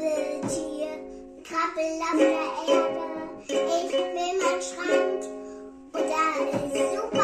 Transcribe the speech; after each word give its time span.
Krabbeltier, 0.00 0.96
krabbel 1.44 2.00
auf 2.00 2.16
der 2.16 2.30
Erde. 2.74 3.00
Ich 3.46 3.92
will 3.92 4.08
meinen 4.14 4.62
Strand 4.62 5.22
und 5.92 6.06
da 6.08 6.24
ist 6.56 6.94
super 6.94 7.19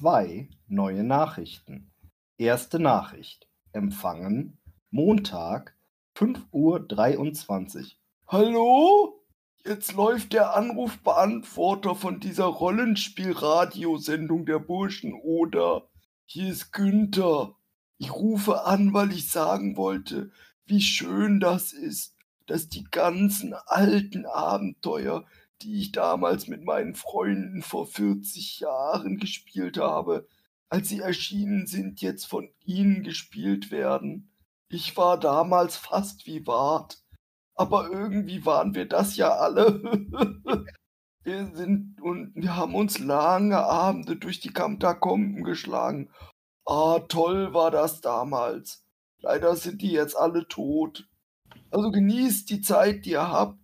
zwei 0.00 0.48
neue 0.66 1.04
Nachrichten. 1.04 1.92
Erste 2.38 2.78
Nachricht. 2.78 3.50
Empfangen 3.72 4.58
Montag 4.90 5.76
5.23 6.16 7.76
Uhr. 7.76 7.86
Hallo? 8.26 9.22
Jetzt 9.62 9.92
läuft 9.92 10.32
der 10.32 10.56
Anrufbeantworter 10.56 11.94
von 11.94 12.18
dieser 12.18 12.46
Rollenspiel-Radiosendung 12.46 14.46
der 14.46 14.58
Burschen, 14.58 15.12
oder? 15.12 15.86
Hier 16.24 16.50
ist 16.50 16.72
Günther. 16.72 17.56
Ich 17.98 18.10
rufe 18.10 18.64
an, 18.64 18.94
weil 18.94 19.12
ich 19.12 19.30
sagen 19.30 19.76
wollte, 19.76 20.30
wie 20.64 20.80
schön 20.80 21.40
das 21.40 21.74
ist, 21.74 22.16
dass 22.46 22.70
die 22.70 22.84
ganzen 22.84 23.52
alten 23.66 24.24
Abenteuer, 24.24 25.26
die 25.62 25.80
ich 25.80 25.92
damals 25.92 26.48
mit 26.48 26.64
meinen 26.64 26.94
Freunden 26.94 27.62
vor 27.62 27.86
40 27.86 28.60
Jahren 28.60 29.18
gespielt 29.18 29.78
habe, 29.78 30.26
als 30.68 30.88
sie 30.88 31.00
erschienen 31.00 31.66
sind, 31.66 32.00
jetzt 32.00 32.26
von 32.26 32.48
ihnen 32.64 33.02
gespielt 33.02 33.70
werden. 33.70 34.30
Ich 34.68 34.96
war 34.96 35.18
damals 35.18 35.76
fast 35.76 36.26
wie 36.26 36.46
Wart, 36.46 37.02
aber 37.54 37.90
irgendwie 37.90 38.46
waren 38.46 38.74
wir 38.74 38.86
das 38.86 39.16
ja 39.16 39.30
alle. 39.30 39.82
wir 41.24 41.46
sind 41.54 42.00
und 42.00 42.32
wir 42.34 42.56
haben 42.56 42.74
uns 42.74 42.98
lange 42.98 43.58
Abende 43.58 44.16
durch 44.16 44.40
die 44.40 44.52
Katakomben 44.52 45.42
geschlagen. 45.44 46.10
Ah, 46.64 47.00
toll 47.08 47.52
war 47.52 47.70
das 47.70 48.00
damals. 48.00 48.84
Leider 49.18 49.56
sind 49.56 49.82
die 49.82 49.90
jetzt 49.90 50.16
alle 50.16 50.46
tot. 50.48 51.08
Also 51.70 51.90
genießt 51.90 52.48
die 52.48 52.60
Zeit, 52.60 53.04
die 53.04 53.10
ihr 53.10 53.28
habt. 53.28 53.59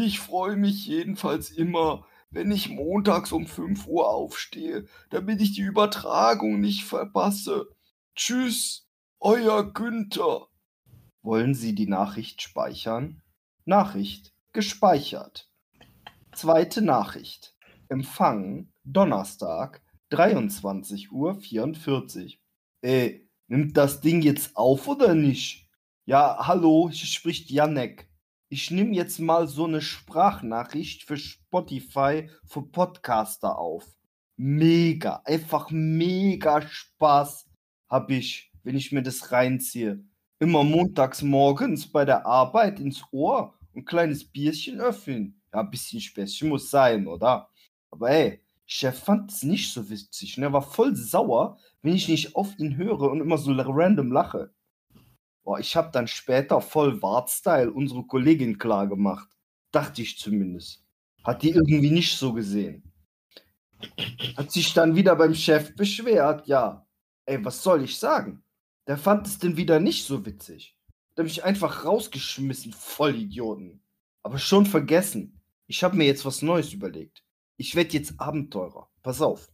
Ich 0.00 0.20
freue 0.20 0.56
mich 0.56 0.86
jedenfalls 0.86 1.50
immer, 1.50 2.06
wenn 2.30 2.52
ich 2.52 2.68
montags 2.68 3.32
um 3.32 3.48
5 3.48 3.88
Uhr 3.88 4.08
aufstehe, 4.08 4.86
damit 5.10 5.40
ich 5.40 5.54
die 5.54 5.62
Übertragung 5.62 6.60
nicht 6.60 6.84
verpasse. 6.84 7.66
Tschüss, 8.14 8.86
euer 9.18 9.72
Günther. 9.72 10.46
Wollen 11.22 11.52
Sie 11.54 11.74
die 11.74 11.88
Nachricht 11.88 12.42
speichern? 12.42 13.22
Nachricht 13.64 14.32
gespeichert. 14.52 15.50
Zweite 16.32 16.80
Nachricht. 16.80 17.56
Empfangen 17.88 18.72
Donnerstag 18.84 19.82
23.44 20.12 21.10
Uhr. 21.10 22.38
Äh, 22.82 23.22
nimmt 23.48 23.76
das 23.76 24.00
Ding 24.00 24.22
jetzt 24.22 24.56
auf 24.56 24.86
oder 24.86 25.16
nicht? 25.16 25.68
Ja, 26.04 26.46
hallo, 26.46 26.88
hier 26.88 27.08
spricht 27.08 27.50
Janek 27.50 28.07
ich 28.50 28.70
nehme 28.70 28.94
jetzt 28.94 29.18
mal 29.18 29.46
so 29.46 29.66
eine 29.66 29.82
Sprachnachricht 29.82 31.02
für 31.02 31.16
Spotify 31.16 32.30
für 32.44 32.62
Podcaster 32.62 33.58
auf. 33.58 33.86
Mega, 34.36 35.20
einfach 35.24 35.70
mega 35.70 36.62
Spaß 36.62 37.46
habe 37.90 38.14
ich, 38.14 38.50
wenn 38.62 38.76
ich 38.76 38.92
mir 38.92 39.02
das 39.02 39.32
reinziehe. 39.32 40.02
Immer 40.38 40.64
montags 40.64 41.22
morgens 41.22 41.90
bei 41.90 42.04
der 42.04 42.24
Arbeit 42.24 42.80
ins 42.80 43.02
Ohr 43.10 43.58
und 43.72 43.84
kleines 43.84 44.24
Bierchen 44.24 44.80
öffnen. 44.80 45.42
Ja, 45.52 45.60
ein 45.60 45.70
bisschen 45.70 46.00
Späßchen 46.00 46.48
muss 46.48 46.70
sein, 46.70 47.06
oder? 47.06 47.50
Aber 47.90 48.10
ey, 48.10 48.40
Chef 48.64 48.98
fand 48.98 49.30
es 49.32 49.42
nicht 49.42 49.72
so 49.72 49.90
witzig. 49.90 50.38
Ne? 50.38 50.46
Er 50.46 50.52
war 50.52 50.62
voll 50.62 50.94
sauer, 50.94 51.58
wenn 51.82 51.94
ich 51.94 52.08
nicht 52.08 52.36
auf 52.36 52.58
ihn 52.58 52.76
höre 52.76 53.10
und 53.10 53.20
immer 53.20 53.38
so 53.38 53.52
random 53.52 54.12
lache. 54.12 54.52
Boah, 55.48 55.60
ich 55.60 55.74
habe 55.76 55.90
dann 55.92 56.06
später 56.06 56.60
voll 56.60 57.00
Wart-Style 57.00 57.72
unsere 57.72 58.02
Kollegin 58.02 58.58
klar 58.58 58.86
gemacht. 58.86 59.30
Dachte 59.70 60.02
ich 60.02 60.18
zumindest. 60.18 60.84
Hat 61.24 61.42
die 61.42 61.52
irgendwie 61.52 61.90
nicht 61.90 62.18
so 62.18 62.34
gesehen. 62.34 62.92
Hat 64.36 64.52
sich 64.52 64.74
dann 64.74 64.94
wieder 64.94 65.16
beim 65.16 65.34
Chef 65.34 65.74
beschwert. 65.74 66.46
Ja, 66.46 66.86
ey, 67.24 67.42
was 67.42 67.62
soll 67.62 67.82
ich 67.82 67.98
sagen? 67.98 68.44
Der 68.86 68.98
fand 68.98 69.26
es 69.26 69.38
denn 69.38 69.56
wieder 69.56 69.80
nicht 69.80 70.04
so 70.04 70.26
witzig. 70.26 70.76
Der 71.16 71.24
mich 71.24 71.42
einfach 71.42 71.86
rausgeschmissen, 71.86 72.74
Vollidioten. 72.74 73.82
Aber 74.22 74.36
schon 74.36 74.66
vergessen. 74.66 75.40
Ich 75.66 75.82
habe 75.82 75.96
mir 75.96 76.04
jetzt 76.04 76.26
was 76.26 76.42
Neues 76.42 76.74
überlegt. 76.74 77.24
Ich 77.56 77.74
werde 77.74 77.94
jetzt 77.94 78.20
Abenteurer. 78.20 78.90
Pass 79.02 79.22
auf. 79.22 79.50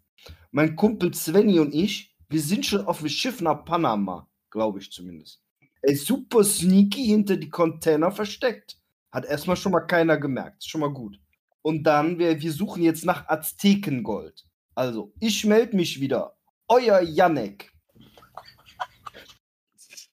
Mein 0.51 0.75
Kumpel 0.75 1.15
Svenny 1.15 1.61
und 1.61 1.73
ich, 1.73 2.17
wir 2.29 2.43
sind 2.43 2.67
schon 2.67 2.85
auf 2.85 2.99
dem 2.99 3.09
Schiff 3.11 3.41
nach 3.41 3.65
Panama, 3.65 4.29
glaube 4.51 4.81
ich 4.81 4.91
zumindest. 4.91 5.44
Ey, 5.87 5.97
super 5.97 6.43
sneaky 6.45 7.05
hinter 7.05 7.37
die 7.37 7.51
Container 7.51 8.11
versteckt. 8.11 8.79
Hat 9.13 9.27
erstmal 9.27 9.57
schon 9.57 9.73
mal 9.73 9.81
keiner 9.81 10.17
gemerkt. 10.17 10.63
Ist 10.63 10.71
schon 10.71 10.81
mal 10.81 10.93
gut. 10.93 11.21
Und 11.63 11.83
dann, 11.85 12.19
wir, 12.19 12.41
wir 12.41 12.53
suchen 12.53 12.83
jetzt 12.83 13.05
nach 13.05 13.29
Aztekengold. 13.29 14.47
Also, 14.75 15.13
ich 15.21 15.45
melde 15.45 15.77
mich 15.77 16.01
wieder. 16.01 16.37
Euer 16.69 17.01
Janek. 17.01 17.71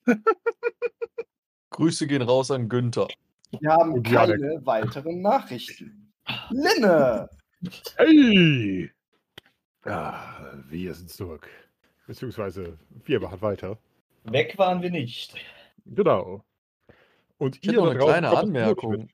Grüße 1.70 2.06
gehen 2.06 2.22
raus 2.22 2.50
an 2.50 2.68
Günther. 2.68 3.08
Wir 3.60 3.70
haben 3.72 3.92
Und 3.92 4.02
keine 4.02 4.38
Janek. 4.38 4.66
weiteren 4.66 5.22
Nachrichten. 5.22 6.12
Linne! 6.50 7.30
Hey! 7.96 8.90
Ja, 9.84 10.52
wir 10.68 10.94
sind 10.94 11.10
zurück. 11.10 11.48
Beziehungsweise, 12.06 12.78
wir 13.04 13.20
machen 13.20 13.40
weiter. 13.40 13.78
Weg 14.24 14.58
waren 14.58 14.82
wir 14.82 14.90
nicht. 14.90 15.34
Genau. 15.86 16.44
Und 17.38 17.56
Ich 17.60 17.68
hätte 17.68 17.76
noch 17.78 17.90
eine 17.90 17.98
kleine 17.98 18.36
Anmerkung. 18.36 19.08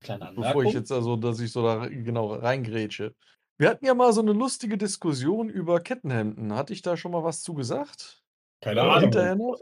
Kleine 0.00 0.26
bevor 0.26 0.44
Anmerkung. 0.44 0.66
ich 0.66 0.74
jetzt 0.74 0.92
also, 0.92 1.16
dass 1.16 1.40
ich 1.40 1.50
so 1.52 1.62
da 1.62 1.86
genau 1.86 2.34
reingrätsche. 2.34 3.14
Wir 3.58 3.70
hatten 3.70 3.86
ja 3.86 3.94
mal 3.94 4.12
so 4.12 4.20
eine 4.20 4.32
lustige 4.32 4.76
Diskussion 4.76 5.48
über 5.48 5.80
Kettenhemden. 5.80 6.54
Hatte 6.54 6.72
ich 6.74 6.82
da 6.82 6.96
schon 6.96 7.12
mal 7.12 7.24
was 7.24 7.42
zu 7.42 7.54
gesagt? 7.54 8.22
Keine 8.60 8.82
Ahnung. 8.82 9.00
hinterher 9.00 9.34
noch? 9.34 9.58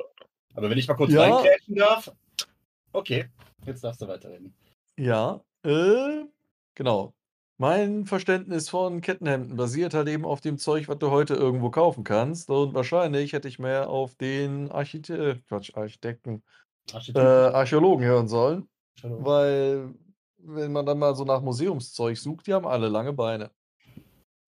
Aber 0.54 0.68
wenn 0.68 0.78
ich 0.78 0.88
mal 0.88 0.94
kurz 0.94 1.12
Ja. 1.12 1.22
reinkrätschen 1.22 1.76
darf. 1.76 2.12
Okay, 2.92 3.26
jetzt 3.66 3.82
darfst 3.84 4.02
du 4.02 4.08
weiterreden. 4.08 4.54
Ja, 4.96 5.40
äh, 5.64 6.24
genau. 6.74 7.12
Mein 7.56 8.04
Verständnis 8.04 8.68
von 8.68 9.00
Kettenhemden 9.00 9.56
basiert 9.56 9.94
halt 9.94 10.08
eben 10.08 10.24
auf 10.24 10.40
dem 10.40 10.58
Zeug, 10.58 10.88
was 10.88 10.98
du 10.98 11.10
heute 11.10 11.34
irgendwo 11.34 11.70
kaufen 11.70 12.02
kannst. 12.02 12.50
Und 12.50 12.74
wahrscheinlich 12.74 13.32
hätte 13.32 13.46
ich 13.46 13.60
mehr 13.60 13.88
auf 13.88 14.16
den 14.16 14.72
Archite 14.72 15.40
Quatsch, 15.46 15.72
Architekten, 15.74 16.42
äh. 17.14 17.18
Archäologen 17.20 18.04
hören 18.04 18.26
sollen. 18.26 18.68
Entschuldigung. 18.96 19.24
Weil, 19.24 19.94
wenn 20.38 20.72
man 20.72 20.84
dann 20.84 20.98
mal 20.98 21.14
so 21.14 21.24
nach 21.24 21.40
Museumszeug 21.42 22.16
sucht, 22.18 22.48
die 22.48 22.54
haben 22.54 22.66
alle 22.66 22.88
lange 22.88 23.12
Beine. 23.12 23.50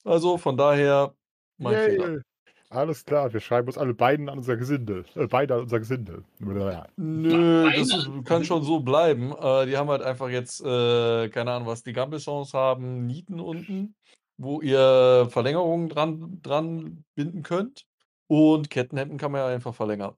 Also 0.04 0.36
von 0.36 0.56
daher, 0.56 1.14
mein 1.58 1.74
Fehler. 1.74 2.20
Alles 2.68 3.04
klar, 3.04 3.32
wir 3.32 3.40
schreiben 3.40 3.68
uns 3.68 3.78
alle 3.78 3.94
beiden 3.94 4.28
an 4.28 4.38
unser 4.38 4.56
Gesinde. 4.56 5.04
Äh, 5.14 5.26
beide 5.26 5.54
an 5.54 5.60
unser 5.60 5.78
Gesinde. 5.78 6.24
Blablabla. 6.40 6.88
Nö, 6.96 7.70
das 7.70 7.94
ist, 7.94 8.10
kann 8.24 8.44
schon 8.44 8.62
so 8.62 8.80
bleiben. 8.80 9.32
Äh, 9.32 9.66
die 9.66 9.76
haben 9.76 9.88
halt 9.88 10.02
einfach 10.02 10.28
jetzt, 10.28 10.60
äh, 10.62 11.28
keine 11.28 11.52
Ahnung, 11.52 11.68
was 11.68 11.84
die 11.84 11.92
Gambelsons 11.92 12.54
haben, 12.54 13.06
Nieten 13.06 13.38
unten, 13.38 13.94
wo 14.36 14.60
ihr 14.60 15.28
Verlängerungen 15.30 15.88
dran, 15.88 16.40
dran 16.42 17.04
binden 17.14 17.42
könnt. 17.42 17.86
Und 18.26 18.70
Kettenhemden 18.70 19.18
kann 19.18 19.30
man 19.30 19.42
ja 19.42 19.46
einfach 19.46 19.74
verlängern. 19.74 20.14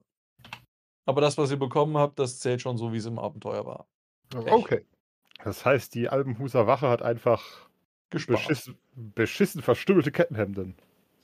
Aber 1.05 1.21
das, 1.21 1.37
was 1.37 1.51
ihr 1.51 1.59
bekommen 1.59 1.97
habt, 1.97 2.17
das 2.17 2.39
zählt 2.39 2.61
schon 2.61 2.77
so, 2.77 2.91
wie 2.93 2.97
es 2.97 3.05
im 3.05 3.19
Abenteuer 3.19 3.65
war. 3.65 3.87
Okay. 4.33 4.85
Das 5.43 5.65
heißt, 5.65 5.93
die 5.93 6.09
Albenhuser 6.09 6.67
Wache 6.67 6.89
hat 6.89 7.01
einfach 7.01 7.43
beschissen, 8.09 8.77
beschissen 8.95 9.61
verstümmelte 9.61 10.11
Kettenhemden. 10.11 10.75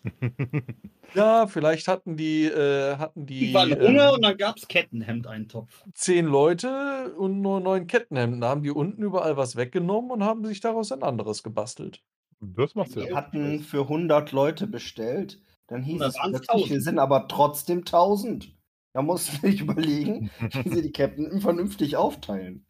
Ja, 1.13 1.47
vielleicht 1.47 1.87
hatten 1.87 2.17
die, 2.17 2.45
äh, 2.45 2.97
hatten 2.97 3.25
die 3.25 3.39
Die 3.39 3.53
waren 3.53 3.71
Hunger 3.71 4.09
ähm, 4.09 4.15
und 4.15 4.21
dann 4.21 4.37
gab 4.37 4.57
es 4.57 4.67
Kettenhemd-Eintopf. 4.67 5.83
zehn 5.93 6.25
Leute 6.25 7.13
und 7.17 7.41
nur 7.41 7.61
neun 7.61 7.87
Kettenhemden. 7.87 8.41
Da 8.41 8.49
haben 8.49 8.63
die 8.63 8.71
unten 8.71 9.01
überall 9.01 9.37
was 9.37 9.55
weggenommen 9.55 10.11
und 10.11 10.23
haben 10.23 10.43
sich 10.45 10.59
daraus 10.59 10.91
ein 10.91 11.03
anderes 11.03 11.41
gebastelt. 11.41 12.03
Das 12.41 12.75
macht 12.75 12.91
Sinn. 12.91 13.05
Wir 13.07 13.15
hatten 13.15 13.61
für 13.61 13.83
100 13.83 14.31
Leute 14.33 14.67
bestellt. 14.67 15.41
Dann 15.67 15.83
hieß 15.83 16.01
es 16.01 16.15
plötzlich, 16.15 16.69
wir 16.69 16.75
1000. 16.75 16.83
sind 16.83 16.99
aber 16.99 17.27
trotzdem 17.27 17.79
1000. 17.79 18.53
Da 18.93 19.01
mussten 19.01 19.41
wir 19.41 19.51
überlegen, 19.61 20.29
wie 20.51 20.69
sie 20.69 20.81
die 20.81 20.91
Captain 20.91 21.39
vernünftig 21.39 21.97
aufteilen. 21.97 22.65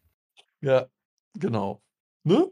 Ja, 0.60 0.86
genau. 1.34 1.82
Ne? 2.24 2.50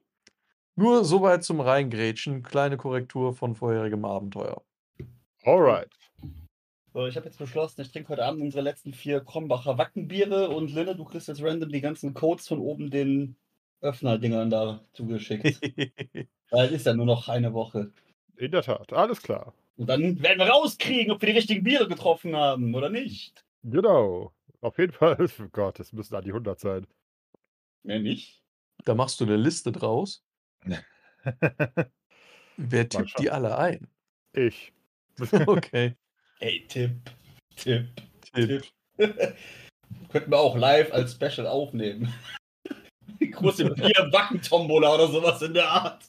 Nur 0.76 1.04
soweit 1.04 1.44
zum 1.44 1.60
Reingrätschen. 1.60 2.42
Kleine 2.42 2.76
Korrektur 2.76 3.32
von 3.34 3.54
vorherigem 3.54 4.04
Abenteuer. 4.04 4.62
Alright. 5.44 5.90
So, 6.94 7.06
ich 7.06 7.16
habe 7.16 7.26
jetzt 7.26 7.38
beschlossen, 7.38 7.82
ich 7.82 7.92
trinke 7.92 8.08
heute 8.10 8.24
Abend 8.24 8.40
unsere 8.40 8.62
letzten 8.62 8.94
vier 8.94 9.20
Krombacher 9.20 9.76
Wackenbiere 9.76 10.48
und 10.48 10.72
Linne, 10.72 10.96
du 10.96 11.04
kriegst 11.04 11.28
jetzt 11.28 11.42
random 11.42 11.68
die 11.68 11.82
ganzen 11.82 12.14
Codes 12.14 12.48
von 12.48 12.60
oben 12.60 12.90
den 12.90 13.36
Öffnerdingern 13.82 14.48
da 14.48 14.80
zugeschickt. 14.94 15.44
Weil 16.50 16.66
es 16.66 16.72
ist 16.72 16.86
ja 16.86 16.94
nur 16.94 17.04
noch 17.04 17.28
eine 17.28 17.52
Woche. 17.52 17.92
In 18.36 18.52
der 18.52 18.62
Tat, 18.62 18.92
alles 18.94 19.20
klar. 19.20 19.52
Und 19.76 19.88
dann 19.88 20.22
werden 20.22 20.38
wir 20.38 20.46
rauskriegen, 20.46 21.12
ob 21.12 21.20
wir 21.20 21.28
die 21.28 21.36
richtigen 21.36 21.62
Biere 21.62 21.88
getroffen 21.88 22.34
haben 22.34 22.74
oder 22.74 22.88
nicht. 22.88 23.44
Genau. 23.64 24.32
Auf 24.62 24.78
jeden 24.78 24.92
Fall, 24.92 25.18
oh 25.40 25.48
Gott, 25.52 25.78
es 25.78 25.92
müssen 25.92 26.14
an 26.14 26.24
die 26.24 26.30
100 26.30 26.58
sein. 26.58 26.86
Mehr 27.82 27.98
nicht. 27.98 28.42
da 28.86 28.94
machst 28.94 29.20
du 29.20 29.24
eine 29.24 29.36
Liste 29.36 29.72
draus. 29.72 30.24
Wer 32.56 32.88
tippt 32.88 33.18
die 33.18 33.30
alle 33.30 33.58
ein? 33.58 33.88
ich. 34.32 34.72
Okay. 35.46 35.94
Ey, 36.40 36.66
Tipp, 36.68 36.92
Tipp, 37.56 37.86
Tipp. 38.34 38.46
Tipp. 38.48 38.64
Könnten 40.10 40.30
wir 40.30 40.38
auch 40.38 40.56
live 40.56 40.92
als 40.92 41.12
Special 41.12 41.46
aufnehmen. 41.46 42.12
Große 43.20 43.70
Bier-Wacken-Tombola 43.70 44.94
oder 44.94 45.08
sowas 45.08 45.40
in 45.42 45.54
der 45.54 45.68
Art. 45.68 46.04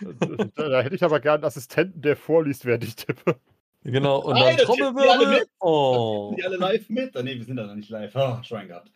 da, 0.00 0.68
da 0.68 0.82
hätte 0.82 0.94
ich 0.94 1.04
aber 1.04 1.20
gern 1.20 1.36
einen 1.36 1.44
Assistenten, 1.44 2.00
der 2.02 2.16
vorliest, 2.16 2.64
während 2.64 2.84
ich 2.84 2.96
tippe. 2.96 3.38
Genau, 3.82 4.18
und 4.18 4.34
Nein, 4.34 4.56
dann 4.56 4.56
die 4.56 4.62
Trommelwirbel. 4.64 5.38
mit. 5.40 5.48
Oh. 5.60 6.30
Sind 6.30 6.38
die 6.38 6.44
alle 6.44 6.56
live 6.56 6.88
mit? 6.88 7.16
Ah, 7.16 7.22
nee, 7.22 7.36
wir 7.36 7.44
sind 7.44 7.56
da 7.56 7.66
noch 7.66 7.76
nicht 7.76 7.88
live. 7.88 8.16
Ah, 8.16 8.42
Schwein 8.42 8.68
gehabt. 8.68 8.90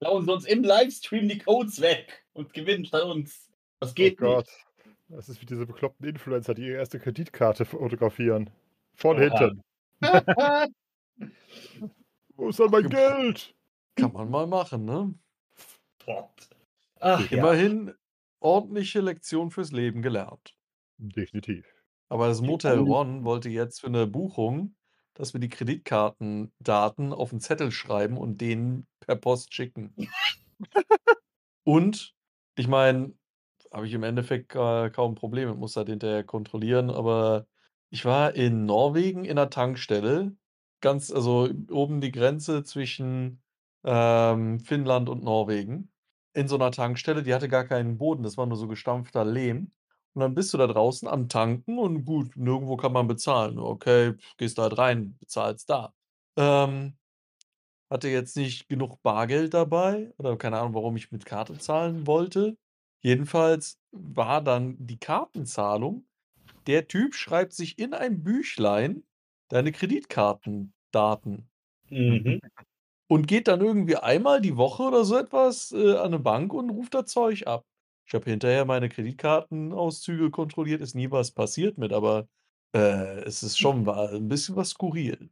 Klauen 0.00 0.24
sie 0.24 0.32
uns 0.32 0.46
im 0.46 0.64
Livestream 0.64 1.28
die 1.28 1.38
Codes 1.38 1.80
weg 1.80 2.24
und 2.32 2.52
gewinnen 2.52 2.84
statt 2.86 3.04
uns. 3.04 3.50
Das 3.78 3.94
geht 3.94 4.20
oh 4.20 4.24
Gott. 4.24 4.46
nicht. 4.46 4.69
Das 5.10 5.28
ist 5.28 5.40
wie 5.40 5.46
diese 5.46 5.66
bekloppten 5.66 6.06
Influencer, 6.08 6.54
die 6.54 6.66
ihre 6.66 6.78
erste 6.78 7.00
Kreditkarte 7.00 7.64
fotografieren. 7.64 8.50
Von 8.94 9.16
Oha. 9.16 9.22
hinten. 9.22 9.62
Wo 12.36 12.48
ist 12.48 12.60
dann 12.60 12.70
mein 12.70 12.88
Geld? 12.88 13.54
Kann 13.96 14.12
man 14.12 14.30
mal 14.30 14.46
machen, 14.46 14.84
ne? 14.84 15.14
Ach, 17.00 17.30
ja. 17.30 17.38
Immerhin 17.38 17.92
ordentliche 18.38 19.00
Lektion 19.00 19.50
fürs 19.50 19.72
Leben 19.72 20.00
gelernt. 20.00 20.56
Definitiv. 20.98 21.66
Aber 22.08 22.28
das 22.28 22.40
Motel 22.40 22.78
Ron 22.78 23.24
wollte 23.24 23.48
jetzt 23.48 23.80
für 23.80 23.88
eine 23.88 24.06
Buchung, 24.06 24.76
dass 25.14 25.32
wir 25.32 25.40
die 25.40 25.48
Kreditkartendaten 25.48 27.12
auf 27.12 27.32
einen 27.32 27.40
Zettel 27.40 27.72
schreiben 27.72 28.16
und 28.16 28.40
den 28.40 28.86
per 29.00 29.16
Post 29.16 29.54
schicken. 29.54 29.92
und 31.64 32.14
ich 32.56 32.68
meine, 32.68 33.14
habe 33.72 33.86
ich 33.86 33.92
im 33.94 34.02
Endeffekt 34.02 34.54
äh, 34.54 34.90
kaum 34.90 35.14
Probleme, 35.14 35.54
muss 35.54 35.76
halt 35.76 35.88
hinterher 35.88 36.24
kontrollieren, 36.24 36.90
aber 36.90 37.46
ich 37.90 38.04
war 38.04 38.34
in 38.34 38.66
Norwegen 38.66 39.24
in 39.24 39.32
einer 39.38 39.50
Tankstelle, 39.50 40.36
ganz, 40.80 41.10
also 41.10 41.48
oben 41.70 42.00
die 42.00 42.12
Grenze 42.12 42.62
zwischen 42.64 43.42
ähm, 43.84 44.60
Finnland 44.60 45.08
und 45.08 45.22
Norwegen, 45.24 45.92
in 46.34 46.48
so 46.48 46.56
einer 46.56 46.70
Tankstelle, 46.70 47.22
die 47.22 47.34
hatte 47.34 47.48
gar 47.48 47.64
keinen 47.64 47.98
Boden, 47.98 48.22
das 48.22 48.36
war 48.36 48.46
nur 48.46 48.56
so 48.56 48.68
gestampfter 48.68 49.24
Lehm. 49.24 49.72
Und 50.14 50.20
dann 50.22 50.34
bist 50.34 50.52
du 50.52 50.58
da 50.58 50.66
draußen 50.66 51.06
am 51.08 51.28
Tanken 51.28 51.78
und 51.78 52.04
gut, 52.04 52.36
nirgendwo 52.36 52.76
kann 52.76 52.92
man 52.92 53.06
bezahlen. 53.06 53.58
Okay, 53.58 54.14
gehst 54.38 54.58
da 54.58 54.62
halt 54.62 54.78
rein, 54.78 55.16
bezahlst 55.20 55.70
da. 55.70 55.94
Ähm, 56.36 56.96
hatte 57.90 58.08
jetzt 58.08 58.36
nicht 58.36 58.68
genug 58.68 59.02
Bargeld 59.02 59.54
dabei 59.54 60.12
oder 60.18 60.36
keine 60.36 60.58
Ahnung, 60.58 60.74
warum 60.74 60.96
ich 60.96 61.12
mit 61.12 61.26
Karte 61.26 61.58
zahlen 61.58 62.06
wollte. 62.06 62.56
Jedenfalls 63.02 63.80
war 63.92 64.42
dann 64.42 64.76
die 64.78 64.98
Kartenzahlung. 64.98 66.06
Der 66.66 66.88
Typ 66.88 67.14
schreibt 67.14 67.52
sich 67.54 67.78
in 67.78 67.94
ein 67.94 68.22
Büchlein 68.24 69.04
deine 69.48 69.72
Kreditkartendaten 69.72 71.50
Mhm. 71.90 72.40
und 73.08 73.26
geht 73.26 73.48
dann 73.48 73.60
irgendwie 73.60 73.96
einmal 73.96 74.40
die 74.40 74.56
Woche 74.56 74.84
oder 74.84 75.04
so 75.04 75.16
etwas 75.16 75.72
äh, 75.72 75.92
an 75.96 76.06
eine 76.06 76.18
Bank 76.18 76.52
und 76.52 76.70
ruft 76.70 76.94
da 76.94 77.04
Zeug 77.04 77.46
ab. 77.46 77.66
Ich 78.06 78.14
habe 78.14 78.28
hinterher 78.30 78.64
meine 78.64 78.88
Kreditkartenauszüge 78.88 80.30
kontrolliert, 80.30 80.80
ist 80.80 80.94
nie 80.94 81.10
was 81.10 81.30
passiert 81.32 81.78
mit, 81.78 81.92
aber 81.92 82.28
äh, 82.74 83.20
es 83.24 83.42
ist 83.42 83.58
schon 83.58 83.88
ein 83.88 84.28
bisschen 84.28 84.56
was 84.56 84.70
skurril. 84.70 85.30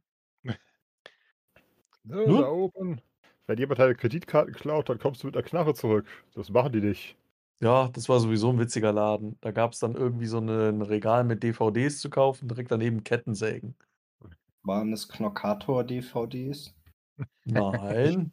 Ne? 2.03 2.33
da 2.37 2.49
oben. 2.49 3.01
Wenn 3.47 3.57
jemand 3.57 3.79
deine 3.79 3.95
Kreditkarten 3.95 4.53
klaut, 4.53 4.89
dann 4.89 4.99
kommst 4.99 5.23
du 5.23 5.27
mit 5.27 5.35
einer 5.35 5.45
Knarre 5.45 5.73
zurück. 5.73 6.07
Das 6.35 6.49
machen 6.49 6.71
die 6.73 6.81
nicht. 6.81 7.17
Ja, 7.61 7.89
das 7.89 8.07
war 8.07 8.19
sowieso 8.19 8.49
ein 8.51 8.59
witziger 8.59 8.93
Laden. 8.93 9.37
Da 9.41 9.51
gab 9.51 9.73
es 9.73 9.79
dann 9.79 9.95
irgendwie 9.95 10.27
so 10.27 10.37
eine, 10.37 10.69
ein 10.69 10.81
Regal 10.81 11.23
mit 11.25 11.43
DVDs 11.43 11.99
zu 11.99 12.09
kaufen, 12.09 12.47
direkt 12.47 12.71
daneben 12.71 13.03
Kettensägen. 13.03 13.75
Waren 14.63 14.93
es 14.93 15.09
Knockator-DVDs? 15.09 16.73
Nein. 17.45 18.31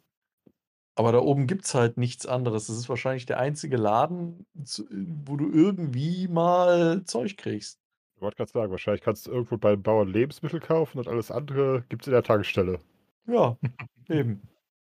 Aber 0.95 1.11
da 1.11 1.19
oben 1.19 1.45
gibt 1.45 1.65
es 1.65 1.75
halt 1.75 1.97
nichts 1.97 2.25
anderes. 2.25 2.67
Das 2.67 2.77
ist 2.77 2.89
wahrscheinlich 2.89 3.25
der 3.25 3.39
einzige 3.39 3.77
Laden, 3.77 4.47
wo 4.55 5.35
du 5.35 5.51
irgendwie 5.51 6.27
mal 6.27 7.03
Zeug 7.03 7.37
kriegst. 7.37 7.79
Ich 8.15 8.21
wollte 8.21 8.37
gerade 8.37 8.51
sagen, 8.51 8.71
wahrscheinlich 8.71 9.03
kannst 9.03 9.27
du 9.27 9.31
irgendwo 9.31 9.57
beim 9.57 9.83
Bauern 9.83 10.07
Lebensmittel 10.07 10.59
kaufen 10.59 10.97
und 10.97 11.07
alles 11.07 11.29
andere 11.29 11.83
gibt 11.89 12.01
es 12.01 12.07
in 12.07 12.13
der 12.13 12.23
Tankstelle. 12.23 12.79
Ja, 13.27 13.57
eben. 14.09 14.41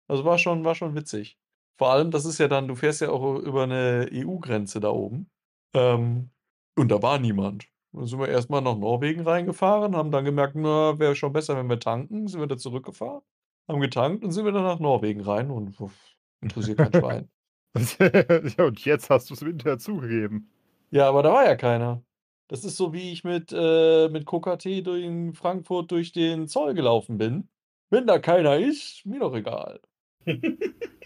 Also 0.10 0.26
war 0.26 0.38
schon, 0.38 0.66
war 0.66 0.76
schon 0.76 0.96
witzig. 0.96 1.38
Vor 1.82 1.90
allem, 1.90 2.12
das 2.12 2.26
ist 2.26 2.38
ja 2.38 2.48
dann, 2.48 2.68
du 2.68 2.76
fährst 2.76 3.02
ja 3.02 3.10
auch 3.10 3.40
über 3.40 3.64
eine 3.64 4.08
EU-Grenze 4.12 4.80
da 4.80 4.92
oben. 4.92 5.32
Ähm, 5.74 6.30
und 6.78 6.92
da 6.92 7.02
war 7.02 7.18
niemand. 7.18 7.66
Dann 7.92 8.06
sind 8.06 8.20
wir 8.20 8.28
erstmal 8.28 8.62
nach 8.62 8.78
Norwegen 8.78 9.22
reingefahren, 9.22 9.96
haben 9.96 10.12
dann 10.12 10.24
gemerkt, 10.24 10.54
na, 10.56 11.00
wäre 11.00 11.16
schon 11.16 11.34
besser, 11.34 11.58
wenn 11.58 11.68
wir 11.70 11.80
tanken. 11.80 12.28
Sind 12.28 12.40
wir 12.40 12.46
da 12.46 12.56
zurückgefahren, 12.56 13.24
haben 13.68 13.82
getankt 13.82 14.24
und 14.24 14.32
sind 14.32 14.46
wir 14.46 14.52
dann 14.52 14.62
nach 14.62 14.78
Norwegen 14.78 15.22
rein 15.22 15.50
und 15.50 15.76
pf, 15.76 15.92
interessiert 16.42 16.78
kein 16.78 16.94
Schwein. 16.94 17.30
ja, 18.58 18.64
und 18.64 18.86
jetzt 18.86 19.10
hast 19.10 19.32
du 19.32 19.34
es 19.34 19.42
im 19.42 19.48
Internet 19.48 19.82
zugegeben. 19.82 20.52
Ja, 20.92 21.10
aber 21.10 21.24
da 21.24 21.34
war 21.34 21.46
ja 21.46 21.56
keiner. 21.56 22.04
Das 22.48 22.64
ist 22.64 22.78
so, 22.78 22.94
wie 22.94 23.12
ich 23.12 23.24
mit, 23.24 23.52
äh, 23.58 24.08
mit 24.10 24.28
KKT 24.28 24.86
durch 24.86 25.04
in 25.04 25.34
Frankfurt 25.34 25.90
durch 25.90 26.12
den 26.12 26.48
Zoll 26.48 26.76
gelaufen 26.76 27.18
bin. 27.18 27.50
Wenn 27.90 28.06
da 28.06 28.20
keiner 28.20 28.60
ist, 28.60 29.04
mir 29.04 29.22
doch 29.22 29.34
egal. 29.34 29.82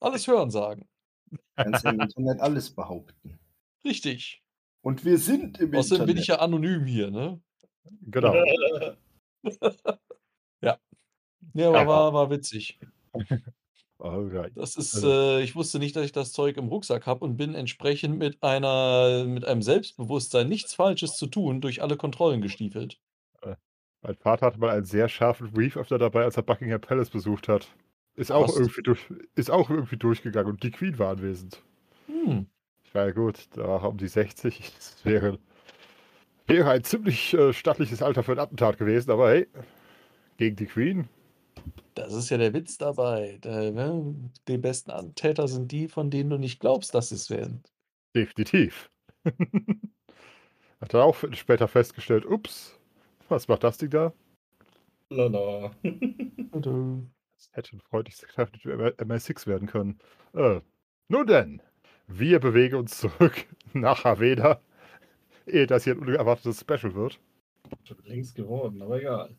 Alles 0.00 0.26
hören 0.26 0.50
sagen. 0.50 0.88
Kannst 1.56 1.84
im 1.84 2.00
Internet 2.00 2.40
alles 2.40 2.70
behaupten. 2.74 3.38
Richtig. 3.84 4.42
Und 4.82 5.04
wir 5.04 5.18
sind 5.18 5.58
im 5.60 5.74
Außerdem 5.74 6.02
Internet. 6.02 6.06
bin 6.06 6.16
ich 6.22 6.26
ja 6.28 6.38
anonym 6.40 6.84
hier, 6.86 7.10
ne? 7.10 7.40
Genau. 8.02 8.34
Ja, 11.54 11.68
aber 11.68 11.80
Ja. 11.80 11.86
war, 11.86 12.12
war 12.14 12.30
witzig. 12.30 12.78
Alright. 13.98 14.52
Das 14.56 14.76
ist, 14.76 14.94
Also- 14.94 15.10
äh, 15.10 15.42
ich 15.42 15.54
wusste 15.54 15.78
nicht, 15.80 15.94
dass 15.96 16.04
ich 16.04 16.12
das 16.12 16.32
Zeug 16.32 16.56
im 16.56 16.68
Rucksack 16.68 17.06
habe 17.06 17.24
und 17.24 17.36
bin 17.36 17.54
entsprechend 17.54 18.16
mit 18.18 18.42
einer, 18.42 19.24
mit 19.26 19.44
einem 19.44 19.60
Selbstbewusstsein, 19.60 20.48
nichts 20.48 20.72
Falsches 20.74 21.16
zu 21.16 21.26
tun, 21.26 21.60
durch 21.60 21.82
alle 21.82 21.96
Kontrollen 21.96 22.40
gestiefelt. 22.40 22.98
Mein 24.04 24.16
Vater 24.16 24.46
hatte 24.46 24.58
mal 24.58 24.70
einen 24.70 24.84
sehr 24.86 25.08
scharfen 25.08 25.52
Brieföffner 25.52 25.98
dabei, 25.98 26.24
als 26.24 26.36
er 26.36 26.42
Buckingham 26.42 26.80
Palace 26.80 27.10
besucht 27.10 27.48
hat. 27.48 27.68
Ist 28.14 28.30
auch, 28.30 28.54
irgendwie 28.54 28.82
durch, 28.82 29.00
ist 29.34 29.50
auch 29.50 29.70
irgendwie 29.70 29.96
durchgegangen 29.96 30.52
und 30.52 30.62
die 30.62 30.70
Queen 30.70 30.98
war 30.98 31.12
anwesend. 31.12 31.62
Hm. 32.06 32.46
Ich 32.84 32.94
war 32.94 33.06
ja 33.06 33.12
gut, 33.12 33.48
da 33.54 33.76
um 33.76 33.96
die 33.96 34.08
60. 34.08 34.60
Das 34.76 35.04
wäre, 35.04 35.38
wäre 36.46 36.70
ein 36.70 36.84
ziemlich 36.84 37.32
äh, 37.32 37.52
stattliches 37.52 38.02
Alter 38.02 38.22
für 38.22 38.32
ein 38.32 38.38
Attentat 38.38 38.78
gewesen, 38.78 39.10
aber 39.10 39.30
hey, 39.30 39.48
gegen 40.36 40.56
die 40.56 40.66
Queen. 40.66 41.08
Das 41.94 42.12
ist 42.12 42.30
ja 42.30 42.36
der 42.36 42.52
Witz 42.52 42.76
dabei. 42.76 43.38
Ne? 43.44 44.14
Die 44.48 44.58
besten 44.58 44.90
Antäter 44.90 45.48
sind 45.48 45.72
die, 45.72 45.88
von 45.88 46.10
denen 46.10 46.30
du 46.30 46.38
nicht 46.38 46.60
glaubst, 46.60 46.94
dass 46.94 47.10
sie 47.10 47.14
es 47.14 47.30
werden. 47.30 47.62
Definitiv. 48.14 48.90
Hat 50.80 50.94
er 50.94 51.04
auch 51.04 51.16
später 51.32 51.68
festgestellt, 51.68 52.26
ups, 52.26 52.78
was 53.28 53.48
macht 53.48 53.64
das 53.64 53.78
Ding 53.78 53.90
da? 53.90 54.12
Lala. 55.10 55.70
Das 57.42 57.50
hätte 57.56 57.76
ein 57.76 57.80
freundliches 57.80 58.22
Kraft 58.28 58.64
mit 58.64 58.64
MI6 58.64 59.46
werden 59.46 59.66
können. 59.66 59.98
Äh, 60.32 60.60
nun 61.08 61.26
denn, 61.26 61.62
wir 62.06 62.38
bewegen 62.38 62.76
uns 62.76 62.98
zurück 62.98 63.46
nach 63.72 64.04
Havena, 64.04 64.60
ehe 65.46 65.66
das 65.66 65.84
hier 65.84 65.94
ein 65.94 65.98
unerwartetes 65.98 66.60
Special 66.60 66.94
wird. 66.94 67.18
Schon 67.84 67.98
längst 68.04 68.36
geworden, 68.36 68.80
aber 68.80 68.98
egal. 68.98 69.34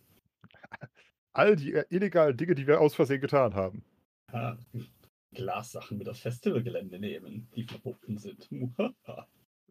All 1.32 1.56
die 1.56 1.74
äh, 1.74 1.86
illegalen 1.90 2.36
Dinge, 2.36 2.56
die 2.56 2.68
wir 2.68 2.82
aus 2.82 2.94
Versehen 2.94 3.22
getan 3.22 3.56
haben. 3.56 3.84
Ha. 4.32 4.58
Glassachen 5.34 5.98
mit 5.98 6.10
aufs 6.10 6.20
Festivalgelände 6.20 7.00
nehmen, 7.00 7.48
die 7.56 7.64
verboten 7.64 8.18
sind. 8.18 8.50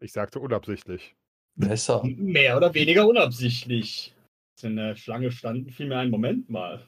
Ich 0.01 0.11
sagte 0.11 0.39
unabsichtlich. 0.39 1.15
Messer. 1.55 2.03
Mehr 2.03 2.57
oder 2.57 2.73
weniger 2.73 3.07
unabsichtlich. 3.07 4.13
Als 4.55 4.63
in 4.63 4.75
der 4.75 4.95
Schlange 4.95 5.31
standen, 5.31 5.69
fiel 5.69 5.87
mir 5.87 5.99
ein 5.99 6.09
Moment 6.09 6.49
mal. 6.49 6.85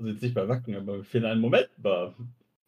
Also 0.00 0.12
jetzt 0.12 0.22
nicht 0.22 0.34
bei 0.34 0.48
Wacken, 0.48 0.74
aber 0.74 1.04
fiel 1.04 1.26
ein 1.26 1.40
Moment 1.40 1.68
mal. 1.76 2.14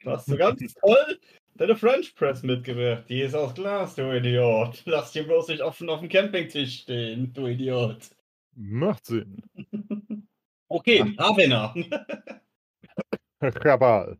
War 0.04 0.18
so 0.18 0.36
ganz 0.36 0.74
toll, 0.74 1.18
deine 1.54 1.76
French 1.76 2.14
Press 2.14 2.42
mitgebracht. 2.42 3.04
Die 3.08 3.22
ist 3.22 3.34
aus 3.34 3.54
Glas, 3.54 3.94
du 3.94 4.14
Idiot. 4.14 4.82
Lass 4.84 5.12
die 5.12 5.22
bloß 5.22 5.48
nicht 5.48 5.62
offen 5.62 5.88
auf 5.88 6.00
dem 6.00 6.08
Campingtisch 6.08 6.80
stehen, 6.80 7.32
du 7.32 7.46
Idiot. 7.46 8.10
Macht 8.54 9.06
Sinn. 9.06 9.42
Okay, 10.74 11.14
Havena. 11.18 11.74
Kabal. 13.60 14.16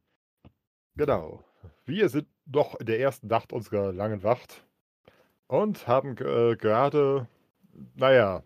Genau. 0.96 1.42
Wir 1.86 2.10
sind 2.10 2.28
noch 2.44 2.78
in 2.78 2.84
der 2.84 3.00
ersten 3.00 3.28
Nacht 3.28 3.54
unserer 3.54 3.90
langen 3.90 4.22
Wacht 4.22 4.62
und 5.46 5.86
haben 5.88 6.14
äh, 6.18 6.54
gerade, 6.56 7.26
naja, 7.94 8.42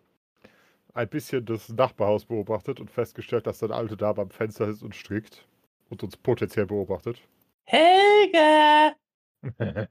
ein 0.97 1.09
bisschen 1.09 1.45
das 1.45 1.69
Nachbarhaus 1.69 2.25
beobachtet 2.25 2.81
und 2.81 2.91
festgestellt, 2.91 3.47
dass 3.47 3.59
der 3.59 3.71
Alte 3.71 3.97
da 3.97 4.12
beim 4.12 4.31
Fenster 4.31 4.67
ist 4.69 4.83
und 4.83 4.95
strickt 4.95 5.47
und 5.91 6.03
uns 6.03 6.17
potenziell 6.17 6.67
beobachtet. 6.67 7.21
Helge! 7.65 8.97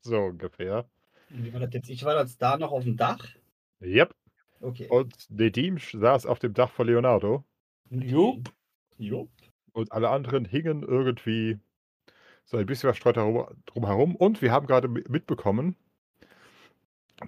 so 0.00 0.16
ungefähr. 0.18 0.88
Wie 1.28 1.52
war 1.52 1.60
das 1.60 1.72
jetzt? 1.74 1.90
Ich 1.90 2.04
war 2.04 2.18
jetzt 2.20 2.40
da 2.42 2.56
noch 2.56 2.72
auf 2.72 2.84
dem 2.84 2.96
Dach. 2.96 3.24
Yep. 3.82 4.14
Okay. 4.60 4.88
Und 4.88 5.14
Nedim 5.30 5.78
saß 5.78 6.26
auf 6.26 6.38
dem 6.38 6.54
Dach 6.54 6.70
von 6.70 6.86
Leonardo 6.86 7.44
Jupp. 7.90 8.50
Jupp. 8.98 9.30
und 9.72 9.92
alle 9.92 10.10
anderen 10.10 10.44
hingen 10.44 10.82
irgendwie 10.82 11.58
so 12.44 12.56
ein 12.56 12.66
bisschen 12.66 12.88
verstreut 12.88 13.16
herum, 13.16 13.46
drumherum. 13.66 14.16
Und 14.16 14.42
wir 14.42 14.52
haben 14.52 14.66
gerade 14.66 14.88
mi- 14.88 15.04
mitbekommen, 15.08 15.76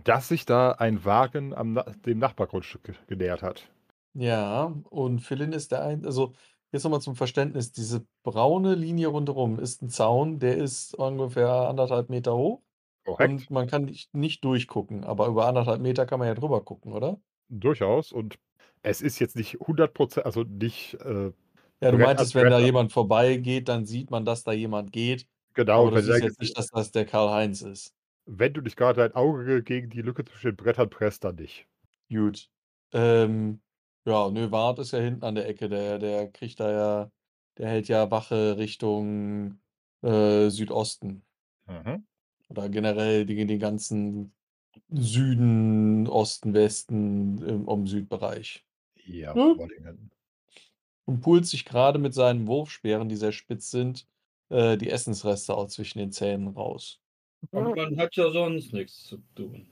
dass 0.04 0.28
sich 0.28 0.44
da 0.46 0.72
ein 0.72 1.04
Wagen 1.04 1.54
am 1.54 1.72
Na 1.74 1.82
dem 2.06 2.18
Nachbargrundstück 2.18 2.84
ge- 2.84 2.94
genähert 3.06 3.42
hat. 3.42 3.70
Ja, 4.14 4.64
und 4.90 5.20
Philin 5.20 5.52
ist 5.52 5.72
der 5.72 5.84
ein, 5.84 6.04
also 6.04 6.34
jetzt 6.70 6.84
nochmal 6.84 7.00
zum 7.00 7.16
Verständnis, 7.16 7.72
diese 7.72 8.06
braune 8.22 8.74
Linie 8.74 9.08
rundherum 9.08 9.58
ist 9.58 9.80
ein 9.82 9.88
Zaun, 9.88 10.38
der 10.38 10.56
ist 10.58 10.94
ungefähr 10.94 11.48
anderthalb 11.68 12.10
Meter 12.10 12.36
hoch 12.36 12.62
Korrekt. 13.04 13.44
und 13.44 13.50
man 13.50 13.66
kann 13.68 13.84
nicht, 13.86 14.12
nicht 14.14 14.44
durchgucken, 14.44 15.04
aber 15.04 15.28
über 15.28 15.46
anderthalb 15.46 15.80
Meter 15.80 16.04
kann 16.06 16.18
man 16.18 16.28
ja 16.28 16.34
drüber 16.34 16.62
gucken, 16.64 16.92
oder? 16.92 17.20
Durchaus. 17.48 18.12
Und 18.12 18.38
es 18.82 19.00
ist 19.00 19.18
jetzt 19.18 19.36
nicht 19.36 19.60
100%, 19.60 20.26
also 20.26 20.42
nicht 20.42 20.94
äh, 20.94 21.32
Ja, 21.80 21.90
du 21.90 21.98
meintest, 21.98 22.34
wenn 22.34 22.48
da 22.50 22.58
jemand 22.58 22.92
vorbeigeht, 22.92 23.68
dann 23.68 23.84
sieht 23.86 24.10
man, 24.10 24.24
dass 24.24 24.44
da 24.44 24.52
jemand 24.52 24.92
geht, 24.92 25.26
genau, 25.54 25.88
aber 25.88 25.90
du 25.90 25.98
siehst 25.98 26.20
der- 26.20 26.28
jetzt 26.28 26.40
nicht, 26.40 26.56
dass 26.56 26.68
das 26.68 26.92
der 26.92 27.04
Karl-Heinz 27.06 27.62
ist. 27.62 27.94
Wenn 28.26 28.52
du 28.54 28.60
nicht 28.60 28.76
gerade 28.76 29.00
dein 29.00 29.14
Auge 29.14 29.62
gegen 29.62 29.90
die 29.90 30.02
Lücke 30.02 30.24
zwischen 30.24 30.48
den 30.52 30.56
Brettern 30.56 30.90
presst, 30.90 31.24
dann 31.24 31.36
nicht. 31.36 31.68
Gut. 32.10 32.50
Ähm, 32.92 33.62
ja, 34.06 34.30
nö, 34.30 34.50
Wart 34.50 34.78
ist 34.78 34.92
ja 34.92 34.98
hinten 35.00 35.24
an 35.24 35.34
der 35.34 35.48
Ecke, 35.48 35.68
der, 35.68 35.98
der 35.98 36.30
kriegt 36.30 36.60
da 36.60 36.70
ja, 36.70 37.12
der 37.58 37.68
hält 37.68 37.88
ja 37.88 38.10
Wache 38.10 38.56
Richtung 38.58 39.60
äh, 40.02 40.50
Südosten. 40.50 41.24
Mhm. 41.66 42.04
Oder 42.48 42.68
generell 42.68 43.24
die, 43.26 43.46
den 43.46 43.58
ganzen 43.58 44.34
Süden, 44.90 46.08
Osten, 46.08 46.54
Westen 46.54 47.38
im, 47.42 47.68
um 47.68 47.86
Südbereich. 47.86 48.66
Ja, 49.04 49.34
Hm? 49.34 49.56
vor 49.56 49.68
Dingen. 49.68 50.10
Und 51.04 51.20
pult 51.20 51.46
sich 51.46 51.64
gerade 51.64 51.98
mit 51.98 52.14
seinen 52.14 52.46
Wurfspeeren, 52.46 53.08
die 53.08 53.16
sehr 53.16 53.32
spitz 53.32 53.70
sind, 53.70 54.08
äh, 54.50 54.76
die 54.76 54.90
Essensreste 54.90 55.56
auch 55.56 55.68
zwischen 55.68 55.98
den 55.98 56.12
Zähnen 56.12 56.48
raus. 56.48 57.01
Und 57.50 57.76
man 57.76 57.96
hat 57.98 58.16
ja 58.16 58.30
sonst 58.30 58.72
nichts 58.72 59.04
zu 59.04 59.18
tun. 59.34 59.66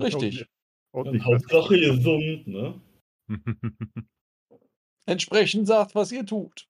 Richtig. 0.00 0.46
Und 0.92 1.08
Und 1.08 1.14
nicht 1.14 1.24
Hauptsache 1.24 1.78
gesund, 1.78 2.46
ne? 2.46 2.80
Entsprechend 5.06 5.66
sagt, 5.66 5.94
was 5.94 6.12
ihr 6.12 6.24
tut. 6.24 6.68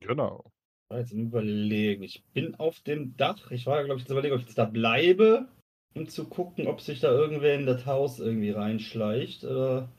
genau. 0.00 0.44
Ich 0.90 0.90
war 0.90 1.00
Jetzt 1.00 1.12
überlegen. 1.12 2.02
Ich 2.02 2.24
bin 2.32 2.54
auf 2.54 2.80
dem 2.80 3.16
Dach. 3.16 3.50
Ich 3.50 3.66
war, 3.66 3.84
glaube 3.84 3.98
ich, 3.98 4.04
jetzt 4.04 4.10
überlegen, 4.10 4.34
ob 4.34 4.40
ich 4.40 4.46
jetzt 4.46 4.58
da 4.58 4.64
bleibe, 4.64 5.48
um 5.94 6.08
zu 6.08 6.26
gucken, 6.26 6.66
ob 6.66 6.80
sich 6.80 7.00
da 7.00 7.10
irgendwer 7.10 7.54
in 7.54 7.66
das 7.66 7.84
Haus 7.84 8.20
irgendwie 8.20 8.50
reinschleicht. 8.50 9.44
Oder 9.44 9.92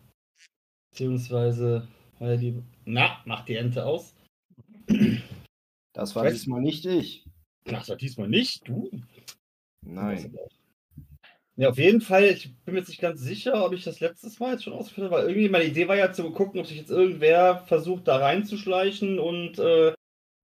beziehungsweise, 0.91 1.87
weil 2.17 2.37
die. 2.37 2.63
Na, 2.85 3.21
macht 3.25 3.49
die 3.49 3.55
Ente 3.55 3.85
aus. 3.85 4.15
Das 5.93 6.15
war 6.15 6.29
diesmal 6.29 6.61
nicht 6.61 6.85
ich. 6.85 7.23
Das 7.65 7.89
war 7.89 7.95
diesmal 7.95 8.27
nicht 8.27 8.67
du. 8.67 8.89
Nein. 9.81 10.36
Ja, 11.59 11.69
auf 11.69 11.77
jeden 11.77 12.00
Fall, 12.00 12.24
ich 12.24 12.55
bin 12.63 12.74
mir 12.74 12.79
jetzt 12.79 12.88
nicht 12.88 13.01
ganz 13.01 13.19
sicher, 13.19 13.65
ob 13.65 13.74
ich 13.74 13.83
das 13.83 14.00
letztes 14.00 14.39
Mal 14.39 14.53
jetzt 14.53 14.63
schon 14.63 14.71
ausgeführt 14.71 15.12
habe, 15.12 15.24
weil 15.24 15.29
irgendwie 15.29 15.50
meine 15.50 15.65
Idee 15.65 15.89
war 15.89 15.98
ja 15.98 16.13
zu 16.13 16.31
gucken, 16.31 16.62
ob 16.62 16.65
sich 16.65 16.77
jetzt 16.77 16.89
irgendwer 16.89 17.65
versucht, 17.67 18.07
da 18.07 18.15
reinzuschleichen 18.15 19.19
und 19.19 19.59
äh, 19.59 19.93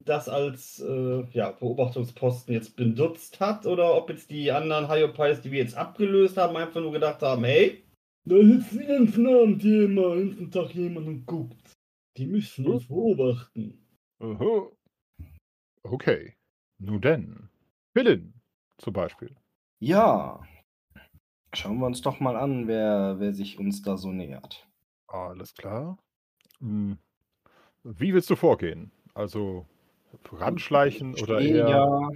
das 0.03 0.27
als 0.27 0.81
äh, 0.81 1.23
ja, 1.31 1.51
Beobachtungsposten 1.51 2.53
jetzt 2.53 2.75
benutzt 2.75 3.39
hat 3.39 3.65
oder 3.65 3.95
ob 3.95 4.09
jetzt 4.09 4.29
die 4.29 4.51
anderen 4.51 4.89
Hyopies, 4.89 5.39
die 5.39 5.51
wir 5.51 5.59
jetzt 5.59 5.77
abgelöst 5.77 6.35
haben, 6.35 6.57
einfach 6.57 6.81
nur 6.81 6.91
gedacht 6.91 7.21
haben, 7.21 7.45
hey, 7.45 7.85
da 8.25 8.35
sitzt 8.35 8.73
den 8.73 8.87
ganzen 8.87 9.27
Abend 9.27 9.63
jemand, 9.63 10.19
den 10.19 10.29
ganzen 10.29 10.51
Tag 10.51 10.75
jemand 10.75 11.07
und 11.07 11.25
guckt. 11.25 11.77
Die 12.17 12.27
müssen 12.27 12.67
uns 12.67 12.87
beobachten. 12.87 13.87
Aha. 14.19 14.69
Okay. 15.83 16.33
Nun 16.77 16.99
denn. 16.99 17.49
Philin 17.93 18.34
zum 18.77 18.93
Beispiel. 18.93 19.35
Ja. 19.79 20.41
Schauen 21.53 21.79
wir 21.79 21.85
uns 21.85 22.01
doch 22.01 22.19
mal 22.19 22.35
an, 22.35 22.67
wer, 22.67 23.15
wer 23.19 23.33
sich 23.33 23.59
uns 23.59 23.81
da 23.81 23.97
so 23.97 24.11
nähert. 24.11 24.67
Alles 25.07 25.53
klar. 25.53 25.97
Hm. 26.59 26.97
Wie 27.83 28.13
willst 28.13 28.29
du 28.29 28.35
vorgehen? 28.35 28.91
Also 29.13 29.65
ranschleichen 30.31 31.13
Ich 31.15 31.23
oder 31.23 31.39
eher 31.41 31.69
ja. 31.69 32.09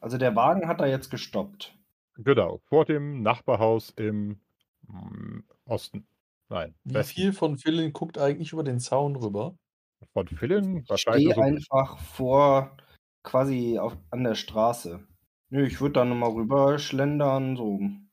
Also 0.00 0.18
der 0.18 0.36
Wagen 0.36 0.68
hat 0.68 0.80
da 0.80 0.86
jetzt 0.86 1.10
gestoppt. 1.10 1.76
genau 2.16 2.58
vor 2.68 2.84
dem 2.84 3.22
Nachbarhaus 3.22 3.90
im 3.90 4.40
mm, 4.88 5.40
Osten. 5.64 6.06
Nein, 6.48 6.74
Wie 6.84 6.94
Westen. 6.94 7.14
viel 7.14 7.32
von 7.32 7.56
Philin 7.58 7.92
guckt 7.92 8.18
eigentlich 8.18 8.52
über 8.52 8.62
den 8.64 8.78
Zaun 8.78 9.16
rüber? 9.16 9.56
Von 10.12 10.28
Philin 10.28 10.78
Ich 10.78 10.88
wahrscheinlich 10.88 11.32
stehe 11.32 11.34
nur 11.34 11.34
so 11.34 11.40
einfach 11.42 11.98
vor, 11.98 12.76
quasi 13.24 13.78
auf, 13.78 13.96
an 14.10 14.24
der 14.24 14.34
Straße. 14.34 15.06
Nö, 15.50 15.66
ich 15.66 15.80
würde 15.80 15.94
da 15.94 16.04
nochmal 16.04 16.30
rüber 16.30 16.78
schlendern, 16.78 17.56
so 17.56 17.78
ein 17.78 18.10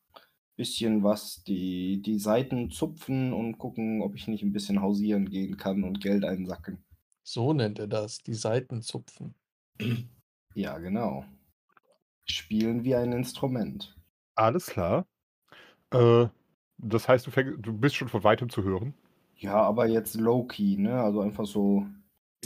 bisschen 0.56 1.04
was 1.04 1.44
die, 1.44 2.02
die 2.02 2.20
Seiten 2.20 2.70
zupfen 2.72 3.34
und 3.34 3.58
gucken, 3.58 4.02
ob 4.02 4.16
ich 4.16 4.28
nicht 4.28 4.44
ein 4.44 4.54
bisschen 4.54 4.82
hausieren 4.82 5.30
gehen 5.30 5.58
kann 5.58 5.84
und 5.84 6.02
Geld 6.02 6.26
einsacken. 6.26 6.84
So 7.24 7.52
nennt 7.52 7.80
er 7.80 7.88
das, 7.88 8.20
die 8.20 8.34
Seiten 8.34 8.82
zupfen. 8.82 9.36
Ja, 10.56 10.78
genau. 10.78 11.26
Spielen 12.26 12.84
wie 12.84 12.96
ein 12.96 13.14
Instrument. 13.14 13.96
Alles 14.36 14.68
klar. 14.68 15.08
Äh, 15.92 16.28
das 16.78 17.08
heißt, 17.10 17.28
du, 17.28 17.32
fäng, 17.32 17.62
du 17.62 17.74
bist 17.74 17.96
schon 17.96 18.10
von 18.10 18.24
weitem 18.24 18.50
zu 18.50 18.64
hören. 18.64 18.96
Ja, 19.36 19.56
aber 19.62 19.86
jetzt 19.88 20.16
low-key, 20.16 20.78
ne? 20.78 21.02
Also 21.02 21.22
einfach 21.22 21.46
so. 21.46 21.86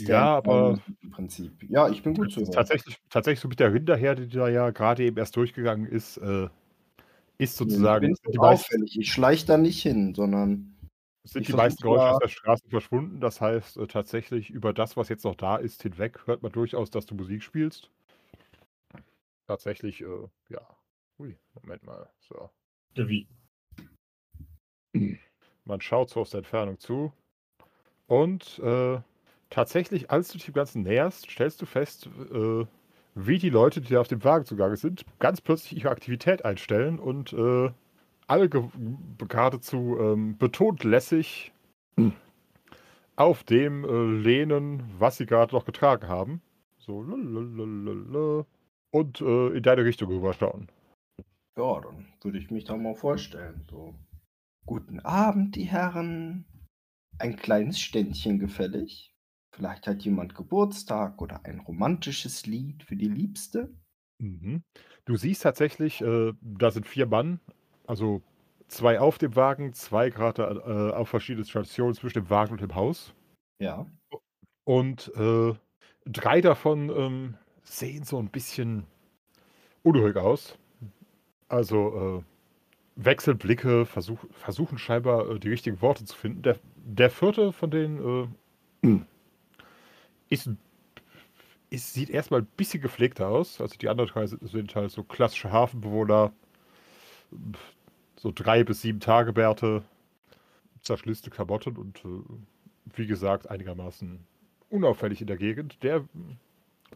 Ja, 0.00 0.36
aber 0.36 0.76
Standby 0.76 1.06
Im 1.06 1.10
Prinzip. 1.10 1.62
Ja, 1.68 1.88
ich 1.88 2.02
bin 2.02 2.14
gut 2.14 2.32
zu 2.32 2.40
hören. 2.40 2.52
tatsächlich, 2.52 2.98
tatsächlich 3.10 3.40
so 3.40 3.48
mit 3.48 3.60
der 3.60 3.72
Rinderherde, 3.72 4.26
die 4.26 4.36
da 4.36 4.48
ja 4.48 4.70
gerade 4.70 5.04
eben 5.04 5.16
erst 5.16 5.36
durchgegangen 5.36 5.86
ist, 5.86 6.16
äh, 6.18 6.44
ist 6.44 6.50
ich 7.38 7.50
sozusagen 7.52 8.06
die 8.06 8.32
so 8.32 8.40
meisten, 8.40 8.66
auffällig. 8.66 8.98
Ich 8.98 9.12
schleich 9.12 9.44
da 9.44 9.56
nicht 9.56 9.82
hin, 9.82 10.14
sondern 10.14 10.76
sind 11.24 11.42
ich 11.42 11.48
die 11.48 11.52
meisten 11.54 11.82
Geräusche 11.82 12.10
aus 12.14 12.18
der 12.20 12.28
Straße 12.28 12.68
verschwunden. 12.68 13.20
Das 13.20 13.40
heißt, 13.40 13.76
äh, 13.76 13.86
tatsächlich 13.86 14.50
über 14.50 14.72
das, 14.72 14.96
was 14.96 15.08
jetzt 15.08 15.24
noch 15.24 15.36
da 15.36 15.56
ist, 15.56 15.82
hinweg, 15.82 16.26
hört 16.26 16.42
man 16.42 16.52
durchaus, 16.52 16.90
dass 16.90 17.06
du 17.06 17.14
Musik 17.14 17.42
spielst. 17.42 17.90
Tatsächlich, 19.46 20.02
äh, 20.02 20.28
ja. 20.48 20.60
Ui, 21.18 21.36
Moment 21.54 21.84
mal. 21.84 22.08
So. 22.20 22.50
Ja, 22.94 23.08
wie? 23.08 23.26
Man 25.64 25.80
schaut 25.80 26.10
so 26.10 26.20
aus 26.20 26.30
der 26.30 26.38
Entfernung 26.38 26.78
zu. 26.78 27.12
Und 28.06 28.58
äh, 28.60 29.00
tatsächlich, 29.50 30.10
als 30.10 30.28
du 30.28 30.38
dich 30.38 30.46
dem 30.46 30.54
Ganzen 30.54 30.82
näherst, 30.82 31.30
stellst 31.30 31.60
du 31.62 31.66
fest, 31.66 32.08
äh, 32.32 32.64
wie 33.14 33.38
die 33.38 33.50
Leute, 33.50 33.80
die 33.80 33.92
da 33.94 34.00
auf 34.00 34.08
dem 34.08 34.22
Wagen 34.24 34.44
zugange 34.44 34.76
sind, 34.76 35.04
ganz 35.18 35.40
plötzlich 35.40 35.78
ihre 35.80 35.90
Aktivität 35.90 36.44
einstellen 36.44 36.98
und 36.98 37.32
äh, 37.32 37.70
alle 38.26 38.48
ge- 38.48 38.68
geradezu 39.26 39.96
ähm, 39.98 40.36
betont 40.38 40.84
lässig 40.84 41.52
auf 43.16 43.42
dem 43.42 43.84
äh, 43.84 44.20
lehnen, 44.22 44.82
was 44.98 45.16
sie 45.16 45.26
gerade 45.26 45.54
noch 45.54 45.64
getragen 45.64 46.06
haben. 46.06 46.40
So, 46.78 47.02
lalalala, 47.02 48.46
und 48.90 49.20
äh, 49.20 49.48
in 49.56 49.62
deine 49.62 49.84
Richtung 49.84 50.08
rüberschauen. 50.10 50.68
ja, 51.58 51.80
dann 51.80 52.06
würde 52.22 52.38
ich 52.38 52.50
mich 52.50 52.64
da 52.64 52.76
mal 52.76 52.94
vorstellen. 52.94 53.66
So. 53.68 53.94
Guten 54.64 55.00
Abend, 55.00 55.56
die 55.56 55.64
Herren. 55.64 56.44
Ein 57.18 57.36
kleines 57.36 57.80
Ständchen 57.80 58.38
gefällig. 58.38 59.10
Vielleicht 59.54 59.86
hat 59.86 60.02
jemand 60.02 60.34
Geburtstag 60.34 61.20
oder 61.20 61.44
ein 61.44 61.60
romantisches 61.60 62.46
Lied 62.46 62.82
für 62.82 62.96
die 62.96 63.08
Liebste. 63.08 63.74
Mhm. 64.18 64.62
Du 65.04 65.16
siehst 65.16 65.42
tatsächlich, 65.42 66.00
äh, 66.00 66.32
da 66.40 66.70
sind 66.70 66.86
vier 66.86 67.06
Mann, 67.06 67.40
also 67.86 68.22
zwei 68.68 69.00
auf 69.00 69.18
dem 69.18 69.34
Wagen, 69.36 69.72
zwei 69.72 70.10
gerade 70.10 70.42
äh, 70.42 70.94
auf 70.94 71.08
verschiedenen 71.08 71.46
Stationen 71.46 71.94
zwischen 71.94 72.20
dem 72.20 72.30
Wagen 72.30 72.52
und 72.52 72.60
dem 72.60 72.74
Haus. 72.74 73.14
Ja. 73.58 73.86
Und 74.64 75.10
äh, 75.16 75.54
drei 76.04 76.40
davon 76.40 76.90
ähm, 76.90 77.34
sehen 77.62 78.04
so 78.04 78.18
ein 78.18 78.28
bisschen 78.28 78.84
unruhig 79.82 80.16
aus. 80.16 80.58
Also 81.48 82.18
äh, 82.18 82.22
Wechselblicke, 82.96 83.86
versuch, 83.86 84.18
versuchen 84.32 84.76
scheinbar 84.76 85.30
äh, 85.30 85.38
die 85.38 85.48
richtigen 85.48 85.80
Worte 85.80 86.04
zu 86.04 86.16
finden. 86.16 86.42
Der, 86.42 86.58
der 86.76 87.10
vierte 87.10 87.52
von 87.52 87.70
denen 87.70 88.28
äh, 88.82 88.98
ist, 90.28 90.50
ist, 91.70 91.94
sieht 91.94 92.10
erstmal 92.10 92.40
ein 92.40 92.48
bisschen 92.56 92.80
gepflegter 92.80 93.28
aus. 93.28 93.60
Also 93.60 93.76
die 93.76 93.88
anderen 93.88 94.10
drei 94.10 94.26
sind, 94.26 94.74
halt 94.74 94.90
so 94.90 95.02
klassische 95.02 95.52
Hafenbewohner. 95.52 96.32
So 98.16 98.32
drei 98.34 98.64
bis 98.64 98.82
sieben 98.82 99.00
Tage 99.00 99.32
Bärte, 99.32 99.84
zerschlisste 100.80 101.30
Klamotten 101.30 101.76
und 101.76 102.04
äh, 102.04 102.22
wie 102.96 103.06
gesagt 103.06 103.50
einigermaßen 103.50 104.24
unauffällig 104.70 105.20
in 105.20 105.26
der 105.26 105.36
Gegend. 105.36 105.82
Der 105.82 106.04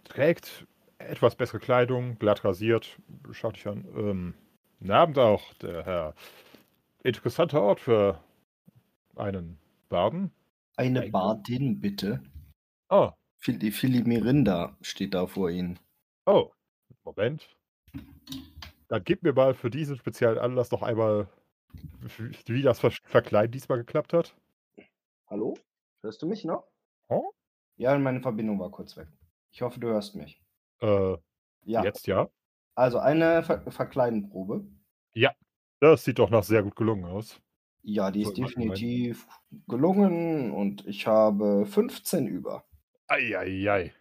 trägt 0.04 0.66
etwas 0.98 1.36
bessere 1.36 1.58
Kleidung, 1.58 2.18
glatt 2.18 2.44
rasiert, 2.44 2.98
schaut 3.32 3.56
dich 3.56 3.66
an. 3.66 3.84
Ähm, 3.96 4.34
guten 4.78 4.90
Abend 4.90 5.18
auch, 5.18 5.52
der 5.54 5.84
Herr. 5.84 6.14
Interessanter 7.04 7.60
Ort 7.60 7.80
für 7.80 8.22
einen 9.16 9.58
Baden. 9.88 10.30
Eine 10.76 11.10
Bardin, 11.10 11.80
bitte. 11.80 12.22
Oh, 12.88 13.10
Phil- 13.42 13.72
Philly 13.72 14.04
Mirinda 14.04 14.76
steht 14.82 15.14
da 15.14 15.26
vor 15.26 15.50
Ihnen. 15.50 15.80
oh, 16.26 16.52
Moment. 17.04 17.48
Dann 18.86 19.02
gib 19.02 19.24
mir 19.24 19.32
mal 19.32 19.54
für 19.54 19.68
diesen 19.68 19.96
speziellen 19.96 20.38
Anlass 20.38 20.70
noch 20.70 20.82
einmal, 20.82 21.28
wie 22.46 22.62
das 22.62 22.78
Ver 22.78 22.92
Verkleiden 23.02 23.50
diesmal 23.50 23.78
geklappt 23.78 24.12
hat. 24.12 24.36
Hallo? 25.26 25.54
Hörst 26.02 26.22
du 26.22 26.26
mich 26.26 26.44
noch? 26.44 26.68
Hm? 27.10 27.22
Ja, 27.78 27.98
meine 27.98 28.20
Verbindung 28.20 28.60
war 28.60 28.70
kurz 28.70 28.96
weg. 28.96 29.08
Ich 29.50 29.60
hoffe, 29.62 29.80
du 29.80 29.88
hörst 29.88 30.14
mich. 30.14 30.40
Äh, 30.80 31.16
Ja. 31.64 31.82
jetzt 31.82 32.06
ja. 32.06 32.30
Also 32.76 32.98
eine 32.98 33.42
Ver 33.42 33.68
Verkleidenprobe. 33.70 34.64
Das 35.80 36.04
sieht 36.04 36.20
doch 36.20 36.30
nach 36.30 36.44
sehr 36.44 36.62
gut 36.62 36.76
gelungen 36.76 37.04
aus. 37.06 37.40
Ja, 37.82 38.12
die 38.12 38.22
ist 38.22 38.36
definitiv 38.36 39.26
gelungen 39.66 40.52
und 40.52 40.86
ich 40.86 41.08
habe 41.08 41.66
15 41.66 42.28
über. 42.28 42.64
Eieiei. 43.12 43.92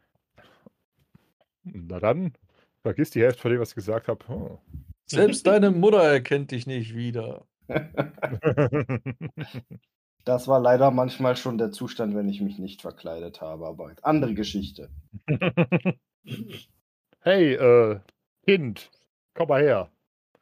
Na 1.64 2.00
dann, 2.00 2.34
vergiss 2.82 3.12
die 3.12 3.22
Hälfte 3.22 3.42
von 3.42 3.52
dem, 3.52 3.60
was 3.60 3.70
ich 3.70 3.76
gesagt 3.76 4.08
habe. 4.08 4.28
Hm. 4.28 4.58
Selbst 5.06 5.46
deine 5.46 5.72
Mutter 5.72 6.02
erkennt 6.02 6.52
dich 6.52 6.66
nicht 6.68 6.96
wieder. 6.96 7.46
Das 10.24 10.48
war 10.48 10.60
leider 10.60 10.92
manchmal 10.92 11.36
schon 11.36 11.58
der 11.58 11.72
Zustand, 11.72 12.14
wenn 12.16 12.30
ich 12.30 12.42
mich 12.42 12.60
nicht 12.60 12.82
verkleidet 12.82 13.42
habe, 13.42 13.66
aber 13.66 13.92
andere 14.04 14.36
Geschichte. 14.36 14.92
hey, 17.22 17.54
äh, 17.56 18.00
Kind, 18.46 18.92
komm 19.34 19.48
mal 19.50 19.64
her. 19.64 19.90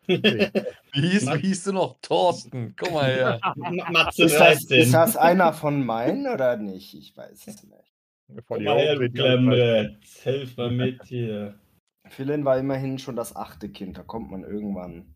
Nee. 0.10 0.50
Wie 0.92 1.08
hieß, 1.12 1.28
wie 1.28 1.48
hieß 1.48 1.64
du 1.66 1.72
noch? 1.72 1.98
Thorsten, 2.02 2.76
komm 2.76 2.94
mal 2.96 3.10
her. 3.12 3.40
Ma- 3.56 3.90
Matze 3.92 4.24
Ist 4.24 4.38
das, 4.40 4.66
13. 4.66 4.82
ist 4.82 4.94
das 4.94 5.16
einer 5.16 5.54
von 5.54 5.86
meinen 5.86 6.26
oder 6.28 6.58
nicht? 6.58 6.94
Ich 6.96 7.16
weiß 7.16 7.46
es 7.48 7.64
nicht. 7.64 7.94
Ihr 8.30 8.44
mal 8.48 8.78
her, 8.78 8.96
du 8.96 9.10
die. 9.10 9.18
Klemmbrett. 9.18 9.98
Helf 10.24 10.58
mal 10.58 10.72
mit 10.72 11.04
hier. 11.06 11.60
Philin 12.10 12.46
war 12.46 12.58
immerhin 12.58 13.00
schon 13.00 13.16
das 13.16 13.36
achte 13.36 13.70
Kind, 13.70 13.98
da 13.98 14.04
kommt 14.04 14.32
man 14.32 14.44
irgendwann. 14.44 15.16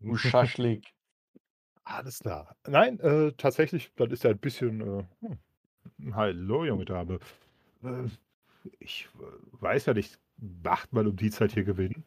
Du 0.00 0.16
Schaschlik. 0.16 0.92
Alles 1.84 2.18
klar. 2.18 2.56
Nein, 2.66 2.98
äh, 3.00 3.32
tatsächlich, 3.36 3.92
das 3.96 4.10
ist 4.10 4.24
ja 4.24 4.30
ein 4.30 4.38
bisschen. 4.38 4.80
Äh, 4.80 5.04
hm. 5.20 6.14
Hallo, 6.14 6.64
junge 6.64 6.84
Dame. 6.84 7.20
Äh, 7.84 8.08
ich 8.80 9.08
äh, 9.18 9.62
weiß 9.62 9.86
ja 9.86 9.94
nicht, 9.94 10.18
macht 10.36 10.92
man 10.92 11.06
um 11.06 11.16
die 11.16 11.30
Zeit 11.30 11.52
hier 11.52 11.64
gewinnen? 11.64 12.04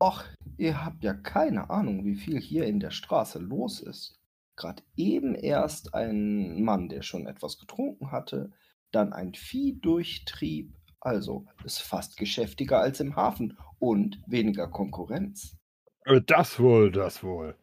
Och, 0.00 0.24
ihr 0.56 0.84
habt 0.84 1.02
ja 1.02 1.14
keine 1.14 1.70
Ahnung, 1.70 2.04
wie 2.04 2.16
viel 2.16 2.40
hier 2.40 2.64
in 2.64 2.80
der 2.80 2.90
Straße 2.90 3.38
los 3.38 3.80
ist. 3.80 4.18
Gerade 4.56 4.82
eben 4.96 5.34
erst 5.34 5.94
ein 5.94 6.62
Mann, 6.62 6.88
der 6.88 7.02
schon 7.02 7.26
etwas 7.26 7.58
getrunken 7.58 8.12
hatte, 8.12 8.52
dann 8.94 9.12
ein 9.12 9.34
Vieh 9.34 9.78
durchtrieb. 9.80 10.72
Also 11.00 11.46
ist 11.64 11.80
fast 11.80 12.16
geschäftiger 12.16 12.78
als 12.78 13.00
im 13.00 13.16
Hafen 13.16 13.58
und 13.78 14.20
weniger 14.26 14.68
Konkurrenz. 14.68 15.56
Äh, 16.04 16.20
das 16.26 16.60
wohl, 16.60 16.92
das 16.92 17.22
wohl. 17.24 17.56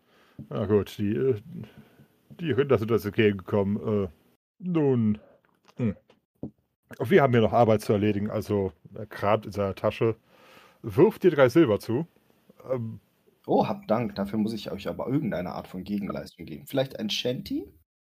Na 0.49 0.65
gut, 0.65 0.97
die, 0.97 1.15
äh, 1.15 1.41
die 2.39 2.51
Rinder 2.51 2.77
sind 2.77 2.91
uns 2.91 3.05
entgegengekommen. 3.05 4.05
Äh, 4.05 4.07
nun, 4.59 5.19
hm. 5.77 5.95
wir 6.99 7.21
haben 7.21 7.33
hier 7.33 7.41
noch 7.41 7.53
Arbeit 7.53 7.81
zu 7.81 7.93
erledigen, 7.93 8.29
also 8.29 8.73
er 8.93 9.05
kramt 9.05 9.45
in 9.45 9.53
seiner 9.53 9.75
Tasche, 9.75 10.17
wirft 10.81 11.23
dir 11.23 11.31
drei 11.31 11.47
Silber 11.47 11.79
zu. 11.79 12.07
Ähm, 12.69 12.99
Oh, 13.51 13.67
habt 13.67 13.89
Dank, 13.89 14.13
dafür 14.13 14.37
muss 14.37 14.53
ich 14.53 14.71
euch 14.71 14.87
aber 14.87 15.07
irgendeine 15.07 15.53
Art 15.53 15.67
von 15.67 15.83
Gegenleistung 15.83 16.45
geben. 16.45 16.67
Vielleicht 16.67 16.99
ein 16.99 17.09
Shanty? 17.09 17.65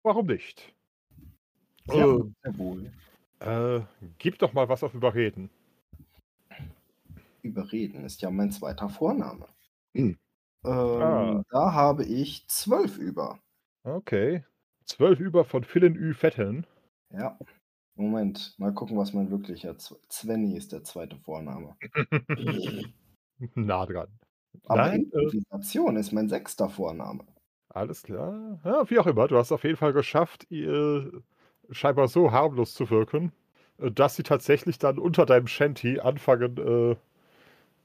warum 0.05 0.27
nicht? 0.27 0.72
Sehr, 1.87 2.05
Äh, 2.05 2.07
wohl, 2.07 2.33
sehr 2.42 2.59
wohl. 2.59 2.92
Äh, 3.40 3.81
gib 4.18 4.38
doch 4.38 4.53
mal 4.53 4.68
was 4.68 4.83
auf 4.85 4.94
Überreden. 4.94 5.51
Überreden 7.42 8.05
ist 8.05 8.23
ja 8.23 8.31
mein 8.31 8.51
zweiter 8.53 8.88
Vorname. 8.88 9.47
Hm. 9.94 10.16
Ähm, 10.64 11.03
Ah. 11.03 11.42
Da 11.51 11.73
habe 11.73 12.05
ich 12.05 12.47
zwölf 12.49 12.97
über. 12.99 13.38
Okay. 13.85 14.44
Zwölf 14.87 15.20
über 15.20 15.44
von 15.44 15.64
Philin 15.64 15.94
Ü 15.97 16.14
Vetteln. 16.14 16.66
Ja. 17.11 17.38
Moment, 17.97 18.55
mal 18.59 18.73
gucken, 18.75 18.97
was 18.97 19.12
mein 19.12 19.31
wirklicher 19.31 19.79
Z 19.79 19.99
Svenny 20.11 20.57
ist 20.57 20.73
der 20.73 20.83
zweite 20.85 21.16
Vorname. 21.18 21.77
nah 23.55 23.87
dran. 23.87 24.09
Aber 24.66 24.88
Nein, 24.88 25.01
äh, 25.12 25.23
Improvisation 25.23 25.97
ist 25.97 26.12
mein 26.12 26.29
sechster 26.29 26.68
Vorname. 26.70 27.25
alles 27.68 28.03
klar. 28.03 28.61
Ja, 28.64 28.88
wie 28.90 28.99
auch 28.99 29.07
immer, 29.07 29.29
du 29.29 29.37
hast 29.37 29.53
auf 29.53 29.64
jeden 29.64 29.77
Fall 29.77 29.92
geschafft, 29.92 30.47
ihr 30.51 31.23
scheinbar 31.70 32.09
so 32.09 32.31
harmlos 32.33 32.74
zu 32.74 32.90
wirken, 32.90 33.33
äh, 33.79 33.90
dass 33.90 34.16
sie 34.16 34.22
tatsächlich 34.22 34.79
dann 34.79 34.98
unter 34.98 35.27
deinem 35.27 35.46
Shanty 35.46 36.00
anfangen, 36.00 36.57
äh, 36.59 36.96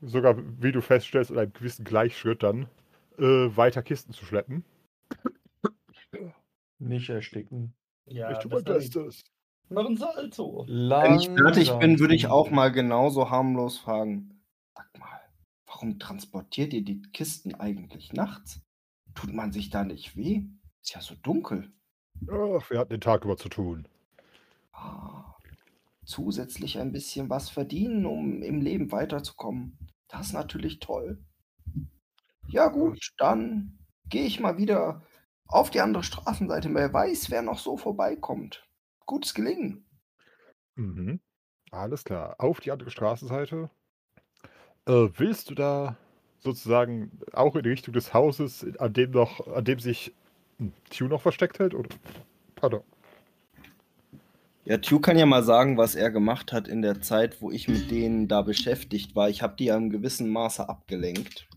sogar 0.02 0.36
wie 0.62 0.72
du 0.72 0.82
feststellst, 0.82 1.32
in 1.32 1.38
einem 1.38 1.54
gewissen 1.54 1.84
Gleichschritt 1.86 2.44
dann 2.44 2.68
äh, 3.18 3.24
weiter 3.56 3.84
Kisten 3.84 4.14
zu 4.14 4.26
schleppen. 4.26 4.64
Nicht 6.80 7.10
ersticken. 7.10 7.74
Ja, 8.06 8.32
ich 8.32 8.40
tue 8.40 8.50
das 8.52 8.60
mein 8.60 8.64
dann- 8.66 8.76
Bestes. 8.78 9.24
Mach 9.72 9.86
ein 9.86 9.98
Salto. 9.98 10.66
Wenn 10.68 11.20
ich 11.20 11.28
fertig 11.30 11.68
Langsam 11.68 11.80
bin, 11.80 12.00
würde 12.00 12.16
ich 12.16 12.26
auch 12.26 12.50
mal 12.50 12.72
genauso 12.72 13.30
harmlos 13.30 13.78
fragen. 13.78 14.42
Sag 14.76 14.98
mal, 14.98 15.20
warum 15.68 16.00
transportiert 16.00 16.74
ihr 16.74 16.84
die 16.84 17.04
Kisten 17.14 17.54
eigentlich 17.54 18.12
nachts? 18.14 18.62
Tut 19.14 19.32
man 19.32 19.52
sich 19.52 19.70
da 19.70 19.84
nicht 19.84 20.16
weh? 20.18 20.42
Ist 20.82 20.96
ja 20.96 21.02
so 21.02 21.14
dunkel. 21.22 21.72
Ach, 22.28 22.70
wir 22.72 22.80
hatten 22.80 22.90
den 22.94 23.02
Tag 23.02 23.24
über 23.24 23.38
zu 23.38 23.50
tun. 23.50 23.88
Ah, 24.74 25.36
zusätzlich 26.06 26.80
ein 26.80 26.92
bisschen 26.92 27.30
was 27.30 27.50
verdienen, 27.50 28.06
um 28.06 28.44
im 28.44 28.62
Leben 28.62 28.92
weiterzukommen. 28.92 29.78
Das 30.08 30.28
ist 30.28 30.34
natürlich 30.34 30.80
toll. 30.80 31.24
Ja 32.48 32.68
gut, 32.68 33.14
dann 33.18 33.80
gehe 34.10 34.26
ich 34.26 34.40
mal 34.42 34.58
wieder 34.58 35.04
auf 35.48 35.70
die 35.70 35.80
andere 35.82 36.04
Straßenseite. 36.04 36.74
Wer 36.74 36.92
weiß, 36.94 37.32
wer 37.32 37.42
noch 37.42 37.60
so 37.60 37.78
vorbeikommt. 37.78 38.68
Gutes 39.06 39.34
Gelingen. 39.34 39.86
Mhm. 40.76 41.20
Alles 41.72 42.04
klar. 42.06 42.36
Auf 42.40 42.60
die 42.62 42.72
andere 42.72 42.92
Straßenseite. 42.92 43.70
Äh, 44.86 45.10
willst 45.18 45.50
du 45.50 45.56
da 45.56 45.98
sozusagen 46.40 47.20
auch 47.34 47.56
in 47.56 47.64
die 47.64 47.70
Richtung 47.70 47.94
des 47.94 48.14
Hauses, 48.14 48.66
an 48.78 48.94
dem 48.94 49.12
noch, 49.12 49.46
an 49.48 49.66
dem 49.66 49.80
sich 49.80 50.14
Tew 50.90 51.08
noch 51.08 51.22
versteckt 51.22 51.60
hält? 51.60 51.74
Oder? 51.74 51.90
Pardon. 52.56 52.84
Ja, 54.66 54.78
Tew 54.78 55.00
kann 55.00 55.18
ja 55.18 55.26
mal 55.26 55.44
sagen, 55.44 55.78
was 55.78 55.96
er 55.96 56.12
gemacht 56.12 56.54
hat 56.54 56.68
in 56.68 56.82
der 56.82 57.02
Zeit, 57.02 57.42
wo 57.42 57.50
ich 57.50 57.68
mit 57.68 57.90
denen 57.90 58.28
da 58.28 58.42
beschäftigt 58.42 59.16
war. 59.16 59.30
Ich 59.30 59.42
habe 59.42 59.56
die 59.58 59.66
ja 59.66 59.78
im 59.78 59.90
gewissen 59.90 60.30
Maße 60.30 60.68
abgelenkt. 60.68 61.48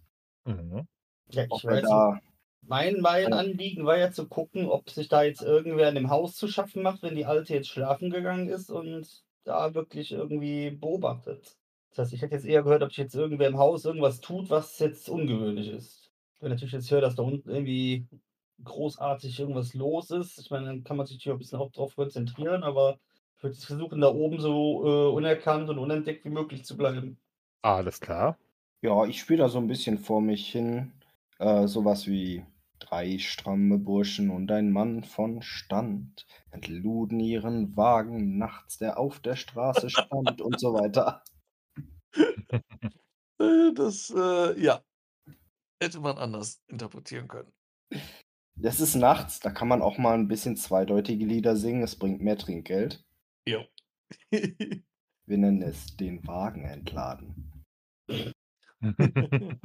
Mhm. 0.44 0.86
Ja, 1.30 1.44
ich 1.44 1.64
weiß 1.64 1.82
da, 1.82 2.20
Mein, 2.62 3.00
mein. 3.00 3.32
Anliegen 3.32 3.84
war 3.84 3.98
ja 3.98 4.10
zu 4.12 4.28
gucken, 4.28 4.66
ob 4.66 4.88
sich 4.88 5.08
da 5.08 5.24
jetzt 5.24 5.42
irgendwer 5.42 5.88
in 5.88 5.94
dem 5.94 6.10
Haus 6.10 6.36
zu 6.36 6.48
schaffen 6.48 6.82
macht, 6.82 7.02
wenn 7.02 7.16
die 7.16 7.26
Alte 7.26 7.54
jetzt 7.54 7.68
schlafen 7.68 8.10
gegangen 8.10 8.48
ist 8.48 8.70
und 8.70 9.24
da 9.44 9.74
wirklich 9.74 10.12
irgendwie 10.12 10.70
beobachtet. 10.70 11.56
Das 11.90 11.98
heißt, 11.98 12.12
ich 12.14 12.22
hätte 12.22 12.34
jetzt 12.34 12.46
eher 12.46 12.62
gehört, 12.62 12.82
ob 12.82 12.90
sich 12.90 12.98
jetzt 12.98 13.14
irgendwer 13.14 13.48
im 13.48 13.58
Haus 13.58 13.84
irgendwas 13.84 14.20
tut, 14.20 14.48
was 14.48 14.78
jetzt 14.78 15.08
ungewöhnlich 15.10 15.68
ist. 15.68 16.10
Wenn 16.40 16.50
ich 16.50 16.56
natürlich 16.56 16.72
jetzt 16.72 16.90
höre, 16.90 17.02
dass 17.02 17.16
da 17.16 17.22
unten 17.22 17.50
irgendwie 17.50 18.06
großartig 18.64 19.38
irgendwas 19.40 19.74
los 19.74 20.10
ist, 20.10 20.38
ich 20.38 20.50
meine, 20.50 20.66
dann 20.66 20.84
kann 20.84 20.96
man 20.96 21.06
sich 21.06 21.16
natürlich 21.16 21.30
auch 21.32 21.36
ein 21.36 21.38
bisschen 21.38 21.58
auch 21.58 21.72
drauf 21.72 21.96
konzentrieren, 21.96 22.62
aber 22.62 22.98
ich 23.36 23.42
würde 23.42 23.56
versuchen, 23.56 24.00
da 24.00 24.08
oben 24.08 24.40
so 24.40 24.84
äh, 24.84 25.12
unerkannt 25.12 25.68
und 25.68 25.78
unentdeckt 25.78 26.24
wie 26.24 26.30
möglich 26.30 26.64
zu 26.64 26.76
bleiben. 26.76 27.18
Alles 27.62 28.00
klar. 28.00 28.38
ja, 28.82 29.04
ich 29.06 29.20
spiele 29.20 29.40
da 29.40 29.48
so 29.48 29.58
ein 29.58 29.68
bisschen 29.68 29.98
vor 29.98 30.20
mich 30.20 30.50
hin. 30.50 30.92
Äh, 31.38 31.66
sowas 31.66 32.06
wie 32.06 32.44
drei 32.78 33.18
stramme 33.18 33.78
Burschen 33.78 34.30
und 34.30 34.50
ein 34.50 34.70
Mann 34.70 35.04
von 35.04 35.42
Stand 35.42 36.26
entluden 36.50 37.20
ihren 37.20 37.76
Wagen 37.76 38.38
nachts, 38.38 38.78
der 38.78 38.98
auf 38.98 39.20
der 39.20 39.36
Straße 39.36 39.90
stand 39.90 40.40
und 40.40 40.60
so 40.60 40.74
weiter. 40.74 41.22
Das, 43.74 44.10
äh, 44.14 44.60
ja. 44.62 44.82
Hätte 45.82 45.98
man 45.98 46.16
anders 46.16 46.62
interpretieren 46.68 47.26
können. 47.26 47.52
Es 48.60 48.80
ist 48.80 48.94
nachts, 48.94 49.40
da 49.40 49.50
kann 49.50 49.68
man 49.68 49.82
auch 49.82 49.98
mal 49.98 50.14
ein 50.14 50.28
bisschen 50.28 50.56
zweideutige 50.56 51.24
Lieder 51.24 51.56
singen. 51.56 51.82
Es 51.82 51.96
bringt 51.96 52.20
mehr 52.20 52.36
Trinkgeld. 52.38 53.04
Jo. 53.46 53.64
Wir 54.32 55.38
nennen 55.38 55.62
es 55.62 55.96
den 55.96 56.26
Wagen 56.26 56.64
entladen. 56.64 57.64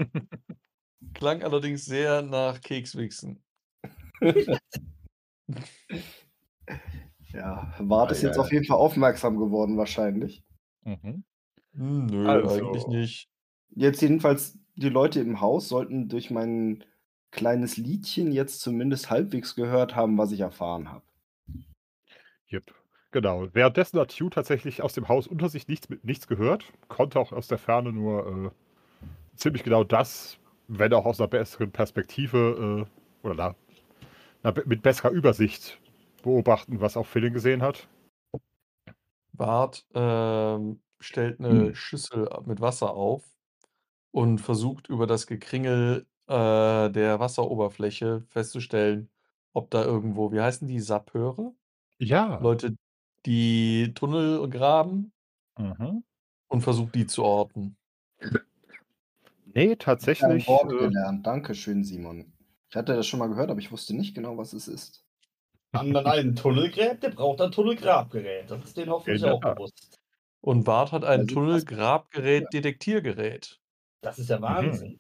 Klang 1.14 1.44
allerdings 1.44 1.86
sehr 1.86 2.22
nach 2.22 2.62
Kekswichsen. 2.62 3.44
Ja, 7.34 7.74
Wart 7.80 8.12
ist 8.12 8.24
Ah, 8.24 8.28
jetzt 8.28 8.36
ja. 8.38 8.42
auf 8.42 8.52
jeden 8.52 8.66
Fall 8.66 8.78
aufmerksam 8.78 9.38
geworden, 9.38 9.78
wahrscheinlich. 9.78 10.44
Mhm. 10.84 11.24
Hm, 11.74 12.06
nö, 12.08 12.28
Also. 12.28 12.56
eigentlich 12.56 12.88
nicht. 12.88 13.30
Jetzt 13.76 14.02
jedenfalls, 14.02 14.58
die 14.76 14.90
Leute 14.90 15.20
im 15.20 15.42
Haus 15.42 15.68
sollten 15.70 16.08
durch 16.10 16.32
mein 16.32 16.84
kleines 17.32 17.78
Liedchen 17.78 18.32
jetzt 18.32 18.62
zumindest 18.62 19.10
halbwegs 19.10 19.56
gehört 19.56 19.96
haben, 19.96 20.18
was 20.18 20.32
ich 20.32 20.40
erfahren 20.42 20.90
habe. 20.92 21.04
Yep. 22.52 22.74
Genau. 23.12 23.48
Währenddessen 23.54 24.00
hat 24.00 24.12
Hugh 24.14 24.30
tatsächlich 24.30 24.82
aus 24.82 24.94
dem 24.94 25.08
Haus 25.08 25.28
unter 25.28 25.50
sich 25.50 25.68
nichts, 25.68 25.90
mit 25.90 26.04
nichts 26.04 26.28
gehört, 26.28 26.66
konnte 26.88 27.20
auch 27.20 27.32
aus 27.32 27.48
der 27.48 27.58
Ferne 27.58 27.92
nur 27.92 28.28
äh, 28.28 28.52
ziemlich 29.36 29.64
genau 29.64 29.84
das, 29.84 30.38
wenn 30.68 30.94
auch 30.94 31.06
aus 31.06 31.20
einer 31.20 31.30
besseren 31.30 31.72
Perspektive 31.72 32.86
äh, 32.88 33.26
oder 33.26 33.36
na, 33.36 33.56
na, 34.44 34.54
mit 34.66 34.82
besserer 34.82 35.12
Übersicht 35.12 35.80
beobachten, 36.24 36.82
was 36.82 36.98
auch 36.98 37.06
Philin 37.06 37.34
gesehen 37.34 37.62
hat. 37.62 37.88
Bart 39.34 39.86
ähm, 39.94 40.82
stellt 41.00 41.40
eine 41.40 41.68
Hm. 41.68 41.76
Schüssel 41.76 42.30
mit 42.46 42.60
Wasser 42.60 42.92
auf 42.94 43.24
und 44.12 44.40
versucht 44.40 44.90
über 44.90 45.08
das 45.08 45.28
Gekringel 45.28 46.06
äh, 46.28 46.90
der 46.92 47.20
Wasseroberfläche 47.20 48.24
festzustellen, 48.30 49.10
ob 49.54 49.70
da 49.72 49.84
irgendwo, 49.84 50.32
wie 50.32 50.42
heißen 50.42 50.68
die, 50.68 50.80
Sappeure? 50.80 51.54
Ja. 52.00 52.40
Leute, 52.40 52.76
die 53.26 53.94
Tunnel 53.96 54.48
graben 54.50 55.12
Mhm. 55.58 56.04
und 56.50 56.62
versucht 56.62 56.96
die 56.96 57.08
zu 57.08 57.24
orten. 57.24 57.78
Nee, 59.46 59.64
Ich 59.64 59.70
habe 59.70 59.74
ein 59.74 59.78
tatsächlich. 59.80 60.48
Wort 60.48 60.72
Äh, 60.72 60.78
gelernt. 60.78 61.26
Dankeschön, 61.26 61.84
Simon. 61.84 62.32
Ich 62.70 62.76
hatte 62.76 62.96
das 62.96 63.08
schon 63.08 63.20
mal 63.20 63.28
gehört, 63.30 63.50
aber 63.50 63.60
ich 63.60 63.72
wusste 63.72 63.96
nicht 63.96 64.14
genau, 64.14 64.38
was 64.38 64.54
es 64.54 64.68
ist. 64.68 65.04
An 65.72 65.94
dann 65.94 66.06
einen 66.06 66.36
Tunnel 66.36 66.70
gräbt, 66.70 67.04
der 67.04 67.10
braucht 67.10 67.42
ein 67.42 67.52
Tunnelgrabgerät. 67.52 68.50
Das 68.52 68.64
ist 68.64 68.78
denen 68.78 68.92
hoffentlich 68.92 69.22
der 69.22 69.34
auch 69.34 69.42
bewusst. 69.42 70.00
Und 70.42 70.64
Bart 70.64 70.92
hat 70.92 71.04
ein 71.04 71.22
Also, 71.22 71.36
Tunnelgrabgerät, 71.36 72.54
Detektiergerät. 72.54 73.60
Das 74.02 74.20
ist 74.20 74.30
ja 74.30 74.42
Wahnsinn. 74.42 75.00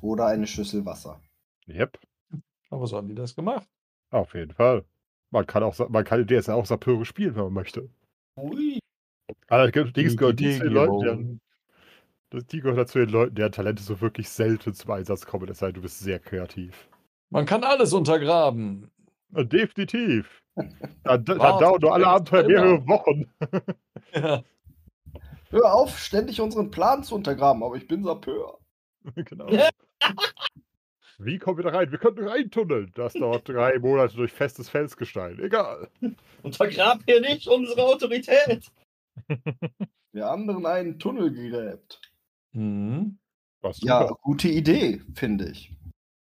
Oder 0.00 0.26
eine 0.26 0.46
Schüssel 0.46 0.84
Wasser. 0.84 1.20
yep. 1.68 1.98
Aber 2.70 2.86
so 2.86 2.96
haben 2.96 3.08
die 3.08 3.14
das 3.14 3.34
gemacht. 3.34 3.66
Auf 4.10 4.34
jeden 4.34 4.52
Fall. 4.52 4.84
Man 5.30 5.46
kann 5.46 5.62
auch, 5.62 5.76
man 5.88 6.04
kann 6.04 6.26
DSA 6.26 6.54
auch 6.54 6.66
Sappeure 6.66 7.04
spielen, 7.04 7.34
wenn 7.34 7.44
man 7.44 7.52
möchte. 7.52 7.88
Ui. 8.36 8.78
Allerdings 9.48 9.92
Die 9.92 10.16
gehört 10.16 10.40
die 10.40 10.56
zu 10.58 10.64
den 10.64 10.72
Leuten, 10.72 11.40
das- 12.30 12.46
die 12.46 12.60
gehört 12.60 12.78
dazu 12.78 12.98
den 12.98 13.08
Leuten, 13.10 13.34
deren 13.34 13.52
Talente 13.52 13.82
so 13.82 14.00
wirklich 14.00 14.28
selten 14.28 14.72
zum 14.74 14.90
Einsatz 14.90 15.26
kommen. 15.26 15.48
Es 15.48 15.58
sei 15.58 15.66
denn, 15.66 15.74
du 15.76 15.82
bist 15.82 15.98
sehr 15.98 16.18
kreativ. 16.18 16.88
Man 17.30 17.44
kann 17.46 17.64
alles 17.64 17.92
untergraben. 17.92 18.90
Äh, 19.34 19.44
Definitiv. 19.44 20.42
Dann, 21.04 21.24
dann 21.24 21.38
Wow, 21.38 21.60
dauern 21.60 21.80
nur 21.80 21.92
alle 21.94 22.04
das 22.04 22.12
Abenteuer 22.14 22.46
mehrere 22.48 22.86
Wochen. 22.88 23.30
Ja. 24.14 24.42
Hör 25.50 25.74
auf, 25.74 25.98
ständig 25.98 26.40
unseren 26.40 26.70
Plan 26.70 27.02
zu 27.04 27.14
untergraben, 27.14 27.62
aber 27.62 27.76
ich 27.76 27.86
bin 27.88 28.02
Sapeur. 28.04 28.58
genau. 29.14 29.46
Wie 31.18 31.38
kommen 31.38 31.58
wir 31.58 31.64
da 31.64 31.70
rein? 31.70 31.90
Wir 31.90 31.98
könnten 31.98 32.26
reintunneln. 32.26 32.92
Das 32.94 33.12
dauert 33.12 33.48
drei 33.48 33.78
Monate 33.78 34.16
durch 34.16 34.32
festes 34.32 34.68
Felsgestein. 34.68 35.38
Egal. 35.40 35.88
Untergrab 36.42 37.00
hier 37.06 37.20
nicht 37.20 37.48
unsere 37.48 37.82
Autorität. 37.82 38.70
Wer 40.12 40.30
anderen 40.30 40.64
einen 40.64 40.98
Tunnel 40.98 41.32
gräbt. 41.32 42.00
Mhm. 42.52 43.18
Was 43.60 43.80
Ja, 43.82 44.02
super. 44.02 44.18
gute 44.22 44.48
Idee, 44.48 45.02
finde 45.14 45.50
ich. 45.50 45.72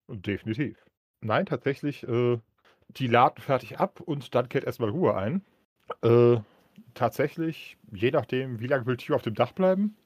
Definitiv. 0.08 0.78
Nein, 1.20 1.46
tatsächlich, 1.46 2.06
äh, 2.06 2.38
die 2.90 3.08
laden 3.08 3.42
fertig 3.42 3.80
ab 3.80 4.00
und 4.00 4.34
dann 4.36 4.48
kehrt 4.48 4.64
erstmal 4.64 4.90
Ruhe 4.90 5.16
ein. 5.16 5.44
Äh, 6.02 6.38
tatsächlich, 6.94 7.76
je 7.92 8.12
nachdem, 8.12 8.60
wie 8.60 8.68
lange 8.68 8.86
will 8.86 8.96
Tür 8.96 9.16
auf 9.16 9.22
dem 9.22 9.34
Dach 9.34 9.52
bleiben? 9.52 9.96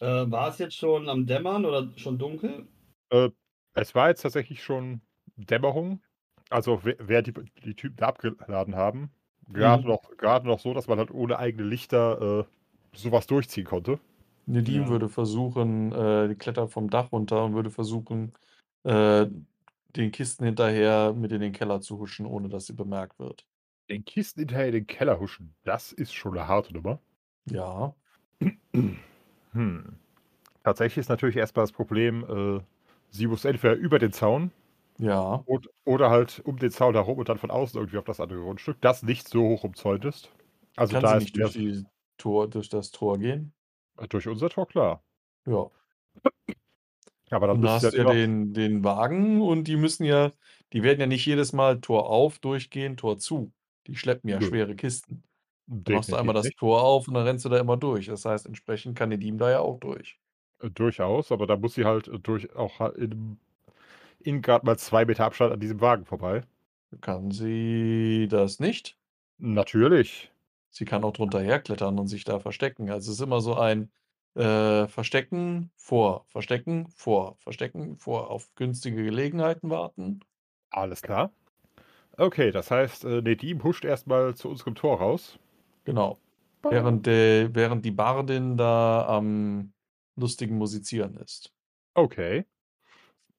Äh, 0.00 0.30
war 0.30 0.48
es 0.48 0.58
jetzt 0.58 0.76
schon 0.76 1.08
am 1.08 1.26
Dämmern 1.26 1.64
oder 1.64 1.88
schon 1.96 2.18
dunkel? 2.18 2.66
Es 3.74 3.94
war 3.94 4.08
jetzt 4.08 4.22
tatsächlich 4.22 4.62
schon 4.62 5.00
Dämmerung. 5.36 6.02
Also 6.48 6.80
wer, 6.84 6.96
wer 6.98 7.22
die, 7.22 7.32
die 7.64 7.74
Typen 7.74 7.96
da 7.96 8.08
abgeladen 8.08 8.74
haben. 8.74 9.10
Gerade 9.52 9.84
Mhm. 9.84 9.88
noch, 9.88 10.16
gerade 10.16 10.46
noch 10.46 10.58
so, 10.60 10.74
dass 10.74 10.86
man 10.86 10.98
halt 10.98 11.10
ohne 11.10 11.38
eigene 11.38 11.64
Lichter 11.64 12.46
äh, 12.92 12.96
sowas 12.96 13.26
durchziehen 13.26 13.64
konnte. 13.64 13.98
Nedim 14.46 14.84
Ja. 14.84 14.88
würde 14.88 15.08
versuchen, 15.08 15.92
äh, 15.92 16.28
die 16.28 16.34
klettert 16.34 16.70
vom 16.72 16.90
Dach 16.90 17.12
runter 17.12 17.44
und 17.44 17.54
würde 17.54 17.70
versuchen, 17.70 18.32
äh, 18.84 19.26
den 19.96 20.12
Kisten 20.12 20.44
hinterher 20.44 21.12
mit 21.12 21.32
in 21.32 21.40
den 21.40 21.52
Keller 21.52 21.80
zu 21.80 21.98
huschen, 21.98 22.26
ohne 22.26 22.48
dass 22.48 22.66
sie 22.66 22.72
bemerkt 22.72 23.18
wird. 23.18 23.44
Den 23.88 24.04
Kisten 24.04 24.40
hinterher 24.40 24.66
in 24.66 24.72
den 24.72 24.86
Keller 24.86 25.18
huschen, 25.18 25.54
das 25.64 25.92
ist 25.92 26.14
schon 26.14 26.36
eine 26.36 26.46
harte 26.48 26.72
Nummer. 26.72 27.00
Ja. 27.50 27.94
Hm. 29.52 29.96
Tatsächlich 30.64 30.98
ist 30.98 31.08
natürlich 31.08 31.36
erstmal 31.36 31.64
das 31.64 31.72
Problem, 31.72 32.24
äh, 32.24 32.62
sie 33.10 33.26
muss 33.28 33.44
entweder 33.44 33.74
über 33.74 33.98
den 33.98 34.12
Zaun 34.12 34.52
Ja. 34.98 35.46
und, 35.46 35.68
oder 35.84 36.10
halt 36.10 36.40
um 36.44 36.58
den 36.58 36.70
Zaun 36.70 36.94
herum 36.94 37.18
und 37.18 37.28
dann 37.28 37.38
von 37.38 37.50
außen 37.50 37.78
irgendwie 37.80 37.98
auf 37.98 38.04
das 38.04 38.20
andere 38.20 38.40
Grundstück, 38.40 38.80
das 38.80 39.02
nicht 39.02 39.28
so 39.28 39.42
hoch 39.44 39.64
umzäunt 39.64 40.04
ist. 40.04 40.30
Also 40.76 40.94
Kann 40.94 41.02
da 41.02 41.10
sie 41.12 41.16
ist 41.18 41.22
nicht 41.24 41.36
durch, 41.36 41.56
mehr- 41.56 41.64
die 41.72 41.84
Tor, 42.18 42.48
durch 42.48 42.68
das 42.68 42.90
Tor 42.92 43.18
gehen? 43.18 43.52
durch 44.08 44.26
unser 44.26 44.48
Tor 44.50 44.66
klar. 44.66 45.04
Ja. 45.46 45.70
Aber 47.30 47.46
dann 47.46 47.56
Und 47.56 47.62
da 47.62 47.74
müsste 47.74 47.86
hast 47.88 47.92
du 47.94 47.96
ja 47.98 48.02
immer, 48.02 48.14
den, 48.14 48.52
den 48.54 48.84
Wagen 48.84 49.40
und 49.42 49.64
die 49.64 49.76
müssen 49.76 50.04
ja, 50.04 50.32
die 50.72 50.82
werden 50.82 51.00
ja 51.00 51.06
nicht 51.06 51.26
jedes 51.26 51.52
Mal 51.52 51.80
Tor 51.80 52.08
auf, 52.10 52.38
durchgehen, 52.38 52.96
Tor 52.96 53.18
zu. 53.18 53.52
Die 53.86 53.96
schleppen 53.96 54.28
ja 54.30 54.40
Nö. 54.40 54.48
schwere 54.48 54.74
Kisten. 54.76 55.22
Dann 55.70 55.94
machst 55.94 56.12
du 56.12 56.16
definitiv 56.16 56.20
einmal 56.20 56.34
das 56.34 56.44
nicht. 56.44 56.58
Tor 56.58 56.82
auf 56.82 57.08
und 57.08 57.14
dann 57.14 57.24
rennst 57.24 57.44
du 57.44 57.48
da 57.48 57.58
immer 57.58 57.76
durch. 57.76 58.06
Das 58.06 58.24
heißt, 58.24 58.46
entsprechend 58.46 58.96
kann 58.98 59.08
Nedim 59.10 59.38
da 59.38 59.50
ja 59.50 59.60
auch 59.60 59.78
durch. 59.78 60.18
Äh, 60.60 60.70
Durchaus, 60.70 61.32
aber 61.32 61.46
da 61.46 61.56
muss 61.56 61.74
sie 61.74 61.84
halt 61.84 62.08
äh, 62.08 62.18
durch 62.18 62.54
auch 62.56 62.80
in, 62.96 63.38
in 64.20 64.42
gerade 64.42 64.66
mal 64.66 64.78
zwei 64.78 65.04
Meter 65.04 65.24
Abstand 65.24 65.52
an 65.52 65.60
diesem 65.60 65.80
Wagen 65.80 66.04
vorbei. 66.04 66.42
Kann 67.00 67.30
sie 67.30 68.26
das 68.28 68.58
nicht? 68.60 68.96
Natürlich. 69.38 70.30
Sie 70.70 70.84
kann 70.84 71.04
auch 71.04 71.12
drunter 71.12 71.40
herklettern 71.40 71.98
und 71.98 72.08
sich 72.08 72.24
da 72.24 72.38
verstecken. 72.40 72.90
Also 72.90 73.10
es 73.10 73.18
ist 73.18 73.24
immer 73.24 73.40
so 73.40 73.56
ein 73.56 73.90
äh, 74.34 74.86
Verstecken, 74.88 75.70
vor, 75.76 76.24
Verstecken, 76.28 76.88
vor, 76.94 77.36
Verstecken, 77.38 77.96
vor, 77.96 78.30
auf 78.30 78.54
günstige 78.54 79.04
Gelegenheiten 79.04 79.70
warten. 79.70 80.20
Alles 80.70 81.02
klar. 81.02 81.32
Okay, 82.16 82.50
das 82.50 82.70
heißt, 82.70 83.04
äh, 83.04 83.22
Nedim 83.22 83.64
huscht 83.64 83.84
erstmal 83.84 84.34
zu 84.34 84.48
unserem 84.48 84.74
Tor 84.74 84.98
raus. 84.98 85.38
Genau. 85.84 86.18
Während, 86.62 87.06
der, 87.06 87.54
während 87.54 87.84
die 87.84 87.90
Bardin 87.90 88.56
da 88.56 89.06
am 89.06 89.72
lustigen 90.16 90.56
Musizieren 90.56 91.16
ist. 91.16 91.52
Okay. 91.94 92.44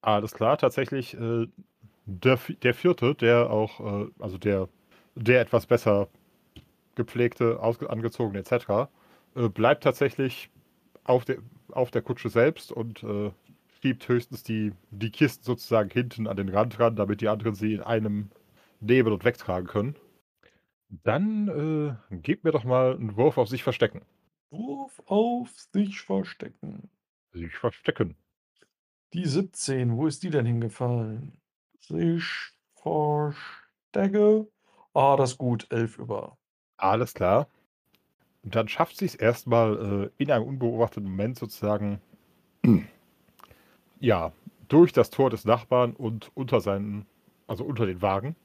Alles 0.01 0.33
klar, 0.33 0.57
tatsächlich 0.57 1.13
äh, 1.13 1.47
der, 2.05 2.39
der 2.63 2.73
vierte, 2.73 3.13
der 3.13 3.51
auch, 3.51 3.79
äh, 3.79 4.07
also 4.19 4.37
der, 4.37 4.67
der 5.15 5.41
etwas 5.41 5.67
besser 5.67 6.07
gepflegte, 6.95 7.61
ausge 7.61 7.89
angezogene 7.89 8.39
etc., 8.39 8.89
äh, 9.35 9.49
bleibt 9.49 9.83
tatsächlich 9.83 10.49
auf 11.03 11.25
der, 11.25 11.37
auf 11.71 11.91
der 11.91 12.01
Kutsche 12.01 12.29
selbst 12.29 12.71
und 12.71 13.03
äh, 13.03 13.31
schiebt 13.81 14.07
höchstens 14.07 14.43
die, 14.43 14.73
die 14.91 15.11
Kisten 15.11 15.43
sozusagen 15.43 15.89
hinten 15.89 16.27
an 16.27 16.37
den 16.37 16.49
Rand 16.49 16.79
ran, 16.79 16.95
damit 16.95 17.21
die 17.21 17.29
anderen 17.29 17.55
sie 17.55 17.73
in 17.73 17.81
einem 17.81 18.29
nehmen 18.79 19.13
und 19.13 19.23
wegtragen 19.23 19.67
können. 19.67 19.95
Dann 20.91 21.97
äh, 22.11 22.15
gebt 22.17 22.43
mir 22.43 22.51
doch 22.51 22.65
mal 22.65 22.95
einen 22.95 23.15
Wurf 23.15 23.37
auf 23.37 23.47
sich 23.47 23.63
verstecken. 23.63 24.01
Wurf 24.49 25.01
auf 25.05 25.49
sich 25.73 26.01
verstecken. 26.01 26.89
Sich 27.31 27.55
verstecken. 27.55 28.17
Die 29.13 29.25
17, 29.25 29.95
wo 29.95 30.05
ist 30.05 30.21
die 30.23 30.29
denn 30.29 30.45
hingefallen? 30.45 31.37
Sich 31.79 32.51
verstecke. 32.75 34.47
Ah, 34.93 35.15
das 35.15 35.31
ist 35.31 35.37
gut, 35.37 35.67
11 35.71 35.97
über. 35.97 36.37
Alles 36.75 37.13
klar. 37.13 37.47
Und 38.43 38.55
dann 38.55 38.67
schafft 38.67 38.97
sie 38.97 39.05
es 39.05 39.15
erstmal 39.15 40.11
äh, 40.17 40.21
in 40.21 40.29
einem 40.29 40.45
unbeobachteten 40.45 41.09
Moment 41.09 41.39
sozusagen, 41.39 42.01
ja, 44.01 44.33
durch 44.67 44.91
das 44.91 45.09
Tor 45.09 45.29
des 45.29 45.45
Nachbarn 45.45 45.93
und 45.93 46.31
unter 46.33 46.59
seinen, 46.59 47.05
also 47.47 47.63
unter 47.63 47.85
den 47.85 48.01
Wagen. 48.01 48.35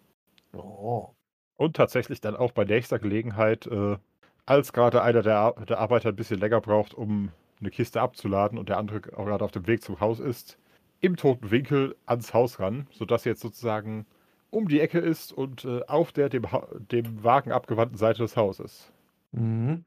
Oh. 0.52 1.15
Und 1.56 1.76
tatsächlich 1.76 2.20
dann 2.20 2.36
auch 2.36 2.52
bei 2.52 2.64
nächster 2.64 2.98
Gelegenheit, 2.98 3.66
äh, 3.66 3.96
als 4.44 4.72
gerade 4.72 5.02
einer 5.02 5.22
der, 5.22 5.52
der 5.68 5.78
Arbeiter 5.78 6.10
ein 6.10 6.16
bisschen 6.16 6.38
länger 6.38 6.60
braucht, 6.60 6.94
um 6.94 7.30
eine 7.60 7.70
Kiste 7.70 8.00
abzuladen 8.00 8.58
und 8.58 8.68
der 8.68 8.78
andere 8.78 9.00
gerade 9.00 9.44
auf 9.44 9.52
dem 9.52 9.66
Weg 9.66 9.82
zum 9.82 10.00
Haus 10.00 10.20
ist, 10.20 10.58
im 11.00 11.16
toten 11.16 11.50
Winkel 11.50 11.96
ans 12.06 12.34
Haus 12.34 12.60
ran, 12.60 12.86
sodass 12.90 13.24
jetzt 13.24 13.40
sozusagen 13.40 14.06
um 14.50 14.68
die 14.68 14.80
Ecke 14.80 14.98
ist 14.98 15.32
und 15.32 15.64
äh, 15.64 15.82
auf 15.86 16.12
der 16.12 16.28
dem, 16.28 16.46
dem 16.90 17.24
Wagen 17.24 17.52
abgewandten 17.52 17.98
Seite 17.98 18.22
des 18.22 18.36
Hauses. 18.36 18.92
Mhm. 19.32 19.84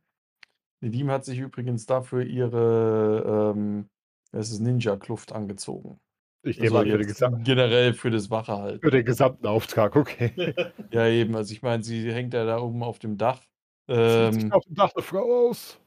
Nedim 0.82 1.10
hat 1.10 1.26
sich 1.26 1.40
übrigens 1.40 1.86
dafür 1.86 2.24
ihre 2.24 3.54
ähm, 3.56 3.90
Ninja-Kluft 4.32 5.34
angezogen. 5.34 6.00
Ich 6.44 6.60
nehme 6.60 6.78
Also 6.78 6.78
an, 6.80 6.86
für 6.86 6.98
den, 6.98 7.00
jetzt 7.00 7.08
gesam 7.08 7.44
generell 7.44 7.94
für 7.94 8.12
das 8.12 8.30
Wache 8.30 8.58
halt. 8.58 8.82
für 8.82 8.92
den 8.92 9.06
gesamten 9.06 9.46
Auftrag, 9.46 9.96
okay. 9.96 10.32
Ja, 10.92 11.08
eben. 11.08 11.36
Also 11.36 11.52
ich 11.52 11.62
meine, 11.62 11.84
sie 11.84 12.12
hängt 12.14 12.34
ja 12.34 12.46
da 12.46 12.60
oben 12.60 12.82
auf 12.84 13.00
dem 13.00 13.18
Dach. 13.18 13.42
Ähm, 13.88 14.52
auf 14.52 14.64
dem 14.66 14.76
Dach 14.76 14.92
eine 14.96 15.04
Frau 15.04 15.50
aus. 15.50 15.80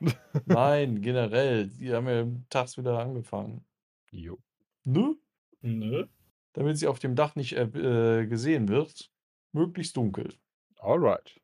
nein, 0.46 1.02
generell. 1.02 1.68
Die 1.68 1.92
haben 1.92 2.08
ja 2.08 2.26
tags 2.50 2.78
wieder 2.78 2.98
angefangen. 2.98 3.64
Jo. 4.10 4.38
Ne? 4.84 5.16
Nö. 5.60 6.06
Damit 6.54 6.78
sie 6.78 6.86
auf 6.86 6.98
dem 6.98 7.14
Dach 7.14 7.34
nicht 7.34 7.54
äh, 7.56 8.26
gesehen 8.26 8.68
wird. 8.68 9.10
Möglichst 9.52 9.96
dunkel. 9.96 10.34
Alright. 10.78 11.40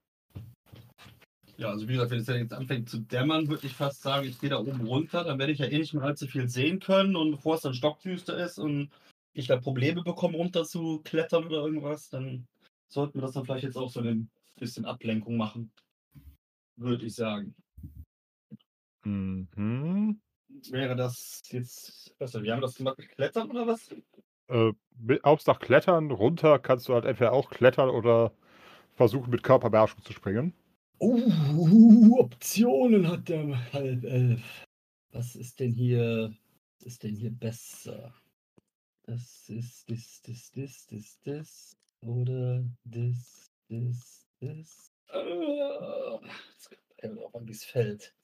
Ja, 1.57 1.69
also 1.69 1.88
wie 1.88 1.93
gesagt, 1.93 2.11
wenn 2.11 2.19
es 2.19 2.27
jetzt 2.27 2.53
anfängt 2.53 2.88
zu 2.88 2.99
dämmern, 2.99 3.49
würde 3.49 3.67
ich 3.67 3.75
fast 3.75 4.03
sagen, 4.03 4.27
ich 4.27 4.40
gehe 4.40 4.51
da 4.51 4.59
oben 4.59 4.87
runter, 4.87 5.23
dann 5.23 5.38
werde 5.38 5.53
ich 5.53 5.61
ja 5.61 5.67
eh 5.67 5.79
nicht 5.79 5.95
mehr 5.95 6.03
allzu 6.03 6.27
viel 6.27 6.49
sehen 6.49 6.81
können 6.81 7.14
und 7.14 7.31
bevor 7.31 7.55
es 7.55 7.61
dann 7.61 7.75
stockdüster 7.75 8.37
ist 8.45 8.59
und 8.59 8.90
ich 9.35 9.47
da 9.47 9.57
Probleme 9.57 10.03
bekomme, 10.03 10.37
runter 10.37 10.64
zu 10.64 11.01
klettern 11.05 11.47
oder 11.47 11.59
irgendwas, 11.59 12.09
dann 12.09 12.47
sollten 12.88 13.14
wir 13.14 13.23
das 13.23 13.33
dann 13.33 13.45
vielleicht 13.45 13.64
jetzt 13.64 13.77
auch 13.77 13.90
so 13.90 14.01
ein 14.01 14.31
bisschen 14.59 14.85
Ablenkung 14.85 15.37
machen. 15.37 15.71
Würde 16.77 17.07
ich 17.07 17.14
sagen. 17.14 17.55
Mhm. 19.05 20.21
Wäre 20.71 20.97
das 20.97 21.43
jetzt 21.47 22.17
besser? 22.19 22.43
Wir 22.43 22.53
haben 22.53 22.62
das 22.62 22.75
gemacht 22.75 22.99
mit 22.99 23.09
Klettern 23.11 23.51
oder 23.51 23.67
was? 23.67 23.95
Äh, 24.49 24.73
Dach 25.45 25.59
klettern, 25.59 26.11
runter 26.11 26.59
kannst 26.59 26.88
du 26.88 26.95
halt 26.95 27.05
entweder 27.05 27.33
auch 27.33 27.51
klettern 27.51 27.90
oder 27.90 28.33
versuchen 28.95 29.31
mit 29.31 29.43
Körperbeherrschung 29.43 30.03
zu 30.03 30.12
springen. 30.12 30.55
Uh, 31.05 32.17
Optionen 32.19 33.07
hat 33.07 33.29
der 33.29 33.73
halb 33.75 34.05
elf. 34.05 34.64
Was 35.12 35.37
ist 35.37 35.61
denn 35.61 35.73
hier? 35.73 36.35
Was 36.79 36.87
ist 36.87 37.03
denn 37.03 37.14
hier 37.14 37.31
besser? 37.31 38.14
Das 39.03 39.51
ist 39.51 39.90
das, 39.90 40.23
das, 40.23 40.51
das, 40.53 40.87
das, 40.87 41.21
das. 41.25 41.77
Oder 42.01 42.64
das, 42.85 43.51
das, 43.69 44.27
das. 44.40 44.93
Ah, 45.09 46.21
Jetzt 46.57 46.71
kommt 47.03 47.19
drauf 47.19 47.35
an, 47.35 47.47
wie 47.49 47.53
es 47.53 47.64
fällt. 47.64 48.14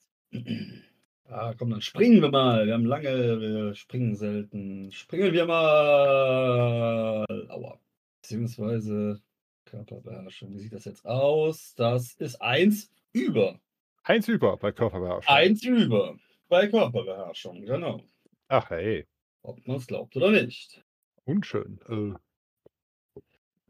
Ah, 1.25 1.53
komm, 1.53 1.69
dann 1.69 1.81
springen 1.81 2.23
wir 2.23 2.31
mal. 2.31 2.65
Wir 2.65 2.73
haben 2.73 2.85
lange, 2.85 3.39
wir 3.39 3.75
springen 3.75 4.15
selten. 4.15 4.91
Springen 4.91 5.33
wir 5.33 5.45
mal. 5.45 7.27
Aua. 7.47 7.79
Beziehungsweise 8.23 9.21
Körperbeherrschung. 9.65 10.53
Wie 10.53 10.59
sieht 10.59 10.73
das 10.73 10.85
jetzt 10.85 11.05
aus? 11.05 11.73
Das 11.75 12.13
ist 12.15 12.41
eins 12.41 12.91
über. 13.13 13.59
Eins 14.03 14.27
über 14.27 14.57
bei 14.57 14.71
Körperbeherrschung. 14.71 15.33
Eins 15.33 15.63
über. 15.63 16.17
Bei 16.47 16.67
Körperbeherrschung, 16.67 17.61
genau. 17.65 18.01
Ach 18.47 18.69
hey, 18.69 19.07
Ob 19.43 19.65
man 19.67 19.77
es 19.77 19.87
glaubt 19.87 20.15
oder 20.17 20.31
nicht. 20.31 20.83
unschön. 21.25 21.79
Äh, 21.87 23.21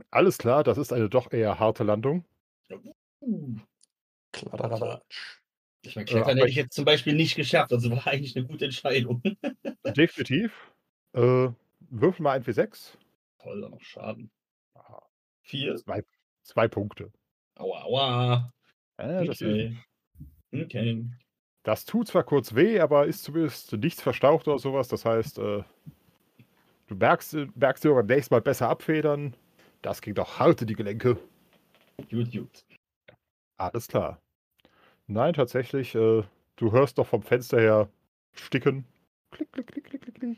alles 0.10 0.38
klar, 0.38 0.64
das 0.64 0.78
ist 0.78 0.92
eine 0.94 1.10
doch 1.10 1.32
eher 1.32 1.60
harte 1.60 1.84
Landung. 1.84 2.26
Uh. 3.22 3.56
Kladderadatsch. 4.32 5.40
Ich 5.84 5.96
meine, 5.96 6.08
Äh, 6.08 6.12
Klettern 6.12 6.24
aber 6.24 6.32
hätte 6.40 6.46
ich- 6.48 6.52
ich 6.52 6.56
jetzt 6.58 6.74
zum 6.76 6.86
Beispiel 6.86 7.14
nicht 7.14 7.36
geschafft. 7.36 7.72
Also 7.74 7.92
war 7.92 8.08
eigentlich 8.08 8.36
eine 8.36 8.46
gute 8.48 8.66
Entscheidung. 8.66 9.22
Definitiv. 9.96 10.74
Äh, 11.14 11.50
würfel 11.90 12.24
mal 12.24 12.32
ein 12.32 12.44
W6. 12.44 12.98
Toll, 13.40 13.62
dann 13.62 13.72
noch 13.72 13.82
Schaden. 13.82 14.32
Vier. 15.44 15.76
Zwei, 15.78 16.04
zwei 16.44 16.68
Punkte. 16.68 17.12
Aua, 17.58 17.84
aua. 17.84 18.54
Äh, 18.98 19.26
das, 19.26 19.42
ist, 19.42 19.42
Okay. 19.42 19.78
Okay. 20.54 21.06
das 21.64 21.86
tut 21.86 22.08
zwar 22.08 22.24
kurz 22.24 22.56
weh, 22.56 22.80
aber 22.80 23.06
ist 23.08 23.24
zumindest 23.24 23.74
nichts 23.74 24.02
verstaucht 24.02 24.48
oder 24.48 24.60
sowas. 24.60 24.88
Das 24.88 25.06
heißt, 25.06 25.40
äh, 25.40 25.64
du 26.88 26.96
merkst, 26.96 27.38
merkst 27.56 27.84
dir 27.84 27.94
beim 27.94 28.06
nächsten 28.06 28.34
Mal 28.34 28.42
besser 28.42 28.70
abfedern. 28.70 29.36
Das 29.82 30.02
ging 30.02 30.14
doch 30.14 30.40
hart 30.40 30.62
in 30.62 30.68
die 30.68 30.76
Gelenke. 30.76 31.18
Gut, 32.10 32.32
gut. 32.32 32.66
Alles 33.58 33.88
klar. 33.88 34.22
Nein, 35.08 35.34
tatsächlich, 35.34 35.96
äh, 35.96 36.24
du 36.56 36.72
hörst 36.72 36.98
doch 36.98 37.08
vom 37.08 37.22
Fenster 37.22 37.60
her 37.60 37.90
sticken. 38.34 38.86
Klick, 39.32 39.52
klick, 39.52 39.68
klick, 39.68 39.84
klick, 39.86 40.02
klick, 40.02 40.16
klick. 40.16 40.38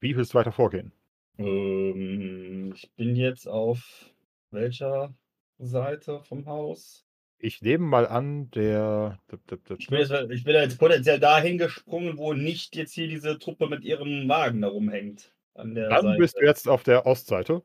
Wie 0.00 0.16
willst 0.16 0.34
du 0.34 0.38
weiter 0.38 0.52
vorgehen? 0.52 0.92
Ähm, 1.38 2.72
ich 2.74 2.90
bin 2.96 3.16
jetzt 3.16 3.48
auf 3.48 4.13
welcher 4.54 5.14
Seite 5.58 6.22
vom 6.22 6.46
Haus? 6.46 7.04
Ich 7.38 7.60
nehme 7.60 7.84
mal 7.84 8.06
an, 8.06 8.50
der. 8.52 9.18
Ich 9.78 9.88
bin, 9.88 9.98
jetzt, 9.98 10.12
ich 10.30 10.44
bin 10.44 10.54
jetzt 10.54 10.78
potenziell 10.78 11.20
dahin 11.20 11.58
gesprungen, 11.58 12.16
wo 12.16 12.32
nicht 12.32 12.74
jetzt 12.74 12.94
hier 12.94 13.08
diese 13.08 13.38
Truppe 13.38 13.68
mit 13.68 13.84
ihrem 13.84 14.28
Wagen 14.28 14.62
da 14.62 14.68
rumhängt. 14.68 15.34
An 15.54 15.74
der 15.74 15.88
Dann 15.88 16.02
Seite. 16.02 16.18
bist 16.18 16.36
du 16.38 16.44
jetzt 16.44 16.68
auf 16.68 16.82
der 16.82 17.06
Ostseite. 17.06 17.62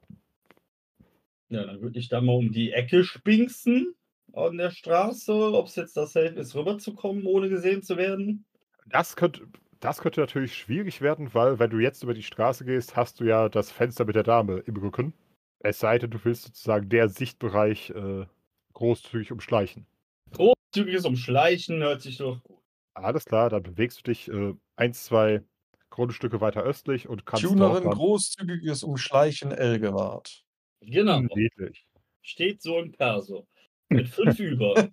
Ja, 1.49 1.65
dann 1.65 1.81
würde 1.81 1.97
ich 1.97 2.09
da 2.09 2.21
mal 2.21 2.33
um 2.35 2.51
die 2.51 2.71
Ecke 2.71 3.03
spinksen 3.03 3.95
an 4.33 4.57
der 4.57 4.71
Straße, 4.71 5.33
ob 5.33 5.67
es 5.67 5.75
jetzt 5.75 5.97
das 5.97 6.13
safe 6.13 6.35
ist, 6.35 6.55
rüberzukommen, 6.55 7.25
ohne 7.25 7.49
gesehen 7.49 7.81
zu 7.81 7.97
werden. 7.97 8.45
Das 8.85 9.15
könnte, 9.15 9.47
das 9.79 10.01
könnte 10.01 10.19
natürlich 10.19 10.55
schwierig 10.55 11.01
werden, 11.01 11.33
weil, 11.33 11.57
wenn 11.57 11.69
du 11.69 11.79
jetzt 11.79 12.03
über 12.03 12.13
die 12.13 12.23
Straße 12.23 12.65
gehst, 12.65 12.95
hast 12.95 13.19
du 13.19 13.23
ja 13.23 13.49
das 13.49 13.71
Fenster 13.71 14.05
mit 14.05 14.15
der 14.15 14.23
Dame 14.23 14.59
im 14.65 14.75
Rücken. 14.77 15.13
Es 15.59 15.79
sei 15.79 15.97
denn, 15.99 16.09
du 16.11 16.23
willst 16.23 16.43
sozusagen 16.43 16.89
der 16.89 17.09
Sichtbereich 17.09 17.89
äh, 17.91 18.25
großzügig 18.73 19.31
umschleichen. 19.31 19.85
Großzügiges 20.31 21.05
Umschleichen 21.05 21.81
hört 21.81 22.01
sich 22.01 22.17
doch 22.17 22.41
gut. 22.43 22.59
Alles 22.93 23.25
klar, 23.25 23.49
dann 23.49 23.63
bewegst 23.63 23.99
du 23.99 24.03
dich 24.03 24.29
äh, 24.29 24.53
ein, 24.75 24.93
zwei 24.93 25.43
Grundstücke 25.89 26.39
weiter 26.39 26.61
östlich 26.63 27.07
und 27.09 27.25
kannst 27.25 27.43
Tunerin 27.45 27.83
dann- 27.83 27.93
großzügiges 27.93 28.83
Umschleichen 28.83 29.51
Elgewart. 29.51 30.43
Genau, 30.81 31.19
Niedlich. 31.21 31.85
steht 32.21 32.61
so 32.61 32.79
im 32.79 32.91
Perso. 32.91 33.47
Mit 33.89 34.07
fünf 34.07 34.39
über. 34.39 34.89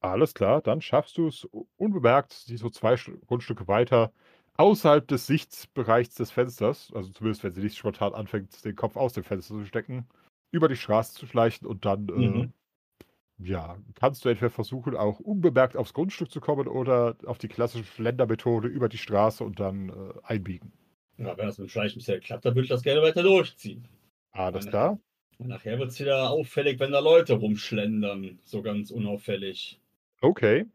Alles 0.00 0.34
klar, 0.34 0.62
dann 0.62 0.80
schaffst 0.80 1.18
du 1.18 1.26
es 1.28 1.44
unbemerkt, 1.76 2.48
die 2.48 2.56
so 2.56 2.70
zwei 2.70 2.94
Grundstücke 3.26 3.66
weiter 3.68 4.12
außerhalb 4.56 5.06
des 5.08 5.26
Sichtbereichs 5.26 6.14
des 6.14 6.30
Fensters, 6.30 6.92
also 6.94 7.10
zumindest 7.10 7.42
wenn 7.44 7.52
sie 7.54 7.62
nicht 7.62 7.76
spontan 7.76 8.14
anfängt, 8.14 8.64
den 8.64 8.76
Kopf 8.76 8.96
aus 8.96 9.12
dem 9.14 9.24
Fenster 9.24 9.54
zu 9.54 9.64
stecken, 9.64 10.06
über 10.50 10.68
die 10.68 10.76
Straße 10.76 11.14
zu 11.14 11.26
schleichen 11.26 11.66
und 11.66 11.84
dann, 11.84 12.04
Mhm. 12.06 12.40
äh, 12.42 12.48
ja, 13.44 13.78
kannst 13.94 14.24
du 14.24 14.28
entweder 14.28 14.50
versuchen, 14.50 14.96
auch 14.96 15.18
unbemerkt 15.18 15.76
aufs 15.76 15.94
Grundstück 15.94 16.30
zu 16.30 16.40
kommen 16.40 16.68
oder 16.68 17.16
auf 17.24 17.38
die 17.38 17.48
klassische 17.48 17.84
Schlendermethode 17.84 18.68
über 18.68 18.88
die 18.88 18.98
Straße 18.98 19.42
und 19.42 19.58
dann 19.58 19.88
äh, 19.88 20.12
einbiegen. 20.22 20.72
Ja, 21.18 21.36
wenn 21.36 21.46
das 21.46 21.58
mit 21.58 21.68
dem 21.68 21.70
Schleichen 21.70 21.98
bisher 21.98 22.20
klappt, 22.20 22.44
dann 22.44 22.54
würde 22.54 22.64
ich 22.64 22.70
das 22.70 22.82
gerne 22.82 23.02
weiter 23.02 23.22
durchziehen. 23.22 23.86
Alles 24.32 24.64
Meine- 24.66 24.70
klar. 24.70 24.98
Nachher 25.38 25.76
wird 25.78 25.90
es 25.90 25.98
wieder 25.98 26.30
auffällig, 26.30 26.78
wenn 26.78 26.92
da 26.92 27.00
Leute 27.00 27.32
rumschlendern. 27.34 28.38
So 28.44 28.62
ganz 28.62 28.92
unauffällig. 28.92 29.80
Okay. 30.20 30.66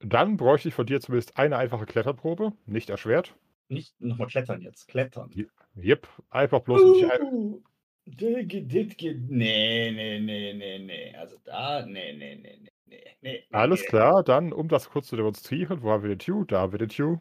Dann 0.00 0.36
bräuchte 0.36 0.68
ich 0.68 0.74
von 0.74 0.86
dir 0.86 1.00
zumindest 1.00 1.38
eine 1.38 1.56
einfache 1.56 1.86
Kletterprobe, 1.86 2.52
nicht 2.66 2.90
erschwert. 2.90 3.34
Nicht 3.68 4.00
nochmal 4.00 4.28
klettern 4.28 4.60
jetzt. 4.60 4.88
Klettern. 4.88 5.30
Jep, 5.74 6.08
einfach 6.30 6.60
bloß 6.60 6.82
ein 6.82 7.22
Uh, 7.22 7.60
das 8.06 8.96
geht- 8.96 9.30
Nee, 9.30 9.90
nee, 9.90 10.20
nee, 10.20 10.52
nee, 10.52 10.78
nee. 10.78 11.16
Also 11.16 11.36
da, 11.44 11.84
nee, 11.84 12.12
nee, 12.12 12.36
nee, 12.36 12.58
nee, 12.62 12.70
nee, 12.86 13.04
nee. 13.22 13.44
Alles 13.50 13.80
nee. 13.80 13.86
klar, 13.86 14.22
dann, 14.22 14.52
um 14.52 14.68
das 14.68 14.90
kurz 14.90 15.08
zu 15.08 15.16
demonstrieren, 15.16 15.82
wo 15.82 15.90
haben 15.90 16.02
wir 16.02 16.10
den 16.10 16.18
Tew? 16.20 16.44
Da 16.44 16.60
haben 16.60 16.72
wir 16.72 16.78
den 16.78 16.90
Tew. 16.90 17.18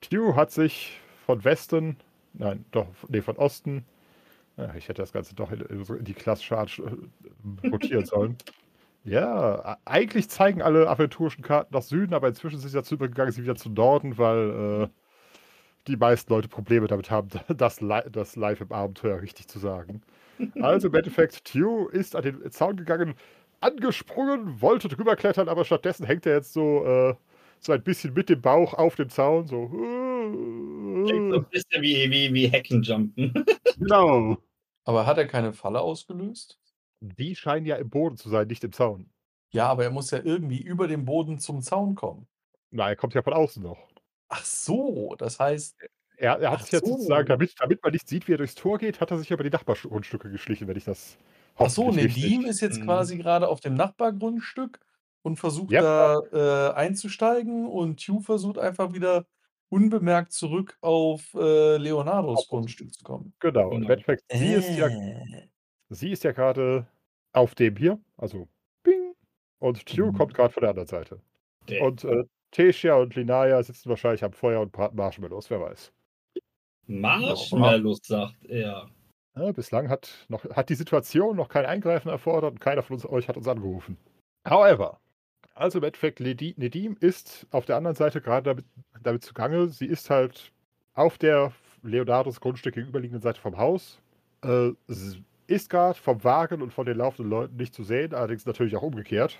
Tew 0.00 0.34
hat 0.36 0.52
sich 0.52 1.00
von 1.26 1.42
Westen, 1.44 1.96
nein, 2.34 2.64
doch, 2.70 2.86
nee, 3.08 3.22
von 3.22 3.36
Osten, 3.36 3.84
ja, 4.56 4.72
ich 4.76 4.88
hätte 4.88 5.02
das 5.02 5.12
Ganze 5.12 5.34
doch 5.34 5.50
in, 5.50 5.60
in 5.62 6.04
die 6.04 6.14
klassische 6.14 6.56
Art 6.56 6.78
äh, 6.78 7.68
rotieren 7.68 8.04
sollen. 8.04 8.36
Ja, 9.04 9.78
eigentlich 9.84 10.30
zeigen 10.30 10.62
alle 10.62 10.88
aventurischen 10.88 11.42
Karten 11.42 11.74
nach 11.74 11.82
Süden, 11.82 12.14
aber 12.14 12.28
inzwischen 12.28 12.58
sind 12.58 12.70
sie 12.70 12.76
dazu 12.76 12.94
übergegangen, 12.94 13.32
sie 13.32 13.42
wieder 13.42 13.54
zu 13.56 13.68
Norden, 13.68 14.16
weil 14.16 14.84
äh, 14.84 14.88
die 15.88 15.96
meisten 15.96 16.32
Leute 16.32 16.48
Probleme 16.48 16.86
damit 16.86 17.10
haben, 17.10 17.28
das, 17.56 17.80
Li 17.80 18.00
das 18.10 18.36
live 18.36 18.62
im 18.62 18.72
Abenteuer 18.72 19.20
richtig 19.20 19.48
zu 19.48 19.58
sagen. 19.58 20.02
Also 20.60 20.88
im 20.88 20.94
Endeffekt, 20.94 21.44
Tew 21.44 21.88
ist 21.88 22.16
an 22.16 22.22
den 22.22 22.50
Zaun 22.50 22.76
gegangen, 22.76 23.14
angesprungen, 23.60 24.60
wollte 24.60 24.88
drüber 24.88 25.16
klettern, 25.16 25.48
aber 25.48 25.64
stattdessen 25.64 26.06
hängt 26.06 26.26
er 26.26 26.36
jetzt 26.36 26.52
so, 26.52 26.84
äh, 26.84 27.14
so 27.60 27.72
ein 27.72 27.82
bisschen 27.82 28.14
mit 28.14 28.28
dem 28.30 28.40
Bauch 28.40 28.74
auf 28.74 28.96
dem 28.96 29.10
Zaun, 29.10 29.46
so. 29.46 29.68
Klingt 31.06 31.32
so 31.32 31.38
ein 31.40 31.46
bisschen 31.50 31.82
wie, 31.82 32.10
wie, 32.10 32.32
wie 32.34 32.46
Heckenjumpen. 32.48 33.44
Genau. 33.78 34.38
Aber 34.84 35.06
hat 35.06 35.18
er 35.18 35.26
keine 35.26 35.52
Falle 35.52 35.80
ausgelöst? 35.80 36.58
Die 37.04 37.36
scheinen 37.36 37.66
ja 37.66 37.76
im 37.76 37.90
Boden 37.90 38.16
zu 38.16 38.28
sein, 38.30 38.48
nicht 38.48 38.64
im 38.64 38.72
Zaun. 38.72 39.12
Ja, 39.52 39.68
aber 39.68 39.84
er 39.84 39.90
muss 39.90 40.10
ja 40.10 40.18
irgendwie 40.22 40.60
über 40.62 40.86
den 40.86 41.06
Boden 41.06 41.38
zum 41.38 41.62
Zaun 41.62 41.94
kommen. 41.94 42.28
Nein, 42.70 42.88
er 42.90 42.96
kommt 42.96 43.14
ja 43.14 43.22
von 43.22 43.32
außen 43.32 43.62
noch. 43.62 43.88
Ach 44.28 44.44
so, 44.44 45.14
das 45.16 45.38
heißt, 45.38 45.76
Er, 46.16 46.38
er 46.40 46.50
hat 46.50 46.62
sich 46.62 46.70
jetzt 46.72 46.86
sozusagen, 46.88 47.26
so. 47.26 47.28
damit, 47.28 47.54
damit 47.60 47.82
man 47.82 47.92
nicht 47.92 48.08
sieht, 48.08 48.28
wie 48.28 48.32
er 48.34 48.38
durchs 48.38 48.54
Tor 48.54 48.78
geht, 48.78 49.00
hat 49.00 49.10
er 49.10 49.18
sich 49.18 49.30
über 49.30 49.42
die 49.44 49.50
Nachbargrundstücke 49.50 50.30
geschlichen, 50.30 50.68
wenn 50.68 50.76
ich 50.76 50.84
das 50.84 51.18
ach 51.56 51.70
so, 51.70 51.90
Nedim 51.92 52.44
ist 52.44 52.60
jetzt 52.60 52.80
Mhm. 52.80 52.80
quasi 52.80 53.16
gerade 53.18 53.48
auf 53.48 53.60
dem 53.60 53.74
Nachbargrundstück 53.74 54.80
und 55.22 55.36
versucht 55.38 55.74
Yep. 55.74 55.80
da 55.80 56.18
äh, 56.32 56.74
einzusteigen 56.74 57.66
und 57.66 58.00
Hugh 58.00 58.20
versucht 58.22 58.58
einfach 58.58 58.92
wieder 58.92 59.26
unbemerkt 59.68 60.32
zurück 60.32 60.76
auf 60.80 61.32
äh, 61.34 61.76
Leonardos 61.78 62.36
Auf- 62.38 62.48
Grundstück 62.48 62.92
zu 62.94 63.02
kommen. 63.04 63.34
Genau, 63.40 63.70
und 63.74 63.88
Genau. 63.88 63.90
Endeffekt, 63.90 64.24
sie 64.32 64.52
ist 64.54 64.76
ja 64.76 64.90
Äh. 64.90 65.48
Sie 65.90 66.10
ist 66.10 66.24
ja 66.24 66.32
gerade 66.32 66.86
auf 67.34 67.54
dem 67.54 67.76
hier, 67.76 67.98
also 68.16 68.48
Bing. 68.82 69.14
Und 69.58 69.84
Tue 69.86 70.06
Mhm. 70.06 70.14
kommt 70.14 70.34
gerade 70.34 70.52
von 70.52 70.62
der 70.62 70.70
anderen 70.70 70.88
Seite. 70.88 71.20
Der- 71.68 71.82
Und 71.82 72.04
äh, 72.04 72.24
Tessia 72.50 72.94
und 72.94 73.14
Linaya 73.14 73.62
sitzen 73.62 73.90
wahrscheinlich 73.90 74.24
am 74.24 74.32
Feuer 74.32 74.60
und 74.60 74.72
braten 74.72 74.96
Marshmallows, 74.96 75.50
wer 75.50 75.60
weiß. 75.60 75.92
Marshmallows, 76.86 78.00
sagt 78.04 78.44
er. 78.46 78.88
Ja, 79.36 79.52
bislang 79.52 79.88
hat, 79.88 80.26
noch, 80.28 80.44
hat 80.44 80.68
die 80.68 80.74
Situation 80.76 81.36
noch 81.36 81.48
kein 81.48 81.66
Eingreifen 81.66 82.08
erfordert 82.08 82.52
und 82.52 82.60
keiner 82.60 82.82
von 82.82 82.94
uns, 82.94 83.06
euch 83.06 83.28
hat 83.28 83.36
uns 83.36 83.48
angerufen. 83.48 83.96
However, 84.48 85.00
also 85.54 85.78
im 85.78 85.84
Endeffekt, 85.84 86.20
Nedim 86.20 86.96
ist 87.00 87.46
auf 87.50 87.64
der 87.64 87.76
anderen 87.76 87.96
Seite 87.96 88.20
gerade 88.20 88.44
damit, 88.44 88.64
damit 89.02 89.24
zugange. 89.24 89.68
Sie 89.68 89.86
ist 89.86 90.10
halt 90.10 90.52
auf 90.94 91.18
der 91.18 91.52
Leonardos 91.82 92.40
Grundstück 92.40 92.74
gegenüberliegenden 92.74 93.22
Seite 93.22 93.40
vom 93.40 93.56
Haus. 93.56 94.00
Äh, 94.44 94.72
ist 95.46 95.70
gerade 95.70 95.98
vom 95.98 96.24
Wagen 96.24 96.62
und 96.62 96.72
von 96.72 96.86
den 96.86 96.98
laufenden 96.98 97.30
Leuten 97.30 97.56
nicht 97.56 97.74
zu 97.74 97.84
sehen, 97.84 98.14
allerdings 98.14 98.46
natürlich 98.46 98.76
auch 98.76 98.82
umgekehrt. 98.82 99.38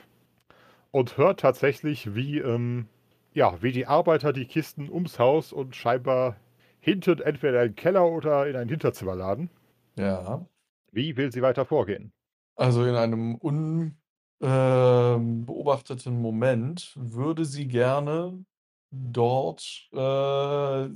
Und 0.90 1.16
hört 1.16 1.40
tatsächlich, 1.40 2.14
wie, 2.14 2.38
ähm, 2.38 2.88
ja, 3.32 3.60
wie 3.62 3.72
die 3.72 3.86
Arbeiter 3.86 4.32
die 4.32 4.46
Kisten 4.46 4.90
ums 4.90 5.18
Haus 5.18 5.52
und 5.52 5.74
scheinbar 5.74 6.36
hinten 6.80 7.20
entweder 7.20 7.62
in 7.62 7.68
einen 7.68 7.76
Keller 7.76 8.06
oder 8.06 8.46
in 8.46 8.56
ein 8.56 8.68
Hinterzimmer 8.68 9.16
laden. 9.16 9.50
Ja. 9.96 10.46
Wie 10.92 11.16
will 11.16 11.32
sie 11.32 11.42
weiter 11.42 11.64
vorgehen? 11.64 12.12
Also 12.56 12.84
in 12.84 12.94
einem 12.94 13.34
unbeobachteten 13.36 16.20
Moment 16.20 16.92
würde 16.96 17.44
sie 17.44 17.66
gerne 17.66 18.44
dort 18.90 19.88
äh, 19.92 20.88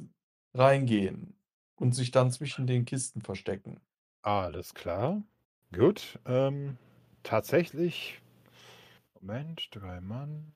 reingehen 0.55 1.35
und 1.77 1.94
sich 1.94 2.11
dann 2.11 2.31
zwischen 2.31 2.66
den 2.66 2.85
Kisten 2.85 3.23
verstecken. 3.23 3.81
Alles 4.22 4.74
klar. 4.74 5.22
Gut. 5.72 6.18
Ähm, 6.26 6.76
tatsächlich. 7.22 8.20
Moment, 9.20 9.68
drei 9.72 10.00
Mann. 10.00 10.52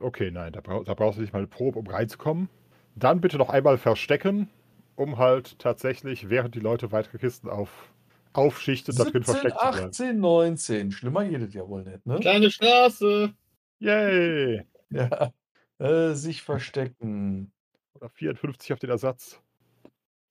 Okay, 0.00 0.30
nein, 0.30 0.52
da, 0.52 0.60
brau 0.60 0.82
da 0.84 0.94
brauchst 0.94 1.18
du 1.18 1.22
nicht 1.22 1.32
mal 1.32 1.40
eine 1.40 1.48
Probe, 1.48 1.78
um 1.78 1.86
reinzukommen. 1.86 2.48
Dann 2.94 3.20
bitte 3.20 3.36
noch 3.36 3.50
einmal 3.50 3.76
verstecken, 3.78 4.48
um 4.96 5.18
halt 5.18 5.58
tatsächlich, 5.58 6.30
während 6.30 6.54
die 6.54 6.60
Leute 6.60 6.92
weitere 6.92 7.18
Kisten 7.18 7.48
auf, 7.50 7.92
aufschichtet, 8.32 8.98
da 8.98 9.04
drin 9.04 9.22
17, 9.22 9.24
versteckt 9.24 9.60
zu 9.60 9.68
bleiben. 9.68 9.88
18, 9.90 10.18
19. 10.20 10.92
Schlimmer 10.92 11.24
geht 11.28 11.42
es 11.42 11.54
ja 11.54 11.68
wohl 11.68 11.82
nicht, 11.84 12.06
ne? 12.06 12.18
Kleine 12.20 12.50
Straße. 12.50 13.34
Yay! 13.78 14.62
Ja. 14.90 15.32
Äh, 15.78 16.14
sich 16.14 16.42
verstecken. 16.42 17.52
Oder 17.94 18.08
54 18.08 18.72
auf 18.72 18.78
den 18.78 18.90
Ersatz. 18.90 19.42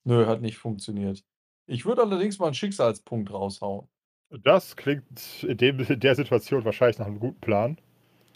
Nö, 0.04 0.26
hat 0.26 0.40
nicht 0.40 0.58
funktioniert. 0.58 1.24
Ich 1.66 1.84
würde 1.84 2.02
allerdings 2.02 2.38
mal 2.38 2.46
einen 2.46 2.54
Schicksalspunkt 2.54 3.32
raushauen. 3.32 3.88
Das 4.42 4.76
klingt 4.76 5.44
in, 5.44 5.56
dem, 5.56 5.80
in 5.80 6.00
der 6.00 6.14
Situation 6.14 6.64
wahrscheinlich 6.64 6.98
nach 6.98 7.06
einem 7.06 7.20
guten 7.20 7.40
Plan. 7.40 7.80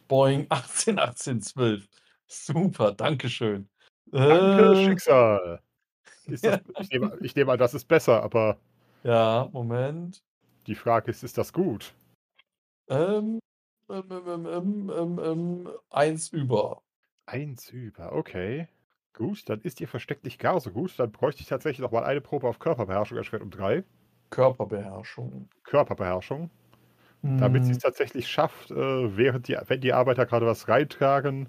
Boing 0.09 0.47
18, 0.49 0.99
18, 0.99 1.40
12. 1.40 1.88
Super, 2.27 2.93
Dankeschön. 2.93 3.69
Danke, 4.11 4.73
Äh, 4.73 4.87
Schicksal. 4.87 5.61
Das, 6.27 6.43
ich, 6.79 6.90
nehme, 6.90 7.19
ich 7.23 7.35
nehme 7.35 7.51
an, 7.51 7.59
das 7.59 7.75
ist 7.75 7.87
besser, 7.88 8.23
aber 8.23 8.61
Ja, 9.03 9.49
Moment. 9.53 10.23
die 10.69 10.77
Frage 10.77 11.11
ist, 11.11 11.25
ist 11.25 11.37
das 11.38 11.53
gut? 11.53 11.93
Ähm, 12.88 13.40
ähm, 13.88 14.05
ähm, 14.11 14.47
ähm, 14.47 14.93
ähm, 14.95 15.21
ähm, 15.25 15.69
eins 15.88 16.29
über. 16.29 16.83
Eins 17.27 17.71
über, 17.71 18.12
okay. 18.12 18.69
Gut, 19.12 19.49
dann 19.49 19.61
ist 19.61 19.81
ihr 19.81 19.87
Versteck 19.87 20.25
nicht 20.25 20.40
gar 20.40 20.59
so 20.61 20.73
gut. 20.73 20.99
Dann 20.99 21.12
bräuchte 21.12 21.42
ich 21.42 21.46
tatsächlich 21.49 21.79
noch 21.81 21.92
mal 21.92 22.03
eine 22.05 22.20
Probe 22.20 22.49
auf 22.49 22.59
Körperbeherrschung 22.59 23.18
erschwert 23.18 23.42
um 23.42 23.51
drei. 23.51 23.85
Körperbeherrschung. 24.31 25.49
Körperbeherrschung. 25.64 26.51
Damit 27.37 27.64
sie 27.66 27.73
es 27.73 27.79
Hm, 27.79 27.81
tatsächlich 27.81 28.29
schafft, 28.29 28.70
äh, 28.73 29.16
während 29.16 29.49
die, 29.49 29.59
wenn 29.68 29.81
die 29.83 29.92
Arbeiter 29.94 30.27
gerade 30.27 30.46
was 30.46 30.68
reintragen, 30.68 31.49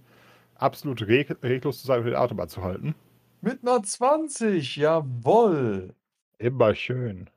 absolut 0.55 1.01
reg 1.07 1.37
reglos 1.43 1.81
zu 1.81 1.87
sein 1.87 1.99
und 2.01 2.05
den 2.07 2.15
Atem 2.15 2.39
anzuhalten. 2.39 2.95
mit 3.39 3.61
einer 3.61 3.83
20, 3.83 4.75
jawohl. 4.77 5.95
Immer 6.39 6.75
schön. 6.75 7.29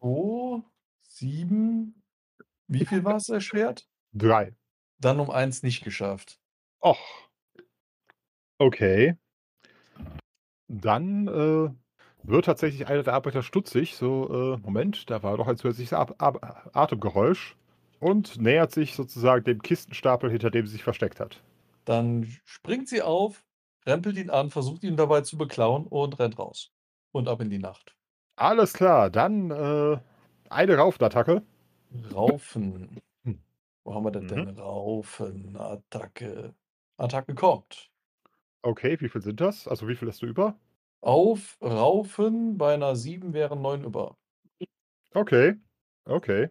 2, 0.00 0.62
7. 1.02 2.02
Wie 2.68 2.84
viel 2.84 3.04
war 3.04 3.16
es 3.16 3.28
erschwert? 3.28 3.88
Drei. 4.12 4.56
Dann 4.98 5.20
um 5.20 5.30
eins 5.30 5.62
nicht 5.62 5.84
geschafft. 5.84 6.40
Och. 6.80 7.23
Okay. 8.60 9.14
Dann 10.68 11.28
äh, 11.28 11.70
wird 12.22 12.44
tatsächlich 12.46 12.86
einer 12.86 13.02
der 13.02 13.14
Arbeiter 13.14 13.42
stutzig. 13.42 13.96
So, 13.96 14.54
äh, 14.54 14.58
Moment, 14.58 15.10
da 15.10 15.22
war 15.22 15.36
doch 15.36 15.46
ein 15.48 15.56
zusätzliches 15.56 15.92
Ab 15.92 16.14
Ab 16.18 16.70
Atemgeräusch. 16.74 17.56
Und 18.00 18.38
nähert 18.38 18.70
sich 18.72 18.94
sozusagen 18.94 19.44
dem 19.44 19.62
Kistenstapel, 19.62 20.30
hinter 20.30 20.50
dem 20.50 20.66
sie 20.66 20.72
sich 20.72 20.84
versteckt 20.84 21.20
hat. 21.20 21.42
Dann 21.86 22.26
springt 22.44 22.88
sie 22.88 23.00
auf, 23.00 23.46
rempelt 23.86 24.18
ihn 24.18 24.28
an, 24.30 24.50
versucht 24.50 24.84
ihn 24.84 24.96
dabei 24.96 25.22
zu 25.22 25.38
beklauen 25.38 25.86
und 25.86 26.18
rennt 26.18 26.38
raus. 26.38 26.72
Und 27.12 27.26
ab 27.28 27.40
in 27.40 27.48
die 27.50 27.58
Nacht. 27.58 27.96
Alles 28.36 28.72
klar, 28.72 29.10
dann 29.10 29.50
äh, 29.50 29.98
eine 30.50 30.76
Raufenattacke. 30.76 31.42
Raufen. 32.12 33.00
Hm. 33.24 33.42
Wo 33.84 33.94
haben 33.94 34.04
wir 34.04 34.10
das 34.10 34.24
Mhm. 34.24 34.28
denn? 34.28 34.48
Raufen, 34.58 35.56
Attacke. 35.56 36.54
Attacke 36.96 37.34
kommt. 37.34 37.90
Okay, 38.64 38.98
wie 39.00 39.08
viel 39.10 39.20
sind 39.20 39.40
das? 39.42 39.68
Also 39.68 39.86
wie 39.88 39.94
viel 39.94 40.08
hast 40.08 40.22
du 40.22 40.26
über? 40.26 40.58
Auf 41.02 41.58
Raufen 41.60 42.56
bei 42.56 42.72
einer 42.74 42.96
7 42.96 43.34
wären 43.34 43.60
9 43.60 43.84
über. 43.84 44.16
Okay, 45.12 45.56
okay. 46.06 46.48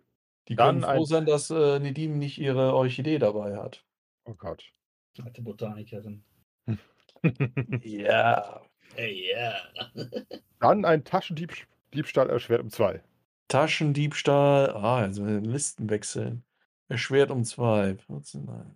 Die 0.48 0.56
Dann 0.56 0.82
können 0.82 0.84
froh 0.84 1.02
ein- 1.02 1.06
sein, 1.06 1.26
dass 1.26 1.50
äh, 1.50 1.80
Nedim 1.80 2.20
nicht 2.20 2.38
ihre 2.38 2.76
Orchidee 2.76 3.18
dabei 3.18 3.58
hat. 3.58 3.84
Oh 4.26 4.36
Gott. 4.36 4.64
Alte 5.24 5.42
Botanikerin. 5.42 6.24
Ja. 7.84 8.62
Ey, 8.96 9.32
ja. 9.32 9.54
dann 10.60 10.84
ein 10.86 11.04
Taschendiebstahl 11.06 12.30
erschwert 12.30 12.62
um 12.62 12.70
zwei. 12.70 13.02
Taschendiebstahl. 13.48 14.70
Ah, 14.72 14.98
also 14.98 15.26
Listen 15.26 15.90
wechseln. 15.90 16.44
Erschwert 16.90 17.32
um 17.32 17.44
2. 17.46 17.96
14, 17.96 18.46
nein. 18.46 18.76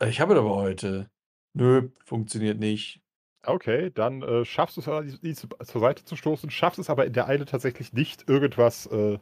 Äh, 0.00 0.10
Ich 0.10 0.20
habe 0.20 0.36
aber 0.36 0.54
heute. 0.54 1.10
Nö, 1.58 1.88
funktioniert 2.04 2.58
nicht. 2.58 3.00
Okay, 3.44 3.90
dann 3.94 4.22
äh, 4.22 4.44
schaffst 4.44 4.76
du 4.76 4.80
es, 4.80 4.88
aber, 4.88 5.02
die, 5.02 5.18
die 5.20 5.34
zu, 5.34 5.48
zur 5.48 5.80
Seite 5.80 6.04
zu 6.04 6.16
stoßen, 6.16 6.50
schaffst 6.50 6.78
es 6.78 6.90
aber 6.90 7.06
in 7.06 7.12
der 7.12 7.28
Eile 7.28 7.46
tatsächlich 7.46 7.92
nicht, 7.92 8.28
irgendwas, 8.28 8.86
äh, 8.86 9.18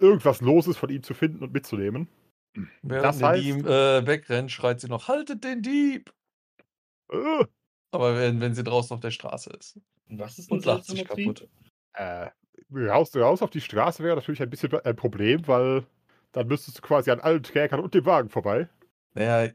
irgendwas 0.00 0.40
Loses 0.40 0.76
von 0.76 0.90
ihm 0.90 1.02
zu 1.02 1.14
finden 1.14 1.42
und 1.42 1.52
mitzunehmen. 1.52 2.08
Während 2.82 3.04
Das 3.04 3.22
heißt- 3.22 3.36
Nedim 3.36 3.66
äh, 3.66 4.06
wegrennt, 4.06 4.50
schreit 4.52 4.80
sie 4.80 4.88
noch: 4.88 5.08
Haltet 5.08 5.44
den 5.44 5.62
Dieb! 5.62 6.12
Äh, 7.10 7.44
Aber 7.92 8.16
wenn, 8.16 8.40
wenn 8.40 8.54
sie 8.54 8.64
draußen 8.64 8.94
auf 8.94 9.00
der 9.00 9.10
Straße 9.10 9.50
ist. 9.50 9.78
Was 10.08 10.38
ist 10.38 10.50
Und 10.50 10.64
lacht 10.64 10.84
sich 10.84 11.04
kaputt. 11.04 11.48
äh, 11.94 12.28
raus, 12.74 13.14
raus 13.16 13.42
auf 13.42 13.50
die 13.50 13.60
Straße 13.60 14.02
wäre 14.02 14.16
natürlich 14.16 14.42
ein 14.42 14.50
bisschen 14.50 14.74
ein 14.74 14.96
Problem, 14.96 15.46
weil 15.46 15.84
dann 16.32 16.46
müsstest 16.48 16.78
du 16.78 16.82
quasi 16.82 17.10
an 17.10 17.20
allen 17.20 17.42
Trägern 17.42 17.80
und 17.80 17.94
dem 17.94 18.04
Wagen 18.06 18.28
vorbei. 18.28 18.68
Naja, 19.14 19.52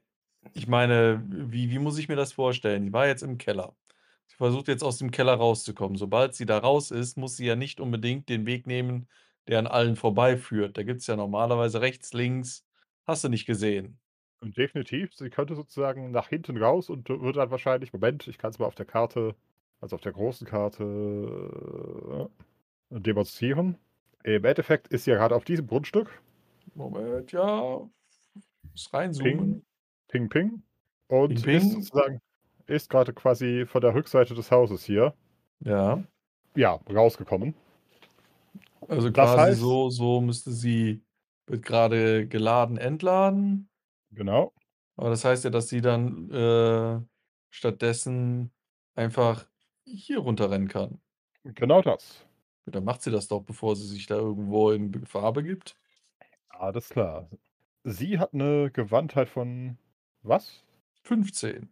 ich 0.54 0.68
meine, 0.68 1.24
wie, 1.28 1.70
wie 1.70 1.80
muss 1.80 1.98
ich 1.98 2.10
mir 2.10 2.16
das 2.16 2.34
vorstellen? 2.34 2.86
Die 2.86 2.93
war 2.93 3.08
jetzt 3.08 3.24
im 3.24 3.38
Keller. 3.38 3.76
Sie 4.28 4.36
versucht 4.36 4.68
jetzt 4.68 4.84
aus 4.84 4.98
dem 4.98 5.12
Keller 5.12 5.36
rauszukommen. 5.36 5.98
Sobald 5.98 6.36
sie 6.36 6.45
da 6.45 6.58
raus 6.58 6.91
ist, 6.91 7.18
muss 7.18 7.38
sie 7.38 7.45
ja 7.45 7.56
nicht 7.56 7.80
unbedingt 7.80 8.30
den 8.30 8.45
Weg 8.45 8.68
nehmen, 8.68 9.08
der 9.48 9.60
an 9.60 9.68
allen 9.68 9.95
vorbeiführt. 9.95 10.78
Da 10.78 10.84
gibt 10.84 11.02
es 11.02 11.08
ja 11.08 11.16
normalerweise 11.16 11.82
rechts, 11.82 12.14
links. 12.14 12.66
Hast 13.06 13.24
du 13.24 13.30
nicht 13.30 13.45
gesehen. 13.45 14.00
Und 14.41 14.58
definitiv, 14.58 15.14
sie 15.16 15.30
könnte 15.30 15.56
sozusagen 15.56 16.12
nach 16.12 16.28
hinten 16.30 16.58
raus 16.58 16.89
und 16.89 17.10
würde 17.10 17.39
dann 17.39 17.52
wahrscheinlich, 17.52 17.91
Moment, 17.93 18.28
ich 18.28 18.38
kann 18.38 18.52
es 18.52 18.60
mal 18.60 18.66
auf 18.66 18.76
der 18.76 18.86
Karte, 18.86 19.34
also 19.82 19.95
auf 19.95 20.02
der 20.02 20.12
großen 20.12 20.45
Karte 20.45 22.30
äh, 22.91 23.00
demonstrieren. 23.00 23.78
Im 24.24 24.45
Endeffekt 24.45 24.89
ist 24.89 25.06
sie 25.06 25.12
ja 25.12 25.18
gerade 25.18 25.36
auf 25.36 25.45
diesem 25.45 25.66
Grundstück. 25.68 26.22
Moment, 26.76 27.32
ja. 27.32 27.80
Muss 28.72 28.93
reinzoomen. 28.93 29.38
Ping, 29.38 29.66
ping. 30.08 30.64
Und 31.08 31.30
Ping, 31.36 31.43
ping. 31.43 31.55
ist 31.58 31.72
sozusagen, 31.72 32.20
ist 32.66 32.89
gerade 32.89 33.14
quasi 33.14 33.66
von 33.66 33.82
der 33.82 33.93
Rückseite 33.95 34.34
des 34.36 34.51
Hauses 34.51 34.84
hier, 34.84 35.14
Ja. 35.62 36.03
ja, 36.55 36.74
rausgekommen. 36.93 37.53
Also 38.88 39.10
Das 39.10 39.36
quasi 39.36 39.51
heißt- 39.53 39.55
so, 39.55 39.89
so 39.89 40.22
müsste 40.22 40.51
sie, 40.51 41.01
wird 41.47 41.64
gerade 41.64 42.28
geladen, 42.28 42.78
entladen. 42.78 43.70
Genau. 44.12 44.53
Aber 44.95 45.10
das 45.10 45.24
heißt 45.26 45.43
ja, 45.43 45.49
dass 45.49 45.70
sie 45.70 45.82
dann 45.82 46.30
äh, 46.32 46.99
stattdessen 47.49 48.51
einfach 48.95 49.47
hier 49.86 50.20
runterrennen 50.20 50.68
kann. 50.68 50.99
Genau 51.43 51.82
das. 51.82 52.26
Ja, 52.66 52.72
dann 52.74 52.84
macht 52.84 53.01
sie 53.01 53.12
das 53.12 53.28
doch, 53.28 53.41
bevor 53.43 53.76
sie 53.76 53.88
sich 53.88 54.08
da 54.08 54.16
irgendwo 54.16 54.72
in 54.72 54.91
Gefahr 54.91 55.32
begibt. 55.34 55.76
Alles 56.49 56.89
klar. 56.89 57.30
Sie 57.84 58.20
hat 58.20 58.34
eine 58.34 58.70
Gewandtheit 58.72 59.30
von 59.30 59.78
was? 60.28 60.63
15. 61.03 61.69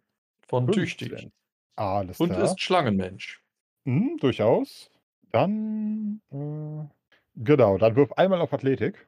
Von 0.47 0.71
tüchtig. 0.71 1.09
15. 1.09 1.31
Alles 1.75 2.19
Und 2.19 2.29
klar. 2.29 2.43
ist 2.43 2.61
Schlangenmensch. 2.61 3.43
Mhm, 3.83 4.17
durchaus. 4.19 4.89
Dann, 5.31 6.21
äh, 6.31 6.87
genau, 7.35 7.77
dann 7.77 7.95
wirf 7.95 8.13
einmal 8.13 8.41
auf 8.41 8.53
Athletik. 8.53 9.07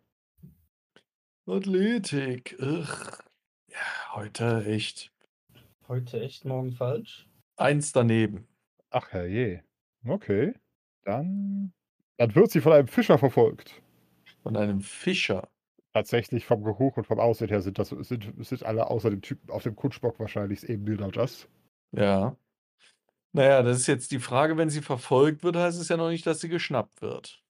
Athletik. 1.46 2.58
Ugh. 2.60 3.24
Ja, 3.70 4.16
heute 4.16 4.66
echt. 4.66 5.14
Heute 5.88 6.20
echt, 6.22 6.44
morgen 6.44 6.74
falsch. 6.74 7.30
Eins 7.56 7.94
daneben. 7.94 8.48
Ach 8.90 9.12
herrje. 9.12 9.64
Okay. 10.06 10.54
Dann, 11.04 11.74
dann 12.18 12.36
wird 12.36 12.52
sie 12.52 12.60
von 12.60 12.74
einem 12.74 12.88
Fischer 12.88 13.18
verfolgt. 13.18 13.82
Von 14.44 14.58
einem 14.58 14.82
Fischer. 14.82 15.48
Tatsächlich 15.98 16.46
vom 16.46 16.64
Geruch 16.64 16.96
und 16.98 17.08
vom 17.08 17.20
Aussehen 17.20 17.50
her 17.50 17.62
sind 17.62 17.80
das 17.80 17.90
sind, 17.90 18.32
sind 18.46 18.64
alle 18.64 18.88
außer 18.88 19.10
dem 19.10 19.22
Typen 19.24 19.50
auf 19.50 19.64
dem 19.64 19.76
Kutschbock 19.76 20.20
wahrscheinlich 20.20 20.70
eben 20.70 20.86
genau 20.86 21.10
das. 21.10 21.48
Ja. 21.92 22.36
Naja, 23.34 23.64
das 23.64 23.78
ist 23.80 23.88
jetzt 23.88 24.12
die 24.12 24.20
Frage, 24.20 24.58
wenn 24.58 24.70
sie 24.70 24.82
verfolgt 24.82 25.44
wird, 25.44 25.56
heißt 25.56 25.82
es 25.82 25.90
ja 25.90 25.98
noch 25.98 26.10
nicht, 26.10 26.28
dass 26.28 26.40
sie 26.40 26.50
geschnappt 26.50 27.02
wird. 27.02 27.42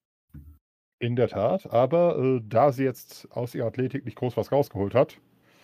In 1.00 1.18
der 1.18 1.28
Tat, 1.28 1.68
aber 1.74 2.18
äh, 2.18 2.42
da 2.42 2.72
sie 2.72 2.86
jetzt 2.86 3.30
aus 3.32 3.54
ihrer 3.54 3.68
Athletik 3.68 4.06
nicht 4.06 4.16
groß 4.16 4.38
was 4.38 4.52
rausgeholt 4.54 4.96
hat, 4.96 5.18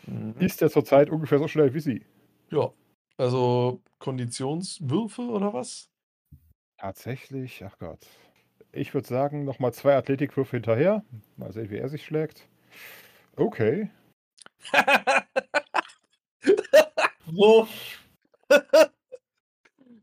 Mhm. 0.06 0.36
ist 0.40 0.62
er 0.62 0.70
zurzeit 0.70 1.10
ungefähr 1.10 1.40
so 1.40 1.48
schnell 1.48 1.74
wie 1.74 1.80
sie. 1.80 2.06
Ja. 2.52 2.74
Also 3.16 3.82
Konditionswürfe 4.00 5.22
oder 5.22 5.54
was? 5.54 5.90
Tatsächlich, 6.78 7.64
ach 7.64 7.78
Gott. 7.80 8.06
Ich 8.74 8.94
würde 8.94 9.08
sagen, 9.08 9.46
nochmal 9.46 9.74
zwei 9.74 9.96
Athletikwürfe 9.96 10.58
hinterher. 10.58 11.06
Mal 11.38 11.54
sehen, 11.54 11.70
wie 11.70 11.78
er 11.78 11.88
sich 11.88 12.04
schlägt. 12.04 12.50
Okay. 13.36 13.90
Wuff. 17.26 17.70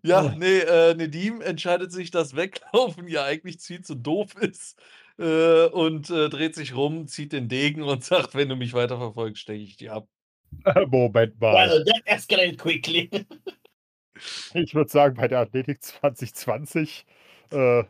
Ja, 0.03 0.35
nee, 0.37 0.61
äh, 0.61 0.95
Nedim 0.95 1.43
entscheidet 1.43 1.93
sich, 1.93 2.11
dass 2.11 2.35
Weglaufen 2.35 3.07
ja 3.07 3.25
eigentlich 3.25 3.61
viel 3.61 3.83
zu 3.83 3.95
doof 3.95 4.35
ist 4.41 4.81
äh, 5.19 5.67
und 5.67 6.09
äh, 6.09 6.31
dreht 6.31 6.55
sich 6.55 6.75
rum, 6.75 7.07
zieht 7.07 7.33
den 7.33 7.49
Degen 7.49 7.83
und 7.83 8.03
sagt, 8.05 8.35
wenn 8.35 8.49
du 8.49 8.57
mich 8.57 8.73
weiterverfolgst, 8.73 9.43
stecke 9.43 9.63
ich 9.63 9.77
dir 9.77 9.93
ab. 9.93 10.09
Moment 10.89 11.39
mal. 11.41 11.69
Well, 11.69 11.85
that 11.85 12.03
escalated 12.07 12.59
quickly. 12.59 13.11
Ich 14.55 14.75
würde 14.75 14.91
sagen, 14.91 15.17
bei 15.17 15.29
der 15.29 15.41
Athletik 15.41 15.83
2020 15.83 17.07
äh, 17.53 17.85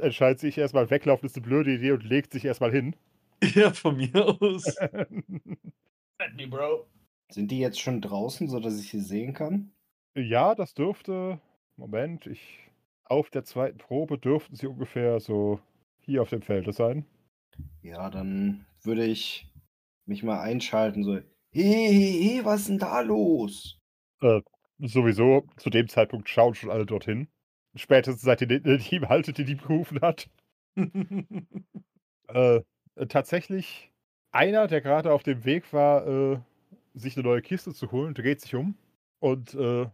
entscheidet 0.00 0.40
sich 0.40 0.58
erstmal, 0.58 0.90
weglaufen 0.90 1.26
ist 1.26 1.36
eine 1.36 1.46
blöde 1.46 1.72
Idee 1.72 1.92
und 1.92 2.04
legt 2.04 2.32
sich 2.32 2.44
erstmal 2.44 2.72
hin. 2.72 2.94
Ja, 3.54 3.72
von 3.72 3.96
mir 3.96 4.14
aus. 4.40 4.76
Me, 6.36 6.46
bro. 6.46 6.86
Sind 7.30 7.50
die 7.50 7.58
jetzt 7.58 7.80
schon 7.80 8.00
draußen, 8.00 8.48
sodass 8.48 8.80
ich 8.80 8.90
sie 8.90 9.00
sehen 9.00 9.34
kann? 9.34 9.72
ja, 10.14 10.54
das 10.54 10.74
dürfte. 10.74 11.40
Moment, 11.76 12.26
ich. 12.26 12.64
Auf 13.04 13.30
der 13.30 13.44
zweiten 13.44 13.78
Probe 13.78 14.18
dürften 14.18 14.54
sie 14.54 14.66
ungefähr 14.66 15.18
so 15.18 15.60
hier 16.00 16.20
auf 16.22 16.28
dem 16.30 16.42
Felde 16.42 16.72
sein. 16.72 17.06
Ja, 17.82 18.10
dann 18.10 18.66
würde 18.82 19.06
ich 19.06 19.50
mich 20.04 20.22
mal 20.22 20.40
einschalten, 20.40 21.04
so, 21.04 21.14
hey, 21.14 21.24
hey, 21.52 22.20
hey, 22.22 22.44
was 22.44 22.60
ist 22.62 22.68
denn 22.68 22.78
da 22.78 23.00
los? 23.00 23.78
Äh, 24.20 24.42
sowieso, 24.78 25.44
zu 25.56 25.70
dem 25.70 25.88
Zeitpunkt 25.88 26.28
schauen 26.28 26.54
schon 26.54 26.70
alle 26.70 26.86
dorthin. 26.86 27.28
Spätestens 27.74 28.22
seit 28.22 28.40
die 28.40 28.46
die 28.46 28.78
Team 28.78 29.08
haltet, 29.08 29.38
die 29.38 29.44
die 29.44 29.56
gerufen 29.56 30.00
hat. 30.00 30.28
Äh, 32.30 32.60
tatsächlich, 33.06 33.90
einer, 34.32 34.66
der 34.66 34.80
gerade 34.80 35.12
auf 35.12 35.22
dem 35.22 35.44
Weg 35.44 35.72
war, 35.72 36.06
äh, 36.06 36.38
sich 36.94 37.16
eine 37.16 37.26
neue 37.26 37.42
Kiste 37.42 37.72
zu 37.72 37.90
holen, 37.92 38.14
dreht 38.14 38.40
sich 38.40 38.54
um 38.54 38.76
und 39.20 39.54
äh, 39.54 39.86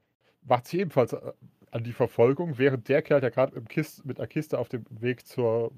macht 0.43 0.67
sich 0.67 0.81
ebenfalls 0.81 1.13
äh, 1.13 1.33
an 1.71 1.85
die 1.85 1.93
Verfolgung, 1.93 2.59
während 2.59 2.89
der 2.89 3.03
Kerl, 3.03 3.21
der 3.21 3.31
gerade 3.31 3.61
mit 4.05 4.19
einer 4.19 4.29
Kiste 4.29 4.59
auf 4.59 4.69
dem 4.69 4.85
Weg 4.91 5.27
zur, 5.27 5.73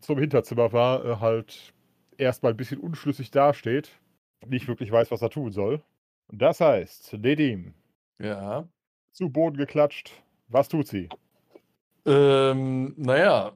zum 0.00 0.18
Hinterzimmer 0.18 0.72
war, 0.72 1.04
äh, 1.04 1.16
halt 1.16 1.72
erstmal 2.18 2.52
ein 2.52 2.56
bisschen 2.56 2.80
unschlüssig 2.80 3.30
dasteht, 3.30 3.90
nicht 4.46 4.68
wirklich 4.68 4.90
weiß, 4.92 5.10
was 5.10 5.22
er 5.22 5.30
tun 5.30 5.52
soll. 5.52 5.82
Und 6.28 6.40
das 6.40 6.60
heißt, 6.60 7.14
Nedim, 7.14 7.74
ja. 8.18 8.68
zu 9.12 9.30
Boden 9.30 9.56
geklatscht, 9.56 10.12
was 10.48 10.68
tut 10.68 10.88
sie? 10.88 11.08
Ähm, 12.04 12.94
naja. 12.96 13.52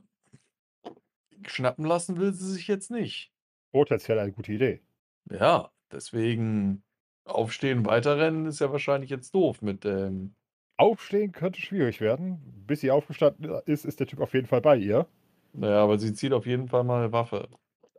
Schnappen 1.51 1.85
lassen 1.85 2.19
will 2.19 2.33
sie 2.33 2.51
sich 2.53 2.69
jetzt 2.69 2.91
nicht. 2.91 3.33
Potenziell 3.73 4.19
eine 4.19 4.33
gute 4.33 4.53
Idee. 4.53 4.83
Ja, 5.31 5.71
deswegen 5.93 6.83
aufstehen, 7.25 7.85
weiterrennen 7.85 8.47
ist 8.47 8.61
ja 8.61 8.73
wahrscheinlich 8.73 9.11
jetzt 9.11 9.35
doof 9.35 9.63
mit 9.63 9.85
dem. 9.85 10.35
Aufstehen 10.79 11.33
könnte 11.33 11.61
schwierig 11.61 12.03
werden. 12.03 12.39
Bis 12.67 12.81
sie 12.81 12.91
aufgestanden 12.91 13.61
ist, 13.65 13.87
ist 13.87 13.99
der 13.99 14.07
Typ 14.07 14.21
auf 14.21 14.35
jeden 14.35 14.47
Fall 14.47 14.61
bei 14.61 14.77
ihr. 14.77 15.07
Naja, 15.55 15.83
aber 15.83 15.99
sie 15.99 16.13
zieht 16.13 16.35
auf 16.35 16.45
jeden 16.45 16.69
Fall 16.69 16.85
mal 16.85 17.03
eine 17.03 17.13
Waffe. 17.13 17.49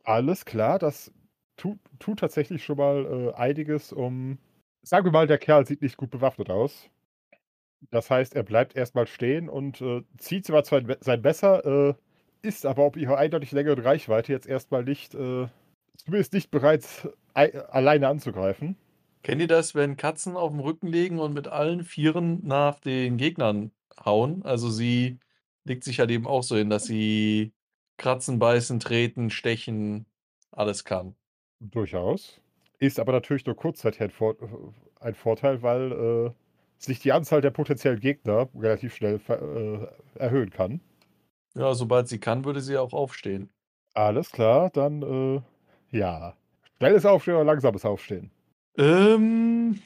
Alles 0.04 0.46
klar, 0.46 0.78
das 0.78 1.12
tut, 1.58 1.80
tut 1.98 2.20
tatsächlich 2.20 2.64
schon 2.64 2.78
mal 2.78 3.06
äh, 3.06 3.34
einiges, 3.34 3.92
um. 3.92 4.38
Sagen 4.84 5.06
wir 5.06 5.12
mal, 5.12 5.28
der 5.28 5.40
Kerl 5.40 5.66
sieht 5.66 5.82
nicht 5.82 5.98
gut 5.98 6.12
bewaffnet 6.12 6.52
aus. 6.52 6.90
Das 7.90 8.10
heißt, 8.10 8.36
er 8.36 8.44
bleibt 8.44 8.76
erstmal 8.76 9.08
stehen 9.08 9.50
und 9.50 9.82
äh, 9.82 10.04
zieht 10.18 10.46
zwar 10.46 10.64
sein 10.64 10.96
sein 11.00 11.22
Messer, 11.22 11.66
äh, 11.66 11.94
ist 12.48 12.66
aber 12.66 12.84
auf 12.84 12.96
ihrer 12.96 13.18
eindeutig 13.18 13.52
längeren 13.52 13.80
Reichweite 13.80 14.32
jetzt 14.32 14.48
erstmal 14.48 14.84
nicht, 14.84 15.14
äh, 15.14 15.48
zumindest 15.98 16.34
nicht 16.34 16.52
bereit, 16.52 16.86
ei- 17.34 17.60
alleine 17.70 18.08
anzugreifen. 18.08 18.78
Kennt 19.24 19.42
ihr 19.42 19.48
das, 19.48 19.76
wenn 19.76 19.98
Katzen 19.98 20.36
auf 20.38 20.52
dem 20.52 20.60
Rücken 20.62 20.88
liegen 20.88 21.20
und 21.20 21.34
mit 21.34 21.48
allen 21.48 21.84
Vieren 21.84 22.40
nach 22.46 22.80
den 22.80 23.18
Gegnern 23.18 23.72
hauen? 24.04 24.44
Also 24.44 24.70
sie 24.70 25.20
legt 25.66 25.84
sich 25.84 26.00
halt 26.00 26.12
eben 26.12 26.28
auch 26.28 26.44
so 26.44 26.56
hin, 26.56 26.70
dass 26.70 26.86
sie 26.86 27.52
kratzen, 27.98 28.40
beißen, 28.40 28.80
treten, 28.80 29.30
stechen, 29.30 30.06
alles 30.52 30.86
kann. 30.86 31.16
Durchaus. 31.60 32.40
Ist 32.80 33.00
aber 33.00 33.12
natürlich 33.12 33.46
nur 33.46 33.56
kurzzeitig 33.56 34.02
ein, 34.02 34.12
Vor 34.12 34.36
ein 35.00 35.16
Vorteil, 35.16 35.62
weil 35.62 35.92
äh, 35.92 36.32
sich 36.78 37.00
die 37.00 37.12
Anzahl 37.12 37.42
der 37.42 37.52
potenziellen 37.52 38.00
Gegner 38.00 38.48
relativ 38.56 38.96
schnell 38.96 39.20
äh, 39.28 40.20
erhöhen 40.20 40.52
kann. 40.52 40.80
Ja, 41.58 41.74
sobald 41.74 42.08
sie 42.08 42.20
kann, 42.20 42.46
würde 42.46 42.62
sie 42.62 42.78
auch 42.78 42.94
aufstehen. 42.94 43.50
Alles 43.96 44.32
klar, 44.32 44.70
dann 44.70 45.02
äh, 45.02 45.42
ja. 45.98 46.36
Schnelles 46.78 47.04
Aufstehen 47.06 47.34
oder 47.34 47.46
langsames 47.46 47.84
Aufstehen? 47.84 48.30
Ähm, 48.78 49.82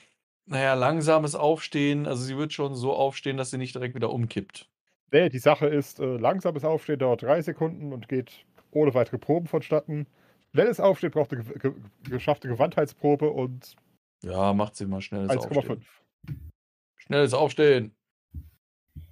naja, 0.46 0.74
langsames 0.74 1.34
Aufstehen. 1.34 2.08
Also 2.08 2.24
sie 2.24 2.38
wird 2.38 2.52
schon 2.52 2.76
so 2.76 2.94
aufstehen, 2.94 3.38
dass 3.38 3.52
sie 3.52 3.58
nicht 3.58 3.74
direkt 3.74 3.96
wieder 3.96 4.12
umkippt. 4.12 4.68
Nee, 5.14 5.30
die 5.30 5.40
Sache 5.40 5.68
ist, 5.68 6.02
äh, 6.02 6.18
langsames 6.18 6.66
Aufstehen 6.66 7.00
dauert 7.00 7.22
drei 7.22 7.42
Sekunden 7.42 7.94
und 7.94 8.10
geht 8.10 8.46
ohne 8.72 8.94
weitere 8.94 9.18
Proben 9.18 9.48
vonstatten. 9.48 10.08
Schnelles 10.52 10.82
Aufstehen 10.82 11.12
braucht 11.12 11.32
eine 11.32 11.44
ge 11.46 11.58
ge 11.58 11.74
geschaffte 12.10 12.50
Gewandtheitsprobe 12.50 13.30
und 13.30 13.78
Ja, 14.24 14.52
macht 14.52 14.76
sie 14.76 14.86
mal 14.86 15.00
schnelles 15.00 15.32
1,5. 15.32 15.58
Aufstehen. 15.58 15.86
Schnelles 16.98 17.34
Aufstehen. 17.34 17.96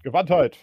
Gewandtheit. 0.03 0.57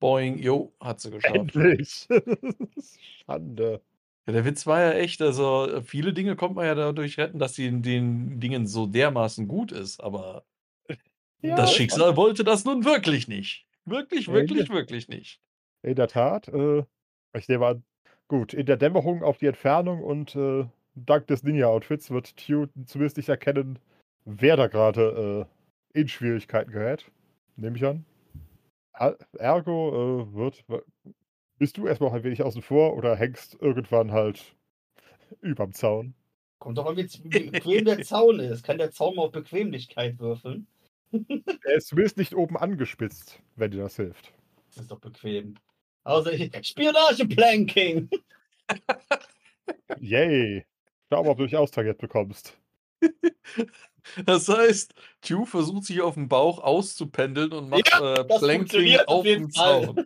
Boing, 0.00 0.38
jo, 0.38 0.72
hat 0.80 1.00
sie 1.00 1.10
geschafft. 1.10 1.36
Endlich. 1.36 2.08
Schande. 3.26 3.80
Ja, 4.26 4.32
der 4.32 4.44
Witz 4.44 4.66
war 4.66 4.80
ja 4.80 4.92
echt, 4.92 5.22
also 5.22 5.82
viele 5.84 6.12
Dinge 6.12 6.36
kommt 6.36 6.56
man 6.56 6.66
ja 6.66 6.74
dadurch 6.74 7.18
retten, 7.18 7.38
dass 7.38 7.54
sie 7.54 7.66
in 7.66 7.82
den 7.82 8.40
Dingen 8.40 8.66
so 8.66 8.86
dermaßen 8.86 9.46
gut 9.46 9.72
ist, 9.72 10.02
aber 10.02 10.44
Ja, 11.42 11.56
das 11.56 11.72
Schicksal 11.72 12.16
wollte 12.16 12.44
das 12.44 12.64
nun 12.64 12.84
wirklich 12.84 13.28
nicht. 13.28 13.66
Wirklich, 13.86 14.28
wirklich, 14.28 14.68
nee. 14.68 14.74
wirklich 14.74 15.08
nicht. 15.08 15.40
In 15.82 15.94
der 15.94 16.08
Tat. 16.08 16.48
Äh, 16.48 16.84
ich 17.36 17.48
nehme 17.48 17.66
an, 17.66 17.82
gut, 18.28 18.52
in 18.52 18.66
der 18.66 18.76
Dämmerung 18.76 19.22
auf 19.22 19.38
die 19.38 19.46
Entfernung 19.46 20.02
und 20.02 20.36
äh, 20.36 20.66
dank 20.94 21.26
des 21.28 21.42
Ninja-Outfits 21.42 22.10
wird 22.10 22.36
Tune 22.36 22.68
zumindest 22.84 23.16
nicht 23.16 23.28
erkennen, 23.28 23.78
wer 24.24 24.56
da 24.56 24.66
gerade 24.66 25.46
äh, 25.94 25.98
in 25.98 26.08
Schwierigkeiten 26.08 26.70
gerät. 26.70 27.10
Nehme 27.56 27.76
ich 27.76 27.84
an. 27.84 28.04
Er- 29.00 29.16
Ergo 29.38 30.28
äh, 30.28 30.34
wird. 30.34 30.62
Bist 31.58 31.78
du 31.78 31.86
erstmal 31.86 32.12
ein 32.12 32.22
wenig 32.22 32.42
außen 32.42 32.60
vor 32.60 32.96
oder 32.96 33.16
hängst 33.16 33.56
irgendwann 33.60 34.12
halt 34.12 34.54
überm 35.40 35.72
Zaun? 35.72 36.14
Kommt 36.58 36.76
doch 36.76 36.84
an, 36.86 36.96
wie 36.98 37.08
wie 37.24 37.50
bequem 37.50 37.86
der 37.86 38.02
Zaun 38.02 38.40
ist. 38.40 38.62
Kann 38.62 38.76
der 38.76 38.90
Zaun 38.90 39.16
mal 39.16 39.22
auf 39.22 39.32
Bequemlichkeit 39.32 40.18
würfeln? 40.18 40.66
Er 41.64 41.76
ist 41.76 41.88
zumindest 41.88 42.18
nicht 42.18 42.34
oben 42.34 42.56
angespitzt, 42.56 43.40
wenn 43.56 43.70
dir 43.70 43.82
das 43.82 43.96
hilft. 43.96 44.32
Das 44.68 44.82
ist 44.82 44.90
doch 44.90 45.00
bequem. 45.00 45.56
Außer 46.04 46.32
Spionage-Planking. 46.62 48.08
Yay! 49.98 50.64
Schau 51.10 51.22
mal, 51.24 51.30
ob 51.30 51.38
du 51.38 51.44
dich 51.44 51.56
austragiert 51.56 51.98
bekommst. 51.98 52.56
Das 54.24 54.48
heißt, 54.48 54.94
Q 55.26 55.44
versucht 55.44 55.84
sich 55.84 56.00
auf 56.00 56.14
dem 56.14 56.28
Bauch 56.28 56.58
auszupendeln 56.58 57.52
und 57.52 57.68
macht 57.68 57.90
Ja, 57.90 58.14
äh, 58.14 58.24
Planking 58.24 58.98
auf 59.06 59.24
dem. 59.24 59.50
Zaun. 59.50 60.04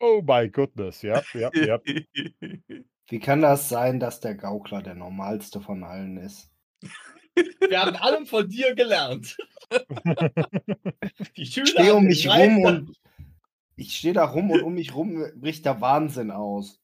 Oh 0.00 0.22
my 0.26 0.48
goodness, 0.50 1.02
ja, 1.02 1.22
ja, 1.32 1.50
ja. 1.54 1.78
Wie 3.08 3.20
kann 3.20 3.42
das 3.42 3.68
sein, 3.68 4.00
dass 4.00 4.20
der 4.20 4.34
Gaukler 4.34 4.82
der 4.82 4.94
normalste 4.94 5.60
von 5.60 5.84
allen 5.84 6.16
ist? 6.16 6.50
Wir 7.68 7.80
haben 7.80 7.96
allem 7.96 8.26
von 8.26 8.48
dir 8.48 8.74
gelernt. 8.74 9.36
Die 11.36 11.42
Ich 11.42 11.68
stehe 11.68 11.94
um 11.94 12.04
mich 12.04 12.28
rum 12.28 12.64
und 12.64 12.96
ich 13.76 13.96
stehe 13.96 14.14
da 14.14 14.24
rum 14.24 14.50
und 14.50 14.62
um 14.62 14.74
mich 14.74 14.94
rum 14.94 15.24
bricht 15.36 15.64
der 15.64 15.80
Wahnsinn 15.80 16.30
aus. 16.30 16.80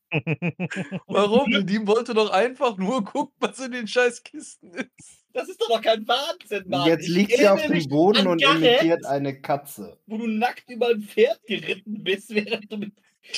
Warum? 1.07 1.45
Die 1.67 1.87
wollte 1.87 2.15
doch 2.15 2.31
einfach 2.31 2.77
nur 2.79 3.05
gucken, 3.05 3.37
was 3.39 3.61
in 3.61 3.73
den 3.73 3.87
scheiß 3.87 4.25
Kisten 4.25 4.73
ist. 4.73 5.20
Das 5.33 5.49
ist 5.49 5.61
doch 5.61 5.69
noch 5.69 5.81
kein 5.83 6.07
Wahnsinn, 6.09 6.65
Mann. 6.69 6.87
jetzt 6.89 7.09
liegt 7.09 7.37
sie 7.37 7.49
auf 7.49 7.65
dem 7.65 7.89
Boden 7.89 8.27
und 8.27 8.43
imitiert 8.43 9.05
eine 9.07 9.41
Katze. 9.41 9.99
wo 10.07 10.19
du 10.19 10.27
nackt 10.27 10.69
über 10.69 10.89
ein 10.89 11.03
Pferd 11.03 11.41
geritten 11.47 12.03
bist, 12.03 12.35
während 12.35 12.71
du 12.73 12.79
mit 12.79 12.93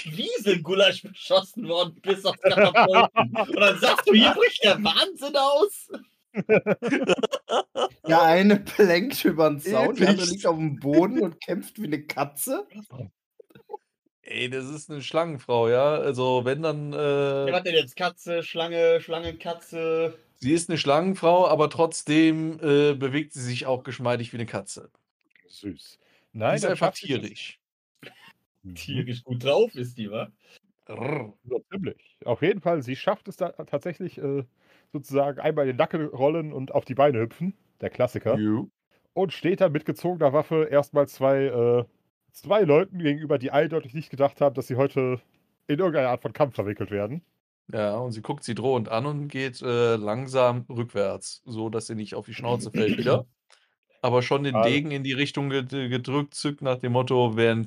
Wieselgulasch 0.04 1.02
beschossen 1.02 1.68
worden 1.68 1.98
bist 2.02 2.24
auf 2.26 2.40
Katapulten. 2.40 3.36
Und 3.36 3.56
dann 3.60 3.78
sagst 3.78 4.08
du, 4.08 4.14
hier 4.14 4.30
bricht 4.32 4.64
der 4.64 4.82
Wahnsinn 4.82 5.36
aus. 5.36 5.90
Ja, 8.06 8.22
eine 8.22 8.56
plänkt 8.56 9.24
über 9.24 9.50
den 9.50 9.60
Zaun, 9.60 9.94
die 9.96 10.06
andere 10.06 10.26
liegt 10.26 10.46
auf 10.46 10.56
dem 10.56 10.78
Boden 10.78 11.20
und 11.20 11.40
kämpft 11.40 11.80
wie 11.80 11.86
eine 11.86 12.02
Katze. 12.02 12.66
Ey, 14.22 14.48
das 14.48 14.64
ist 14.70 14.90
eine 14.90 15.02
Schlangenfrau, 15.02 15.68
ja. 15.68 15.96
Also, 15.96 16.44
wenn 16.44 16.62
dann. 16.62 16.92
Wer 16.92 17.48
Äh, 17.48 17.52
hat 17.52 17.66
denn 17.66 17.74
jetzt 17.74 17.96
Katze, 17.96 18.42
Schlange, 18.42 19.00
Schlangenkatze? 19.00 20.14
Sie 20.42 20.52
ist 20.52 20.68
eine 20.68 20.76
Schlangenfrau, 20.76 21.46
aber 21.46 21.70
trotzdem 21.70 22.58
äh, 22.60 22.94
bewegt 22.94 23.32
sie 23.32 23.42
sich 23.42 23.66
auch 23.66 23.84
geschmeidig 23.84 24.32
wie 24.32 24.38
eine 24.38 24.46
Katze. 24.46 24.90
Süß. 25.46 25.98
Die 26.32 26.38
Nein, 26.38 26.56
ist 26.56 26.64
dann 26.64 26.72
einfach 26.72 26.94
sie 26.94 27.06
tierisch. 27.06 27.58
Mhm. 28.64 28.76
Tierisch 28.76 29.24
gut 29.24 29.42
drauf 29.42 29.74
ist 29.74 29.98
die, 29.98 30.08
wa? 30.08 30.30
Ziemlich. 31.68 32.16
Auf 32.24 32.42
jeden 32.42 32.60
Fall, 32.60 32.80
sie 32.80 32.94
schafft 32.94 33.26
es 33.26 33.36
da 33.36 33.48
tatsächlich 33.50 34.18
äh, 34.18 34.44
sozusagen 34.92 35.40
einmal 35.40 35.64
in 35.64 35.72
den 35.72 35.78
Nacken 35.78 36.06
rollen 36.06 36.52
und 36.52 36.72
auf 36.72 36.84
die 36.84 36.94
Beine 36.94 37.18
hüpfen. 37.18 37.58
Der 37.80 37.90
Klassiker. 37.90 38.38
Jo. 38.38 38.70
Und 39.14 39.32
steht 39.32 39.60
dann 39.60 39.72
mit 39.72 39.84
gezogener 39.84 40.32
Waffe 40.32 40.68
erstmal 40.70 41.08
zwei, 41.08 41.46
äh, 41.46 41.84
zwei 42.30 42.62
Leuten 42.62 43.00
gegenüber, 43.00 43.36
die 43.36 43.50
eindeutig 43.50 43.94
nicht 43.94 44.10
gedacht 44.10 44.40
haben, 44.40 44.54
dass 44.54 44.68
sie 44.68 44.76
heute 44.76 45.20
in 45.66 45.80
irgendeine 45.80 46.10
Art 46.10 46.22
von 46.22 46.32
Kampf 46.32 46.54
verwickelt 46.54 46.92
werden. 46.92 47.24
Ja, 47.72 47.96
und 47.96 48.12
sie 48.12 48.20
guckt 48.20 48.44
sie 48.44 48.54
drohend 48.54 48.90
an 48.90 49.06
und 49.06 49.28
geht 49.28 49.62
äh, 49.62 49.96
langsam 49.96 50.66
rückwärts, 50.68 51.42
so 51.46 51.70
dass 51.70 51.86
sie 51.86 51.94
nicht 51.94 52.14
auf 52.14 52.26
die 52.26 52.34
Schnauze 52.34 52.70
fällt 52.70 52.98
wieder. 52.98 53.24
Aber 54.02 54.20
schon 54.20 54.44
den. 54.44 54.62
Degen 54.62 54.90
in 54.90 55.04
die 55.04 55.12
Richtung 55.12 55.50
ged- 55.50 55.88
gedrückt, 55.88 56.34
zückt 56.34 56.60
nach 56.60 56.78
dem 56.78 56.92
Motto, 56.92 57.36
wer 57.36 57.62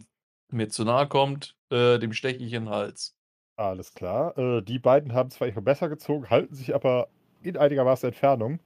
mir 0.51 0.69
zu 0.69 0.83
nahe 0.83 1.07
kommt, 1.07 1.55
äh, 1.71 1.97
dem 1.97 2.13
steche 2.13 2.43
ich 2.43 2.53
in 2.53 2.65
den 2.65 2.69
Hals. 2.69 3.15
Alles 3.55 3.93
klar. 3.93 4.37
Äh, 4.37 4.61
die 4.61 4.79
beiden 4.79 5.13
haben 5.13 5.31
zwar 5.31 5.47
ihre 5.47 5.61
Messer 5.61 5.89
gezogen, 5.89 6.29
halten 6.29 6.53
sich 6.53 6.75
aber 6.75 7.07
in 7.41 7.57
einigermaßen 7.57 8.07
Entfernung, 8.07 8.59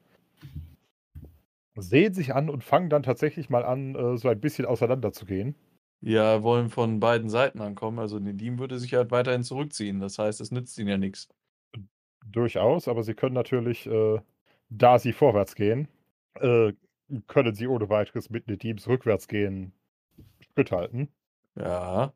sehen 1.77 2.13
sich 2.13 2.35
an 2.35 2.49
und 2.49 2.63
fangen 2.63 2.89
dann 2.89 3.03
tatsächlich 3.03 3.49
mal 3.49 3.63
an, 3.63 3.95
äh, 3.95 4.17
so 4.17 4.27
ein 4.27 4.41
bisschen 4.41 4.65
auseinanderzugehen. 4.65 5.55
Ja, 6.01 6.43
wollen 6.43 6.69
von 6.69 6.99
beiden 6.99 7.29
Seiten 7.29 7.61
ankommen. 7.61 7.99
Also 7.99 8.19
Nedim 8.19 8.59
würde 8.59 8.79
sich 8.79 8.93
halt 8.93 9.11
weiterhin 9.11 9.43
zurückziehen. 9.43 9.99
Das 9.99 10.17
heißt, 10.17 10.39
es 10.41 10.51
nützt 10.51 10.77
ihnen 10.77 10.89
ja 10.89 10.97
nichts. 10.97 11.27
Durchaus, 12.25 12.87
aber 12.87 13.03
sie 13.03 13.15
können 13.15 13.33
natürlich, 13.33 13.87
äh, 13.87 14.19
da 14.69 14.99
sie 14.99 15.13
vorwärts 15.13 15.55
gehen, 15.55 15.87
äh, 16.35 16.73
können 17.27 17.55
sie 17.55 17.67
ohne 17.67 17.89
weiteres 17.89 18.29
mit 18.29 18.45
Teams 18.59 18.87
rückwärts 18.87 19.27
gehen, 19.27 19.73
Schritt 20.53 20.71
halten. 20.71 21.09
Ja. 21.55 22.13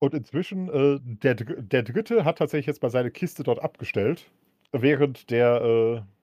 Und 0.00 0.14
inzwischen, 0.14 0.68
äh, 0.68 1.00
der, 1.02 1.34
der 1.34 1.82
Dritte 1.82 2.24
hat 2.24 2.38
tatsächlich 2.38 2.66
jetzt 2.66 2.82
mal 2.82 2.90
seine 2.90 3.10
Kiste 3.10 3.42
dort 3.42 3.60
abgestellt, 3.60 4.30
während 4.72 5.30
der, 5.30 5.62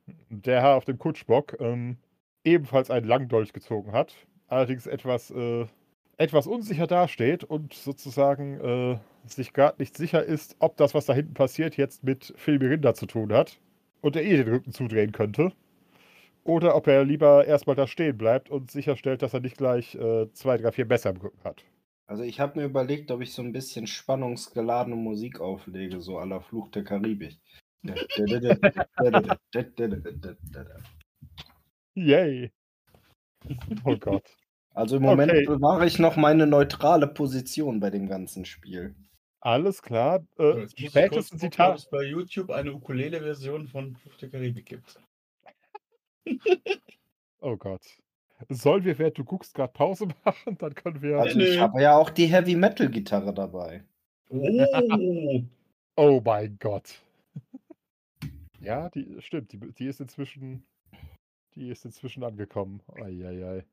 äh, 0.07 0.13
der 0.30 0.61
Herr 0.61 0.76
auf 0.76 0.86
dem 0.86 0.97
Kutschbock 0.97 1.57
ähm, 1.59 1.97
ebenfalls 2.43 2.89
einen 2.91 3.07
Langdolch 3.07 3.53
gezogen 3.53 3.91
hat, 3.91 4.16
allerdings 4.47 4.88
etwas, 4.88 5.32
äh, 5.32 5.66
etwas 6.18 6.47
unsicher 6.47 6.88
dasteht 6.88 7.43
und 7.43 7.74
sozusagen 7.74 8.59
äh, 8.59 8.97
sich 9.28 9.53
gerade 9.53 9.76
nicht 9.80 9.97
sicher 9.97 10.24
ist, 10.24 10.55
ob 10.59 10.78
das, 10.78 10.93
was 10.93 11.05
da 11.05 11.13
hinten 11.13 11.34
passiert, 11.34 11.78
jetzt 11.78 12.03
mit 12.03 12.34
Phil 12.38 12.59
Mirinda 12.59 12.93
zu 12.93 13.05
tun 13.05 13.34
hat 13.34 13.59
und 14.01 14.16
er 14.16 14.24
eh 14.24 14.38
den 14.38 14.47
Rücken 14.47 14.72
zudrehen 14.72 15.11
könnte. 15.11 15.51
Oder 16.43 16.76
ob 16.76 16.88
er 16.88 17.03
lieber 17.03 17.45
erstmal 17.45 17.76
da 17.76 17.88
stehen 17.88 18.18
bleibt 18.18 18.51
und 18.51 18.70
sicherstellt, 18.70 19.24
dass 19.24 19.34
er 19.34 19.39
nicht 19.39 19.57
gleich 19.57 19.95
äh, 19.95 20.32
zwei, 20.34 20.57
drei, 20.57 20.72
vier 20.72 20.86
Messer 20.86 21.09
im 21.09 21.18
Rücken 21.18 21.43
hat. 21.43 21.63
Also 22.07 22.22
ich 22.22 22.39
habe 22.39 22.59
mir 22.59 22.66
überlegt, 22.66 23.09
ob 23.09 23.22
ich 23.22 23.34
so 23.34 23.41
ein 23.41 23.51
bisschen 23.51 23.88
spannungsgeladene 23.88 24.95
Musik 24.95 25.41
auflege, 25.41 26.01
so 26.01 26.20
la 26.20 26.39
Fluch 26.39 26.70
der 26.70 26.84
Karibik. 26.84 27.39
Yay! 31.95 32.51
Oh 33.84 33.97
Gott. 33.97 34.36
Also 34.76 34.97
im 34.97 35.03
Moment 35.03 35.32
Okay. 35.32 35.45
bewahre 35.45 35.86
ich 35.88 35.99
noch 35.99 36.17
meine 36.17 36.45
neutrale 36.45 37.07
Position 37.07 37.80
bei 37.80 37.89
dem 37.89 38.07
ganzen 38.07 38.43
Spiel. 38.45 38.93
Alles 39.39 39.82
klar. 39.82 40.26
Äh, 40.38 40.65
ich 40.76 40.89
spätestens 40.89 41.39
die 41.41 41.47
gucken, 41.49 41.65
ob 41.65 41.71
Ta 41.71 41.73
es 41.76 41.86
bei 41.89 42.03
YouTube 42.03 42.49
eine 42.49 42.73
Ukulele-Version 42.73 43.67
von 43.67 43.95
Fluch 43.95 44.15
der 44.17 44.30
Karibik 44.30 44.65
gibt. 44.65 44.99
Oh 47.41 47.57
Gott. 47.57 47.84
Sollen 48.49 48.84
wir, 48.86 48.97
während 48.97 49.19
du 49.19 49.23
guckst, 49.23 49.53
gerade 49.53 49.71
Pause 49.71 50.07
machen? 50.26 50.57
Dann 50.57 50.73
können 50.73 50.99
wir. 51.03 51.19
Also 51.19 51.38
nö. 51.38 51.45
ich 51.45 51.59
habe 51.59 51.80
ja 51.80 51.95
auch 51.95 52.09
die 52.09 52.26
Heavy 52.26 52.55
Metal 52.55 52.89
Gitarre 52.89 53.34
dabei. 53.34 53.84
Oh! 54.30 55.41
Oh 55.97 56.21
mein 56.26 56.57
Gott. 56.59 57.01
Ja, 58.59 58.89
die 58.89 59.15
stimmt. 59.21 59.53
Die, 59.53 59.59
die 59.59 59.86
ist 59.86 60.01
inzwischen. 60.01 60.65
Die 61.53 61.69
ist 61.69 61.86
inzwischen 61.86 62.21
angekommen. 62.23 62.82
Eieiei. 62.95 63.63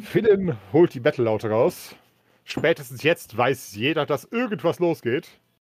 Finn 0.00 0.56
holt 0.72 0.94
die 0.94 1.00
Metal-Laute 1.00 1.50
raus. 1.50 1.94
Spätestens 2.44 3.02
jetzt 3.02 3.36
weiß 3.36 3.74
jeder, 3.74 4.06
dass 4.06 4.24
irgendwas 4.24 4.78
losgeht. 4.78 5.28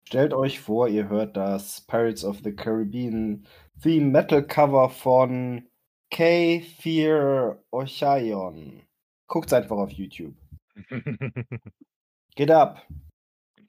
Stellt 0.04 0.32
euch 0.34 0.60
vor, 0.60 0.88
ihr 0.88 1.08
hört 1.08 1.36
das 1.36 1.80
Pirates 1.82 2.24
of 2.24 2.40
the 2.42 2.52
Caribbean 2.52 3.46
Theme 3.82 4.06
Metal 4.06 4.42
Cover 4.42 4.88
von 4.90 5.66
K. 6.10 6.60
Fear 6.60 7.62
Ochayon. 7.70 8.82
Guckt's 9.26 9.52
einfach 9.52 9.76
auf 9.76 9.90
YouTube. 9.90 10.34
Geht 12.34 12.50
ab. 12.50 12.86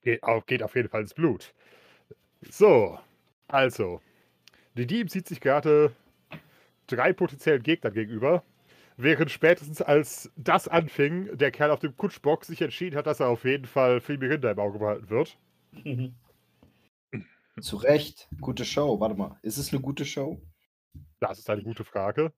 geht, 0.03 0.23
auf, 0.23 0.45
geht 0.45 0.63
auf 0.63 0.75
jeden 0.75 0.89
Fall 0.89 1.01
ins 1.01 1.13
Blut. 1.13 1.53
So, 2.49 2.97
also. 3.47 4.01
Die 4.75 4.87
Dieb 4.87 5.09
sieht 5.09 5.27
sich 5.27 5.41
gerade 5.41 5.93
drei 6.87 7.13
potenziellen 7.13 7.63
Gegnern 7.63 7.93
gegenüber, 7.93 8.43
während 8.97 9.31
spätestens 9.31 9.81
als 9.81 10.31
das 10.35 10.67
anfing, 10.67 11.37
der 11.37 11.51
Kerl 11.51 11.71
auf 11.71 11.79
dem 11.79 11.95
Kutschbock 11.97 12.45
sich 12.45 12.61
entschieden 12.61 12.95
hat, 12.95 13.07
dass 13.07 13.19
er 13.19 13.27
auf 13.29 13.45
jeden 13.45 13.65
Fall 13.65 14.01
Filmirinda 14.01 14.51
im 14.51 14.59
Auge 14.59 14.79
behalten 14.79 15.09
wird. 15.09 15.37
Zu 17.61 17.77
Recht. 17.77 18.27
Gute 18.41 18.65
Show. 18.65 18.99
Warte 18.99 19.15
mal. 19.15 19.37
Ist 19.43 19.57
es 19.57 19.71
eine 19.71 19.81
gute 19.81 20.05
Show? 20.05 20.41
Das 21.19 21.37
ist 21.39 21.49
eine 21.49 21.61
gute 21.63 21.83
Frage. 21.83 22.33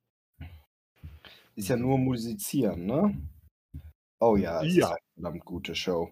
Ist 1.56 1.70
ja 1.70 1.78
nur 1.78 1.98
musizieren, 1.98 2.86
ne? 2.86 3.18
Oh 4.20 4.36
ja, 4.36 4.62
es 4.64 4.76
Ja. 4.76 4.88
ist 4.88 4.92
eine 4.92 5.00
verdammt 5.16 5.46
gute 5.46 5.76
Show. 5.76 6.12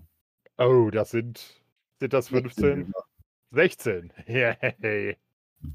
Oh, 0.58 0.90
das 0.90 1.12
sind, 1.12 1.62
sind 2.00 2.14
das 2.14 2.30
15? 2.30 2.94
16. 3.52 4.14
Yay. 4.28 5.18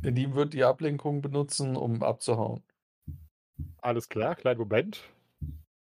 Nedim 0.02 0.34
wird 0.34 0.54
die 0.54 0.64
Ablenkung 0.64 1.20
benutzen, 1.20 1.76
um 1.76 2.02
abzuhauen. 2.02 2.62
Alles 3.80 4.08
klar, 4.08 4.34
kleinen 4.34 4.60
Moment. 4.60 5.02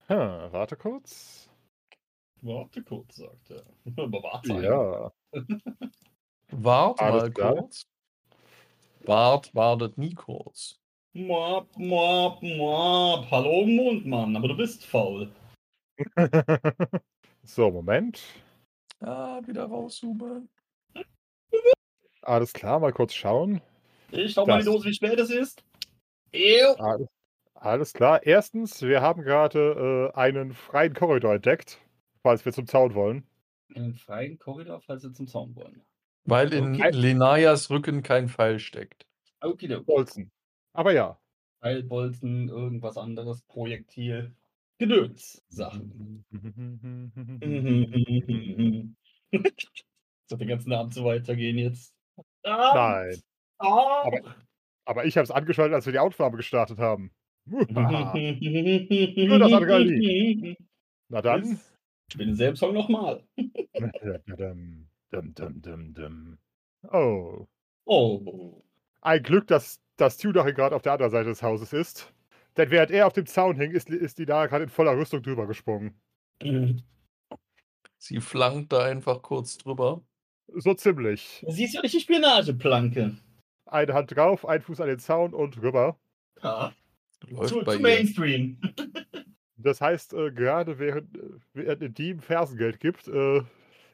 Hm, 0.07 0.53
warte 0.53 0.77
kurz. 0.77 1.49
Warte 2.43 2.83
kurz, 2.83 3.17
sagt 3.17 3.51
er. 3.51 3.65
Aber 3.97 4.23
warte. 4.23 4.53
Ja. 4.55 5.13
Wart 6.53 7.01
Alles 7.01 7.23
mal 7.23 7.31
klar. 7.33 7.55
kurz. 7.57 7.87
Wart 9.05 9.55
wartet 9.55 9.97
nie 9.99 10.15
kurz. 10.15 10.81
Moab, 11.13 11.69
moab, 11.77 12.43
moab. 12.43 13.31
Hallo 13.31 13.65
Mondmann, 13.67 14.37
aber 14.37 14.49
du 14.49 14.57
bist 14.57 14.85
faul. 14.85 15.31
so, 17.45 17.71
Moment. 17.71 18.23
Ah, 19.01 19.41
wieder 19.47 19.65
rauszoomen. 19.65 20.49
Alles 22.23 22.53
klar, 22.53 22.79
mal 22.81 22.93
kurz 22.93 23.15
schauen. 23.15 23.61
Ich 24.13 24.33
schau 24.35 24.47
mal 24.47 24.55
in 24.55 24.61
die 24.61 24.65
Das- 24.67 24.75
Dose, 24.75 24.89
wie 24.89 24.95
spät 24.95 25.19
es 25.19 25.31
ist. 25.31 25.65
Ew. 26.33 26.75
Alles, 26.79 27.09
alles 27.61 27.93
klar. 27.93 28.25
Erstens, 28.25 28.83
wir 28.83 29.03
haben 29.03 29.23
gerade 29.23 30.11
äh, 30.15 30.19
einen 30.19 30.53
freien 30.53 30.95
Korridor 30.95 31.35
entdeckt, 31.35 31.79
falls 32.23 32.45
wir 32.45 32.53
zum 32.53 32.67
Zaun 32.67 32.95
wollen. 32.95 33.25
Einen 33.75 33.95
freien 33.95 34.39
Korridor, 34.39 34.81
falls 34.81 35.03
Sie 35.03 35.13
zum 35.13 35.29
Zaun 35.29 35.55
wollen. 35.55 35.83
Weil 36.25 36.53
in 36.53 36.75
Okay. 36.75 36.91
Lenayas 36.91 37.71
Rücken 37.71 38.03
kein 38.03 38.29
Pfeil 38.29 38.59
steckt. 38.59 39.07
Okidoki. 39.43 39.85
Bolzen. 39.85 40.33
Aber 40.73 40.93
ja. 40.93 41.19
Pfeilbolzen, 41.61 42.49
irgendwas 42.49 42.97
anderes, 42.97 43.43
Projektil, 43.43 44.35
Gedöns, 44.79 45.45
Sachen. 45.49 46.25
so 50.27 50.37
den 50.37 50.49
ganzen 50.49 50.73
Abend 50.73 50.95
so 50.95 51.05
weitergehen 51.05 51.59
jetzt. 51.59 51.95
Nein. 52.45 53.21
Ah. 53.59 54.05
Aber, 54.05 54.37
aber 54.87 55.05
ich 55.05 55.19
habe 55.19 55.25
es 55.25 55.31
angeschaltet, 55.31 55.75
als 55.75 55.85
wir 55.85 55.93
die 55.93 55.99
Aufnahme 55.99 56.39
gestartet 56.39 56.79
haben. 56.79 57.13
Haha. 57.75 58.13
das 59.39 59.53
Adrenalin. 59.53 60.57
Na 61.09 61.23
dann. 61.23 61.61
Spiel 62.13 62.27
denselben 62.27 62.57
Song 62.57 62.75
nochmal. 62.75 63.23
Oh. 66.93 67.47
Oh. 67.85 68.63
Ein 69.03 69.23
Glück, 69.23 69.47
dass 69.49 69.83
das 69.97 70.17
Tudor 70.17 70.51
gerade 70.53 70.75
auf 70.75 70.83
der 70.83 70.93
anderen 70.93 71.11
Seite 71.11 71.29
des 71.29 71.43
Hauses 71.43 71.73
ist. 71.73 72.15
Denn 72.57 72.71
während 72.71 72.91
er 72.91 73.07
auf 73.07 73.13
dem 73.13 73.27
Zaun 73.27 73.57
hing, 73.57 73.73
ist, 73.73 73.91
ist 73.91 74.19
die 74.19 74.25
da 74.25 74.47
gerade 74.47 74.65
in 74.65 74.71
voller 74.71 74.97
Rüstung 74.97 75.23
drüber 75.23 75.47
gesprungen. 75.47 76.01
Sie 77.99 78.21
flankt 78.21 78.73
da 78.73 78.85
einfach 78.85 79.21
kurz 79.21 79.59
drüber. 79.59 80.03
So 80.55 80.75
ziemlich. 80.75 81.45
Sie 81.49 81.65
ist 81.65 81.75
ja 81.75 81.83
nicht 81.83 81.95
die 81.95 82.01
Spionageplanke. 82.01 83.17
Eine 83.67 83.95
Hand 83.95 84.17
drauf, 84.17 84.47
ein 84.47 84.63
Fuß 84.63 84.81
an 84.81 84.89
den 84.89 84.99
Zaun 84.99 85.35
und 85.35 85.61
rüber. 85.61 85.99
Ja. 86.43 86.73
Läuft 87.29 87.49
Zu, 87.49 87.63
bei 87.63 87.77
zu. 87.77 87.83
Mainstream. 87.83 88.59
Das 89.63 89.83
heißt, 89.83 90.15
äh, 90.15 90.31
gerade 90.31 90.79
während, 90.79 91.15
äh, 91.19 91.21
während 91.53 91.99
Dieb 91.99 92.23
Fersengeld 92.23 92.81
gibt, 92.81 93.09
äh, 93.09 93.43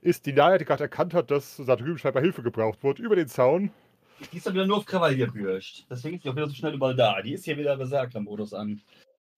ist 0.00 0.24
die 0.26 0.32
Naya, 0.32 0.58
die 0.58 0.64
gerade 0.64 0.84
erkannt 0.84 1.12
hat, 1.12 1.32
dass 1.32 1.56
da 1.56 1.74
drüben 1.74 1.98
scheinbar 1.98 2.22
Hilfe 2.22 2.42
gebraucht 2.42 2.84
wird, 2.84 3.00
über 3.00 3.16
den 3.16 3.26
Zaun. 3.26 3.72
Die 4.32 4.36
ist 4.36 4.46
dann 4.46 4.54
wieder 4.54 4.66
nur 4.66 4.76
auf 4.76 4.86
Krawall 4.86 5.16
gebürscht. 5.16 5.84
Deswegen 5.90 6.16
ist 6.16 6.22
sie 6.22 6.28
auch 6.28 6.36
wieder 6.36 6.46
so 6.46 6.54
schnell 6.54 6.74
überall 6.74 6.94
da. 6.94 7.20
Die 7.20 7.32
ist 7.32 7.44
hier 7.44 7.58
wieder 7.58 7.76
Berserker-Modus 7.76 8.54
an. 8.54 8.80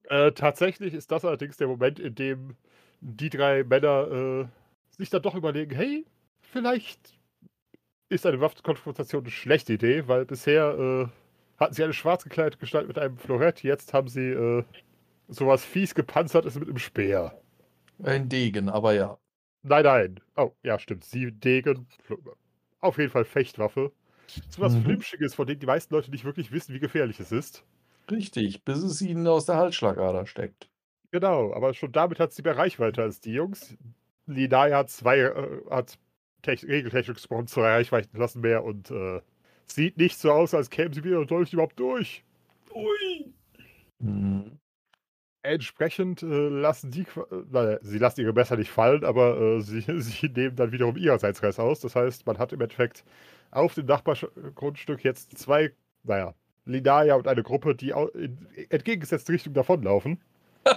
Äh, 0.05 0.33
tatsächlich 0.33 0.95
ist 0.95 1.11
das 1.11 1.25
allerdings 1.25 1.57
der 1.57 1.67
Moment, 1.67 1.99
in 1.99 2.15
dem 2.15 2.57
die 3.01 3.31
drei 3.31 3.65
Männer 3.65 4.09
äh, 4.11 4.97
sich 4.97 5.11
dann 5.11 5.23
doch 5.23 5.35
überlegen, 5.35 5.75
hey, 5.75 6.05
vielleicht 6.41 7.15
ist 8.09 8.27
eine 8.27 8.41
Waffenkonfrontation 8.41 9.23
eine 9.23 9.31
schlechte 9.31 9.75
Idee, 9.75 10.09
weil 10.09 10.25
bisher 10.25 10.79
äh, 10.79 11.09
hatten 11.59 11.75
sie 11.75 11.85
eine 11.85 11.93
schwarz 11.93 12.25
gekleidete 12.25 12.59
Gestalt 12.59 12.89
mit 12.89 12.99
einem 12.99 13.17
Florett, 13.19 13.63
jetzt 13.63 13.93
haben 13.95 14.09
sie 14.09 14.31
äh, 14.31 14.65
sowas 15.29 15.65
fies 15.65 15.95
gepanzertes 15.95 16.55
mit 16.57 16.69
einem 16.69 16.79
Speer. 16.79 17.41
Ein 18.03 18.29
Degen, 18.29 18.69
aber 18.69 18.93
ja. 18.95 19.19
Nein, 19.63 19.85
nein. 19.85 20.21
Oh, 20.37 20.53
ja, 20.63 20.79
stimmt. 20.79 21.05
Sie 21.05 21.33
Degen. 21.33 21.87
Auf 22.81 22.99
jeden 22.99 23.11
Fall 23.11 23.25
Fechtwaffe. 23.25 23.93
So 24.49 24.63
was 24.63 24.75
Mhm. 24.75 24.83
Flimschiges, 24.83 25.35
von 25.35 25.47
dem 25.47 25.59
die 25.59 25.67
meisten 25.67 25.95
Leute 25.95 26.11
nicht 26.11 26.25
wirklich 26.25 26.53
wissen, 26.53 26.75
wie 26.75 26.81
gefährlich 26.81 27.19
es 27.21 27.33
ist. 27.33 27.65
Richtig, 28.11 28.65
bis 28.65 28.79
es 28.83 29.01
ihnen 29.03 29.27
aus 29.27 29.47
der 29.47 29.57
Halsschlagader 29.57 30.27
steckt. 30.27 30.69
Genau, 31.11 31.53
aber 31.55 31.75
schon 31.75 31.93
damit 31.93 32.21
hat 32.21 32.33
sie 32.33 32.43
mehr 32.43 32.57
Reichweite 32.57 33.03
als 33.03 33.21
die 33.21 33.33
Jungs. 33.33 33.77
Linaya 34.27 34.79
hat 34.79 34.91
zwei, 34.91 35.19
äh, 35.21 35.61
hat 35.71 35.99
tech- 36.43 36.65
regeltechnisch 36.67 37.17
gesprochen 37.17 37.47
zwei 37.47 37.69
Reichweitenklassen 37.73 38.41
mehr 38.43 38.65
und 38.65 38.91
äh, 38.91 39.21
sieht 39.71 39.97
nicht 39.99 40.19
so 40.19 40.33
aus, 40.33 40.55
als 40.55 40.71
kämen 40.71 40.93
sie 40.93 41.05
wieder 41.05 41.25
durch 41.25 41.53
überhaupt 41.53 41.79
durch. 41.79 42.25
Ui. 42.75 43.33
Mhm. 43.99 44.59
Entsprechend 45.43 46.23
äh, 46.23 46.27
lassen 46.49 46.91
die, 46.91 47.05
qua- 47.05 47.27
äh, 47.33 47.79
sie 47.83 47.99
lassen 47.99 48.21
ihre 48.21 48.33
Messer 48.33 48.57
nicht 48.57 48.71
fallen, 48.71 49.05
aber 49.05 49.41
äh, 49.41 49.61
sie, 49.61 49.81
sie 50.01 50.29
nehmen 50.29 50.57
dann 50.57 50.73
wiederum 50.73 50.97
ihrerseits 50.97 51.43
Reiß 51.43 51.59
aus. 51.61 51.81
Das 51.81 51.95
heißt, 51.97 52.27
man 52.27 52.39
hat 52.39 52.53
im 52.53 52.61
Endeffekt 52.61 53.05
auf 53.51 53.75
dem 53.75 53.87
Nachbargrundstück 53.87 55.05
jetzt 55.05 55.39
zwei, 55.39 55.73
naja, 56.03 56.35
Linaya 56.67 57.15
und 57.15 57.27
eine 57.29 57.43
Gruppe, 57.43 57.75
die 57.75 57.91
in 58.15 58.47
entgegengesetzte 58.69 59.33
Richtung 59.33 59.55
davonlaufen. 59.55 60.21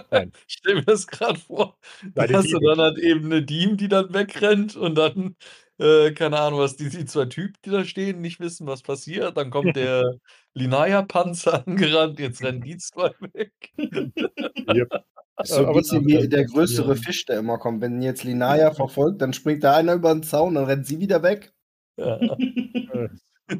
Ich 0.46 0.54
stelle 0.54 0.76
mir 0.76 0.84
das 0.84 1.06
gerade 1.06 1.38
vor. 1.38 1.78
Da 2.14 2.26
hast 2.28 2.52
du 2.52 2.58
dann 2.58 2.78
halt 2.78 2.98
eben 2.98 3.26
eine 3.26 3.42
Diem, 3.42 3.76
die 3.76 3.88
dann 3.88 4.12
wegrennt 4.12 4.76
und 4.76 4.94
dann, 4.96 5.36
äh, 5.78 6.12
keine 6.12 6.38
Ahnung, 6.38 6.60
was 6.60 6.76
die, 6.76 6.88
die 6.88 7.04
zwei 7.04 7.26
Typen, 7.26 7.54
die 7.64 7.70
da 7.70 7.84
stehen, 7.84 8.20
nicht 8.20 8.40
wissen, 8.40 8.66
was 8.66 8.82
passiert. 8.82 9.36
Dann 9.36 9.50
kommt 9.50 9.76
der 9.76 10.16
Linaya-Panzer 10.54 11.64
angerannt, 11.66 12.18
jetzt 12.20 12.42
rennen 12.42 12.60
die 12.62 12.76
zwei 12.78 13.10
weg. 13.32 13.52
Yep. 13.78 15.04
So 15.44 15.56
ein 15.56 15.64
aber- 15.64 15.78
bisschen 15.78 16.06
wie 16.06 16.28
der 16.28 16.44
größere. 16.44 16.94
Fisch, 16.94 17.24
der 17.24 17.38
immer 17.38 17.58
kommt. 17.58 17.80
Wenn 17.80 18.02
jetzt 18.02 18.22
Linaya 18.22 18.70
verfolgt, 18.72 19.22
dann 19.22 19.32
springt 19.32 19.64
da 19.64 19.74
einer 19.74 19.94
über 19.94 20.12
den 20.12 20.22
Zaun, 20.22 20.54
dann 20.54 20.66
rennt 20.66 20.86
sie 20.86 21.00
wieder 21.00 21.22
weg. 21.22 21.52
Ja. 21.96 22.18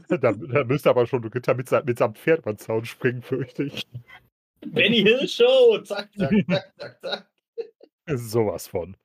da, 0.09 0.33
da 0.33 0.64
müsste 0.64 0.91
aber 0.91 1.07
schon 1.07 1.24
Ritter 1.24 1.55
mit, 1.55 1.70
mit 1.87 1.99
seinem 1.99 2.14
Pferd 2.14 2.41
über 2.41 2.53
den 2.53 2.59
Zaun 2.59 2.85
springen, 2.85 3.22
fürchte 3.22 3.64
ich. 3.64 3.89
Benny 4.67 5.03
Hill 5.03 5.29
Show. 5.29 5.79
Zack, 5.83 6.11
zack, 6.17 6.33
zack, 6.51 6.73
zack, 6.79 7.01
zack. 7.01 7.27
Sowas 8.07 8.67
von. 8.67 8.97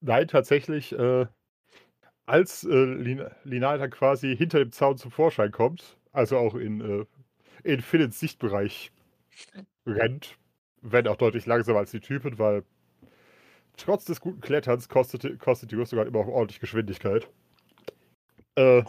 Nein, 0.00 0.28
tatsächlich, 0.28 0.92
äh, 0.92 1.26
als 2.26 2.64
äh, 2.64 2.84
Lin 2.84 3.26
Linal 3.44 3.78
dann 3.78 3.90
quasi 3.90 4.36
hinter 4.36 4.58
dem 4.58 4.72
Zaun 4.72 4.96
zum 4.96 5.10
Vorschein 5.10 5.50
kommt, 5.50 5.96
also 6.12 6.36
auch 6.36 6.54
in, 6.54 6.80
äh, 6.80 7.04
in 7.64 7.80
Philins 7.80 8.20
Sichtbereich 8.20 8.92
rennt, 9.86 10.36
wenn 10.82 11.08
auch 11.08 11.16
deutlich 11.16 11.46
langsamer 11.46 11.80
als 11.80 11.90
die 11.90 12.00
Typen, 12.00 12.38
weil 12.38 12.64
trotz 13.76 14.04
des 14.04 14.20
guten 14.20 14.40
Kletterns 14.40 14.88
kostet, 14.88 15.38
kostet 15.38 15.72
die 15.72 15.76
Rüstung 15.76 15.98
halt 15.98 16.08
immer 16.08 16.20
auch 16.20 16.28
ordentlich 16.28 16.60
Geschwindigkeit. 16.60 17.28
Äh, 18.56 18.82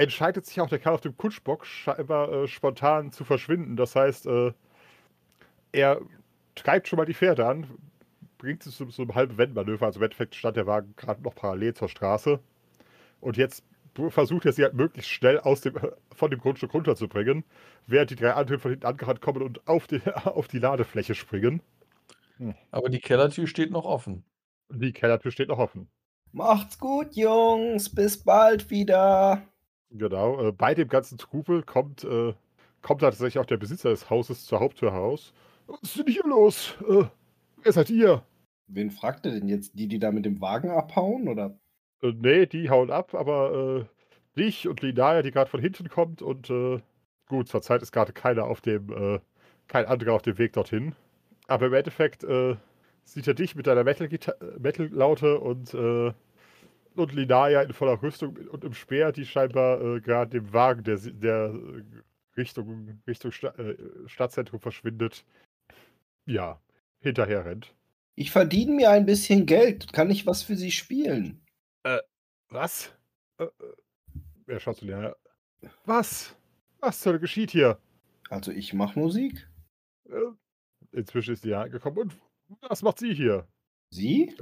entscheidet 0.00 0.46
sich 0.46 0.60
auch 0.60 0.68
der 0.68 0.78
Kerl 0.78 0.94
auf 0.94 1.00
dem 1.00 1.16
Kutschbock 1.16 1.66
scheinbar 1.66 2.32
äh, 2.32 2.48
spontan 2.48 3.12
zu 3.12 3.24
verschwinden. 3.24 3.76
Das 3.76 3.94
heißt, 3.96 4.26
äh, 4.26 4.52
er 5.72 6.00
treibt 6.54 6.88
schon 6.88 6.96
mal 6.96 7.04
die 7.04 7.14
Pferde 7.14 7.46
an, 7.46 7.66
bringt 8.38 8.64
es 8.66 8.76
zu 8.76 8.88
so 8.90 9.02
einem 9.02 9.14
halben 9.14 9.36
Wendmanöver. 9.36 9.86
Also 9.86 10.00
im 10.00 10.04
Endeffekt 10.04 10.34
stand 10.34 10.56
der 10.56 10.66
Wagen 10.66 10.94
gerade 10.96 11.22
noch 11.22 11.34
parallel 11.34 11.74
zur 11.74 11.88
Straße. 11.88 12.40
Und 13.20 13.36
jetzt 13.36 13.62
versucht 14.08 14.46
er 14.46 14.52
sie 14.52 14.62
halt 14.62 14.74
möglichst 14.74 15.10
schnell 15.10 15.38
aus 15.38 15.60
dem, 15.60 15.74
von 16.14 16.30
dem 16.30 16.40
Grundstück 16.40 16.72
runterzubringen, 16.72 17.44
während 17.86 18.10
die 18.10 18.16
drei 18.16 18.32
anderen 18.32 18.60
von 18.60 18.70
hinten 18.70 18.86
angerannt 18.86 19.20
kommen 19.20 19.42
und 19.42 19.66
auf 19.68 19.86
die, 19.86 20.00
auf 20.24 20.48
die 20.48 20.58
Ladefläche 20.58 21.14
springen. 21.14 21.62
Aber 22.70 22.88
die 22.88 23.00
Kellertür 23.00 23.46
steht 23.46 23.70
noch 23.70 23.84
offen. 23.84 24.24
Die 24.70 24.92
Kellertür 24.92 25.30
steht 25.30 25.48
noch 25.48 25.58
offen. 25.58 25.90
Macht's 26.32 26.78
gut, 26.78 27.14
Jungs. 27.16 27.94
Bis 27.94 28.22
bald 28.22 28.70
wieder. 28.70 29.42
Genau. 29.90 30.48
Äh, 30.48 30.52
bei 30.52 30.74
dem 30.74 30.88
ganzen 30.88 31.18
Trubel 31.18 31.62
kommt, 31.62 32.04
äh, 32.04 32.34
kommt 32.82 33.00
tatsächlich 33.00 33.38
auch 33.38 33.46
der 33.46 33.56
Besitzer 33.56 33.90
des 33.90 34.08
Hauses 34.10 34.46
zur 34.46 34.60
Haupttür 34.60 34.92
heraus. 34.92 35.32
Was 35.66 35.82
ist 35.82 35.98
denn 35.98 36.06
hier 36.06 36.24
los? 36.26 36.76
Äh, 36.88 37.04
wer 37.62 37.72
seid 37.72 37.90
ihr? 37.90 38.22
Wen 38.68 38.90
fragt 38.90 39.26
ihr 39.26 39.32
denn 39.32 39.48
jetzt? 39.48 39.78
Die, 39.78 39.88
die 39.88 39.98
da 39.98 40.12
mit 40.12 40.24
dem 40.24 40.40
Wagen 40.40 40.70
abhauen? 40.70 41.28
Oder? 41.28 41.58
Äh, 42.02 42.12
nee, 42.16 42.46
die 42.46 42.70
hauen 42.70 42.90
ab, 42.90 43.14
aber 43.14 43.86
äh, 43.86 44.38
dich 44.38 44.68
und 44.68 44.80
Linaya, 44.80 45.22
die 45.22 45.32
gerade 45.32 45.50
von 45.50 45.60
hinten 45.60 45.88
kommt 45.88 46.22
und 46.22 46.50
äh, 46.50 46.80
gut, 47.26 47.48
zurzeit 47.48 47.82
ist 47.82 47.92
gerade 47.92 48.12
keiner 48.12 48.44
auf 48.44 48.60
dem, 48.60 48.90
äh, 48.92 49.20
kein 49.68 49.86
anderer 49.86 50.14
auf 50.14 50.22
dem 50.22 50.38
Weg 50.38 50.52
dorthin. 50.52 50.94
Aber 51.48 51.66
im 51.66 51.74
Endeffekt 51.74 52.22
äh, 52.24 52.56
sieht 53.04 53.26
er 53.26 53.34
dich 53.34 53.56
mit 53.56 53.66
deiner 53.66 53.84
Metal-Laute 53.84 55.40
und, 55.40 55.74
äh, 55.74 56.12
und 56.94 57.12
Linaya 57.12 57.62
in 57.62 57.72
voller 57.72 58.02
Rüstung 58.02 58.36
und 58.36 58.64
im 58.64 58.74
Speer, 58.74 59.12
die 59.12 59.24
scheinbar 59.24 59.80
äh, 59.80 60.00
gerade 60.00 60.30
dem 60.30 60.52
Wagen, 60.52 60.84
der, 60.84 60.96
der 60.98 61.54
äh, 61.54 61.82
Richtung, 62.36 63.00
Richtung 63.06 63.32
Sta 63.32 63.48
äh, 63.58 63.76
Stadtzentrum 64.06 64.60
verschwindet, 64.60 65.24
ja, 66.26 66.60
hinterher 67.00 67.44
rennt. 67.44 67.74
Ich 68.14 68.30
verdiene 68.30 68.72
mir 68.72 68.90
ein 68.90 69.06
bisschen 69.06 69.46
Geld. 69.46 69.92
Kann 69.92 70.10
ich 70.10 70.26
was 70.26 70.42
für 70.42 70.56
sie 70.56 70.70
spielen? 70.70 71.40
Was? 72.50 72.92
Äh, 73.38 73.44
äh, 73.44 73.48
er 74.46 74.60
schaut 74.60 74.76
zu 74.76 74.84
Lena. 74.84 75.14
Was? 75.84 76.36
Was 76.80 77.00
zur 77.00 77.12
Hölle 77.12 77.20
geschieht 77.20 77.52
hier? 77.52 77.78
Also 78.28 78.50
ich 78.50 78.74
mache 78.74 78.98
Musik. 78.98 79.48
Äh, 80.08 80.32
inzwischen 80.92 81.34
ist 81.34 81.44
die 81.44 81.54
angekommen. 81.54 82.12
Und 82.48 82.62
was 82.62 82.82
macht 82.82 82.98
sie 82.98 83.14
hier? 83.14 83.46
Sie? 83.90 84.34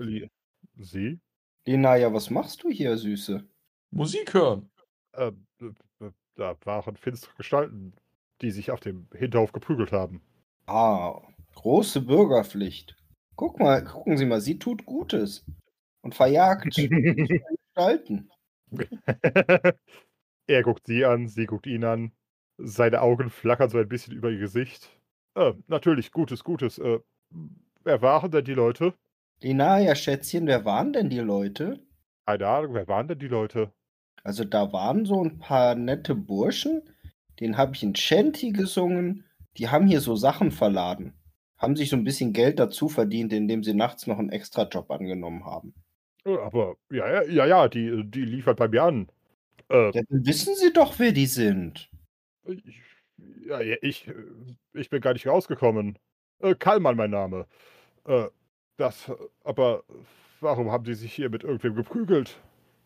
Sie? 0.77 1.21
Linaya, 1.69 2.11
was 2.15 2.31
machst 2.31 2.63
du 2.63 2.71
hier, 2.71 2.97
Süße? 2.97 3.47
Musik 3.91 4.33
hören. 4.33 4.71
Äh, 5.13 5.33
äh, 5.61 5.67
äh, 6.01 6.11
da 6.35 6.57
waren 6.65 6.97
finstere 6.97 7.35
Gestalten, 7.37 7.93
die 8.41 8.51
sich 8.51 8.71
auf 8.71 8.81
dem 8.81 9.07
Hinterhof 9.15 9.53
geprügelt 9.53 9.93
haben. 9.93 10.23
Ah, 10.67 11.21
große 11.57 12.01
Bürgerpflicht. 12.01 12.97
Guck 13.37 13.61
mal, 13.61 13.85
gucken 13.85 14.17
Sie 14.17 14.25
mal, 14.25 14.41
sie 14.41 14.59
tut 14.59 14.87
Gutes. 14.87 15.45
Und 16.01 16.15
verjagt 16.15 16.75
Gestalten. 17.75 18.31
er 20.47 20.63
guckt 20.63 20.87
sie 20.87 21.05
an, 21.05 21.29
sie 21.29 21.45
guckt 21.45 21.67
ihn 21.67 21.85
an. 21.85 22.13
Seine 22.57 23.03
Augen 23.03 23.29
flackern 23.29 23.69
so 23.69 23.77
ein 23.77 23.89
bisschen 23.89 24.15
über 24.15 24.31
ihr 24.31 24.39
Gesicht. 24.39 24.89
Äh, 25.35 25.53
natürlich, 25.67 26.13
Gutes, 26.13 26.45
Gutes. 26.45 26.79
Äh, 26.79 27.01
wer 27.85 28.01
waren 28.01 28.31
denn 28.31 28.45
die 28.45 28.55
Leute? 28.55 28.95
Linaya, 29.43 29.97
Schätzchen, 29.97 30.47
wer 30.47 30.65
waren 30.65 30.93
denn 30.93 31.11
die 31.11 31.19
Leute? 31.19 31.81
Keine 32.27 32.47
Ahnung, 32.47 32.75
wer 32.75 32.87
waren 32.87 33.09
denn 33.09 33.19
die 33.19 33.27
Leute? 33.27 33.73
Also 34.23 34.45
da 34.45 34.73
waren 34.73 35.05
so 35.07 35.25
ein 35.25 35.39
paar 35.41 35.75
nette 35.75 36.15
Burschen, 36.15 36.83
den 37.41 37.57
habe 37.57 37.75
ich 37.75 37.83
in 37.83 37.97
Shanty 37.97 38.53
gesungen. 38.53 39.25
Die 39.57 39.69
haben 39.71 39.87
hier 39.89 40.01
so 40.01 40.15
Sachen 40.15 40.53
verladen. 40.53 41.15
Haben 41.57 41.75
sich 41.75 41.91
so 41.91 41.97
ein 41.97 42.05
bisschen 42.05 42.33
Geld 42.33 42.61
dazu 42.61 42.89
verdient, 42.89 43.33
indem 43.33 43.65
sie 43.65 43.75
nachts 43.75 44.07
noch 44.07 44.19
einen 44.21 44.31
Extrajob 44.31 44.89
angenommen 44.93 45.45
haben. 45.45 45.75
Äh, 46.25 46.37
Aber 46.39 46.77
ja, 46.91 47.09
ja, 47.09 47.23
ja, 47.25 47.47
ja, 47.47 47.69
die, 47.69 48.05
die 48.11 48.25
liefert 48.25 48.59
bei 48.59 48.69
mir 48.69 48.83
an. 48.85 49.11
Äh, 49.71 49.93
Ja, 49.93 50.03
dann 50.09 50.25
wissen 50.27 50.55
sie 50.57 50.73
doch, 50.73 50.99
wer 50.99 51.13
die 51.13 51.27
sind. 51.27 51.91
ich, 52.45 52.81
ja, 53.47 53.61
ja, 53.61 53.77
ich, 53.83 54.09
äh, 54.09 54.15
ich 54.75 54.91
bin 54.91 55.01
gar 55.01 55.13
nicht 55.13 55.27
rausgekommen. 55.27 55.99
Äh, 56.41 56.55
Kallmann 56.55 56.97
mein 56.97 57.11
Name. 57.11 57.47
Äh, 58.07 58.29
das, 58.79 59.11
aber 59.45 59.85
warum 60.41 60.71
haben 60.71 60.85
die 60.85 60.95
sich 60.95 61.13
hier 61.13 61.31
mit 61.31 61.45
irgendwem 61.45 61.75
geprügelt? 61.75 62.41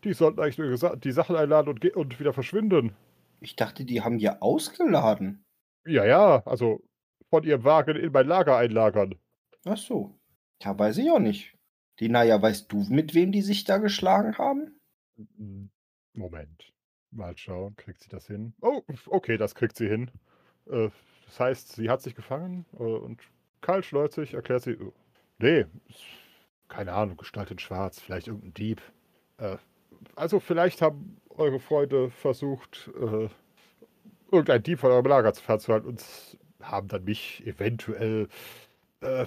Die 0.04 0.14
sollten 0.14 0.40
eigentlich 0.40 0.58
nur 0.58 0.96
die 0.96 1.12
Sachen 1.12 1.36
einladen 1.36 1.68
und, 1.68 1.84
und 1.94 2.18
wieder 2.18 2.32
verschwinden. 2.32 2.96
Ich 3.40 3.56
dachte, 3.56 3.84
die 3.84 4.02
haben 4.02 4.18
hier 4.18 4.42
ausgeladen. 4.42 5.44
Ja, 5.86 6.04
ja, 6.04 6.42
also 6.46 6.82
von 7.30 7.44
ihrem 7.44 7.64
Wagen 7.64 7.96
in 7.96 8.12
mein 8.12 8.26
Lager 8.26 8.56
einlagern. 8.56 9.14
Ach 9.64 9.76
so. 9.76 10.18
Ja, 10.62 10.78
weiß 10.78 10.98
ich 10.98 11.10
auch 11.10 11.18
nicht. 11.18 11.56
Die, 11.98 12.08
naja, 12.08 12.40
weißt 12.40 12.72
du, 12.72 12.84
mit 12.88 13.14
wem 13.14 13.32
die 13.32 13.42
sich 13.42 13.64
da 13.64 13.78
geschlagen 13.78 14.38
haben? 14.38 14.80
Hm, 15.16 15.70
Moment. 16.14 16.72
Mal 17.10 17.36
schauen, 17.36 17.76
kriegt 17.76 18.02
sie 18.02 18.08
das 18.08 18.26
hin? 18.26 18.54
Oh, 18.60 18.82
okay, 19.06 19.36
das 19.36 19.54
kriegt 19.54 19.76
sie 19.76 19.88
hin. 19.88 20.10
Äh, 20.66 20.88
das 21.26 21.40
heißt, 21.40 21.72
sie 21.72 21.90
hat 21.90 22.00
sich 22.02 22.14
gefangen 22.14 22.64
äh, 22.74 22.82
und 22.82 23.20
kaltschnäuzig 23.60 24.34
erklärt 24.34 24.62
sie, 24.62 24.72
äh, 24.72 24.92
nee, 25.42 25.66
keine 26.68 26.92
Ahnung, 26.92 27.16
Gestalt 27.18 27.50
in 27.50 27.58
Schwarz, 27.58 28.00
vielleicht 28.00 28.28
irgendein 28.28 28.54
Dieb. 28.54 28.80
Äh, 29.38 29.56
also 30.16 30.40
vielleicht 30.40 30.82
haben 30.82 31.18
eure 31.30 31.60
Freunde 31.60 32.10
versucht, 32.10 32.90
äh, 32.98 33.28
irgendein 34.30 34.62
Dieb 34.62 34.80
von 34.80 34.90
eurem 34.90 35.06
Lager 35.06 35.32
zu 35.34 35.42
fernzuhalten 35.42 35.88
und 35.88 36.04
haben 36.62 36.88
dann 36.88 37.04
mich 37.04 37.46
eventuell 37.46 38.28
äh, 39.00 39.26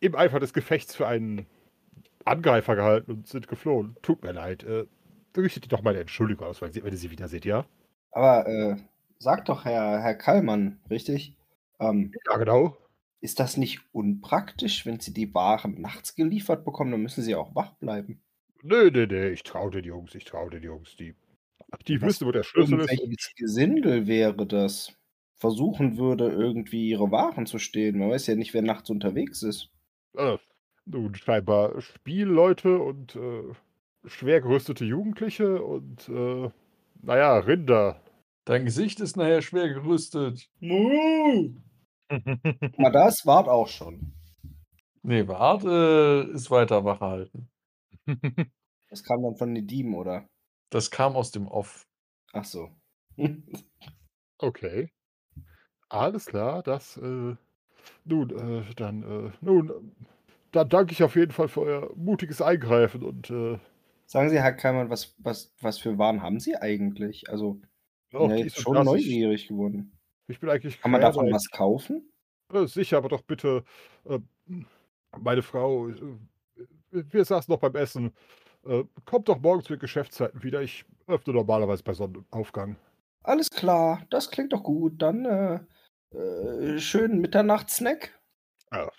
im 0.00 0.14
Eifer 0.14 0.40
des 0.40 0.52
Gefechts 0.52 0.94
für 0.94 1.06
einen 1.06 1.46
Angreifer 2.24 2.76
gehalten 2.76 3.12
und 3.12 3.26
sind 3.28 3.48
geflohen. 3.48 3.96
Tut 4.02 4.22
mir 4.22 4.32
leid. 4.32 4.64
Äh, 4.64 4.86
richtet 5.36 5.66
ihr 5.66 5.68
doch 5.68 5.82
meine 5.82 6.00
Entschuldigung 6.00 6.46
aus, 6.46 6.62
wenn 6.62 6.72
ihr 6.72 6.96
sie 6.96 7.10
wieder 7.10 7.28
seht, 7.28 7.44
ja? 7.44 7.66
Aber 8.10 8.46
äh, 8.48 8.76
sag 9.18 9.44
doch, 9.44 9.64
Herr, 9.64 10.00
Herr 10.00 10.14
Kallmann, 10.14 10.80
richtig? 10.90 11.36
Ähm, 11.78 12.12
Ja, 12.26 12.38
genau. 12.38 12.76
Ist 13.20 13.40
das 13.40 13.56
nicht 13.56 13.80
unpraktisch, 13.92 14.86
wenn 14.86 15.00
sie 15.00 15.12
die 15.12 15.34
Waren 15.34 15.80
nachts 15.80 16.14
geliefert 16.14 16.64
bekommen? 16.64 16.92
Dann 16.92 17.02
müssen 17.02 17.22
sie 17.22 17.34
auch 17.34 17.54
wach 17.54 17.74
bleiben. 17.74 18.22
Nee, 18.62 18.90
nee, 18.90 19.06
nee, 19.06 19.28
ich 19.28 19.42
traue 19.42 19.70
den 19.70 19.84
Jungs, 19.84 20.14
ich 20.14 20.24
traue 20.24 20.50
den 20.50 20.62
Jungs. 20.62 20.96
Die, 20.96 21.14
die 21.86 22.00
Was 22.00 22.08
wissen, 22.08 22.26
wo 22.26 22.32
der 22.32 22.42
Schlüssel 22.42 22.80
ist. 22.80 22.90
Welches 22.90 23.34
Gesindel 23.36 24.06
wäre 24.06 24.46
das? 24.46 24.92
Versuchen 25.38 25.98
würde, 25.98 26.30
irgendwie 26.30 26.88
ihre 26.88 27.10
Waren 27.10 27.44
zu 27.44 27.58
stehlen. 27.58 27.98
Man 27.98 28.10
weiß 28.10 28.26
ja 28.26 28.34
nicht, 28.34 28.54
wer 28.54 28.62
nachts 28.62 28.88
unterwegs 28.88 29.42
ist. 29.42 29.70
Äh, 30.16 30.38
nun, 30.86 31.14
scheinbar 31.14 31.78
Spielleute 31.80 32.78
und 32.78 33.16
äh, 33.16 33.42
schwer 34.06 34.40
gerüstete 34.40 34.84
Jugendliche 34.84 35.62
und, 35.62 36.08
äh, 36.08 36.48
naja, 37.02 37.38
Rinder. 37.38 38.00
Dein 38.46 38.64
Gesicht 38.64 39.00
ist 39.00 39.16
nachher 39.16 39.42
schwer 39.42 39.68
gerüstet. 39.68 40.48
Muh! 40.60 41.54
Aber 42.78 42.90
das 42.90 43.26
wart 43.26 43.48
auch 43.48 43.68
schon. 43.68 44.12
Nee, 45.02 45.26
warte, 45.28 46.30
ist 46.32 46.50
weiter 46.50 46.84
wach 46.84 47.00
halten. 47.00 47.48
Das 48.88 49.02
kam 49.02 49.20
dann 49.24 49.34
von 49.34 49.52
den 49.52 49.66
Dieben, 49.66 49.96
oder? 49.96 50.28
Das 50.70 50.92
kam 50.92 51.16
aus 51.16 51.32
dem 51.32 51.48
Off. 51.48 51.88
Ach 52.32 52.44
so. 52.44 52.70
okay. 54.38 54.90
Alles 55.88 56.26
klar, 56.26 56.62
das, 56.62 56.96
äh, 56.96 57.34
nun, 58.04 58.30
äh, 58.30 58.74
dann, 58.76 59.02
äh, 59.02 59.32
nun, 59.40 59.70
äh, 59.70 60.06
dann 60.52 60.68
danke 60.68 60.92
ich 60.92 61.02
auf 61.02 61.16
jeden 61.16 61.32
Fall 61.32 61.48
für 61.48 61.62
euer 61.62 61.96
mutiges 61.96 62.40
Eingreifen 62.40 63.02
und, 63.02 63.28
äh, 63.30 63.58
Sagen 64.06 64.30
Sie, 64.30 64.40
Herr 64.40 64.52
Kallmann, 64.52 64.88
was, 64.88 65.16
was, 65.18 65.52
was 65.60 65.78
für 65.78 65.98
Waren 65.98 66.22
haben 66.22 66.38
Sie 66.38 66.56
eigentlich? 66.56 67.28
Also, 67.28 67.60
ich 68.10 68.16
bin 68.16 68.30
ja 68.30 68.48
schon 68.50 68.84
neugierig 68.84 69.48
geworden. 69.48 69.95
Ich 70.28 70.40
bin 70.40 70.50
eigentlich 70.50 70.80
Kann 70.80 70.90
man 70.90 71.00
davon 71.00 71.30
was 71.32 71.50
kaufen? 71.50 72.10
Äh, 72.52 72.66
sicher, 72.66 72.98
aber 72.98 73.08
doch 73.08 73.22
bitte, 73.22 73.64
äh, 74.04 74.18
meine 75.18 75.42
Frau, 75.42 75.88
äh, 75.88 76.18
wir 76.90 77.24
saßen 77.24 77.52
noch 77.52 77.60
beim 77.60 77.74
Essen. 77.74 78.14
Äh, 78.64 78.84
kommt 79.04 79.28
doch 79.28 79.40
morgen 79.40 79.62
zu 79.62 79.74
den 79.74 79.80
Geschäftszeiten 79.80 80.42
wieder. 80.42 80.62
Ich 80.62 80.84
öffne 81.06 81.34
normalerweise 81.34 81.82
bei 81.82 81.94
Sonnenaufgang. 81.94 82.76
Alles 83.22 83.50
klar, 83.50 84.06
das 84.10 84.30
klingt 84.30 84.52
doch 84.52 84.62
gut. 84.62 85.02
Dann 85.02 85.24
äh, 85.24 85.60
äh, 86.16 86.78
schönen 86.78 87.20
Mitternachtssnack. 87.20 88.12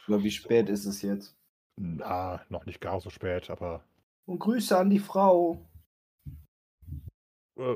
Oder 0.07 0.23
wie 0.23 0.31
spät 0.31 0.69
ist 0.69 0.85
es 0.85 1.01
jetzt? 1.01 1.35
na, 1.79 2.41
noch 2.49 2.65
nicht 2.65 2.81
gar 2.81 2.99
so 2.99 3.09
spät, 3.09 3.49
aber 3.49 3.83
Und 4.25 4.39
Grüße 4.39 4.77
an 4.77 4.89
die 4.89 4.99
Frau. 4.99 5.61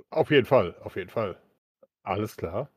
auf 0.10 0.32
jeden 0.32 0.46
Fall, 0.46 0.76
auf 0.82 0.96
jeden 0.96 1.10
Fall. 1.10 1.40
Alles 2.04 2.36
klar. 2.36 2.70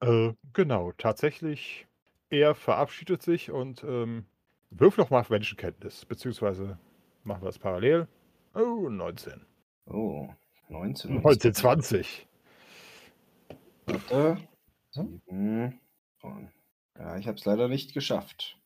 Äh, 0.00 0.32
genau, 0.52 0.92
tatsächlich, 0.92 1.86
er 2.30 2.54
verabschiedet 2.54 3.22
sich 3.22 3.50
und 3.50 3.84
ähm, 3.84 4.24
wirf 4.70 4.96
noch 4.96 5.10
mal 5.10 5.20
auf 5.20 5.30
Menschenkenntnis, 5.30 6.06
beziehungsweise 6.06 6.78
machen 7.24 7.42
wir 7.42 7.46
das 7.46 7.58
parallel. 7.58 8.08
Oh, 8.54 8.88
19. 8.88 9.44
Oh, 9.86 10.28
19. 10.68 11.16
1920. 11.18 12.26
Warte. 13.86 14.38
Sieben. 14.90 15.80
Ja, 16.98 17.16
ich 17.16 17.26
habe 17.26 17.36
es 17.36 17.44
leider 17.44 17.68
nicht 17.68 17.92
geschafft. 17.94 18.58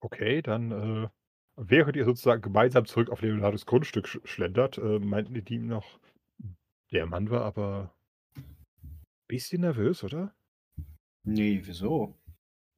Okay, 0.00 0.42
dann, 0.42 0.70
äh, 0.70 1.08
während 1.56 1.96
ihr 1.96 2.04
sozusagen 2.04 2.42
gemeinsam 2.42 2.86
zurück 2.86 3.10
auf 3.10 3.22
Leonardos 3.22 3.66
Grundstück 3.66 4.08
sch 4.08 4.20
schlendert, 4.24 4.78
äh, 4.78 4.98
meinten 4.98 5.34
die 5.34 5.42
Dieben 5.42 5.66
noch, 5.66 5.98
der 6.92 7.06
Mann 7.06 7.30
war 7.30 7.42
aber 7.42 7.94
bisschen 9.28 9.62
nervös, 9.62 10.04
oder? 10.04 10.34
Nee, 11.24 11.60
wieso? 11.64 12.14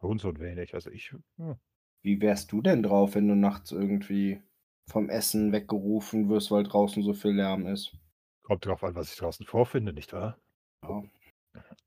Schon 0.00 0.18
so 0.20 0.38
wenig. 0.38 0.74
Also 0.74 0.90
ich, 0.90 1.12
hm, 1.38 1.56
Wie 2.02 2.20
wärst 2.20 2.52
du 2.52 2.62
denn 2.62 2.84
drauf, 2.84 3.16
wenn 3.16 3.26
du 3.26 3.34
nachts 3.34 3.72
irgendwie 3.72 4.40
vom 4.88 5.08
Essen 5.08 5.50
weggerufen 5.50 6.28
wirst, 6.28 6.52
weil 6.52 6.62
draußen 6.62 7.02
so 7.02 7.14
viel 7.14 7.32
Lärm 7.32 7.66
ist? 7.66 7.98
kommt 8.42 8.64
drauf 8.66 8.84
an, 8.84 8.94
was 8.94 9.10
ich 9.12 9.18
draußen 9.18 9.44
vorfinde, 9.46 9.92
nicht 9.92 10.12
wahr? 10.12 10.38
Ja. 10.82 11.02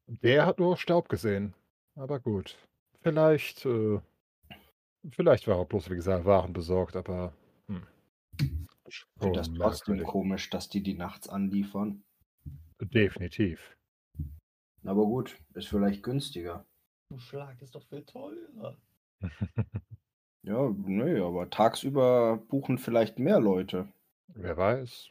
Der 0.08 0.46
hat 0.46 0.60
nur 0.60 0.76
Staub 0.78 1.08
gesehen. 1.10 1.54
Aber 1.96 2.20
gut. 2.20 2.58
Vielleicht, 3.02 3.66
äh, 3.66 4.00
vielleicht 5.10 5.48
war 5.48 5.58
er 5.60 5.66
bloß, 5.66 5.90
wie 5.90 5.96
gesagt, 5.96 6.26
Waren 6.26 6.54
besorgt, 6.54 6.96
aber 6.96 7.34
hm. 7.68 7.86
Ich 8.88 9.06
finde 9.20 9.40
das 9.40 9.48
Schon 9.48 9.56
trotzdem 9.56 9.96
merkwürdig. 9.96 10.08
komisch, 10.12 10.50
dass 10.50 10.70
die 10.70 10.82
die 10.84 10.94
nachts 10.96 11.30
anliefern. 11.30 12.04
Definitiv. 12.82 13.77
Aber 14.88 15.06
gut, 15.06 15.38
ist 15.54 15.68
vielleicht 15.68 16.02
günstiger. 16.02 16.66
Du 17.10 17.20
Schlag 17.20 17.62
ist 17.62 17.76
doch 17.76 17.84
viel 17.84 18.04
teurer. 18.04 18.78
Ja, 20.44 20.74
nee, 20.86 21.20
aber 21.20 21.50
tagsüber 21.50 22.38
buchen 22.48 22.78
vielleicht 22.78 23.20
mehr 23.20 23.42
Leute. 23.42 23.90
Wer 24.30 24.56
weiß. 24.56 25.10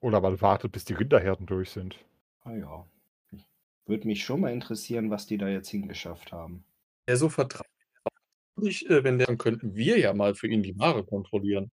Oder 0.00 0.20
man 0.20 0.38
wartet, 0.42 0.72
bis 0.72 0.84
die 0.84 0.92
Rinderherden 0.92 1.46
durch 1.46 1.70
sind. 1.70 2.04
Ah 2.42 2.54
ja. 2.54 2.86
Würde 3.86 4.06
mich 4.06 4.22
schon 4.22 4.42
mal 4.42 4.52
interessieren, 4.52 5.08
was 5.08 5.26
die 5.26 5.38
da 5.38 5.48
jetzt 5.48 5.70
hingeschafft 5.70 6.30
haben. 6.30 6.62
Der 7.08 7.16
so 7.16 7.30
vertraulich, 7.30 7.64
äh, 8.90 9.02
wenn 9.02 9.16
der, 9.16 9.28
dann 9.28 9.38
könnten 9.38 9.74
wir 9.74 9.98
ja 9.98 10.12
mal 10.12 10.34
für 10.34 10.48
ihn 10.48 10.62
die 10.62 10.78
Ware 10.78 11.06
kontrollieren. 11.06 11.70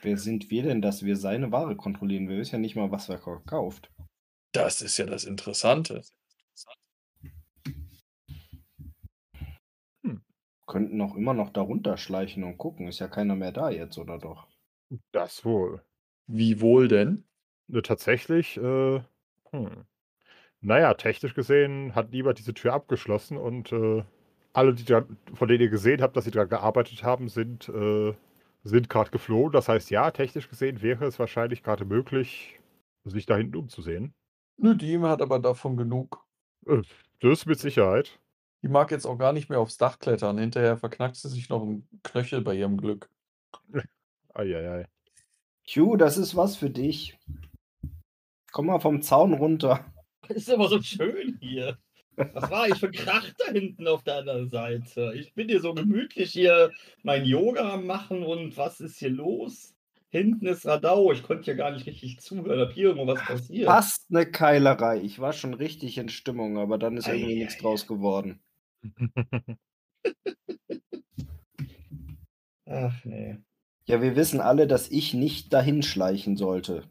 Wer 0.00 0.16
sind 0.16 0.50
wir 0.50 0.62
denn, 0.62 0.80
dass 0.80 1.04
wir 1.04 1.18
seine 1.18 1.52
Ware 1.52 1.76
kontrollieren? 1.76 2.30
Wir 2.30 2.38
wissen 2.38 2.54
ja 2.54 2.60
nicht 2.60 2.76
mal, 2.76 2.90
was 2.90 3.10
er 3.10 3.18
verkauft. 3.18 3.90
Das 4.52 4.80
ist 4.80 4.96
ja 4.96 5.04
das 5.04 5.24
Interessante. 5.24 6.00
Könnten 10.66 11.00
auch 11.00 11.16
immer 11.16 11.34
noch 11.34 11.50
darunter 11.50 11.96
schleichen 11.96 12.44
und 12.44 12.56
gucken. 12.56 12.86
Ist 12.86 13.00
ja 13.00 13.08
keiner 13.08 13.34
mehr 13.34 13.50
da 13.50 13.70
jetzt, 13.70 13.98
oder 13.98 14.18
doch? 14.18 14.46
Das 15.10 15.44
wohl. 15.44 15.82
Wie 16.28 16.60
wohl 16.60 16.86
denn? 16.86 17.24
Ne, 17.66 17.82
tatsächlich, 17.82 18.56
äh, 18.56 19.00
hm. 19.50 19.84
Naja, 20.60 20.94
technisch 20.94 21.34
gesehen 21.34 21.94
hat 21.94 22.12
niemand 22.12 22.38
diese 22.38 22.54
Tür 22.54 22.74
abgeschlossen 22.74 23.36
und 23.36 23.72
äh, 23.72 24.04
alle, 24.52 24.74
die 24.74 24.84
dran, 24.84 25.16
von 25.34 25.48
denen 25.48 25.62
ihr 25.62 25.70
gesehen 25.70 26.02
habt, 26.02 26.16
dass 26.16 26.24
sie 26.24 26.30
daran 26.30 26.50
gearbeitet 26.50 27.02
haben, 27.02 27.28
sind, 27.28 27.68
äh, 27.68 28.14
sind 28.62 28.88
gerade 28.88 29.10
geflohen. 29.10 29.52
Das 29.52 29.68
heißt, 29.68 29.90
ja, 29.90 30.10
technisch 30.10 30.48
gesehen 30.48 30.82
wäre 30.82 31.04
es 31.06 31.18
wahrscheinlich 31.18 31.62
gerade 31.62 31.84
möglich, 31.84 32.60
sich 33.04 33.26
da 33.26 33.36
hinten 33.36 33.56
umzusehen. 33.56 34.14
Nö, 34.56 34.76
die 34.76 34.98
hat 35.00 35.22
aber 35.22 35.38
davon 35.38 35.76
genug. 35.76 36.24
Äh, 36.66 36.82
das 37.20 37.46
mit 37.46 37.58
Sicherheit. 37.58 38.18
Die 38.62 38.68
mag 38.68 38.90
jetzt 38.90 39.06
auch 39.06 39.16
gar 39.16 39.32
nicht 39.32 39.48
mehr 39.48 39.60
aufs 39.60 39.78
Dach 39.78 39.98
klettern. 39.98 40.38
Hinterher 40.38 40.76
verknackt 40.76 41.16
sie 41.16 41.28
sich 41.28 41.48
noch 41.48 41.62
ein 41.62 41.88
Knöchel 42.02 42.42
bei 42.42 42.54
ihrem 42.54 42.76
Glück. 42.76 43.08
Eieiei. 44.34 44.86
Q, 45.72 45.96
das 45.96 46.18
ist 46.18 46.36
was 46.36 46.56
für 46.56 46.70
dich. 46.70 47.18
Komm 48.52 48.66
mal 48.66 48.80
vom 48.80 49.02
Zaun 49.02 49.34
runter. 49.34 49.84
Das 50.28 50.36
ist 50.38 50.48
immer 50.48 50.68
so 50.68 50.82
schön 50.82 51.38
hier. 51.40 51.78
Was 52.16 52.50
war 52.50 52.68
ich 52.68 52.78
für 52.78 52.90
Krach 52.90 53.30
da 53.38 53.52
hinten 53.52 53.88
auf 53.88 54.02
der 54.02 54.16
anderen 54.16 54.48
Seite? 54.48 55.12
Ich 55.16 55.32
bin 55.34 55.48
hier 55.48 55.60
so 55.60 55.72
gemütlich 55.72 56.32
hier 56.32 56.70
mein 57.02 57.24
Yoga 57.24 57.74
am 57.74 57.86
machen 57.86 58.22
und 58.22 58.56
was 58.56 58.80
ist 58.80 58.98
hier 58.98 59.10
los? 59.10 59.74
Hinten 60.10 60.46
ist 60.46 60.66
Radau. 60.66 61.12
Ich 61.12 61.22
konnte 61.22 61.48
ja 61.50 61.56
gar 61.56 61.70
nicht 61.70 61.86
richtig 61.86 62.20
zuhören, 62.20 62.60
ob 62.60 62.72
hier 62.72 62.88
irgendwo 62.88 63.06
was 63.06 63.24
passiert. 63.24 63.66
Fast 63.66 64.06
eine 64.10 64.26
Keilerei. 64.26 65.00
Ich 65.00 65.20
war 65.20 65.32
schon 65.32 65.54
richtig 65.54 65.98
in 65.98 66.08
Stimmung, 66.08 66.58
aber 66.58 66.78
dann 66.78 66.96
ist 66.96 67.06
irgendwie 67.06 67.36
nichts 67.36 67.58
draus 67.58 67.86
geworden. 67.86 68.40
Ach 72.66 73.04
nee. 73.04 73.38
Ja, 73.86 74.02
wir 74.02 74.16
wissen 74.16 74.40
alle, 74.40 74.66
dass 74.66 74.90
ich 74.90 75.14
nicht 75.14 75.52
dahin 75.52 75.82
schleichen 75.82 76.36
sollte 76.36 76.88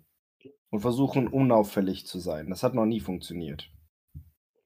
und 0.70 0.80
versuchen, 0.80 1.28
unauffällig 1.28 2.06
zu 2.06 2.20
sein. 2.20 2.50
Das 2.50 2.64
hat 2.64 2.74
noch 2.74 2.86
nie 2.86 3.02
funktioniert. 3.02 3.70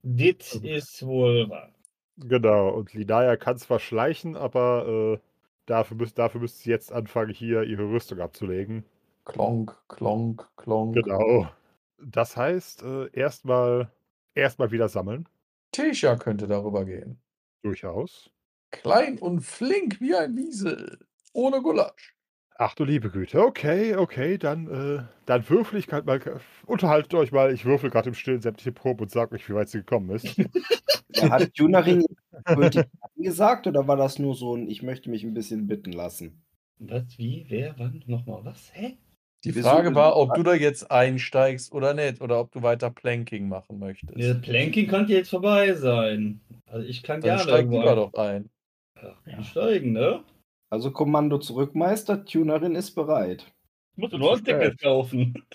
Dit 0.03 0.55
ist 0.55 1.03
wohl 1.05 1.49
wahr. 1.49 1.73
Genau, 2.17 2.69
und 2.69 2.93
Linaya 2.93 3.35
kann 3.37 3.57
zwar 3.57 3.79
schleichen, 3.79 4.35
aber 4.35 5.17
äh, 5.17 5.19
dafür, 5.65 5.97
müsst, 5.97 6.17
dafür 6.17 6.41
müsste 6.41 6.63
sie 6.63 6.69
jetzt 6.69 6.91
anfangen, 6.91 7.33
hier 7.33 7.63
ihre 7.63 7.83
Rüstung 7.83 8.19
abzulegen. 8.19 8.85
Klonk, 9.25 9.75
klonk, 9.87 10.49
klonk. 10.57 10.95
Genau. 10.95 11.47
Das 11.97 12.35
heißt, 12.35 12.83
äh, 12.83 13.09
erstmal 13.13 13.91
erstmal 14.35 14.71
wieder 14.71 14.89
sammeln. 14.89 15.27
Tisha 15.71 16.15
könnte 16.15 16.47
darüber 16.47 16.85
gehen. 16.85 17.21
Durchaus. 17.61 18.29
Klein 18.71 19.17
und 19.19 19.41
flink 19.41 20.01
wie 20.01 20.15
ein 20.15 20.35
Wiesel. 20.35 20.99
Ohne 21.31 21.61
Gulasch. 21.61 22.12
Ach 22.57 22.75
du 22.75 22.83
liebe 22.83 23.09
Güte. 23.09 23.41
Okay, 23.41 23.95
okay, 23.95 24.37
dann, 24.37 24.67
äh, 24.67 25.03
dann 25.25 25.49
würfel 25.49 25.79
ich 25.79 25.87
gerade 25.87 26.05
mal. 26.05 26.21
Unterhaltet 26.65 27.13
euch 27.15 27.31
mal, 27.31 27.53
ich 27.53 27.65
würfel 27.65 27.89
gerade 27.89 28.09
im 28.09 28.15
Stillen 28.15 28.41
sämtliche 28.41 28.71
Proben 28.71 29.01
und 29.01 29.11
sag 29.11 29.31
euch, 29.31 29.47
wie 29.49 29.53
weit 29.53 29.69
sie 29.69 29.79
gekommen 29.79 30.09
ist. 30.11 30.27
Ja, 31.15 31.29
hat 31.29 31.51
Junaring 31.53 32.03
gültig 32.55 32.87
gesagt 33.15 33.67
oder 33.67 33.87
war 33.87 33.95
das 33.95 34.17
nur 34.17 34.33
so 34.33 34.55
ein, 34.55 34.67
ich 34.67 34.81
möchte 34.81 35.11
mich 35.11 35.23
ein 35.23 35.35
bisschen 35.35 35.67
bitten 35.67 35.91
lassen? 35.91 36.41
Was, 36.79 37.03
wie, 37.17 37.45
wer, 37.49 37.75
wann, 37.77 38.01
nochmal 38.07 38.43
was? 38.43 38.71
Hä? 38.73 38.97
Die 39.43 39.51
Frage 39.51 39.93
war, 39.93 40.15
ob 40.15 40.33
du 40.35 40.43
da 40.43 40.53
jetzt 40.53 40.89
einsteigst 40.89 41.73
oder 41.73 41.93
nicht. 41.93 42.21
Oder 42.21 42.39
ob 42.39 42.51
du 42.51 42.61
weiter 42.61 42.89
Planking 42.89 43.49
machen 43.49 43.77
möchtest. 43.77 44.17
Der 44.17 44.35
Planking 44.35 44.87
könnte 44.87 45.13
jetzt 45.13 45.29
vorbei 45.29 45.73
sein. 45.73 46.39
Also 46.65 46.87
ich 46.87 47.03
kann 47.03 47.19
Dann 47.19 47.37
gerne 47.37 47.43
steig 47.43 47.69
lieber 47.69 47.95
doch 47.95 48.13
ein. 48.13 48.49
Ja, 49.01 49.17
einsteigen, 49.25 49.91
ne? 49.91 50.23
Also 50.73 50.89
Kommando 50.89 51.37
zurück, 51.37 51.75
Meister, 51.75 52.25
Tunerin 52.25 52.73
ist 52.73 52.95
bereit. 52.95 53.45
Ich 53.95 53.97
muss 54.01 54.11
nur 54.11 54.33
ein. 54.35 54.43
Ticket 54.43 54.81
kaufen. 54.81 55.45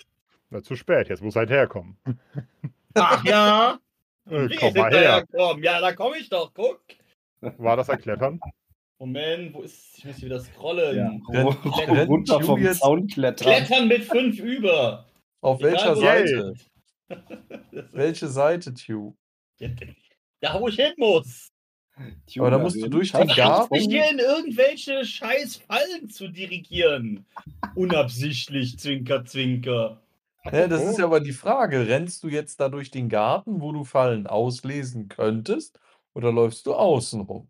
Na, 0.49 0.63
zu 0.63 0.77
spät, 0.77 1.09
jetzt 1.09 1.21
muss 1.21 1.35
er 1.35 1.45
herkommen. 1.45 1.97
Ach 2.93 3.21
ja? 3.25 3.79
Äh, 4.29 4.47
Wie 4.49 4.55
komm 4.55 4.73
mal 4.75 4.89
her. 4.93 5.25
Komm, 5.29 5.61
ja, 5.61 5.81
da 5.81 5.91
komme 5.91 6.17
ich 6.19 6.29
doch, 6.29 6.53
guck. 6.53 6.79
War 7.41 7.75
das 7.75 7.89
ein 7.89 7.99
Klettern? 7.99 8.39
Moment, 8.97 9.53
wo 9.53 9.61
ist. 9.63 9.97
Ich 9.97 10.05
muss 10.05 10.21
wieder 10.21 10.39
scrollen. 10.39 10.95
Ja. 10.95 11.09
Rennt- 11.37 11.65
Rennt, 11.89 12.09
runter 12.09 12.35
rennt 12.37 12.45
vom 12.45 12.63
Zaun 12.71 13.07
klettern. 13.07 13.45
Klettern 13.65 13.87
mit 13.89 14.05
5 14.05 14.39
über. 14.39 15.05
Auf 15.41 15.59
Egal, 15.59 15.73
welcher. 16.01 16.53
Seite? 16.53 16.53
Welche 17.91 18.27
Seite, 18.29 18.73
Tue? 18.73 19.13
Da, 20.39 20.57
wo 20.61 20.69
ich 20.69 20.75
hin 20.77 20.93
muss. 20.95 21.49
Aber 22.37 22.51
da 22.51 22.57
musst 22.57 22.81
du 22.81 22.87
durch 22.87 23.11
den 23.11 23.27
Garten. 23.27 23.41
hast 23.41 23.71
mich 23.71 23.87
hier 23.87 24.09
in 24.09 24.19
irgendwelche 24.19 25.03
scheiß 25.03 25.57
Fallen 25.57 26.09
zu 26.09 26.29
dirigieren? 26.29 27.25
Unabsichtlich, 27.75 28.79
Zwinker, 28.79 29.25
Zwinker. 29.25 30.01
Ja, 30.45 30.67
das 30.67 30.83
ist 30.83 30.97
ja 30.97 31.05
aber 31.05 31.19
die 31.19 31.33
Frage. 31.33 31.87
Rennst 31.87 32.23
du 32.23 32.29
jetzt 32.29 32.59
da 32.59 32.69
durch 32.69 32.91
den 32.91 33.09
Garten, 33.09 33.61
wo 33.61 33.71
du 33.71 33.83
Fallen 33.83 34.27
auslesen 34.27 35.09
könntest? 35.09 35.79
Oder 36.13 36.31
läufst 36.31 36.65
du 36.65 36.73
außen 36.73 37.21
rum? 37.21 37.47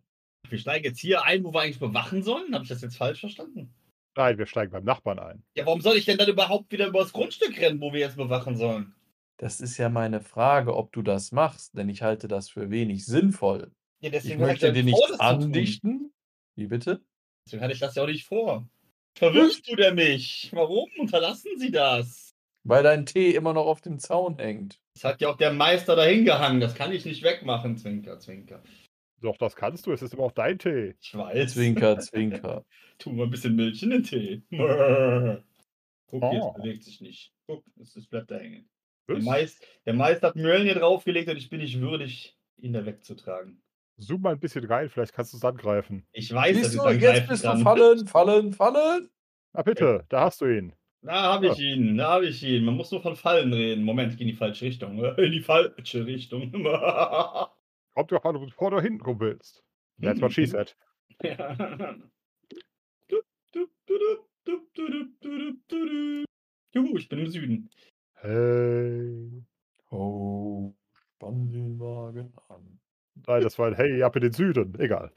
Wir 0.50 0.58
steigen 0.58 0.86
jetzt 0.86 1.00
hier 1.00 1.24
ein, 1.24 1.44
wo 1.44 1.54
wir 1.54 1.62
eigentlich 1.62 1.80
bewachen 1.80 2.24
sollen. 2.24 2.54
Habe 2.54 2.64
ich 2.64 2.70
das 2.70 2.82
jetzt 2.82 2.98
falsch 2.98 3.20
verstanden? 3.20 3.74
Nein, 4.16 4.38
wir 4.38 4.48
steigen 4.48 4.72
beim 4.72 4.84
Nachbarn 4.84 5.20
ein. 5.20 5.44
Ja, 5.56 5.66
warum 5.66 5.82
soll 5.82 5.96
ich 5.96 6.06
denn 6.06 6.18
dann 6.18 6.28
überhaupt 6.28 6.72
wieder 6.72 6.88
über 6.88 7.00
das 7.00 7.14
Grundstück 7.14 7.60
rennen, 7.62 7.80
wo 7.80 7.94
wir 7.94 8.00
jetzt 8.00 8.18
bewachen 8.18 8.58
sollen? 8.58 8.94
Das 9.38 9.62
ist 9.62 9.78
ja 9.78 9.88
meine 9.88 10.20
Frage, 10.20 10.76
ob 10.76 10.92
du 10.92 11.02
das 11.02 11.32
machst, 11.32 11.78
denn 11.78 11.88
ich 11.88 12.02
halte 12.02 12.28
das 12.28 12.50
für 12.50 12.70
wenig 12.70 13.06
sinnvoll. 13.06 13.72
Ja, 14.02 14.12
Ich 14.14 14.38
möchte 14.38 14.72
dir 14.72 14.84
nichts 14.84 15.20
andichten. 15.20 16.14
Wie 16.56 16.68
bitte? 16.68 17.02
Deswegen 17.46 17.64
hatte 17.64 17.74
ich 17.74 17.80
das 17.80 17.96
ja 17.96 18.04
auch 18.04 18.08
nicht 18.08 18.26
vor. 18.26 18.68
Verwirrst 19.16 19.68
du 19.70 19.76
denn 19.76 19.96
mich? 19.96 20.50
Warum 20.54 20.90
unterlassen 21.00 21.52
Sie 21.58 21.72
das? 21.72 22.34
Weil 22.64 22.84
dein 22.84 23.06
Tee 23.06 23.32
immer 23.32 23.54
noch 23.54 23.66
auf 23.66 23.82
dem 23.82 24.00
Zaun 24.00 24.38
hängt. 24.38 24.80
Das 24.94 25.04
hat 25.04 25.22
ja 25.22 25.30
auch 25.30 25.38
der 25.38 25.52
Meister 25.54 25.96
dahin 25.96 26.26
gehangen. 26.26 26.60
Das 26.60 26.76
kann 26.76 26.92
ich 26.92 27.06
nicht 27.06 27.24
wegmachen, 27.24 27.78
Zwinker, 27.78 28.20
Zwinker. 28.20 28.62
Doch, 29.22 29.38
das 29.38 29.56
kannst 29.56 29.86
du, 29.86 29.92
es 29.92 30.02
ist 30.02 30.14
immer 30.14 30.24
auch 30.24 30.32
dein 30.32 30.60
Tee. 30.60 30.96
Ich 31.02 31.16
weiß. 31.16 31.54
Zwinker, 31.54 32.00
zwinker. 32.00 32.66
Tu 33.00 33.12
mal 33.12 33.24
ein 33.24 33.30
bisschen 33.30 33.56
Milch 33.56 33.82
in 33.84 33.90
den 33.90 34.04
Tee. 34.04 34.44
Guck, 36.08 36.24
Oh. 36.24 36.32
jetzt 36.34 36.54
bewegt 36.56 36.84
sich 36.84 37.02
nicht. 37.02 37.32
Guck, 37.48 37.64
es, 37.80 37.96
es 37.96 38.08
bleibt 38.08 38.32
da 38.32 38.38
hängen. 38.38 38.68
Der, 39.08 39.18
Was? 39.18 39.24
Meist, 39.24 39.66
der 39.86 39.94
Meister 39.94 40.28
hat 40.30 40.36
Möllen 40.36 40.64
hier 40.64 40.76
draufgelegt 40.76 41.30
und 41.30 41.38
ich 41.38 41.50
bin 41.50 41.60
nicht 41.62 41.80
würdig, 41.80 42.36
ihn 42.58 42.74
da 42.74 42.86
wegzutragen. 42.86 43.62
Zoom 44.00 44.22
mal 44.22 44.32
ein 44.34 44.40
bisschen 44.40 44.66
rein, 44.66 44.90
vielleicht 44.90 45.14
kannst 45.14 45.34
du 45.34 45.38
es 45.38 45.44
angreifen. 45.44 46.06
Ich 46.14 46.34
weiß, 46.34 46.56
dass 46.56 46.72
Siehst 46.72 46.86
ich 46.86 47.00
du, 47.00 47.06
jetzt 47.06 47.28
bist 47.28 47.44
du 47.44 47.50
kann. 47.50 47.62
fallen, 47.62 48.08
fallen, 48.08 48.54
fallen. 48.54 49.10
Ah, 49.54 49.62
bitte, 49.64 50.06
da 50.10 50.22
hast 50.22 50.42
du 50.42 50.46
ihn. 50.46 50.74
Da 51.02 51.34
habe 51.34 51.48
ich 51.48 51.60
ihn, 51.60 51.98
da 51.98 52.10
habe 52.10 52.26
ich 52.28 52.44
ihn. 52.44 52.66
Man 52.66 52.76
muss 52.76 52.92
nur 52.92 53.02
von 53.02 53.16
Fallen 53.16 53.54
reden. 53.54 53.84
Moment, 53.84 54.12
ich 54.12 54.18
gehe 54.18 54.28
in 54.28 54.34
die 54.34 54.38
falsche 54.38 54.66
Richtung. 54.66 55.02
In 55.18 55.32
die 55.32 55.42
falsche 55.42 56.06
Richtung. 56.06 56.52
Kommt 57.94 58.12
doch 58.12 58.24
an, 58.24 58.36
ob 58.36 58.44
du 58.46 58.50
vor 58.52 58.68
oder 58.68 58.82
hinten 58.82 59.04
rum 59.04 59.20
willst. 59.20 59.64
That's 60.02 60.22
what 60.22 60.34
she 60.34 60.46
said. 60.46 60.76
Juhu, 66.74 66.98
ich 66.98 67.10
bin 67.10 67.20
im 67.20 67.28
Süden. 67.28 67.70
Hey. 68.16 69.44
Oh, 69.90 70.74
spann 70.94 71.50
den 71.52 71.80
Wagen 71.80 72.34
an. 72.48 72.79
Nein, 73.28 73.42
das 73.42 73.58
war 73.60 73.68
ein 73.68 73.76
Hey, 73.76 74.02
ab 74.04 74.16
in 74.16 74.24
den 74.24 74.34
Süden. 74.34 74.80
Egal. 74.80 75.12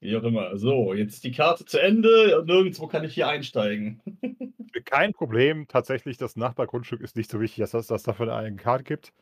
Wie 0.00 0.16
auch 0.16 0.22
immer. 0.22 0.56
So, 0.58 0.92
jetzt 0.92 1.14
ist 1.14 1.24
die 1.24 1.32
Karte 1.32 1.64
zu 1.64 1.78
Ende 1.80 2.44
nirgendwo 2.46 2.86
kann 2.86 3.04
ich 3.04 3.14
hier 3.14 3.28
einsteigen. 3.28 4.02
Kein 4.84 5.12
Problem. 5.12 5.66
Tatsächlich, 5.66 6.18
das 6.18 6.36
Nachbargrundstück 6.36 7.00
ist 7.00 7.16
nicht 7.16 7.30
so 7.30 7.40
wichtig, 7.40 7.60
dass 7.60 7.74
es 7.74 7.86
dass 7.86 8.02
dafür 8.02 8.36
eine 8.36 8.56
Karte 8.56 8.84
gibt. 8.84 9.12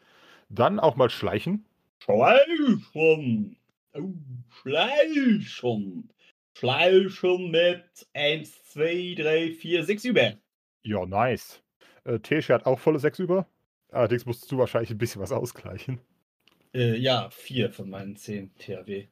Dann 0.48 0.80
auch 0.80 0.96
mal 0.96 1.08
schleichen. 1.08 1.64
Schleichen. 2.02 3.56
Oh, 3.94 4.12
Schleichen. 4.50 6.10
Schleichen 6.58 7.50
mit 7.50 7.84
1, 8.14 8.64
2, 8.72 9.14
3, 9.16 9.52
4, 9.52 9.84
6 9.84 10.04
über. 10.04 10.32
Ja, 10.82 11.06
nice. 11.06 11.62
Äh, 12.04 12.18
Tesche 12.18 12.54
hat 12.54 12.66
auch 12.66 12.78
volle 12.78 12.98
6 12.98 13.20
über. 13.20 13.46
Allerdings 13.90 14.26
musst 14.26 14.50
du 14.50 14.58
wahrscheinlich 14.58 14.90
ein 14.90 14.98
bisschen 14.98 15.22
was 15.22 15.32
ausgleichen. 15.32 16.00
Äh, 16.74 16.96
ja, 16.96 17.28
4 17.30 17.70
von 17.70 17.90
meinen 17.90 18.16
10 18.16 18.54
THW. 18.56 19.06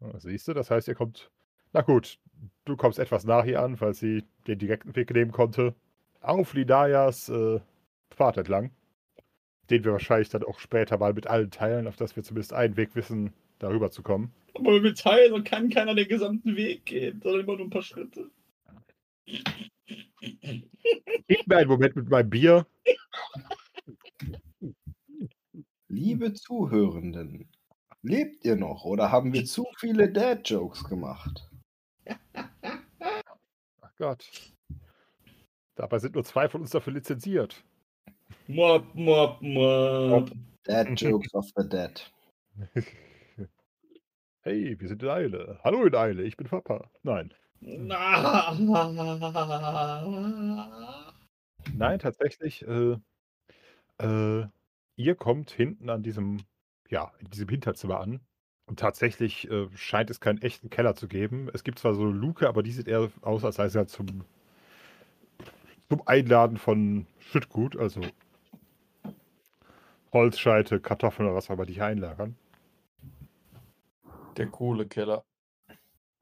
Ja, 0.00 0.20
Siehst 0.20 0.48
du, 0.48 0.54
das 0.54 0.70
heißt, 0.70 0.88
ihr 0.88 0.94
kommt. 0.94 1.30
Na 1.72 1.82
gut, 1.82 2.18
du 2.64 2.76
kommst 2.76 2.98
etwas 2.98 3.24
nach 3.24 3.44
ihr 3.44 3.60
an, 3.60 3.80
weil 3.80 3.94
sie 3.94 4.24
den 4.46 4.58
direkten 4.58 4.96
Weg 4.96 5.12
nehmen 5.12 5.32
konnte. 5.32 5.74
Auf 6.20 6.54
Lidayas 6.54 7.28
äh, 7.28 7.60
Pfad 8.10 8.38
entlang. 8.38 8.70
Den 9.70 9.84
wir 9.84 9.92
wahrscheinlich 9.92 10.28
dann 10.28 10.44
auch 10.44 10.58
später 10.60 10.96
mal 10.98 11.12
mit 11.12 11.26
allen 11.26 11.50
teilen, 11.50 11.88
auf 11.88 11.96
dass 11.96 12.16
wir 12.16 12.22
zumindest 12.22 12.52
einen 12.52 12.76
Weg 12.76 12.94
wissen, 12.94 13.32
darüber 13.58 13.90
zu 13.90 14.02
kommen. 14.02 14.32
Aber 14.54 14.80
mit 14.80 14.98
Teil 14.98 15.28
so 15.28 15.42
kann 15.42 15.68
keiner 15.68 15.94
den 15.94 16.08
gesamten 16.08 16.56
Weg 16.56 16.86
gehen, 16.86 17.20
sondern 17.22 17.42
immer 17.42 17.56
nur 17.56 17.66
ein 17.66 17.70
paar 17.70 17.82
Schritte. 17.82 18.30
Gib 21.28 21.46
mir 21.46 21.56
einen 21.56 21.68
Moment 21.68 21.96
mit 21.96 22.08
meinem 22.08 22.30
Bier. 22.30 22.66
Liebe 25.96 26.34
Zuhörenden, 26.34 27.48
lebt 28.02 28.44
ihr 28.44 28.56
noch 28.56 28.84
oder 28.84 29.10
haben 29.10 29.32
wir 29.32 29.46
zu 29.46 29.64
viele 29.78 30.12
Dad-Jokes 30.12 30.84
gemacht? 30.84 31.50
Ach 33.80 33.92
Gott. 33.96 34.30
Dabei 35.74 35.98
sind 35.98 36.14
nur 36.14 36.24
zwei 36.24 36.50
von 36.50 36.60
uns 36.60 36.68
dafür 36.68 36.92
lizenziert. 36.92 37.64
Mop, 38.46 38.94
mop, 38.94 39.40
mop. 39.40 40.30
Dad-Jokes 40.64 41.32
of 41.32 41.50
the 41.56 41.66
Dead. 41.66 42.12
Hey, 44.42 44.78
wir 44.78 44.88
sind 44.88 45.02
in 45.02 45.08
Eile. 45.08 45.58
Hallo 45.64 45.84
in 45.86 45.94
Eile, 45.96 46.22
ich 46.22 46.36
bin 46.36 46.46
Papa. 46.46 46.88
Nein. 47.02 47.34
Nein, 51.74 51.98
tatsächlich, 51.98 52.64
äh, 52.64 52.96
äh, 53.98 54.46
ihr 54.96 55.14
kommt 55.14 55.50
hinten 55.50 55.90
an 55.90 56.02
diesem, 56.02 56.38
ja, 56.88 57.12
in 57.18 57.30
diesem 57.30 57.48
Hinterzimmer 57.48 58.00
an. 58.00 58.20
Und 58.66 58.80
tatsächlich 58.80 59.48
äh, 59.48 59.68
scheint 59.76 60.10
es 60.10 60.20
keinen 60.20 60.42
echten 60.42 60.70
Keller 60.70 60.96
zu 60.96 61.06
geben. 61.06 61.48
Es 61.54 61.62
gibt 61.62 61.78
zwar 61.78 61.94
so 61.94 62.02
eine 62.02 62.12
Luke, 62.12 62.48
aber 62.48 62.64
die 62.64 62.72
sieht 62.72 62.88
eher 62.88 63.10
aus, 63.22 63.44
als 63.44 63.56
sei 63.56 63.68
sie 63.68 63.78
halt 63.78 63.90
zum, 63.90 64.24
zum 65.88 66.02
Einladen 66.06 66.56
von 66.56 67.06
Schüttgut. 67.20 67.76
Also 67.76 68.00
Holzscheite, 70.12 70.80
Kartoffeln 70.80 71.28
oder 71.28 71.36
was 71.36 71.48
auch 71.48 71.54
immer 71.54 71.66
die 71.66 71.74
hier 71.74 71.84
einlagern. 71.84 72.36
Der 74.36 74.48
Kohlekeller. 74.48 75.24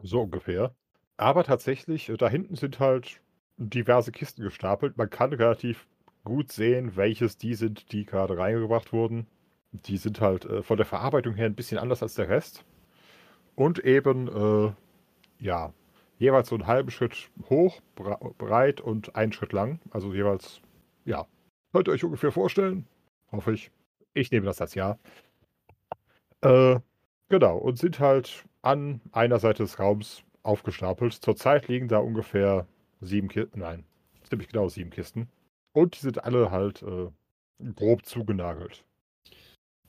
So 0.03 0.23
ungefähr. 0.23 0.75
Aber 1.17 1.45
tatsächlich, 1.45 2.11
äh, 2.11 2.17
da 2.19 2.29
hinten 2.29 2.57
sind 2.57 2.79
halt 2.79 3.23
diverse 3.57 4.13
Kisten 4.13 4.43
gestapelt. 4.43 4.99
Man 4.99 5.09
kann 5.09 5.33
relativ 5.33 5.87
gut 6.25 6.53
sehen, 6.53 6.97
welches 6.97 7.37
die 7.37 7.55
sind, 7.55 7.93
die 7.93 8.05
gerade 8.05 8.37
reingebracht 8.37 8.93
wurden. 8.93 9.27
Die 9.73 9.97
sind 9.97 10.21
halt 10.21 10.45
äh, 10.47 10.63
von 10.63 10.77
der 10.77 10.87
Verarbeitung 10.87 11.35
her 11.35 11.47
ein 11.47 11.55
bisschen 11.55 11.79
anders 11.79 12.03
als 12.03 12.15
der 12.15 12.29
Rest. 12.29 12.65
Und 13.55 13.79
eben, 13.85 14.29
äh, 14.29 14.73
ja, 15.39 15.73
jeweils 16.19 16.49
so 16.49 16.55
einen 16.57 16.67
halben 16.67 16.91
Schritt 16.91 17.31
hoch, 17.49 17.81
breit 17.95 18.81
und 18.81 19.17
einen 19.17 19.33
Schritt 19.33 19.53
lang. 19.53 19.81
Also 19.91 20.13
jeweils, 20.15 20.61
ja, 21.05 21.27
könnt 21.73 21.89
ihr 21.89 21.93
euch 21.93 22.05
ungefähr 22.05 22.33
vorstellen. 22.33 22.87
Hoffe 23.31 23.53
ich. 23.53 23.71
Ich 24.15 24.31
nehme 24.31 24.47
das 24.47 24.61
als 24.61 24.75
Ja. 24.75 24.99
Äh, 26.41 26.79
genau, 27.29 27.59
und 27.59 27.79
sind 27.79 28.01
halt 28.01 28.45
an 28.63 29.01
einer 29.13 29.39
Seite 29.39 29.63
des 29.63 29.79
Raums 29.79 30.23
aufgestapelt. 30.43 31.15
Zurzeit 31.15 31.69
liegen 31.69 31.89
da 31.89 31.99
ungefähr 31.99 32.67
sieben 33.01 33.29
Kisten, 33.29 33.61
nein, 33.61 33.85
ziemlich 34.29 34.49
genau 34.49 34.69
sieben 34.69 34.91
Kisten. 34.91 35.29
Und 35.75 35.97
die 35.97 36.01
sind 36.01 36.25
alle 36.25 36.51
halt 36.51 36.83
äh, 36.83 37.11
grob 37.75 38.07
zugenagelt. 38.07 38.85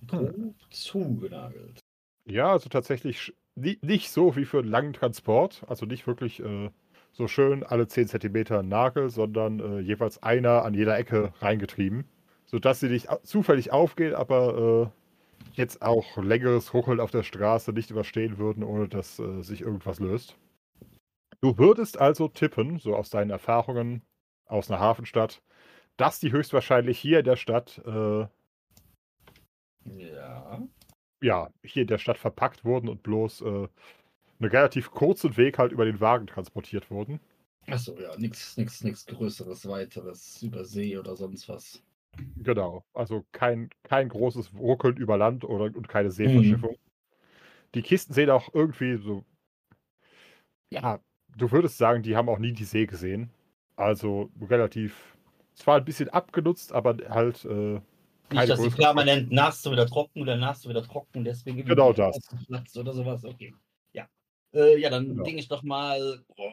Grob 0.05 0.55
zugenagelt. 0.71 1.79
Ja, 2.25 2.51
also 2.51 2.69
tatsächlich 2.69 3.33
nicht 3.55 4.09
so 4.09 4.35
wie 4.35 4.45
für 4.45 4.59
einen 4.59 4.69
langen 4.69 4.93
Transport. 4.93 5.63
Also 5.67 5.85
nicht 5.85 6.07
wirklich 6.07 6.41
äh, 6.41 6.71
so 7.11 7.27
schön 7.27 7.63
alle 7.63 7.87
10 7.87 8.07
Zentimeter 8.07 8.63
Nagel, 8.63 9.09
sondern 9.09 9.59
äh, 9.59 9.79
jeweils 9.79 10.21
einer 10.21 10.65
an 10.65 10.73
jeder 10.73 10.97
Ecke 10.97 11.31
reingetrieben. 11.39 12.05
Sodass 12.45 12.79
sie 12.79 12.89
nicht 12.89 13.07
zufällig 13.23 13.71
aufgehen, 13.71 14.15
aber 14.15 14.91
äh, 14.91 15.49
jetzt 15.53 15.81
auch 15.83 16.17
längeres 16.17 16.73
Ruckeln 16.73 16.99
auf 16.99 17.11
der 17.11 17.23
Straße 17.23 17.73
nicht 17.73 17.91
überstehen 17.91 18.37
würden, 18.39 18.63
ohne 18.63 18.87
dass 18.87 19.19
äh, 19.19 19.41
sich 19.43 19.61
irgendwas 19.61 19.99
löst. 19.99 20.35
Du 21.41 21.57
würdest 21.57 21.99
also 21.99 22.27
tippen, 22.27 22.79
so 22.79 22.95
aus 22.95 23.11
deinen 23.11 23.29
Erfahrungen 23.29 24.01
aus 24.45 24.69
einer 24.69 24.79
Hafenstadt, 24.79 25.41
dass 25.97 26.19
die 26.19 26.31
höchstwahrscheinlich 26.31 26.99
hier 26.99 27.19
in 27.19 27.25
der 27.25 27.35
Stadt 27.37 27.81
äh, 27.85 28.27
Ja. 29.85 30.61
ja, 31.21 31.49
hier 31.63 31.81
in 31.83 31.87
der 31.89 31.97
Stadt 31.97 32.17
verpackt 32.17 32.63
wurden 32.65 32.87
und 32.89 33.03
bloß 33.03 33.41
äh, 33.41 33.45
einen 34.39 34.51
relativ 34.51 34.91
kurzen 34.91 35.37
Weg 35.37 35.57
halt 35.59 35.71
über 35.73 35.85
den 35.85 35.99
Wagen 36.01 36.27
transportiert 36.27 36.91
wurden. 36.91 37.19
Achso, 37.67 37.95
ja, 37.99 38.15
nichts 38.17 38.57
nix, 38.57 38.83
nix 38.83 39.05
Größeres, 39.05 39.67
Weiteres 39.67 40.41
über 40.41 40.65
See 40.65 40.97
oder 40.97 41.15
sonst 41.15 41.47
was. 41.47 41.83
Genau. 42.37 42.85
Also 42.93 43.25
kein, 43.33 43.69
kein 43.83 44.07
großes 44.09 44.53
Ruckeln 44.53 44.95
über 44.97 45.17
Land 45.17 45.43
oder 45.43 45.65
und 45.75 45.87
keine 45.89 46.11
Mhm. 46.23 46.65
Seeverschiffung. 46.65 46.77
Die 47.75 47.83
Kisten 47.83 48.13
sehen 48.13 48.29
auch 48.31 48.53
irgendwie 48.53 48.97
so. 48.97 49.23
Ja, 50.71 50.99
du 51.35 51.51
würdest 51.51 51.77
sagen, 51.77 52.03
die 52.03 52.15
haben 52.15 52.29
auch 52.29 52.39
nie 52.39 52.53
die 52.53 52.65
See 52.65 52.85
gesehen. 52.85 53.31
Also 53.75 54.29
relativ. 54.41 55.14
Zwar 55.55 55.77
ein 55.77 55.85
bisschen 55.85 56.09
abgenutzt, 56.09 56.73
aber 56.73 56.97
halt. 57.09 57.45
Äh, 57.45 57.79
Nicht, 58.31 58.49
dass 58.49 58.61
sie 58.61 58.69
permanent 58.69 59.31
nass 59.31 59.65
und 59.65 59.71
wieder 59.73 59.87
trocken 59.87 60.21
oder 60.21 60.35
nass 60.35 60.65
und 60.65 60.69
wieder 60.71 60.83
trocken, 60.83 61.23
deswegen 61.23 61.57
irgendwie 61.59 61.75
Genau 61.75 61.93
das. 61.93 62.19
Platz 62.47 62.75
oder 62.77 62.93
sowas. 62.93 63.23
Okay. 63.23 63.53
Ja. 63.93 64.07
Äh, 64.53 64.77
ja, 64.79 64.89
dann 64.89 65.07
Genau. 65.09 65.23
ding 65.23 65.37
ich 65.37 65.47
doch 65.47 65.63
mal 65.63 66.23
oh, 66.35 66.51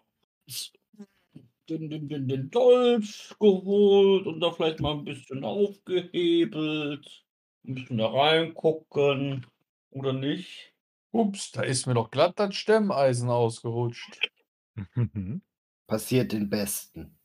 den, 1.68 1.90
den, 1.90 2.08
den, 2.08 2.28
den 2.28 2.50
Dolch 2.50 3.34
geholt 3.38 4.26
und 4.26 4.40
da 4.40 4.50
vielleicht 4.52 4.80
mal 4.80 4.92
ein 4.92 5.04
bisschen 5.04 5.44
aufgehebelt. 5.44 7.24
Ein 7.66 7.74
bisschen 7.74 7.98
da 7.98 8.08
reingucken. 8.08 9.46
Oder 9.90 10.12
nicht? 10.12 10.72
Ups, 11.10 11.52
da 11.52 11.62
ist 11.62 11.86
mir 11.86 11.94
doch 11.94 12.10
glatt 12.10 12.38
das 12.38 12.54
Stemmeisen 12.54 13.28
ausgerutscht. 13.28 14.18
Passiert 15.86 16.32
den 16.32 16.48
Besten. 16.48 17.18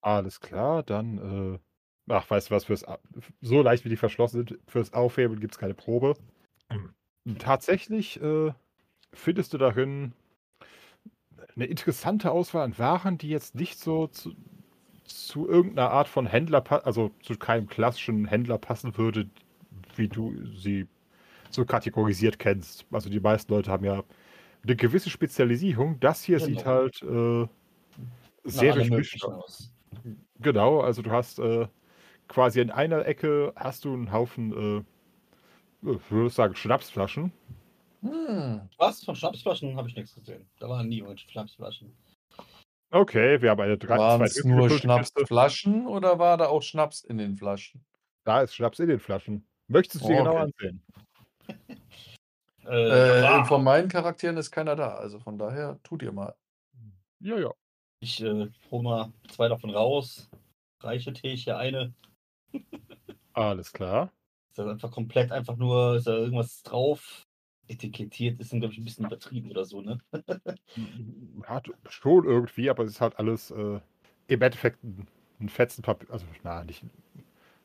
Alles 0.00 0.40
klar, 0.40 0.82
dann. 0.82 1.54
Äh, 1.54 1.58
ach, 2.12 2.28
weißt 2.30 2.50
du 2.50 2.54
was? 2.54 2.64
Fürs, 2.64 2.84
so 3.40 3.62
leicht 3.62 3.84
wie 3.84 3.88
die 3.88 3.96
verschlossen 3.96 4.46
sind, 4.46 4.58
fürs 4.68 4.92
Aufhebeln 4.92 5.40
gibt 5.40 5.54
es 5.54 5.58
keine 5.58 5.74
Probe. 5.74 6.16
Tatsächlich 7.38 8.20
äh, 8.20 8.52
findest 9.12 9.52
du 9.54 9.58
darin 9.58 10.14
eine 11.54 11.66
interessante 11.66 12.30
Auswahl 12.30 12.62
an 12.64 12.78
Waren, 12.78 13.18
die 13.18 13.28
jetzt 13.28 13.54
nicht 13.54 13.78
so 13.78 14.06
zu, 14.08 14.34
zu 15.04 15.48
irgendeiner 15.48 15.90
Art 15.90 16.08
von 16.08 16.26
Händler, 16.26 16.60
pa- 16.60 16.78
also 16.78 17.10
zu 17.22 17.36
keinem 17.36 17.68
klassischen 17.68 18.26
Händler 18.26 18.58
passen 18.58 18.96
würde, 18.98 19.28
wie 19.96 20.08
du 20.08 20.34
sie 20.56 20.88
so 21.50 21.66
kategorisiert 21.66 22.38
kennst. 22.38 22.86
Also 22.92 23.10
die 23.10 23.20
meisten 23.20 23.52
Leute 23.52 23.70
haben 23.72 23.84
ja 23.84 24.04
eine 24.64 24.76
gewisse 24.76 25.10
Spezialisierung. 25.10 26.00
Das 26.00 26.24
hier 26.24 26.40
sieht 26.40 26.64
Genau. 26.64 26.66
halt 26.66 27.02
äh, 27.02 27.48
sehr 28.44 28.72
durchmischt 28.72 29.24
aus. 29.24 29.72
Genau, 30.40 30.80
also 30.80 31.02
du 31.02 31.10
hast 31.10 31.38
äh, 31.38 31.66
quasi 32.28 32.60
in 32.60 32.70
einer 32.70 33.06
Ecke 33.06 33.52
hast 33.56 33.84
du 33.84 33.92
einen 33.92 34.12
Haufen, 34.12 34.84
äh, 35.82 35.90
ich 35.92 36.10
würde 36.10 36.30
sagen, 36.30 36.54
Schnapsflaschen. 36.54 37.32
Hm. 38.02 38.68
Was? 38.78 39.02
Von 39.04 39.16
Schnapsflaschen 39.16 39.76
habe 39.76 39.88
ich 39.88 39.96
nichts 39.96 40.14
gesehen. 40.14 40.48
Da 40.60 40.68
waren 40.68 40.88
nie 40.88 40.98
irgendwelche 40.98 41.28
Schnapsflaschen. 41.28 41.96
Okay, 42.90 43.42
wir 43.42 43.50
haben 43.50 43.60
eine 43.60 43.76
drei, 43.76 43.98
Waren 43.98 44.18
zwei 44.20 44.24
es 44.26 44.44
nur. 44.44 44.70
Schnapsflaschen 44.70 45.86
oder 45.86 46.18
war 46.18 46.36
da 46.38 46.46
auch 46.46 46.62
Schnaps 46.62 47.02
in 47.02 47.18
den 47.18 47.36
Flaschen? 47.36 47.84
Da 48.24 48.42
ist 48.42 48.54
Schnaps 48.54 48.78
in 48.78 48.88
den 48.88 49.00
Flaschen. 49.00 49.46
Möchtest 49.66 50.04
du 50.04 50.08
dir 50.08 50.14
Oh, 50.14 50.18
genau 50.18 50.36
okay. 50.36 50.52
ansehen? 50.62 50.82
Äh, 52.64 52.88
Äh, 52.88 53.24
ah, 53.24 53.44
von 53.44 53.64
meinen 53.64 53.88
Charakteren 53.88 54.36
ist 54.36 54.50
keiner 54.50 54.76
da, 54.76 54.94
also 54.96 55.18
von 55.18 55.38
daher 55.38 55.78
tut 55.82 56.02
ihr 56.02 56.12
mal. 56.12 56.34
Ja, 57.20 57.38
ja. 57.38 57.50
Ich 58.00 58.22
äh, 58.22 58.48
hole 58.70 58.82
mal 58.82 59.12
zwei 59.28 59.48
davon 59.48 59.70
raus. 59.70 60.28
Reiche 60.80 61.12
Tee 61.12 61.32
ich 61.32 61.44
hier 61.44 61.58
eine. 61.58 61.92
Alles 63.32 63.72
klar. 63.72 64.12
Ist 64.50 64.58
das 64.58 64.68
einfach 64.68 64.90
komplett 64.90 65.32
einfach 65.32 65.56
nur, 65.56 65.96
ist 65.96 66.06
da 66.06 66.12
irgendwas 66.16 66.62
drauf? 66.62 67.22
Etikettiert 67.68 68.40
ist 68.40 68.52
dann, 68.52 68.60
glaube 68.60 68.72
ich, 68.72 68.80
ein 68.80 68.84
bisschen 68.84 69.06
übertrieben 69.06 69.50
oder 69.50 69.64
so, 69.64 69.82
ne? 69.82 69.98
Hat 71.44 71.70
schon 71.90 72.24
irgendwie, 72.24 72.70
aber 72.70 72.84
es 72.84 72.92
ist 72.92 73.00
halt 73.00 73.18
alles 73.18 73.50
äh, 73.50 73.80
im 74.28 74.42
Endeffekt 74.42 74.82
ein, 74.82 75.06
ein 75.40 75.48
Fetzenpapier. 75.48 76.10
Also, 76.10 76.24
na, 76.42 76.64
nicht. 76.64 76.82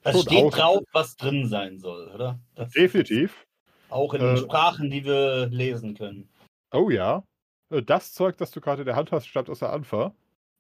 Es 0.04 0.22
steht 0.22 0.44
aus- 0.44 0.54
drauf, 0.54 0.84
was 0.92 1.16
drin 1.16 1.48
sein 1.48 1.80
soll, 1.80 2.10
oder? 2.10 2.40
Das 2.56 2.72
Definitiv. 2.72 3.46
Auch 3.90 4.14
in 4.14 4.22
Äh, 4.22 4.38
Sprachen, 4.38 4.90
die 4.90 5.06
wir 5.06 5.46
lesen 5.48 5.94
können. 5.96 6.28
Oh 6.74 6.90
ja. 6.90 7.24
Äh, 7.70 7.82
Das 7.84 8.12
Zeug, 8.14 8.36
das 8.38 8.52
du 8.52 8.60
gerade 8.60 8.82
in 8.82 8.86
der 8.88 8.96
Hand 8.98 9.12
hast, 9.14 9.28
stammt 9.28 9.50
aus 9.50 9.60
der 9.60 9.72
Anfa. 9.72 10.14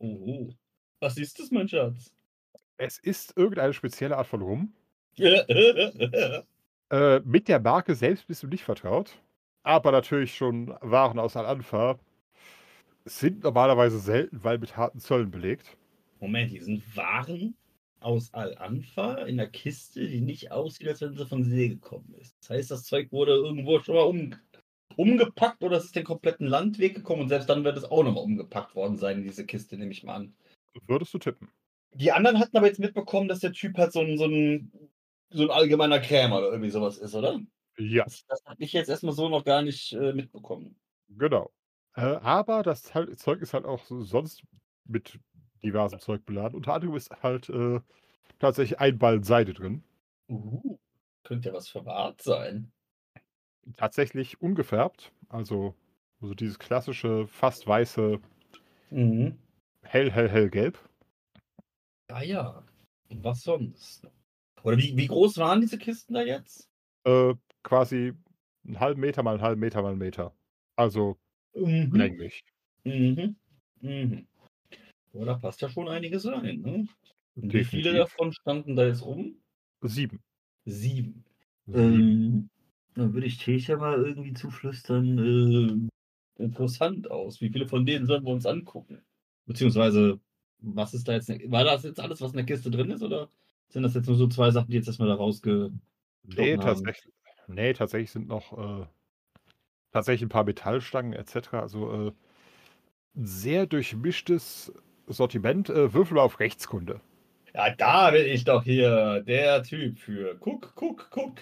Oh. 0.03 0.49
Was 0.99 1.17
ist 1.17 1.39
das, 1.39 1.49
mein 1.49 1.69
Schatz? 1.69 2.13
Es 2.75 2.97
ist 2.97 3.37
irgendeine 3.37 3.73
spezielle 3.73 4.17
Art 4.17 4.27
von 4.27 4.41
Rum. 4.41 4.73
Äh, 6.89 7.21
mit 7.21 7.47
der 7.47 7.59
Marke 7.59 7.95
selbst 7.95 8.27
bist 8.27 8.43
du 8.43 8.47
nicht 8.47 8.63
vertraut. 8.63 9.17
Aber 9.63 9.91
natürlich 9.91 10.35
schon 10.35 10.75
Waren 10.81 11.17
aus 11.17 11.35
Al-Anfa 11.35 11.97
sind 13.05 13.43
normalerweise 13.43 13.97
selten, 13.97 14.43
weil 14.43 14.59
mit 14.59 14.77
harten 14.77 14.99
Zöllen 14.99 15.31
belegt. 15.31 15.75
Moment, 16.19 16.51
hier 16.51 16.63
sind 16.63 16.83
Waren 16.95 17.55
aus 17.99 18.31
Al-Anfa 18.35 19.23
in 19.23 19.37
der 19.37 19.47
Kiste, 19.47 20.07
die 20.07 20.21
nicht 20.21 20.51
aussieht, 20.51 20.87
als 20.87 21.01
wenn 21.01 21.17
sie 21.17 21.25
von 21.25 21.43
See 21.43 21.69
gekommen 21.69 22.13
ist. 22.19 22.35
Das 22.41 22.51
heißt, 22.51 22.69
das 22.69 22.83
Zeug 22.83 23.11
wurde 23.11 23.31
irgendwo 23.31 23.79
schon 23.79 23.95
mal 23.95 24.01
um, 24.01 24.35
umgepackt 24.97 25.63
oder 25.63 25.77
es 25.77 25.85
ist 25.85 25.95
den 25.95 26.03
kompletten 26.03 26.47
Landweg 26.47 26.95
gekommen 26.95 27.23
und 27.23 27.29
selbst 27.29 27.49
dann 27.49 27.63
wird 27.63 27.77
es 27.77 27.85
auch 27.85 28.03
nochmal 28.03 28.23
umgepackt 28.23 28.75
worden 28.75 28.97
sein 28.97 29.19
in 29.19 29.23
diese 29.23 29.45
Kiste, 29.45 29.77
nehme 29.77 29.91
ich 29.91 30.03
mal 30.03 30.15
an. 30.15 30.35
Würdest 30.87 31.13
du 31.13 31.19
tippen? 31.19 31.49
Die 31.93 32.11
anderen 32.11 32.39
hatten 32.39 32.57
aber 32.57 32.67
jetzt 32.67 32.79
mitbekommen, 32.79 33.27
dass 33.27 33.39
der 33.39 33.53
Typ 33.53 33.77
halt 33.77 33.91
so 33.91 33.99
ein, 33.99 34.17
so 34.17 34.25
ein, 34.25 34.71
so 35.29 35.43
ein 35.43 35.51
allgemeiner 35.51 35.99
Krämer 35.99 36.39
oder 36.39 36.49
irgendwie 36.49 36.71
sowas 36.71 36.97
ist, 36.97 37.13
oder? 37.13 37.39
Ja, 37.77 38.03
Das, 38.03 38.25
das 38.27 38.43
habe 38.45 38.63
ich 38.63 38.73
jetzt 38.73 38.89
erstmal 38.89 39.13
so 39.13 39.29
noch 39.29 39.43
gar 39.43 39.61
nicht 39.61 39.93
äh, 39.93 40.13
mitbekommen. 40.13 40.75
genau. 41.09 41.51
Äh, 41.95 42.01
aber 42.01 42.63
das 42.63 42.83
Zeug 42.83 43.41
ist 43.41 43.53
halt 43.53 43.65
auch 43.65 43.83
so 43.85 44.01
sonst 44.01 44.43
mit 44.85 45.19
diversem 45.63 45.99
Zeug 45.99 46.25
beladen. 46.25 46.55
Unter 46.55 46.73
anderem 46.73 46.95
ist 46.95 47.11
halt 47.21 47.49
äh, 47.49 47.79
tatsächlich 48.39 48.79
ein 48.79 48.97
Ball 48.97 49.23
Seide 49.23 49.53
drin. 49.53 49.83
Uh, 50.27 50.77
könnte 51.23 51.49
ja 51.49 51.53
was 51.53 51.69
verwahrt 51.69 52.21
sein. 52.21 52.71
Tatsächlich 53.78 54.41
ungefärbt. 54.41 55.11
Also, 55.30 55.76
also 56.22 56.34
dieses 56.34 56.59
klassische, 56.59 57.28
fast 57.28 57.66
weiße, 57.68 58.20
Mhm. 58.91 59.38
hell, 59.84 60.09
hell, 60.11 60.28
hell 60.30 60.49
gelb. 60.49 60.78
Ah 62.09 62.24
ja. 62.24 62.64
Und 63.09 63.24
was 63.24 63.43
sonst? 63.43 64.07
Oder 64.64 64.78
wie, 64.78 64.95
wie 64.97 65.07
groß 65.07 65.38
waren 65.38 65.61
diese 65.61 65.78
Kisten 65.78 66.14
da 66.14 66.22
jetzt? 66.24 66.70
Äh, 67.05 67.36
quasi 67.64 68.14
einen 68.66 68.80
halben 68.80 69.01
Meter 69.01 69.24
mal 69.24 69.34
einen 69.34 69.41
halben 69.41 69.59
Meter 69.59 69.82
mal 69.82 69.89
einen 69.89 69.97
Meter. 69.99 70.34
Also 70.76 71.18
Mhm. 71.55 71.91
länglich. 71.95 72.41
Mhm. 72.86 73.36
Mhm. 73.82 74.28
Oh, 75.14 75.26
da 75.26 75.36
passt 75.36 75.61
ja 75.61 75.70
schon 75.70 75.89
einiges 75.89 76.26
rein, 76.28 76.61
ne? 76.61 76.88
Wie 77.36 77.64
viele 77.64 77.93
davon 77.93 78.34
standen 78.34 78.76
da 78.76 78.86
jetzt 78.88 79.03
rum? 79.05 79.38
Sieben. 79.82 80.24
Sieben. 80.66 81.24
Sieben. 81.68 82.20
Ähm, 82.36 82.49
dann 82.95 83.13
würde 83.13 83.27
ich 83.27 83.37
Tesha 83.37 83.77
mal 83.77 84.03
irgendwie 84.03 84.33
zuflüstern, 84.33 85.89
äh, 86.37 86.43
interessant 86.43 87.09
aus. 87.11 87.41
Wie 87.41 87.49
viele 87.49 87.67
von 87.67 87.85
denen 87.85 88.05
sollen 88.05 88.25
wir 88.25 88.31
uns 88.31 88.45
angucken? 88.45 89.01
Beziehungsweise, 89.45 90.19
was 90.59 90.93
ist 90.93 91.07
da 91.07 91.13
jetzt, 91.13 91.29
war 91.29 91.63
das 91.63 91.83
jetzt 91.83 91.99
alles, 91.99 92.21
was 92.21 92.31
in 92.31 92.37
der 92.37 92.45
Kiste 92.45 92.71
drin 92.71 92.91
ist, 92.91 93.03
oder 93.03 93.29
sind 93.69 93.83
das 93.83 93.95
jetzt 93.95 94.07
nur 94.07 94.15
so 94.15 94.27
zwei 94.27 94.51
Sachen, 94.51 94.69
die 94.69 94.77
jetzt 94.77 94.87
erstmal 94.87 95.09
da 95.09 95.15
rausge... 95.15 95.71
Nee, 96.23 96.53
haben. 96.53 96.61
tatsächlich, 96.61 97.13
nee, 97.47 97.73
tatsächlich 97.73 98.11
sind 98.11 98.27
noch 98.27 98.57
äh, 98.57 98.85
tatsächlich 99.91 100.23
ein 100.23 100.29
paar 100.29 100.45
Metallstangen 100.45 101.13
etc. 101.13 101.53
Also 101.53 101.91
äh, 101.91 102.11
ein 103.15 103.25
sehr 103.25 103.65
durchmischtes 103.65 104.73
Sortiment. 105.07 105.69
Äh, 105.69 105.93
Würfel 105.93 106.17
auf 106.17 106.39
Rechtskunde. 106.39 107.01
Ja, 107.53 107.69
da 107.75 108.11
bin 108.11 108.25
ich 108.25 108.45
doch 108.45 108.63
hier 108.63 109.21
der 109.21 109.63
Typ 109.63 109.99
für. 109.99 110.35
Guck, 110.39 110.73
guck, 110.75 111.09
guck. 111.11 111.35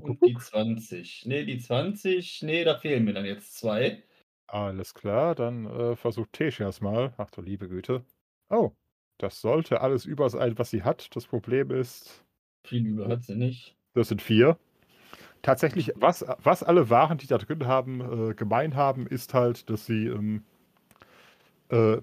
Guck, 0.00 0.04
Und 0.04 0.20
guck, 0.20 0.22
die 0.22 0.34
guck. 0.34 0.42
20. 0.42 1.24
Nee, 1.26 1.44
die 1.44 1.58
20. 1.58 2.42
Nee, 2.42 2.64
da 2.64 2.78
fehlen 2.78 3.04
mir 3.04 3.14
dann 3.14 3.24
jetzt 3.26 3.56
zwei. 3.56 4.04
Alles 4.48 4.94
klar, 4.94 5.34
dann 5.34 5.66
äh, 5.66 5.96
versucht 5.96 6.32
Teshias 6.32 6.80
mal. 6.80 7.14
Ach 7.16 7.30
du 7.30 7.42
liebe 7.42 7.68
Güte. 7.68 8.04
Oh, 8.48 8.72
das 9.18 9.40
sollte 9.40 9.80
alles 9.80 10.04
über 10.04 10.30
sein, 10.30 10.58
was 10.58 10.70
sie 10.70 10.82
hat. 10.84 11.14
Das 11.16 11.26
Problem 11.26 11.70
ist, 11.70 12.24
Viel 12.64 12.86
über 12.86 13.08
hat 13.08 13.24
sie 13.24 13.34
nicht. 13.34 13.78
das 13.94 14.08
sind 14.08 14.22
vier. 14.22 14.58
Tatsächlich, 15.42 15.92
was, 15.96 16.24
was 16.42 16.62
alle 16.64 16.90
Waren, 16.90 17.18
die 17.18 17.26
da 17.28 17.38
drin 17.38 17.66
haben, 17.66 18.30
äh, 18.32 18.34
gemein 18.34 18.76
haben, 18.76 19.06
ist 19.06 19.34
halt, 19.34 19.70
dass 19.70 19.86
sie 19.86 20.06
ähm, 20.08 20.44
äh, 21.70 21.98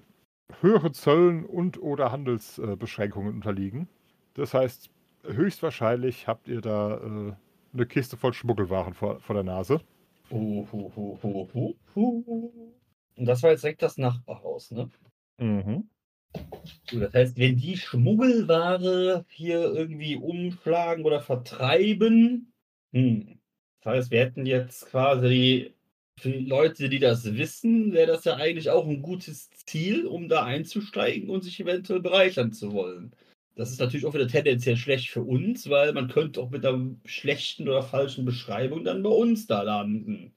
höheren 0.60 0.94
Zöllen 0.94 1.44
und 1.46 1.80
oder 1.82 2.12
Handelsbeschränkungen 2.12 2.78
Beschränkungen 2.78 3.34
unterliegen. 3.34 3.88
Das 4.34 4.54
heißt, 4.54 4.90
höchstwahrscheinlich 5.24 6.28
habt 6.28 6.48
ihr 6.48 6.60
da 6.60 6.96
äh, 7.30 7.32
eine 7.74 7.86
Kiste 7.86 8.16
voll 8.16 8.32
Schmuggelwaren 8.32 8.94
vor, 8.94 9.20
vor 9.20 9.34
der 9.34 9.44
Nase. 9.44 9.80
Hu, 10.30 10.66
hu, 10.72 11.18
hu. 11.94 12.52
Und 13.16 13.26
das 13.26 13.42
war 13.42 13.50
jetzt 13.50 13.62
direkt 13.62 13.82
das 13.82 13.98
Nachbarhaus, 13.98 14.70
ne? 14.70 14.88
Mhm. 15.38 15.88
Gut, 16.90 17.02
das 17.02 17.14
heißt, 17.14 17.38
wenn 17.38 17.56
die 17.56 17.76
Schmuggelware 17.76 19.24
hier 19.28 19.60
irgendwie 19.72 20.16
umschlagen 20.16 21.04
oder 21.04 21.20
vertreiben, 21.20 22.52
hm. 22.92 23.38
Das 23.82 23.92
heißt, 23.94 24.10
wir 24.12 24.20
hätten 24.20 24.46
jetzt 24.46 24.86
quasi 24.86 25.74
für 26.18 26.30
die 26.30 26.46
Leute, 26.46 26.88
die 26.88 27.00
das 27.00 27.34
wissen, 27.36 27.92
wäre 27.92 28.06
das 28.06 28.24
ja 28.24 28.36
eigentlich 28.36 28.70
auch 28.70 28.86
ein 28.86 29.02
gutes 29.02 29.50
Ziel, 29.50 30.06
um 30.06 30.28
da 30.28 30.44
einzusteigen 30.44 31.28
und 31.28 31.42
sich 31.44 31.60
eventuell 31.60 32.00
bereichern 32.00 32.52
zu 32.52 32.72
wollen. 32.72 33.14
Das 33.56 33.70
ist 33.70 33.78
natürlich 33.78 34.04
auch 34.04 34.14
wieder 34.14 34.26
tendenziell 34.26 34.76
schlecht 34.76 35.10
für 35.10 35.22
uns, 35.22 35.68
weil 35.70 35.92
man 35.92 36.08
könnte 36.08 36.40
auch 36.40 36.50
mit 36.50 36.66
einer 36.66 36.96
schlechten 37.04 37.68
oder 37.68 37.82
falschen 37.82 38.24
Beschreibung 38.24 38.84
dann 38.84 39.02
bei 39.02 39.10
uns 39.10 39.46
da 39.46 39.62
landen. 39.62 40.34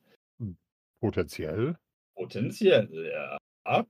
Potenziell. 0.99 1.78
Potenziell, 2.15 3.11
ja. 3.11 3.38
Ah. 3.63 3.86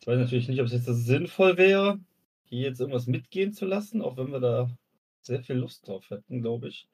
Ich 0.00 0.06
weiß 0.06 0.18
natürlich 0.18 0.48
nicht, 0.48 0.60
ob 0.60 0.66
es 0.66 0.72
jetzt 0.72 0.86
sinnvoll 0.86 1.56
wäre, 1.56 2.00
hier 2.44 2.62
jetzt 2.62 2.80
irgendwas 2.80 3.06
mitgehen 3.06 3.52
zu 3.52 3.64
lassen, 3.64 4.02
auch 4.02 4.16
wenn 4.16 4.32
wir 4.32 4.40
da 4.40 4.68
sehr 5.22 5.42
viel 5.42 5.56
Lust 5.56 5.86
drauf 5.86 6.10
hätten, 6.10 6.42
glaube 6.42 6.68
ich. 6.68 6.88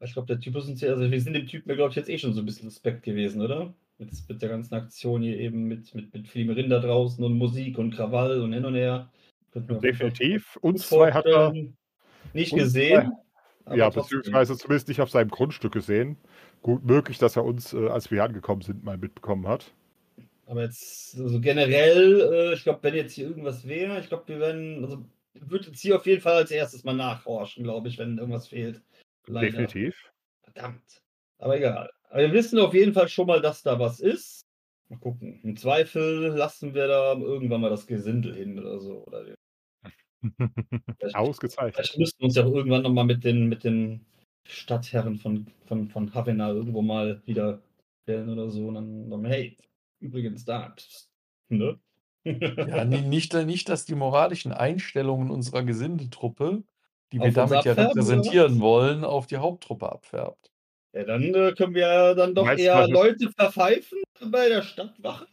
Ich 0.00 0.12
glaube, 0.12 0.26
der 0.26 0.40
Typus 0.40 0.66
sind 0.66 0.80
ja, 0.80 0.90
also 0.90 1.10
wir 1.10 1.20
sind 1.20 1.34
dem 1.34 1.46
Typen, 1.46 1.74
glaube 1.74 1.90
ich, 1.90 1.96
jetzt 1.96 2.08
eh 2.08 2.18
schon 2.18 2.32
so 2.32 2.40
ein 2.40 2.46
bisschen 2.46 2.70
suspekt 2.70 3.02
gewesen, 3.02 3.42
oder? 3.42 3.74
Mit, 3.98 4.10
mit 4.28 4.42
der 4.42 4.48
ganzen 4.48 4.74
Aktion 4.74 5.22
hier 5.22 5.38
eben 5.38 5.64
mit, 5.64 5.94
mit, 5.94 6.12
mit 6.12 6.28
vielen 6.28 6.50
Rinder 6.50 6.80
draußen 6.80 7.22
und 7.24 7.38
Musik 7.38 7.78
und 7.78 7.92
Krawall 7.92 8.40
und 8.40 8.52
hin 8.52 8.64
und 8.64 8.74
her. 8.74 9.10
Definitiv. 9.54 10.56
Uns 10.60 10.88
zwei 10.88 11.12
hat 11.12 11.26
er, 11.26 11.52
nicht 12.32 12.54
gesehen. 12.54 13.12
ja, 13.74 13.88
beziehungsweise 13.90 14.56
zumindest 14.56 14.88
nicht 14.88 15.00
auf 15.00 15.10
seinem 15.10 15.30
Grundstück 15.30 15.72
gesehen. 15.72 16.16
Gut 16.62 16.84
möglich, 16.84 17.18
dass 17.18 17.36
er 17.36 17.44
uns, 17.44 17.72
äh, 17.72 17.88
als 17.88 18.10
wir 18.10 18.24
angekommen 18.24 18.62
sind, 18.62 18.84
mal 18.84 18.98
mitbekommen 18.98 19.46
hat. 19.46 19.72
Aber 20.46 20.62
jetzt, 20.62 21.18
also 21.18 21.40
generell, 21.40 22.20
äh, 22.32 22.54
ich 22.54 22.62
glaube, 22.62 22.80
wenn 22.82 22.94
jetzt 22.94 23.14
hier 23.14 23.28
irgendwas 23.28 23.66
wäre, 23.66 23.98
ich 24.00 24.08
glaube, 24.08 24.28
wir 24.28 24.38
werden, 24.40 24.84
also 24.84 25.04
würde 25.34 25.66
jetzt 25.66 25.80
hier 25.80 25.96
auf 25.96 26.06
jeden 26.06 26.22
Fall 26.22 26.34
als 26.36 26.50
erstes 26.50 26.84
mal 26.84 26.94
nachhorchen, 26.94 27.64
glaube 27.64 27.88
ich, 27.88 27.98
wenn 27.98 28.18
irgendwas 28.18 28.48
fehlt. 28.48 28.80
Leider. 29.26 29.46
Definitiv. 29.46 30.12
Verdammt. 30.42 31.02
Aber 31.38 31.56
egal. 31.56 31.90
Aber 32.08 32.20
wir 32.20 32.32
wissen 32.32 32.58
auf 32.58 32.74
jeden 32.74 32.92
Fall 32.92 33.08
schon 33.08 33.26
mal, 33.26 33.40
dass 33.40 33.62
da 33.62 33.78
was 33.78 34.00
ist. 34.00 34.42
Mal 34.88 34.98
gucken. 34.98 35.40
Im 35.42 35.56
Zweifel 35.56 36.28
lassen 36.28 36.74
wir 36.74 36.86
da 36.86 37.12
irgendwann 37.14 37.60
mal 37.60 37.70
das 37.70 37.86
Gesindel 37.86 38.34
hin 38.34 38.58
oder 38.58 38.78
so. 38.80 39.04
Oder 39.06 39.26
wir- 39.26 39.35
Ausgezeichnet. 41.14 41.74
vielleicht 41.74 41.98
müssten 41.98 42.20
wir 42.20 42.24
uns 42.26 42.36
ja 42.36 42.44
auch 42.44 42.52
irgendwann 42.52 42.82
nochmal 42.82 43.04
mit 43.04 43.24
den, 43.24 43.48
mit 43.48 43.64
den 43.64 44.04
Stadtherren 44.46 45.18
von, 45.18 45.46
von, 45.66 45.88
von 45.88 46.14
Havana 46.14 46.50
irgendwo 46.50 46.82
mal 46.82 47.22
wieder 47.26 47.60
stellen 48.02 48.28
oder 48.28 48.50
so. 48.50 48.68
Und 48.68 48.74
dann, 48.74 49.10
dann 49.10 49.24
hey, 49.24 49.56
übrigens 50.00 50.44
da. 50.44 50.74
Ne? 51.48 51.78
Ja, 52.24 52.84
ni- 52.84 53.02
nicht, 53.02 53.34
nicht, 53.34 53.68
dass 53.68 53.84
die 53.84 53.94
moralischen 53.94 54.52
Einstellungen 54.52 55.30
unserer 55.30 55.62
Gesindetruppe, 55.62 56.64
die 57.12 57.20
wir 57.20 57.28
Auf 57.28 57.34
damit 57.34 57.64
ja 57.64 57.72
oder 57.72 57.88
repräsentieren 57.88 58.60
wollen, 58.60 59.04
auf 59.04 59.26
die 59.26 59.36
Haupttruppe 59.36 59.90
abfärbt. 59.90 60.50
Ja, 60.92 61.04
dann 61.04 61.22
äh, 61.34 61.52
können 61.52 61.74
wir 61.74 61.82
ja 61.82 62.14
dann 62.14 62.34
doch 62.34 62.48
du, 62.48 62.56
eher 62.56 62.88
Leute 62.88 63.30
verpfeifen 63.30 63.98
bei 64.30 64.48
der 64.48 64.62
Stadtwache, 64.62 65.26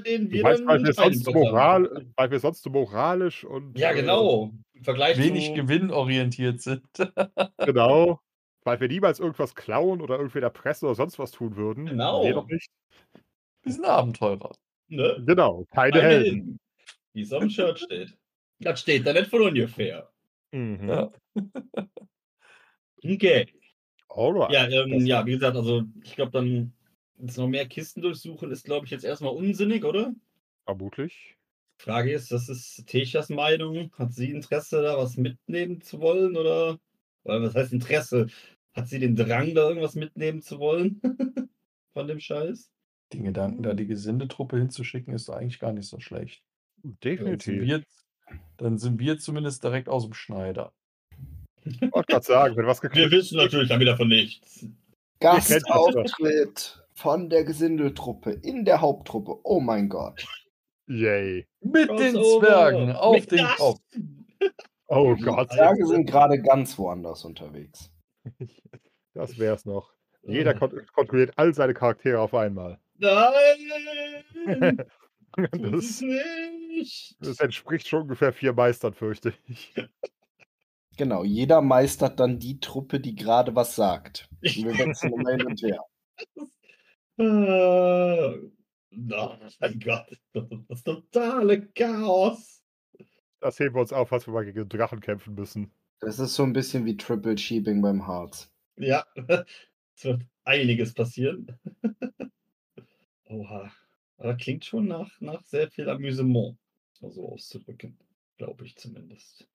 denen 0.00 0.28
Du 0.28 0.36
wir 0.36 0.42
meinst, 0.42 0.60
dann 0.60 0.68
weil 0.68 0.84
wir, 0.84 0.92
sonst 0.92 1.32
moral, 1.32 2.06
weil 2.16 2.30
wir 2.30 2.38
sonst 2.40 2.62
so 2.62 2.70
moralisch 2.70 3.44
und. 3.44 3.78
Ja, 3.78 3.92
äh, 3.92 3.94
genau. 3.94 4.52
Im 4.72 4.84
Vergleich 4.84 5.18
Wenig 5.18 5.48
zu, 5.48 5.54
gewinnorientiert 5.54 6.60
sind. 6.60 6.84
Genau. 7.58 8.20
Weil 8.66 8.80
wir 8.80 8.88
niemals 8.88 9.20
irgendwas 9.20 9.54
klauen 9.54 10.00
oder 10.00 10.16
irgendwie 10.16 10.40
der 10.40 10.48
Presse 10.48 10.86
oder 10.86 10.94
sonst 10.94 11.18
was 11.18 11.32
tun 11.32 11.54
würden. 11.54 11.84
Genau. 11.84 12.24
Wir 12.24 12.32
doch 12.32 12.48
nicht. 12.48 12.70
Wir 13.62 13.72
sind 13.72 13.84
Abenteurer. 13.84 14.52
ne? 14.88 15.22
Genau. 15.26 15.66
Keine 15.70 15.90
Keine 15.92 16.02
Helden. 16.02 16.24
Helden. 16.24 16.60
Wie 17.12 17.20
es 17.20 17.32
am 17.34 17.50
Shirt 17.50 17.78
steht. 17.78 18.16
Das 18.60 18.80
steht 18.80 19.06
da 19.06 19.12
nicht 19.12 19.28
von 19.28 19.42
ungefähr. 19.42 20.10
Mhm. 20.52 20.88
Ja. 20.88 21.12
Okay. 23.04 23.46
Alright. 24.08 24.52
Ja, 24.52 24.68
ähm, 24.68 25.04
ja, 25.04 25.26
wie 25.26 25.32
gesagt, 25.32 25.56
also 25.56 25.82
ich 26.02 26.14
glaube 26.14 26.32
dann 26.32 26.72
jetzt 27.18 27.38
noch 27.38 27.48
mehr 27.48 27.66
Kisten 27.66 28.02
durchsuchen 28.02 28.50
ist, 28.50 28.64
glaube 28.64 28.86
ich, 28.86 28.92
jetzt 28.92 29.04
erstmal 29.04 29.34
unsinnig, 29.34 29.84
oder? 29.84 30.14
Vermutlich. 30.64 31.36
Frage 31.76 32.12
ist, 32.12 32.30
das 32.30 32.48
ist 32.48 32.86
Techas 32.86 33.28
Meinung. 33.28 33.92
Hat 33.98 34.12
sie 34.12 34.30
Interesse, 34.30 34.82
da 34.82 34.96
was 34.96 35.16
mitnehmen 35.16 35.80
zu 35.80 36.00
wollen? 36.00 36.36
Oder, 36.36 36.78
oder 37.24 37.42
was 37.42 37.54
heißt 37.54 37.72
Interesse? 37.72 38.28
Hat 38.72 38.88
sie 38.88 38.98
den 38.98 39.16
Drang, 39.16 39.54
da 39.54 39.68
irgendwas 39.68 39.94
mitnehmen 39.94 40.40
zu 40.40 40.58
wollen? 40.58 41.00
Von 41.92 42.08
dem 42.08 42.20
Scheiß? 42.20 42.70
Den 43.12 43.24
Gedanken, 43.24 43.62
da 43.62 43.74
die 43.74 43.86
Gesindetruppe 43.86 44.58
hinzuschicken, 44.58 45.14
ist 45.14 45.30
eigentlich 45.30 45.60
gar 45.60 45.72
nicht 45.72 45.88
so 45.88 46.00
schlecht. 46.00 46.42
Dann 46.82 46.92
sind, 46.92 47.04
Definitiv. 47.04 47.62
wir, 47.62 47.82
dann 48.56 48.78
sind 48.78 48.98
wir 48.98 49.18
zumindest 49.18 49.62
direkt 49.62 49.88
aus 49.88 50.04
dem 50.04 50.14
Schneider. 50.14 50.72
Ich 51.64 51.80
wollte 51.80 52.12
gerade 52.12 52.26
sagen, 52.26 52.56
wenn 52.56 52.66
was 52.66 52.82
Wir 52.82 52.90
gekriegt 52.90 53.12
wissen 53.12 53.36
natürlich 53.38 53.68
dann 53.68 53.80
wieder 53.80 53.96
von 53.96 54.08
nichts. 54.08 54.66
Gastauftritt 55.20 56.83
von 56.94 57.28
der 57.30 57.44
Gesindeltruppe 57.44 58.30
in 58.30 58.64
der 58.64 58.80
Haupttruppe. 58.80 59.38
Oh 59.44 59.60
mein 59.60 59.88
Gott. 59.88 60.24
Yay. 60.86 61.46
Mit 61.60 61.88
den 61.90 62.14
Crossover. 62.14 62.46
Zwergen 62.46 62.92
auf 62.92 63.14
Mit 63.16 63.30
den 63.32 63.38
das- 63.38 63.56
Kopf. 63.56 63.80
Oh 64.86 65.14
Die 65.14 65.22
Gott. 65.22 65.50
Zwerge 65.50 65.86
sind 65.86 66.04
gerade 66.04 66.40
ganz 66.42 66.76
woanders 66.78 67.24
unterwegs. 67.24 67.90
Das 69.14 69.38
wär's 69.38 69.64
noch. 69.64 69.92
Jeder 70.22 70.54
kon 70.54 70.72
kontrolliert 70.92 71.34
all 71.36 71.54
seine 71.54 71.72
Charaktere 71.72 72.18
auf 72.20 72.34
einmal. 72.34 72.80
Nein! 72.96 73.32
Das, 75.36 76.00
nicht! 76.00 77.16
das 77.20 77.40
entspricht 77.40 77.88
schon 77.88 78.02
ungefähr 78.02 78.32
vier 78.32 78.52
Meistern, 78.52 78.94
fürchte 78.94 79.34
ich. 79.48 79.74
Genau, 80.96 81.24
jeder 81.24 81.60
meistert 81.60 82.20
dann 82.20 82.38
die 82.38 82.60
Truppe, 82.60 83.00
die 83.00 83.14
gerade 83.16 83.56
was 83.56 83.74
sagt. 83.74 84.28
Und 84.42 84.56
wir 84.56 84.78
wechseln 84.78 85.12
immer 85.12 85.30
hin 85.30 85.46
und 85.46 85.60
her. 85.62 85.80
Ah, 87.18 88.34
Oh 89.10 89.36
mein 89.60 89.80
Gott, 89.80 90.18
das 90.68 90.82
totale 90.82 91.66
Chaos. 91.68 92.62
Das 93.40 93.58
heben 93.58 93.74
wir 93.74 93.80
uns 93.80 93.92
auf, 93.92 94.08
falls 94.08 94.26
wir 94.26 94.34
mal 94.34 94.44
gegen 94.44 94.68
Drachen 94.68 95.00
kämpfen 95.00 95.34
müssen. 95.34 95.72
Das 96.00 96.18
ist 96.18 96.34
so 96.34 96.42
ein 96.42 96.52
bisschen 96.52 96.84
wie 96.84 96.96
Triple 96.96 97.36
Sheeping 97.36 97.82
beim 97.82 98.06
Harz. 98.06 98.50
Ja, 98.76 99.04
es 99.96 100.04
wird 100.04 100.22
einiges 100.44 100.94
passieren. 100.94 101.58
Oha. 103.26 103.70
Aber 104.16 104.36
klingt 104.36 104.64
schon 104.64 104.86
nach, 104.86 105.20
nach 105.20 105.42
sehr 105.44 105.70
viel 105.70 105.88
Amüsement, 105.88 106.56
so 106.92 107.32
auszudrücken. 107.32 107.98
Glaube 108.36 108.64
ich 108.64 108.76
zumindest. 108.76 109.48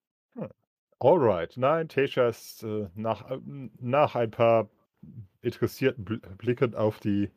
Alright. 0.99 1.55
Nein, 1.55 1.87
Tesha 1.87 2.27
ist 2.27 2.63
äh, 2.63 2.89
nach, 2.93 3.31
ähm, 3.31 3.71
nach 3.79 4.15
ein 4.15 4.31
paar 4.31 4.69
interessierten 5.41 6.03
Bl 6.03 6.19
Blicken 6.37 6.75
auf, 6.75 6.99
die, 6.99 7.31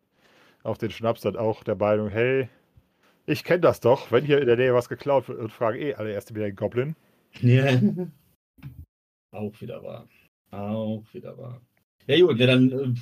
auf 0.62 0.78
den 0.78 0.90
Schnaps 0.90 1.22
dann 1.22 1.36
auch 1.36 1.64
der 1.64 1.76
Meinung, 1.76 2.08
hey, 2.08 2.48
ich 3.26 3.44
kenne 3.44 3.60
das 3.60 3.80
doch. 3.80 4.10
Wenn 4.10 4.24
hier 4.24 4.40
in 4.40 4.46
der 4.46 4.56
Nähe 4.56 4.74
was 4.74 4.88
geklaut 4.88 5.28
wird, 5.28 5.52
fragen 5.52 5.78
eh 5.80 5.94
alle 5.94 6.12
erst 6.12 6.34
wieder 6.34 6.46
den 6.46 6.56
Goblin. 6.56 6.96
Ja. 7.40 7.66
Auch 9.30 9.58
wieder 9.60 9.82
wahr. 9.82 10.08
Auch 10.50 11.04
wieder 11.12 11.38
wahr. 11.38 11.60
Ja 12.06 12.20
gut, 12.20 12.38
ja, 12.38 12.46
dann 12.46 12.70
äh, 12.70 12.94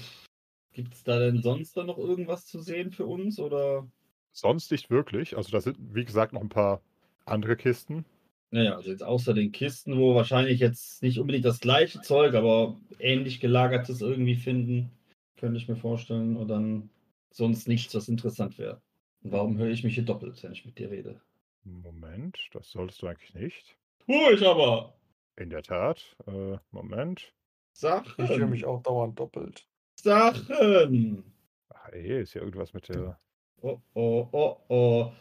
gibt 0.72 0.94
es 0.94 1.02
da 1.02 1.18
denn 1.18 1.42
sonst 1.42 1.76
dann 1.76 1.86
noch 1.86 1.98
irgendwas 1.98 2.46
zu 2.46 2.60
sehen 2.60 2.92
für 2.92 3.06
uns 3.06 3.40
oder? 3.40 3.88
Sonst 4.32 4.70
nicht 4.70 4.90
wirklich. 4.90 5.36
Also 5.36 5.50
da 5.50 5.60
sind, 5.60 5.76
wie 5.92 6.04
gesagt, 6.04 6.32
noch 6.32 6.42
ein 6.42 6.48
paar 6.48 6.82
andere 7.24 7.56
Kisten. 7.56 8.04
Naja, 8.52 8.76
also 8.76 8.90
jetzt 8.90 9.02
außer 9.02 9.34
den 9.34 9.52
Kisten, 9.52 9.98
wo 9.98 10.14
wahrscheinlich 10.14 10.60
jetzt 10.60 11.02
nicht 11.02 11.18
unbedingt 11.18 11.44
das 11.44 11.60
gleiche 11.60 12.00
Zeug, 12.00 12.34
aber 12.34 12.76
ähnlich 12.98 13.40
gelagertes 13.40 14.00
irgendwie 14.00 14.36
finden, 14.36 14.90
könnte 15.36 15.56
ich 15.56 15.68
mir 15.68 15.76
vorstellen. 15.76 16.36
Und 16.36 16.48
dann 16.48 16.90
sonst 17.30 17.68
nichts, 17.68 17.94
was 17.94 18.08
interessant 18.08 18.58
wäre. 18.58 18.80
Und 19.22 19.32
warum 19.32 19.58
höre 19.58 19.68
ich 19.68 19.84
mich 19.84 19.94
hier 19.94 20.04
doppelt, 20.04 20.42
wenn 20.42 20.52
ich 20.52 20.64
mit 20.64 20.78
dir 20.78 20.90
rede? 20.90 21.20
Moment, 21.64 22.38
das 22.52 22.70
solltest 22.70 23.02
du 23.02 23.06
eigentlich 23.06 23.34
nicht. 23.34 23.76
Tu 24.06 24.12
ich 24.32 24.46
aber! 24.46 24.94
In 25.36 25.50
der 25.50 25.62
Tat. 25.62 26.16
Äh, 26.26 26.58
Moment. 26.70 27.32
Sachen! 27.72 28.24
Ich 28.24 28.30
höre 28.30 28.46
mich 28.46 28.64
auch 28.64 28.82
dauernd 28.82 29.18
doppelt. 29.18 29.66
Sachen! 29.94 31.24
Ach, 31.68 31.88
ey, 31.90 32.22
ist 32.22 32.34
ja 32.34 32.42
irgendwas 32.42 32.72
mit 32.72 32.88
der. 32.88 33.18
Oh, 33.60 33.78
oh, 33.94 34.28
oh, 34.32 34.56
oh. 34.68 35.12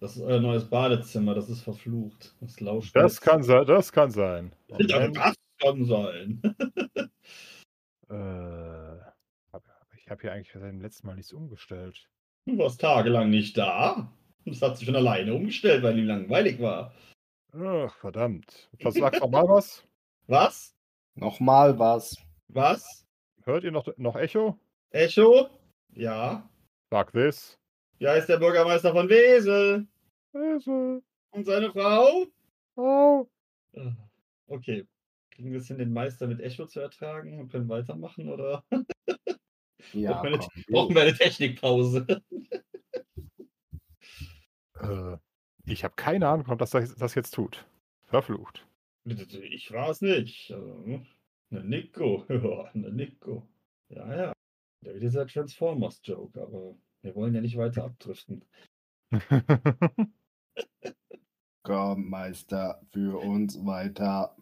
Das 0.00 0.16
ist 0.16 0.22
euer 0.22 0.40
neues 0.40 0.64
Badezimmer, 0.64 1.34
das 1.34 1.48
ist 1.48 1.62
verflucht. 1.62 2.34
Das 2.40 2.60
lauscht. 2.60 2.94
Das 2.94 3.14
jetzt. 3.14 3.20
kann 3.22 3.42
sein, 3.42 3.66
das 3.66 3.92
kann 3.92 4.10
sein. 4.10 4.52
Das 4.68 5.34
kann 5.58 5.84
sein. 5.84 6.42
Äh, 8.10 8.14
ich 10.08 10.10
habe 10.10 10.22
hier 10.22 10.32
eigentlich 10.32 10.50
seit 10.50 10.62
dem 10.62 10.80
letzten 10.80 11.06
Mal 11.06 11.16
nichts 11.16 11.34
umgestellt. 11.34 12.08
Du 12.46 12.56
warst 12.56 12.80
tagelang 12.80 13.28
nicht 13.28 13.58
da. 13.58 14.10
Das 14.46 14.62
hat 14.62 14.78
sich 14.78 14.86
von 14.86 14.96
alleine 14.96 15.34
umgestellt, 15.34 15.82
weil 15.82 15.98
ihm 15.98 16.06
langweilig 16.06 16.58
war. 16.62 16.94
Ach, 17.52 17.94
verdammt. 17.96 18.70
Was 18.82 18.94
sagst 18.94 19.22
du 19.22 19.28
mal 19.28 19.46
was? 19.46 19.86
Was? 20.26 20.74
Nochmal 21.14 21.78
was. 21.78 22.16
Was? 22.48 23.06
Hört 23.44 23.64
ihr 23.64 23.70
noch, 23.70 23.86
noch 23.98 24.16
Echo? 24.16 24.58
Echo? 24.92 25.50
Ja. 25.90 26.48
Sag 26.90 27.12
this. 27.12 27.58
Ja, 27.98 28.14
ist 28.14 28.30
der 28.30 28.38
Bürgermeister 28.38 28.92
von 28.92 29.10
Wesel. 29.10 29.86
Esel. 30.32 31.02
Und 31.32 31.44
seine 31.44 31.70
Frau? 31.70 32.24
Oh. 32.76 33.26
Okay. 34.46 34.86
Kriegen 35.32 35.52
wir 35.52 35.58
es 35.58 35.66
hin, 35.66 35.76
den 35.76 35.92
Meister 35.92 36.26
mit 36.26 36.40
Echo 36.40 36.64
zu 36.64 36.80
ertragen 36.80 37.38
und 37.38 37.52
können 37.52 37.68
weitermachen, 37.68 38.30
oder? 38.30 38.64
Ja, 39.92 40.12
brauchen, 40.12 40.24
wir 40.24 40.34
eine, 40.34 40.38
komm. 40.38 40.62
brauchen 40.68 40.94
wir 40.94 41.02
eine 41.02 41.14
Technikpause? 41.14 42.06
Äh, 44.80 45.16
ich 45.66 45.82
habe 45.82 45.94
keine 45.96 46.28
Ahnung, 46.28 46.46
ob 46.48 46.58
das 46.60 46.70
das 46.70 47.14
jetzt 47.16 47.34
tut. 47.34 47.66
Verflucht. 48.04 48.64
Ich 49.04 49.72
war 49.72 49.90
es 49.90 50.00
nicht. 50.00 50.52
Also, 50.52 51.02
ne 51.50 51.64
Nico. 51.64 52.24
Ja, 52.28 52.70
ne 52.74 52.92
Nico. 52.92 53.46
Ja, 53.88 54.16
ja. 54.16 54.32
Da 54.84 54.92
wird 54.92 55.02
dieser 55.02 55.26
Transformers-Joke, 55.26 56.40
aber 56.40 56.76
wir 57.02 57.14
wollen 57.14 57.34
ja 57.34 57.40
nicht 57.40 57.56
weiter 57.56 57.84
abdriften. 57.84 58.44
Komm, 61.64 62.08
Meister, 62.08 62.80
für 62.92 63.18
uns 63.18 63.64
weiter. 63.66 64.36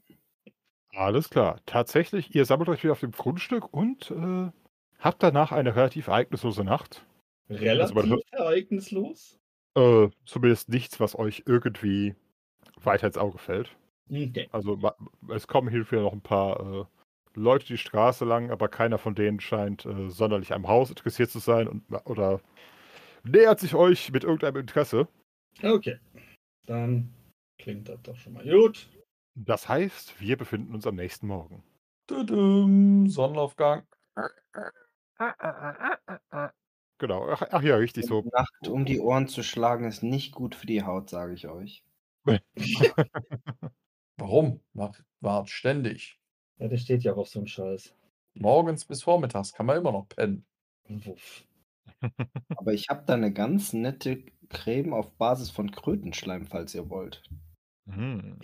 Alles 0.91 1.31
klar. 1.31 1.61
Tatsächlich, 1.67 2.35
ihr 2.35 2.45
sammelt 2.45 2.69
euch 2.69 2.83
wieder 2.83 2.93
auf 2.93 3.01
dem 3.01 3.13
Grundstück 3.13 3.73
und 3.73 4.11
äh, 4.11 4.51
habt 4.99 5.23
danach 5.23 5.53
eine 5.53 5.77
relativ 5.77 6.09
ereignislose 6.09 6.65
Nacht. 6.65 7.05
Relativ 7.49 7.95
hört- 7.97 8.33
ereignislos? 8.33 9.39
Äh, 9.77 10.09
zumindest 10.25 10.69
nichts, 10.69 10.99
was 11.01 11.19
euch 11.19 11.43
irgendwie 11.47 12.15
weiter 12.83 13.07
ins 13.07 13.19
Auge 13.19 13.39
fällt. 13.39 13.77
Okay. 14.11 14.49
Also 14.53 14.79
es 15.31 15.47
kommen 15.47 15.69
hier 15.69 15.81
und 15.81 15.93
wieder 15.93 16.03
noch 16.03 16.13
ein 16.13 16.21
paar 16.21 16.61
äh, 16.61 16.85
Leute 17.35 17.67
die 17.67 17.79
Straße 17.79 18.25
lang, 18.25 18.51
aber 18.51 18.69
keiner 18.69 18.99
von 18.99 19.15
denen 19.15 19.41
scheint 19.41 19.85
äh, 19.85 20.09
sonderlich 20.09 20.53
am 20.55 20.69
Haus 20.69 20.91
interessiert 20.91 21.31
zu 21.31 21.39
sein 21.39 21.69
und, 21.69 21.83
oder 22.05 22.41
nähert 23.25 23.61
sich 23.61 23.75
euch 23.75 24.11
mit 24.13 24.25
irgendeinem 24.25 24.57
Interesse. 24.57 25.09
Okay. 25.63 25.99
Dann 26.67 27.13
klingt 27.59 27.89
das 27.89 28.01
doch 28.03 28.17
schon 28.17 28.35
mal 28.35 28.45
gut. 28.45 28.89
Das 29.35 29.69
heißt, 29.69 30.19
wir 30.21 30.37
befinden 30.37 30.75
uns 30.75 30.87
am 30.87 30.97
nächsten 30.97 31.27
Morgen. 31.27 31.63
Tudum, 32.07 33.09
Sonnenaufgang. 33.09 33.87
Genau. 36.99 37.29
Ach, 37.29 37.43
ach 37.51 37.63
ja, 37.63 37.77
richtig 37.77 38.07
so. 38.07 38.23
Nacht 38.33 38.69
um 38.69 38.85
die 38.85 39.01
Ohren 39.01 39.29
zu 39.29 39.43
schlagen 39.43 39.87
ist 39.87 40.03
nicht 40.03 40.33
gut 40.33 40.55
für 40.55 40.67
die 40.67 40.83
Haut, 40.83 41.11
sage 41.11 41.35
ich 41.35 41.47
euch. 41.47 41.85
Warum? 44.17 44.61
Wart 45.21 45.51
ständig. 45.51 46.19
Ja, 46.59 46.69
der 46.69 46.79
steht 46.79 47.03
ja 47.03 47.13
auch 47.13 47.19
auf 47.19 47.29
so 47.29 47.39
einem 47.39 47.47
Scheiß. 47.47 47.95
Morgens 48.35 48.85
bis 48.85 49.03
vormittags 49.03 49.53
kann 49.53 49.67
man 49.67 49.79
immer 49.79 49.93
noch 49.93 50.09
pennen. 50.09 50.47
Wuff. 50.89 51.45
Aber 52.57 52.73
ich 52.73 52.89
habe 52.89 53.05
da 53.07 53.15
eine 53.15 53.33
ganz 53.33 53.73
nette 53.73 54.25
Creme 54.49 54.95
auf 54.95 55.13
Basis 55.17 55.51
von 55.51 55.71
Krötenschleim, 55.71 56.47
falls 56.47 56.75
ihr 56.75 56.89
wollt. 56.89 57.23
Hm. 57.89 58.39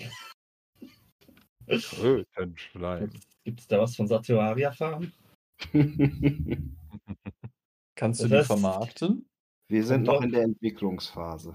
Krötenschleim. 1.67 3.11
Gibt 3.45 3.61
es 3.61 3.67
da 3.67 3.81
was 3.81 3.97
von 3.97 4.07
Satuaria 4.07 4.73
Farm? 4.73 5.13
Kannst 7.95 8.23
du 8.23 8.29
Das 8.29 8.43
die 8.43 8.47
vermarkten? 8.47 9.29
Wir 9.69 9.85
sind 9.85 10.05
noch 10.05 10.23
in 10.23 10.33
der 10.33 10.43
Entwicklungsphase. 10.43 11.55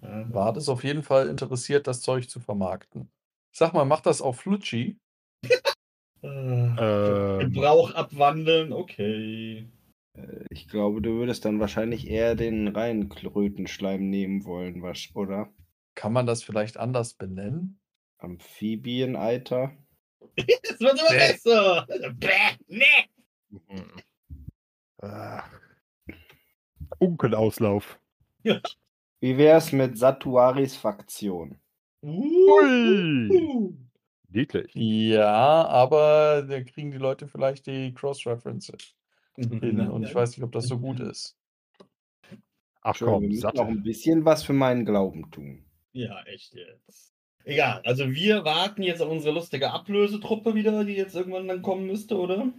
War 0.00 0.52
das 0.52 0.68
auf 0.68 0.82
jeden 0.82 1.02
Fall 1.04 1.28
interessiert, 1.28 1.86
das 1.86 2.00
Zeug 2.00 2.28
zu 2.28 2.40
vermarkten. 2.40 3.08
Sag 3.54 3.72
mal, 3.72 3.84
macht 3.84 4.06
das 4.06 4.20
auf 4.20 4.40
Flutschi? 4.40 4.98
Äh, 5.44 5.48
Ähm, 6.24 7.52
Gebrauch 7.52 7.92
abwandeln, 7.94 8.72
okay. 8.72 9.68
Äh, 10.16 10.44
Ich 10.50 10.68
glaube, 10.68 11.02
du 11.02 11.14
würdest 11.16 11.44
dann 11.44 11.58
wahrscheinlich 11.58 12.08
eher 12.08 12.36
den 12.36 12.68
reinen 12.68 13.08
Krötenschleim 13.08 14.08
nehmen 14.08 14.44
wollen, 14.44 14.82
was, 14.82 15.08
oder? 15.14 15.52
Kann 15.96 16.12
man 16.12 16.26
das 16.26 16.42
vielleicht 16.44 16.76
anders 16.76 17.14
benennen? 17.14 17.80
Amphibieneiter? 18.18 19.72
Es 20.36 20.46
wird 20.80 21.00
immer 21.00 21.10
besser. 21.10 21.86
Bäh, 22.14 22.56
nee. 22.68 22.84
Mhm. 23.52 24.02
Ach. 25.02 25.50
Unkenauslauf. 26.98 27.98
Wie 29.20 29.38
wär's 29.38 29.72
mit 29.72 29.98
Satuaris 29.98 30.76
Faktion? 30.76 31.58
Uh. 32.02 33.72
Niedlich. 34.28 34.74
Ja, 34.74 35.66
aber 35.66 36.42
da 36.48 36.62
kriegen 36.62 36.90
die 36.90 36.98
Leute 36.98 37.28
vielleicht 37.28 37.66
die 37.66 37.92
Cross-References 37.94 38.96
hin. 39.36 39.76
Mhm. 39.76 39.90
Und 39.90 40.04
ich 40.04 40.14
weiß 40.14 40.36
nicht, 40.36 40.44
ob 40.44 40.52
das 40.52 40.66
so 40.66 40.78
gut 40.78 41.00
ist. 41.00 41.36
Ach 42.80 42.96
Schon, 42.96 43.06
wir 43.06 43.12
komm, 43.12 43.28
müssen 43.28 43.50
noch 43.54 43.68
ein 43.68 43.82
bisschen 43.82 44.24
was 44.24 44.42
für 44.42 44.54
meinen 44.54 44.84
Glauben 44.84 45.30
tun. 45.30 45.64
Ja, 45.92 46.22
echt 46.24 46.54
jetzt. 46.54 47.14
Egal, 47.44 47.82
also 47.84 48.10
wir 48.10 48.44
warten 48.44 48.82
jetzt 48.82 49.02
auf 49.02 49.10
unsere 49.10 49.34
lustige 49.34 49.70
Ablösetruppe 49.70 50.54
wieder, 50.54 50.84
die 50.84 50.94
jetzt 50.94 51.14
irgendwann 51.14 51.48
dann 51.48 51.62
kommen 51.62 51.86
müsste, 51.86 52.18
oder? 52.18 52.52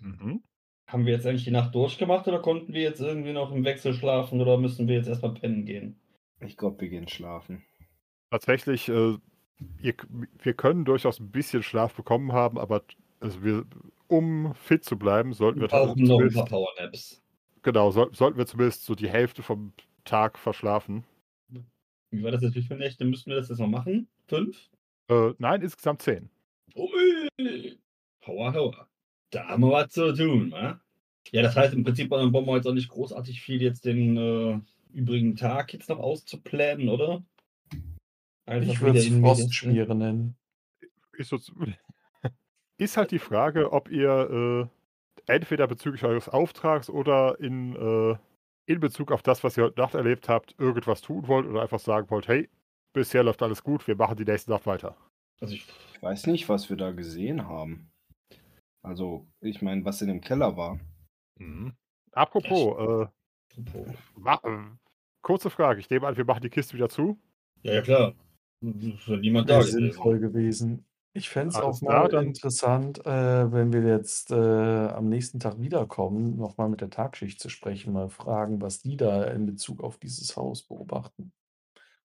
Mhm. 0.00 0.42
Haben 0.86 1.06
wir 1.06 1.14
jetzt 1.14 1.26
eigentlich 1.26 1.44
die 1.44 1.50
Nacht 1.50 1.74
durchgemacht 1.74 2.28
oder 2.28 2.40
konnten 2.40 2.72
wir 2.72 2.82
jetzt 2.82 3.00
irgendwie 3.00 3.32
noch 3.32 3.52
im 3.52 3.64
Wechsel 3.64 3.94
schlafen 3.94 4.40
oder 4.40 4.58
müssen 4.58 4.86
wir 4.86 4.96
jetzt 4.96 5.08
erstmal 5.08 5.34
pennen 5.34 5.64
gehen? 5.64 5.98
Ich 6.40 6.56
glaube, 6.56 6.80
wir 6.82 6.88
gehen 6.88 7.08
schlafen. 7.08 7.64
Tatsächlich, 8.30 8.88
äh, 8.88 9.16
ihr, 9.80 9.94
wir 10.42 10.54
können 10.54 10.84
durchaus 10.84 11.20
ein 11.20 11.30
bisschen 11.30 11.62
Schlaf 11.62 11.94
bekommen 11.94 12.32
haben, 12.32 12.58
aber 12.58 12.84
also 13.20 13.42
wir, 13.42 13.64
um 14.08 14.54
fit 14.54 14.84
zu 14.84 14.98
bleiben, 14.98 15.32
sollten 15.32 15.60
wir 15.60 15.64
Wir 15.64 15.68
brauchen 15.68 16.04
tatsächlich 16.04 16.34
noch 16.34 16.42
ein 16.42 16.48
paar 16.48 16.66
Powernaps. 16.76 17.22
Genau, 17.62 17.90
soll, 17.90 18.14
sollten 18.14 18.36
wir 18.36 18.46
zumindest 18.46 18.84
so 18.84 18.94
die 18.94 19.08
Hälfte 19.08 19.42
vom 19.42 19.72
Tag 20.04 20.38
verschlafen. 20.38 21.04
Wie 22.10 22.22
war 22.22 22.30
das 22.30 22.42
natürlich 22.42 22.68
für 22.68 22.76
Nächte? 22.76 23.04
Müssten 23.04 23.30
wir 23.30 23.36
das 23.36 23.48
jetzt 23.48 23.58
noch 23.58 23.66
machen? 23.66 24.08
Fünf? 24.26 24.70
Äh, 25.08 25.32
nein, 25.38 25.62
insgesamt 25.62 26.02
zehn. 26.02 26.30
Ui. 26.76 27.78
Hauer, 28.26 28.52
hauer. 28.52 28.88
Da 29.30 29.48
haben 29.48 29.62
wir 29.62 29.72
was 29.72 29.90
zu 29.90 30.14
tun, 30.14 30.52
wa? 30.52 30.80
Ja, 31.32 31.42
das 31.42 31.56
heißt 31.56 31.74
im 31.74 31.84
Prinzip, 31.84 32.10
dann 32.10 32.30
brauchen 32.32 32.46
wir 32.46 32.56
jetzt 32.56 32.66
auch 32.66 32.74
nicht 32.74 32.88
großartig 32.88 33.40
viel 33.40 33.60
jetzt 33.62 33.84
den 33.84 34.16
äh, 34.16 34.60
übrigen 34.92 35.36
Tag 35.36 35.72
jetzt 35.72 35.88
noch 35.88 35.98
auszuplanen, 35.98 36.88
oder? 36.88 37.24
Einfach 38.46 38.72
Ich 38.72 38.80
würde 38.80 38.98
es. 38.98 39.08
Frostschmiere 39.08 39.94
nennen. 39.94 40.36
Ist, 41.12 41.30
so, 41.30 41.38
ist 42.78 42.96
halt 42.96 43.10
die 43.10 43.18
Frage, 43.18 43.72
ob 43.72 43.90
ihr 43.90 44.68
äh, 45.26 45.32
entweder 45.32 45.66
bezüglich 45.66 46.04
eures 46.04 46.28
Auftrags 46.28 46.90
oder 46.90 47.40
in, 47.40 47.74
äh, 47.74 48.16
in 48.66 48.80
Bezug 48.80 49.12
auf 49.12 49.22
das, 49.22 49.42
was 49.44 49.56
ihr 49.56 49.64
heute 49.64 49.80
Nacht 49.80 49.94
erlebt 49.94 50.28
habt, 50.28 50.54
irgendwas 50.58 51.00
tun 51.00 51.26
wollt 51.26 51.46
oder 51.46 51.62
einfach 51.62 51.80
sagen 51.80 52.10
wollt, 52.10 52.28
hey, 52.28 52.48
bisher 52.92 53.22
läuft 53.22 53.42
alles 53.42 53.62
gut, 53.62 53.86
wir 53.86 53.96
machen 53.96 54.16
die 54.16 54.24
nächste 54.24 54.50
Nacht 54.50 54.66
weiter. 54.66 54.96
Also 55.40 55.54
Ich 55.54 55.66
weiß 56.00 56.26
nicht, 56.26 56.48
was 56.48 56.68
wir 56.70 56.76
da 56.76 56.92
gesehen 56.92 57.48
haben. 57.48 57.90
Also, 58.84 59.26
ich 59.40 59.62
meine, 59.62 59.84
was 59.84 60.02
in 60.02 60.08
dem 60.08 60.20
Keller 60.20 60.56
war. 60.58 60.78
Mhm. 61.38 61.72
Apropos, 62.12 62.76
äh, 62.78 63.60
apropos. 63.60 63.94
ma- 64.14 64.40
äh, 64.44 64.76
kurze 65.22 65.48
Frage, 65.48 65.80
ich 65.80 65.88
nehme 65.88 66.06
an, 66.06 66.16
wir 66.18 66.24
machen 66.26 66.42
die 66.42 66.50
Kiste 66.50 66.74
wieder 66.74 66.90
zu. 66.90 67.18
Ja, 67.62 67.72
ja, 67.74 67.80
klar. 67.82 68.14
Ist 68.60 69.08
ja 69.08 69.16
niemand 69.16 69.48
da 69.48 69.62
sinnvoll 69.62 70.18
gewesen. 70.18 70.84
Ich 71.14 71.30
fände 71.30 71.50
es 71.50 71.56
auch 71.56 71.78
klar, 71.78 72.02
mal 72.02 72.08
dann 72.08 72.26
interessant, 72.26 73.06
äh, 73.06 73.52
wenn 73.52 73.72
wir 73.72 73.82
jetzt 73.82 74.30
äh, 74.32 74.34
am 74.34 75.08
nächsten 75.08 75.40
Tag 75.40 75.60
wiederkommen, 75.60 76.36
nochmal 76.36 76.68
mit 76.68 76.80
der 76.80 76.90
Tagschicht 76.90 77.40
zu 77.40 77.48
sprechen, 77.48 77.92
mal 77.92 78.10
fragen, 78.10 78.60
was 78.60 78.82
die 78.82 78.96
da 78.96 79.24
in 79.24 79.46
Bezug 79.46 79.82
auf 79.82 79.96
dieses 79.96 80.36
Haus 80.36 80.62
beobachten. 80.62 81.32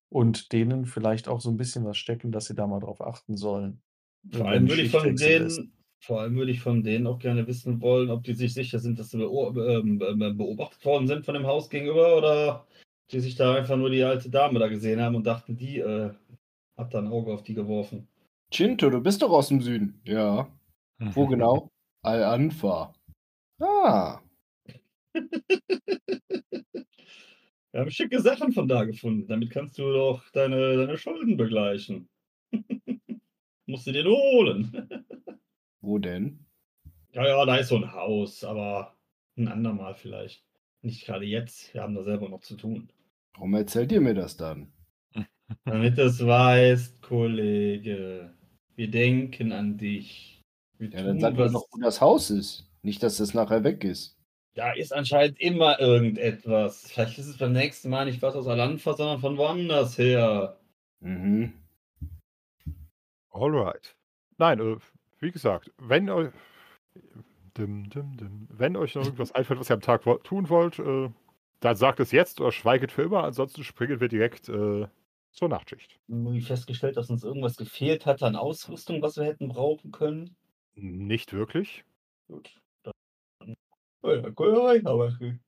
Und 0.08 0.52
denen 0.52 0.86
vielleicht 0.86 1.28
auch 1.28 1.40
so 1.40 1.50
ein 1.50 1.56
bisschen 1.56 1.84
was 1.84 1.98
stecken, 1.98 2.32
dass 2.32 2.46
sie 2.46 2.54
da 2.54 2.66
mal 2.66 2.80
drauf 2.80 3.00
achten 3.00 3.36
sollen. 3.36 3.82
Vor 4.30 4.48
allem 4.48 4.68
würde 4.68 4.82
ich 4.82 4.90
von 4.90 5.14
denen, 5.16 5.72
vor 6.00 6.20
allem 6.20 6.34
würde 6.36 6.50
ich 6.50 6.60
von 6.60 6.82
denen 6.82 7.06
auch 7.06 7.18
gerne 7.18 7.46
wissen 7.46 7.80
wollen, 7.82 8.10
ob 8.10 8.24
die 8.24 8.34
sich 8.34 8.54
sicher 8.54 8.78
sind, 8.78 8.98
dass 8.98 9.10
sie 9.10 9.18
beo 9.18 9.54
ähm, 9.56 10.02
ähm, 10.02 10.36
beobachtet 10.36 10.84
worden 10.84 11.06
sind 11.06 11.24
von 11.26 11.34
dem 11.34 11.46
Haus 11.46 11.68
gegenüber 11.68 12.16
oder 12.16 12.66
die 13.10 13.20
sich 13.20 13.34
da 13.34 13.54
einfach 13.54 13.76
nur 13.76 13.90
die 13.90 14.02
alte 14.02 14.30
Dame 14.30 14.58
da 14.58 14.68
gesehen 14.68 15.00
haben 15.00 15.14
und 15.16 15.26
dachten, 15.26 15.56
die 15.56 15.78
äh, 15.78 16.10
hat 16.76 16.94
da 16.94 16.98
ein 16.98 17.08
Auge 17.08 17.32
auf 17.32 17.42
die 17.42 17.54
geworfen. 17.54 18.08
Chinto, 18.52 18.88
du 18.88 19.00
bist 19.00 19.20
doch 19.22 19.30
aus 19.30 19.48
dem 19.48 19.60
Süden. 19.60 20.00
Ja. 20.04 20.50
Wo 20.98 21.26
genau? 21.26 21.70
Al-Anfa. 22.02 22.94
Ah. 23.60 24.20
Wir 27.72 27.82
haben 27.82 27.90
schicke 27.90 28.20
Sachen 28.20 28.52
von 28.52 28.66
da 28.66 28.84
gefunden. 28.84 29.28
Damit 29.28 29.50
kannst 29.50 29.78
du 29.78 29.92
doch 29.92 30.28
deine, 30.30 30.76
deine 30.76 30.96
Schulden 30.98 31.36
begleichen. 31.36 32.08
Musst 33.66 33.86
du 33.86 33.92
dir 33.92 34.02
nur 34.02 34.16
holen. 34.16 34.88
Wo 35.80 35.98
denn? 35.98 36.46
ja, 37.12 37.26
ja, 37.26 37.44
da 37.44 37.56
ist 37.56 37.68
so 37.68 37.76
ein 37.76 37.92
Haus, 37.92 38.44
aber 38.44 38.96
ein 39.36 39.48
andermal 39.48 39.94
vielleicht. 39.94 40.44
Nicht 40.82 41.04
gerade 41.06 41.24
jetzt. 41.24 41.74
Wir 41.74 41.82
haben 41.82 41.94
da 41.94 42.02
selber 42.02 42.28
noch 42.28 42.40
zu 42.40 42.56
tun. 42.56 42.90
Warum 43.34 43.54
erzählt 43.54 43.92
ihr 43.92 44.00
mir 44.00 44.14
das 44.14 44.36
dann? 44.36 44.72
Damit 45.64 45.98
du 45.98 46.04
es 46.04 46.24
weißt, 46.24 47.02
Kollege. 47.02 48.34
Wir 48.76 48.90
denken 48.90 49.52
an 49.52 49.76
dich. 49.76 50.42
Wir 50.78 50.88
Ja, 50.90 51.02
dann 51.02 51.18
tun 51.18 51.20
sag 51.20 51.36
was. 51.36 51.52
doch, 51.52 51.66
wo 51.70 51.80
das 51.80 52.00
Haus 52.00 52.30
ist. 52.30 52.70
Nicht, 52.82 53.02
dass 53.02 53.18
das 53.18 53.34
nachher 53.34 53.62
weg 53.64 53.84
ist. 53.84 54.16
Da 54.54 54.72
ist 54.72 54.92
anscheinend 54.92 55.38
immer 55.40 55.78
irgendetwas. 55.80 56.90
Vielleicht 56.90 57.18
ist 57.18 57.26
es 57.26 57.36
beim 57.38 57.52
nächsten 57.52 57.88
Mal 57.90 58.06
nicht 58.06 58.22
was 58.22 58.34
aus 58.34 58.46
Alanfa, 58.46 58.94
sondern 58.94 59.20
von 59.20 59.36
woanders 59.36 59.96
her. 59.98 60.58
Mhm. 61.00 61.52
Alright. 63.30 63.96
Nein, 64.38 64.58
äh, 64.60 64.76
wie 65.20 65.30
gesagt, 65.30 65.70
wenn 65.78 66.10
euch, 66.10 66.30
dim, 67.56 67.88
dim, 67.90 68.16
dim, 68.16 68.48
wenn 68.50 68.76
euch 68.76 68.94
noch 68.94 69.04
irgendwas 69.04 69.32
einfällt, 69.32 69.60
was 69.60 69.70
ihr 69.70 69.74
am 69.74 69.80
Tag 69.80 70.06
wo 70.06 70.14
tun 70.14 70.48
wollt, 70.48 70.78
äh, 70.78 71.10
dann 71.60 71.76
sagt 71.76 72.00
es 72.00 72.10
jetzt 72.10 72.40
oder 72.40 72.52
schweiget 72.52 72.90
für 72.90 73.02
immer, 73.02 73.24
ansonsten 73.24 73.64
springen 73.64 74.00
wir 74.00 74.08
direkt 74.08 74.48
äh, 74.48 74.86
zur 75.30 75.48
Nachtschicht. 75.48 76.00
Irgendwie 76.08 76.40
festgestellt, 76.40 76.96
dass 76.96 77.10
uns 77.10 77.22
irgendwas 77.22 77.56
gefehlt 77.56 78.06
hat 78.06 78.22
an 78.22 78.34
Ausrüstung, 78.34 79.02
was 79.02 79.16
wir 79.16 79.24
hätten 79.24 79.48
brauchen 79.48 79.92
können. 79.92 80.36
Nicht 80.74 81.32
wirklich. 81.32 81.84
Gut. 82.28 82.58
Dann. 82.82 82.94
Ja, 84.02 84.28
gut, 84.30 84.86
aber. 84.86 85.18
Hm. 85.18 85.40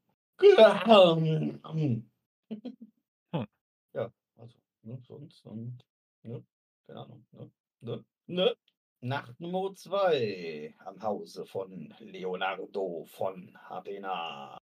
Ja, 3.94 4.12
also, 4.36 4.58
ne, 4.82 4.98
sonst, 5.06 5.44
und, 5.46 5.78
ne, 6.22 6.42
keine 6.86 7.00
Ahnung, 7.00 7.24
ne, 7.32 7.50
ne, 7.80 8.04
ne. 8.26 8.54
Nacht 9.04 9.40
Nummer 9.40 9.74
2 9.74 10.76
am 10.78 11.02
Hause 11.02 11.44
von 11.44 11.92
Leonardo 11.98 13.04
von 13.06 13.52
Havena. 13.68 14.56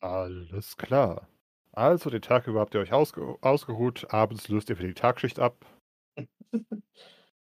Alles 0.00 0.76
klar. 0.76 1.28
Also, 1.72 2.08
den 2.08 2.22
Tag 2.22 2.46
über 2.46 2.60
habt 2.60 2.74
ihr 2.74 2.80
euch 2.80 2.92
ausge 2.92 3.36
ausgeruht, 3.40 4.06
abends 4.14 4.46
löst 4.48 4.70
ihr 4.70 4.76
für 4.76 4.86
die 4.86 4.94
Tagschicht 4.94 5.40
ab. 5.40 5.66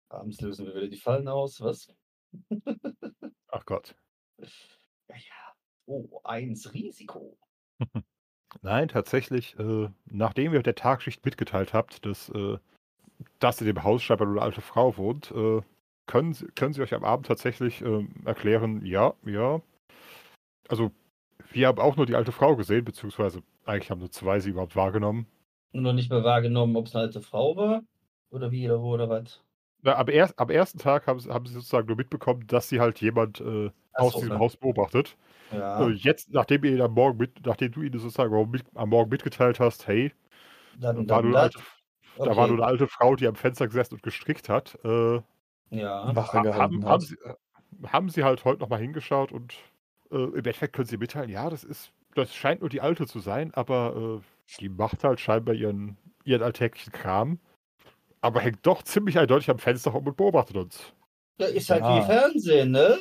Abends 0.10 0.42
lösen 0.42 0.66
wir 0.66 0.74
wieder 0.74 0.88
die 0.88 0.98
Fallen 0.98 1.28
aus, 1.28 1.62
was? 1.62 1.94
Ach 3.50 3.66
Gott. 3.66 3.96
Ja, 4.40 5.16
ja. 5.16 5.56
Oh, 5.86 6.20
eins 6.24 6.74
Risiko. 6.74 7.38
Nein, 8.64 8.88
tatsächlich, 8.88 9.58
äh, 9.60 9.90
nachdem 10.06 10.54
ihr 10.54 10.64
der 10.64 10.74
Tagschicht 10.74 11.24
mitgeteilt 11.24 11.76
habt, 11.76 12.08
dass, 12.08 12.30
äh, 12.30 12.58
dass 13.40 13.62
in 13.62 13.68
dem 13.68 13.84
Haus 13.84 14.04
scheinbar 14.04 14.28
nur 14.28 14.38
eine 14.38 14.46
alte 14.46 14.62
Frau 14.62 14.98
wohnt, 14.98 15.32
äh, 15.32 15.62
können, 16.08 16.34
sie- 16.34 16.48
können 16.56 16.74
sie 16.74 16.82
euch 16.82 16.94
am 16.94 17.04
Abend 17.04 17.28
tatsächlich 17.28 17.82
ähm, 17.82 18.12
erklären, 18.26 18.86
ja, 18.86 19.14
ja. 19.26 19.62
Also, 20.70 20.92
wir 21.52 21.68
haben 21.68 21.80
auch 21.80 21.96
nur 21.98 22.06
die 22.06 22.16
alte 22.16 22.32
Frau 22.32 22.56
gesehen, 22.56 22.86
beziehungsweise 22.86 23.42
eigentlich 23.66 23.92
haben 23.92 24.00
nur 24.00 24.12
zwei 24.12 24.40
sie 24.40 24.52
überhaupt 24.52 24.76
wahrgenommen. 24.78 25.28
Nur 25.72 25.82
noch 25.82 25.94
nicht 25.94 26.12
mehr 26.12 26.24
wahrgenommen, 26.24 26.76
ob 26.76 26.86
es 26.86 26.96
eine 26.96 27.06
alte 27.06 27.22
Frau 27.22 27.56
war? 27.56 27.82
Oder 28.30 28.52
wie 28.52 28.68
oder 28.70 28.82
wo 28.84 28.94
oder 28.94 29.10
was? 29.10 29.44
Na, 29.82 29.96
am, 29.96 30.08
er 30.10 30.30
am 30.38 30.50
ersten 30.50 30.78
Tag 30.78 31.08
haben, 31.08 31.20
sie- 31.20 31.30
haben 31.32 31.46
sie 31.46 31.54
sozusagen 31.54 31.88
nur 31.88 31.96
mitbekommen, 31.98 32.46
dass 32.48 32.68
sie 32.70 32.80
halt 32.82 33.00
jemand 33.02 33.40
äh, 33.42 33.72
aus 33.96 34.14
so, 34.14 34.20
diesem 34.20 34.36
ne? 34.36 34.40
Haus 34.40 34.58
beobachtet. 34.58 35.18
Ja, 35.52 35.88
Äh, 35.88 35.92
jetzt, 35.92 36.32
nachdem 36.34 36.64
ihr 36.66 36.84
am 36.86 36.94
Morgen 36.94 37.18
mit, 37.20 37.46
nachdem 37.46 37.72
du 37.74 37.82
ihnen 37.84 38.00
sozusagen 38.00 38.34
am, 38.36 38.52
mit, 38.52 38.64
am 38.76 38.90
Morgen 38.90 39.10
mitgeteilt 39.12 39.60
hast, 39.60 39.88
hey, 39.88 40.14
dann 40.74 40.98
und 40.98 41.12
da 41.12 41.24
war, 41.24 41.50
dann 41.52 41.64
alte, 42.20 42.30
da 42.30 42.38
war 42.38 42.48
nur 42.48 42.58
eine 42.58 42.66
alte 42.66 42.88
Frau, 42.88 43.16
die 43.16 43.28
am 43.28 43.36
Fenster 43.36 43.68
gesessen 43.68 43.96
und 43.96 44.04
gestrickt 44.04 44.50
hat, 44.50 44.78
äh, 44.84 45.22
Ja, 45.72 46.16
Wache 46.16 46.42
gehalten 46.42 46.56
haben, 46.56 46.86
hat. 46.86 46.92
haben, 46.92 47.02
sie, 47.02 47.18
haben 47.88 48.10
sie 48.10 48.24
halt 48.24 48.46
heute 48.46 48.62
nochmal 48.62 48.80
hingeschaut 48.80 49.32
und 49.32 49.54
äh, 50.12 50.18
im 50.18 50.36
Endeffekt 50.36 50.74
können 50.76 50.88
sie 50.88 50.98
mitteilen, 50.98 51.30
ja, 51.30 51.50
das 51.50 51.64
ist, 51.64 51.92
das 52.16 52.34
scheint 52.36 52.62
nur 52.62 52.70
die 52.70 52.82
alte 52.82 53.08
zu 53.08 53.20
sein, 53.20 53.54
aber 53.54 54.20
äh, 54.22 54.60
die 54.60 54.70
macht 54.70 55.04
halt 55.04 55.20
scheinbar 55.20 55.56
ihren, 55.56 55.98
ihren 56.24 56.44
alltäglichen 56.44 56.92
Kram, 56.94 57.40
aber 58.22 58.42
hängt 58.42 58.66
doch 58.66 58.84
ziemlich 58.84 59.20
eindeutig 59.20 59.50
am 59.50 59.60
Fenster 59.60 59.92
rum 59.92 60.08
und 60.08 60.18
beobachtet 60.18 60.58
uns. 60.58 60.94
ja 61.40 61.48
ist 61.48 61.70
halt 61.70 61.84
Ja. 61.84 61.98
wie 61.98 62.02
Fernsehen, 62.06 62.72
ne? 62.72 63.00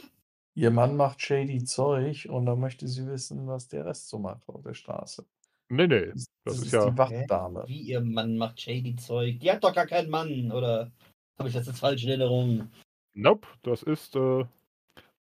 Ihr 0.55 0.71
Mann 0.73 0.97
macht 0.97 1.23
shady 1.23 1.65
Zeug 1.65 2.27
und 2.31 2.47
dann 2.47 2.59
möchte 2.61 2.89
sie 2.89 3.07
wissen, 3.07 3.47
was 3.47 3.69
der 3.69 3.85
Rest 3.87 4.09
so 4.09 4.19
macht 4.19 4.49
auf 4.49 4.63
der 4.63 4.75
Straße. 4.75 5.25
Nee, 5.71 5.87
nee, 5.87 6.07
Das, 6.13 6.27
das 6.45 6.57
ist 6.59 6.63
ist 6.67 6.73
ja- 6.73 6.91
die 6.91 6.97
Wachtdame. 6.99 7.65
Wie 7.67 7.81
ihr 7.83 8.01
Mann 8.01 8.39
macht 8.39 8.61
shady 8.61 8.97
Zeug. 8.97 9.39
Die 9.41 9.51
hat 9.51 9.63
doch 9.63 9.75
gar 9.75 9.87
keinen 9.87 10.09
Mann, 10.11 10.51
oder? 10.51 10.91
Habe 11.39 11.49
ich 11.51 11.55
das 11.55 11.67
jetzt 11.67 11.81
falsch 11.81 12.03
in 12.05 12.09
Erinnerung? 12.11 12.71
nope, 13.15 13.47
das 13.63 13.83
ist, 13.83 14.15
äh, 14.17 14.45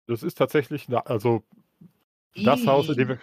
das 0.07 0.23
ist 0.23 0.37
tatsächlich, 0.37 0.87
na, 0.87 0.99
also 0.99 1.43
das 2.35 2.65
Haus, 2.67 2.87
in 2.89 2.95
dem 2.95 3.07
wir, 3.09 3.19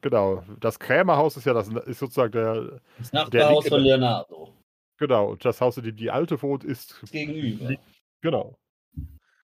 genau, 0.00 0.42
das 0.60 0.78
Krämerhaus 0.78 1.36
ist 1.36 1.44
ja 1.46 1.52
das, 1.52 1.68
ist 1.68 1.98
sozusagen 1.98 2.32
der, 2.32 2.80
Das 2.98 3.10
der 3.10 3.24
Nachbarhaus 3.24 3.64
linke- 3.64 3.68
von 3.76 3.80
Leonardo. 3.82 4.54
genau, 4.98 5.30
und 5.32 5.44
das 5.44 5.60
Haus, 5.60 5.76
in 5.78 5.84
dem 5.84 5.96
die 5.96 6.10
Alte 6.10 6.40
wohnt, 6.40 6.64
ist, 6.64 7.00
Gegenüber. 7.10 7.74
genau. 8.20 8.56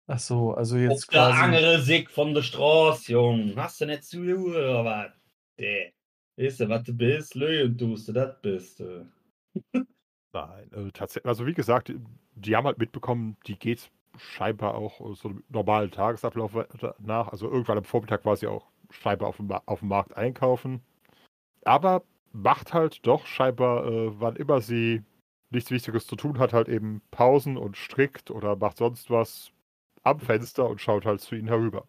Ach 0.06 0.18
so, 0.18 0.54
also 0.54 0.74
Auf 0.76 0.82
jetzt 0.82 1.12
der 1.12 1.20
quasi. 1.28 1.38
andere 1.40 1.80
Sick 1.82 2.10
von 2.10 2.34
der 2.34 2.42
Straße, 2.42 3.12
Jung. 3.12 3.52
Hast 3.56 3.80
du 3.80 3.86
nicht 3.86 4.04
zu 4.04 4.20
oder 4.22 4.84
was? 4.84 5.12
Weißt 6.40 6.60
du, 6.60 6.68
was 6.70 6.84
du 6.84 6.94
bist? 6.94 7.34
Lö 7.34 7.64
und 7.64 7.78
du, 7.78 7.96
das 7.96 8.40
bist 8.40 8.80
du. 8.80 9.06
Nein, 10.32 10.70
äh, 10.72 10.90
tatsächlich, 10.90 11.26
also 11.26 11.46
wie 11.46 11.52
gesagt, 11.52 11.92
die, 12.34 12.56
haben 12.56 12.66
halt 12.66 12.78
mitbekommen, 12.78 13.36
die 13.46 13.58
geht 13.58 13.90
scheinbar 14.16 14.74
auch 14.74 15.00
äh, 15.00 15.14
so 15.14 15.28
einem 15.28 15.44
normalen 15.50 15.90
Tagesablauf 15.90 16.56
nach. 16.98 17.28
Also 17.28 17.50
irgendwann 17.50 17.78
am 17.78 17.84
Vormittag 17.84 18.24
war 18.24 18.36
sie 18.36 18.46
auch 18.46 18.70
scheinbar 18.90 19.28
auf 19.28 19.36
dem, 19.36 19.50
auf 19.52 19.80
dem 19.80 19.88
Markt 19.88 20.16
einkaufen. 20.16 20.80
Aber 21.64 22.04
macht 22.32 22.72
halt 22.72 23.06
doch 23.06 23.26
scheinbar, 23.26 23.86
äh, 23.86 24.20
wann 24.20 24.36
immer 24.36 24.62
sie 24.62 25.02
nichts 25.50 25.70
Wichtiges 25.70 26.06
zu 26.06 26.16
tun 26.16 26.38
hat, 26.38 26.54
halt 26.54 26.68
eben 26.68 27.02
Pausen 27.10 27.58
und 27.58 27.76
strickt 27.76 28.30
oder 28.30 28.56
macht 28.56 28.78
sonst 28.78 29.10
was 29.10 29.52
am 30.04 30.20
Fenster 30.20 30.66
und 30.70 30.80
schaut 30.80 31.04
halt 31.04 31.20
zu 31.20 31.34
ihnen 31.34 31.48
herüber. 31.48 31.84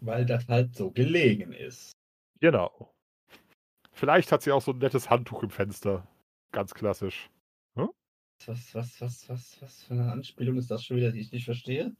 Weil 0.00 0.24
das 0.24 0.48
halt 0.48 0.74
so 0.74 0.90
gelegen 0.90 1.52
ist. 1.52 1.92
Genau. 2.40 2.90
Vielleicht 4.00 4.32
hat 4.32 4.40
sie 4.40 4.50
auch 4.50 4.62
so 4.62 4.72
ein 4.72 4.78
nettes 4.78 5.10
Handtuch 5.10 5.42
im 5.42 5.50
Fenster. 5.50 6.06
Ganz 6.52 6.72
klassisch. 6.72 7.28
Was, 8.46 8.74
was, 8.74 8.98
was, 9.02 9.28
was, 9.28 9.58
was 9.60 9.82
für 9.82 9.92
eine 9.92 10.10
Anspielung 10.10 10.56
ist 10.56 10.70
das 10.70 10.82
schon 10.82 10.96
wieder, 10.96 11.12
die 11.12 11.20
ich 11.20 11.30
nicht 11.30 11.44
verstehe? 11.44 11.94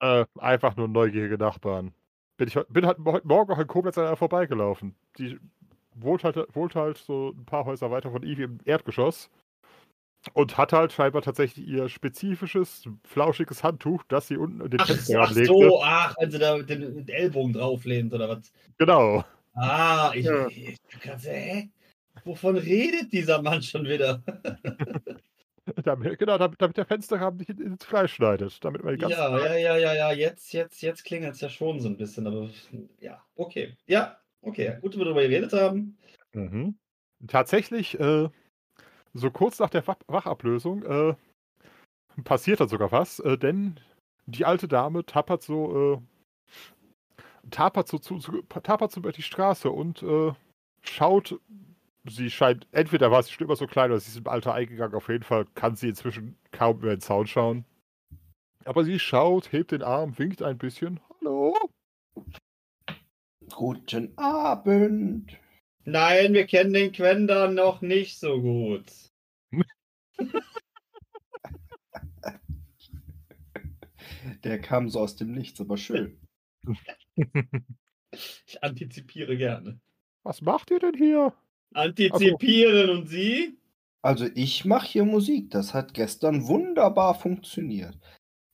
Äh, 0.00 0.24
einfach 0.38 0.74
nur 0.76 0.88
neugierige 0.88 1.36
Nachbarn. 1.36 1.92
Bin, 2.38 2.48
ich, 2.48 2.58
bin 2.70 2.86
halt 2.86 2.96
heute 3.04 3.26
Morgen 3.26 3.52
auch 3.52 3.58
in 3.58 3.66
Koblenz 3.66 3.98
an 3.98 4.06
einer 4.06 4.16
vorbeigelaufen. 4.16 4.94
Die 5.18 5.38
wohnt 5.94 6.24
halt, 6.24 6.38
wohnt 6.54 6.74
halt 6.74 6.96
so 6.96 7.34
ein 7.36 7.44
paar 7.44 7.66
Häuser 7.66 7.90
weiter 7.90 8.10
von 8.10 8.22
Ivy 8.22 8.44
im 8.44 8.58
Erdgeschoss. 8.64 9.28
Und 10.32 10.56
hat 10.56 10.72
halt 10.72 10.94
scheinbar 10.94 11.20
tatsächlich 11.20 11.68
ihr 11.68 11.90
spezifisches, 11.90 12.88
flauschiges 13.04 13.62
Handtuch, 13.62 14.02
das 14.08 14.28
sie 14.28 14.38
unten 14.38 14.62
in 14.62 14.70
den 14.70 14.80
Ach, 14.80 14.86
Fensterrahmen 14.86 15.28
ach 15.30 15.34
legte. 15.34 15.52
so, 15.52 15.82
ach, 15.82 16.14
wenn 16.18 16.30
sie 16.30 16.38
da 16.38 16.56
mit 16.56 16.70
den 16.70 17.06
Ellbogen 17.06 17.52
drauflehnt 17.52 18.14
oder 18.14 18.30
was? 18.30 18.50
Genau. 18.78 19.22
Ah, 19.56 20.12
ich, 20.14 20.24
Ja. 20.26 20.48
ich, 20.48 20.78
hä? 21.02 21.70
Wovon 22.24 22.56
redet 22.56 23.12
dieser 23.12 23.40
Mann 23.40 23.62
schon 23.62 23.84
wieder? 23.84 24.22
Damit, 25.82 26.18
genau, 26.20 26.38
damit, 26.38 26.62
damit 26.62 26.76
der 26.76 26.86
Fensterrahmen 26.86 27.38
nicht 27.38 27.50
in- 27.50 27.60
ins 27.60 27.84
Fleisch 27.84 28.14
schneidet. 28.14 28.64
Damit 28.64 28.84
man 28.84 28.96
Ja, 29.00 29.36
ja, 29.36 29.56
ja, 29.56 29.76
ja, 29.76 29.94
ja, 29.94 30.12
jetzt, 30.12 30.52
jetzt, 30.52 30.80
jetzt 30.80 31.04
klingelt 31.04 31.34
es 31.34 31.40
ja 31.40 31.48
schon 31.48 31.80
so 31.80 31.88
ein 31.88 31.96
bisschen, 31.96 32.24
aber 32.26 32.48
ja, 33.00 33.20
okay. 33.34 33.76
Ja, 33.86 34.16
okay, 34.42 34.78
gut, 34.80 34.92
dass 34.92 34.98
wir 35.00 35.04
darüber 35.06 35.22
geredet 35.22 35.52
haben. 35.52 35.98
Mhm. 36.34 36.78
Tatsächlich, 37.26 37.98
äh, 37.98 38.28
so 39.12 39.30
kurz 39.32 39.58
nach 39.58 39.70
der 39.70 39.84
Wach 39.88 39.96
Wachablösung, 40.06 40.84
äh, 40.84 41.14
passiert 42.22 42.60
dann 42.60 42.68
sogar 42.68 42.92
was, 42.92 43.18
äh, 43.18 43.36
denn 43.36 43.80
die 44.26 44.44
alte 44.44 44.68
Dame 44.68 45.04
tappert 45.04 45.42
so, 45.42 45.94
äh, 45.94 46.00
tapert 47.50 47.88
so, 47.88 47.98
zu, 47.98 48.18
zu, 48.18 48.42
tapert 48.42 48.92
so 48.92 49.00
über 49.00 49.12
die 49.12 49.22
Straße 49.22 49.70
und 49.70 50.02
äh, 50.02 50.32
schaut. 50.82 51.40
Sie 52.08 52.30
scheint, 52.30 52.68
entweder 52.70 53.10
war 53.10 53.22
sie 53.22 53.32
schon 53.32 53.46
immer 53.46 53.56
so 53.56 53.66
klein 53.66 53.90
oder 53.90 53.98
sie 53.98 54.10
ist 54.10 54.18
im 54.18 54.28
Alter 54.28 54.54
eingegangen. 54.54 54.94
Auf 54.94 55.08
jeden 55.08 55.24
Fall 55.24 55.44
kann 55.54 55.74
sie 55.74 55.88
inzwischen 55.88 56.38
kaum 56.52 56.78
über 56.78 56.90
den 56.90 57.00
Zaun 57.00 57.26
schauen. 57.26 57.64
Aber 58.64 58.84
sie 58.84 58.98
schaut, 58.98 59.52
hebt 59.52 59.72
den 59.72 59.82
Arm, 59.82 60.16
winkt 60.18 60.42
ein 60.42 60.58
bisschen. 60.58 61.00
Hallo? 61.20 61.56
Guten 63.52 64.16
Abend. 64.16 65.36
Nein, 65.84 66.32
wir 66.32 66.46
kennen 66.46 66.72
den 66.72 66.92
Quender 66.92 67.48
noch 67.48 67.80
nicht 67.80 68.18
so 68.18 68.40
gut. 68.40 68.92
Der 74.44 74.60
kam 74.60 74.88
so 74.88 75.00
aus 75.00 75.16
dem 75.16 75.32
Nichts, 75.32 75.60
aber 75.60 75.76
schön. 75.76 76.18
Ich 78.46 78.62
antizipiere 78.62 79.36
gerne. 79.36 79.78
Was 80.22 80.40
macht 80.40 80.70
ihr 80.70 80.78
denn 80.78 80.94
hier? 80.94 81.34
Antizipieren 81.74 82.90
und 82.90 83.08
Sie? 83.08 83.58
Also 84.00 84.26
ich 84.34 84.64
mache 84.64 84.86
hier 84.86 85.04
Musik. 85.04 85.50
Das 85.50 85.74
hat 85.74 85.92
gestern 85.92 86.46
wunderbar 86.46 87.14
funktioniert. 87.14 87.98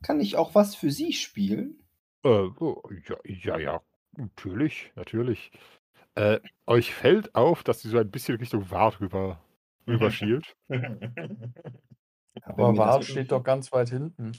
Kann 0.02 0.20
ich 0.20 0.36
auch 0.36 0.54
was 0.54 0.74
für 0.74 0.90
Sie 0.90 1.12
spielen? 1.12 1.78
Äh, 2.24 2.28
oh, 2.28 2.82
ja, 3.08 3.16
ja, 3.24 3.58
ja, 3.58 3.82
natürlich, 4.16 4.92
natürlich. 4.96 5.52
Äh, 6.14 6.40
euch 6.66 6.92
fällt 6.92 7.34
auf, 7.34 7.62
dass 7.62 7.80
sie 7.80 7.88
so 7.88 7.98
ein 7.98 8.10
bisschen 8.10 8.38
Richtung 8.38 8.70
Wart 8.70 9.00
rüber, 9.00 9.42
rüberschielt. 9.86 10.56
Aber 12.42 12.76
Wart 12.76 13.04
steht 13.04 13.32
doch 13.32 13.42
ganz 13.42 13.72
weit 13.72 13.90
hinten. 13.90 14.32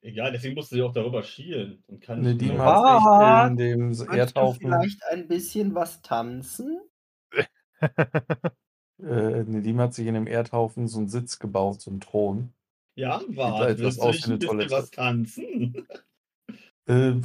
Egal, 0.00 0.32
deswegen 0.32 0.54
musste 0.54 0.74
sie 0.76 0.82
auch 0.82 0.92
darüber 0.92 1.22
schielen. 1.22 1.82
Und 1.86 2.00
kann 2.00 2.20
Ne, 2.20 2.30
nicht 2.30 2.40
die 2.42 2.46
echt 2.46 2.56
in 2.56 3.56
dem 3.56 3.94
Erdhaufen. 4.18 4.60
vielleicht 4.60 5.04
ein 5.10 5.28
bisschen 5.28 5.74
was 5.74 6.00
tanzen? 6.02 6.80
Äh, 9.02 9.44
Nedim 9.44 9.80
hat 9.80 9.94
sich 9.94 10.06
in 10.06 10.12
dem 10.12 10.26
Erdhaufen 10.26 10.86
so 10.86 10.98
einen 10.98 11.08
Sitz 11.08 11.38
gebaut, 11.38 11.80
so 11.80 11.90
einen 11.90 12.00
Thron. 12.00 12.52
Ja, 12.96 13.22
da 13.26 13.36
warte, 13.36 13.72
etwas 13.72 13.78
willst 13.84 13.98
du 13.98 14.02
aus 14.02 14.26
ein 14.26 14.38
bisschen 14.38 14.48
Toilette. 14.48 14.72
was 14.72 14.90
tanzen? 14.90 15.86
Äh, 16.86 17.20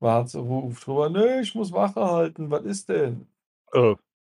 Wart 0.00 0.34
ruft 0.34 0.86
drüber, 0.86 1.08
nee, 1.10 1.40
ich 1.40 1.54
muss 1.54 1.72
Wache 1.72 2.00
halten, 2.04 2.50
was 2.50 2.64
ist 2.64 2.88
denn? 2.88 3.26
äh, 3.72 3.94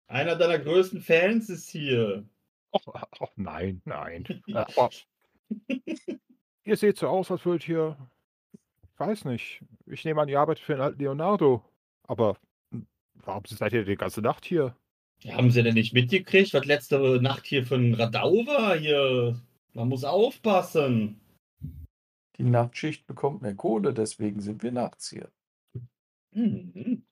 Einer 0.08 0.36
deiner 0.36 0.58
größten 0.60 1.02
Fans 1.02 1.50
ist 1.50 1.70
hier. 1.70 2.26
Och, 2.74 2.96
ach, 2.96 3.28
nein, 3.36 3.82
nein. 3.86 4.26
Ihr 6.64 6.78
seht 6.78 6.98
so 6.98 7.08
aus, 7.08 7.32
als 7.32 7.46
würdet 7.46 7.68
ihr. 7.68 7.98
Ich 8.84 9.00
weiß 9.00 9.26
nicht. 9.26 9.64
Ich 9.88 10.06
nehme 10.06 10.22
an, 10.22 10.30
ihr 10.30 10.40
arbeitet 10.40 10.64
für 10.64 10.74
den 10.74 10.82
alten 10.82 11.00
Leonardo. 11.00 11.64
Aber 12.04 12.38
hm, 12.72 12.86
warum 13.16 13.44
seid 13.46 13.74
ihr 13.74 13.86
die 13.86 13.96
ganze 13.96 14.22
Nacht 14.22 14.46
hier? 14.46 14.76
Haben 15.30 15.52
sie 15.52 15.64
denn 15.64 15.76
nicht 15.76 15.94
mitgekriegt, 15.94 16.54
was 16.54 16.66
letzte 16.66 17.22
Nacht 17.22 17.46
hier 17.46 17.66
für 17.66 17.76
ein 17.76 17.94
Radau 17.94 18.46
war? 18.48 18.76
Hier, 18.76 19.40
man 19.74 19.88
muss 19.88 20.04
aufpassen. 20.04 21.20
Die 22.38 22.44
Nachtschicht 22.44 23.06
bekommt 23.06 23.42
mehr 23.44 23.56
Kohle, 23.56 23.94
deswegen 23.94 24.42
sind 24.42 24.64
wir 24.64 24.72
nachts 24.72 25.10
hier. 25.10 25.30
Mhm. 26.32 27.04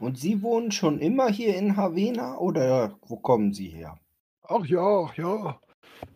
Und 0.00 0.18
Sie 0.18 0.42
wohnen 0.42 0.72
schon 0.72 0.98
immer 0.98 1.28
hier 1.28 1.56
in 1.56 1.76
Havena 1.76 2.38
oder 2.38 2.98
wo 3.02 3.16
kommen 3.16 3.52
Sie 3.52 3.68
her? 3.68 3.98
Ach 4.42 4.64
ja, 4.66 5.04
ach 5.06 5.16
ja. 5.16 5.60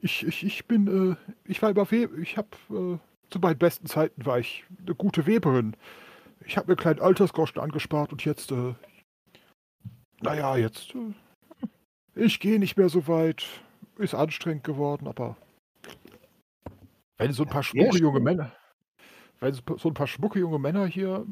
Ich, 0.01 0.27
ich, 0.27 0.45
ich 0.45 0.67
bin, 0.67 1.13
äh, 1.13 1.17
ich 1.45 1.61
war 1.63 1.71
immer 1.71 1.91
Weber. 1.91 2.17
Ich 2.19 2.37
hab, 2.37 2.55
äh, 2.71 2.99
zu 3.31 3.39
meinen 3.41 3.59
besten 3.59 3.87
Zeiten 3.87 4.25
war 4.27 4.39
ich 4.39 4.65
eine 4.85 4.95
gute 4.95 5.27
Weberin. 5.27 5.77
Ich 6.45 6.57
habe 6.57 6.69
mir 6.69 6.73
einen 6.73 6.83
kleinen 6.83 7.01
Altersgroschen 7.01 7.61
angespart 7.61 8.13
und 8.13 8.25
jetzt, 8.25 8.53
äh, 8.53 8.75
naja, 10.21 10.57
jetzt, 10.57 10.95
äh, 10.95 11.15
ich 12.15 12.41
gehe 12.41 12.59
nicht 12.59 12.77
mehr 12.77 12.89
so 12.89 13.07
weit. 13.07 13.45
Ist 13.99 14.15
anstrengend 14.15 14.63
geworden, 14.63 15.09
aber 15.09 15.37
wenn 17.17 17.33
so 17.33 17.43
ein 17.43 17.49
paar 17.49 17.65
schmucke 17.65 17.99
junge. 17.99 18.21
Männer, 18.21 18.53
wenn 19.41 19.53
so 19.53 19.89
ein 19.89 19.95
paar 19.95 20.07
schmucke 20.07 20.39
junge 20.39 20.61
Männer 20.61 20.87
hier 20.87 21.27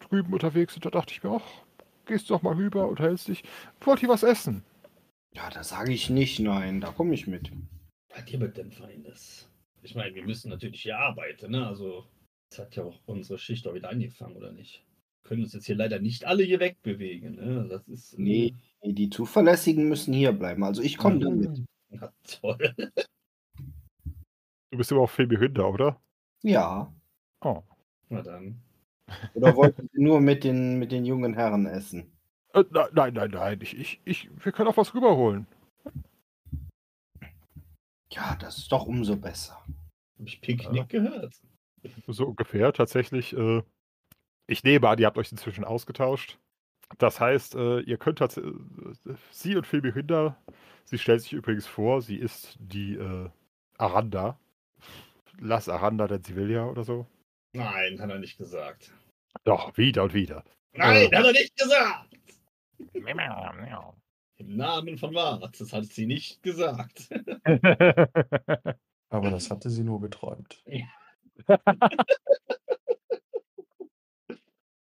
drüben 0.00 0.32
unterwegs 0.32 0.72
sind, 0.72 0.86
da 0.86 0.90
dachte 0.90 1.12
ich 1.12 1.22
mir, 1.22 1.30
ach, 1.30 1.64
gehst 2.06 2.30
doch 2.30 2.40
mal 2.40 2.54
rüber 2.54 2.88
und 2.88 3.00
hältst 3.00 3.28
dich. 3.28 3.44
Wollt 3.82 4.02
ihr 4.02 4.08
was 4.08 4.22
essen? 4.22 4.64
Ja, 5.34 5.50
da 5.50 5.62
sage 5.62 5.92
ich 5.92 6.10
nicht 6.10 6.40
nein, 6.40 6.80
da 6.80 6.90
komme 6.90 7.14
ich 7.14 7.26
mit. 7.26 7.50
Was 8.10 8.24
hier 8.26 8.38
mit 8.38 8.56
dem 8.56 8.72
Feindes? 8.72 9.48
Ich 9.82 9.94
meine, 9.94 10.14
wir 10.14 10.24
müssen 10.24 10.48
natürlich 10.50 10.82
hier 10.82 10.98
arbeiten, 10.98 11.52
ne? 11.52 11.66
Also, 11.66 12.04
jetzt 12.50 12.58
hat 12.58 12.76
ja 12.76 12.84
auch 12.84 12.98
unsere 13.06 13.38
Schicht 13.38 13.66
auch 13.66 13.74
wieder 13.74 13.90
angefangen, 13.90 14.36
oder 14.36 14.52
nicht? 14.52 14.84
Wir 15.22 15.28
können 15.28 15.42
uns 15.42 15.52
jetzt 15.52 15.66
hier 15.66 15.76
leider 15.76 16.00
nicht 16.00 16.24
alle 16.24 16.42
hier 16.42 16.60
wegbewegen, 16.60 17.36
ne? 17.36 17.66
Das 17.68 17.86
ist. 17.88 18.18
Nee. 18.18 18.54
Nee, 18.82 18.92
Die 18.92 19.10
Zuverlässigen 19.10 19.88
müssen 19.88 20.14
hier 20.14 20.32
bleiben. 20.32 20.64
Also 20.64 20.82
ich 20.82 20.96
komme 20.96 21.18
da 21.18 21.30
mit. 21.30 21.64
Na 21.90 22.12
toll. 22.40 22.74
Du 24.70 24.76
bist 24.76 24.92
aber 24.92 25.02
auch 25.02 25.10
viel 25.10 25.26
behindert, 25.26 25.64
oder? 25.64 26.00
Ja. 26.42 26.92
Oh. 27.40 27.62
Na 28.08 28.22
dann. 28.22 28.60
Oder 29.34 29.56
wollten 29.56 29.88
Sie 29.92 30.02
nur 30.02 30.20
mit 30.20 30.44
den, 30.44 30.78
mit 30.78 30.92
den 30.92 31.04
jungen 31.04 31.34
Herren 31.34 31.66
essen? 31.66 32.17
Äh, 32.54 32.64
nein, 32.70 32.88
nein, 32.92 33.14
nein, 33.14 33.30
nein. 33.30 33.58
Ich, 33.62 33.78
ich, 33.78 34.00
ich, 34.04 34.30
wir 34.44 34.52
können 34.52 34.68
auch 34.68 34.76
was 34.76 34.94
rüberholen. 34.94 35.46
Ja, 38.10 38.36
das 38.36 38.58
ist 38.58 38.72
doch 38.72 38.86
umso 38.86 39.16
besser. 39.16 39.62
Hab 40.18 40.26
ich 40.26 40.40
Picknick 40.40 40.88
gehört? 40.88 41.34
So 42.06 42.26
ungefähr. 42.26 42.72
Tatsächlich, 42.72 43.36
äh, 43.36 43.62
ich 44.46 44.64
nehme 44.64 44.88
an, 44.88 44.98
ihr 44.98 45.06
habt 45.06 45.18
euch 45.18 45.30
inzwischen 45.30 45.64
ausgetauscht. 45.64 46.38
Das 46.96 47.20
heißt, 47.20 47.54
äh, 47.54 47.80
ihr 47.80 47.98
könnt 47.98 48.18
tatsächlich, 48.18 48.54
äh, 49.06 49.14
sie 49.30 49.56
und 49.56 49.66
Phoebe 49.66 49.92
Hinder, 49.92 50.36
sie 50.84 50.98
stellt 50.98 51.20
sich 51.20 51.34
übrigens 51.34 51.66
vor, 51.66 52.00
sie 52.00 52.16
ist 52.16 52.56
die 52.58 52.94
äh, 52.94 53.28
Aranda. 53.76 54.38
Lass 55.38 55.68
Aranda, 55.68 56.08
denn 56.08 56.24
sie 56.24 56.34
will 56.34 56.50
ja 56.50 56.64
oder 56.64 56.84
so. 56.84 57.06
Nein, 57.52 58.00
hat 58.00 58.10
er 58.10 58.18
nicht 58.18 58.38
gesagt. 58.38 58.92
Doch, 59.44 59.76
wieder 59.76 60.02
und 60.04 60.14
wieder. 60.14 60.44
Nein, 60.72 61.12
Äh. 61.12 61.16
hat 61.16 61.26
er 61.26 61.32
nicht 61.32 61.56
gesagt! 61.56 62.07
Im 64.36 64.56
Namen 64.56 64.98
von 64.98 65.14
Wart, 65.14 65.60
das 65.60 65.72
hat 65.72 65.86
sie 65.86 66.06
nicht 66.06 66.42
gesagt. 66.42 67.08
Aber 69.10 69.30
das 69.30 69.50
hatte 69.50 69.68
sie 69.70 69.82
nur 69.82 70.00
geträumt. 70.00 70.62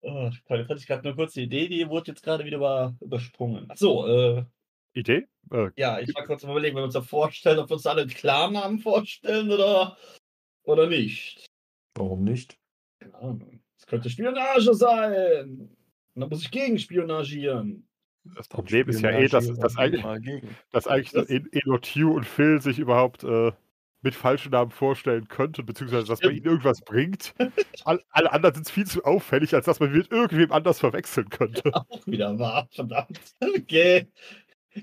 Oh, 0.09 0.31
toll, 0.47 0.59
jetzt 0.61 0.69
hatte 0.69 0.79
ich 0.79 0.87
gerade 0.87 1.03
nur 1.03 1.17
kurz 1.17 1.33
die 1.33 1.43
Idee, 1.43 1.67
die 1.67 1.89
wurde 1.89 2.13
jetzt 2.13 2.23
gerade 2.23 2.45
wieder 2.45 2.59
über, 2.59 2.97
übersprungen. 3.01 3.69
Achso, 3.69 4.07
äh, 4.07 4.45
Idee? 4.93 5.27
Äh, 5.51 5.71
ja, 5.77 5.99
ich 5.99 6.15
war 6.15 6.25
kurz 6.25 6.45
am 6.45 6.51
überlegen, 6.51 6.77
wenn 6.77 6.83
wir 6.83 6.87
uns 6.87 6.95
da 6.95 7.03
vorstellen, 7.03 7.59
ob 7.59 7.69
wir 7.69 7.75
uns 7.75 7.87
alle 7.87 8.03
einen 8.03 8.11
Klarnamen 8.11 8.79
vorstellen 8.79 9.51
oder, 9.51 9.97
oder 10.63 10.87
nicht. 10.87 11.47
Warum 11.97 12.23
nicht? 12.23 12.57
Keine 13.01 13.15
Ahnung. 13.17 13.61
Es 13.77 13.87
könnte 13.87 14.09
Spionage 14.09 14.75
sein. 14.75 15.76
Und 16.17 16.21
dann 16.23 16.31
muss 16.31 16.43
ich 16.43 16.51
gegenspionagieren. 16.51 17.87
das 18.35 18.49
Problem 18.49 18.89
ist 18.89 19.03
ja 19.03 19.11
eh, 19.11 19.29
dass, 19.29 19.53
dass, 19.59 19.77
eigentlich, 19.77 20.43
dass 20.73 20.87
eigentlich 20.89 21.11
Das- 21.13 21.29
E- 21.31 21.45
Enotiu 21.53 22.13
und 22.15 22.25
Phil 22.25 22.61
sich 22.63 22.79
überhaupt 22.79 23.23
äh, 23.23 23.53
mit 24.01 24.15
falschen 24.15 24.51
Namen 24.53 24.71
vorstellen 24.71 25.29
könnten, 25.29 25.67
beziehungsweise 25.67 26.07
dass 26.07 26.23
man 26.23 26.35
ihnen 26.35 26.47
irgendwas 26.47 26.81
bringt. 26.81 27.35
All, 27.85 28.03
alle 28.11 28.33
anderen 28.33 28.55
sind 28.55 28.71
viel 28.71 28.87
zu 28.87 29.05
auffällig, 29.05 29.55
als 29.55 29.67
dass 29.67 29.79
man 29.79 29.93
mit 29.93 30.11
irgendwem 30.11 30.53
anders 30.53 30.79
verwechseln 30.81 31.29
könnte. 31.29 31.71
Auch 31.75 32.07
wieder 32.07 32.39
wahr, 32.39 32.67
verdammt. 32.73 33.21
Okay. 33.57 34.07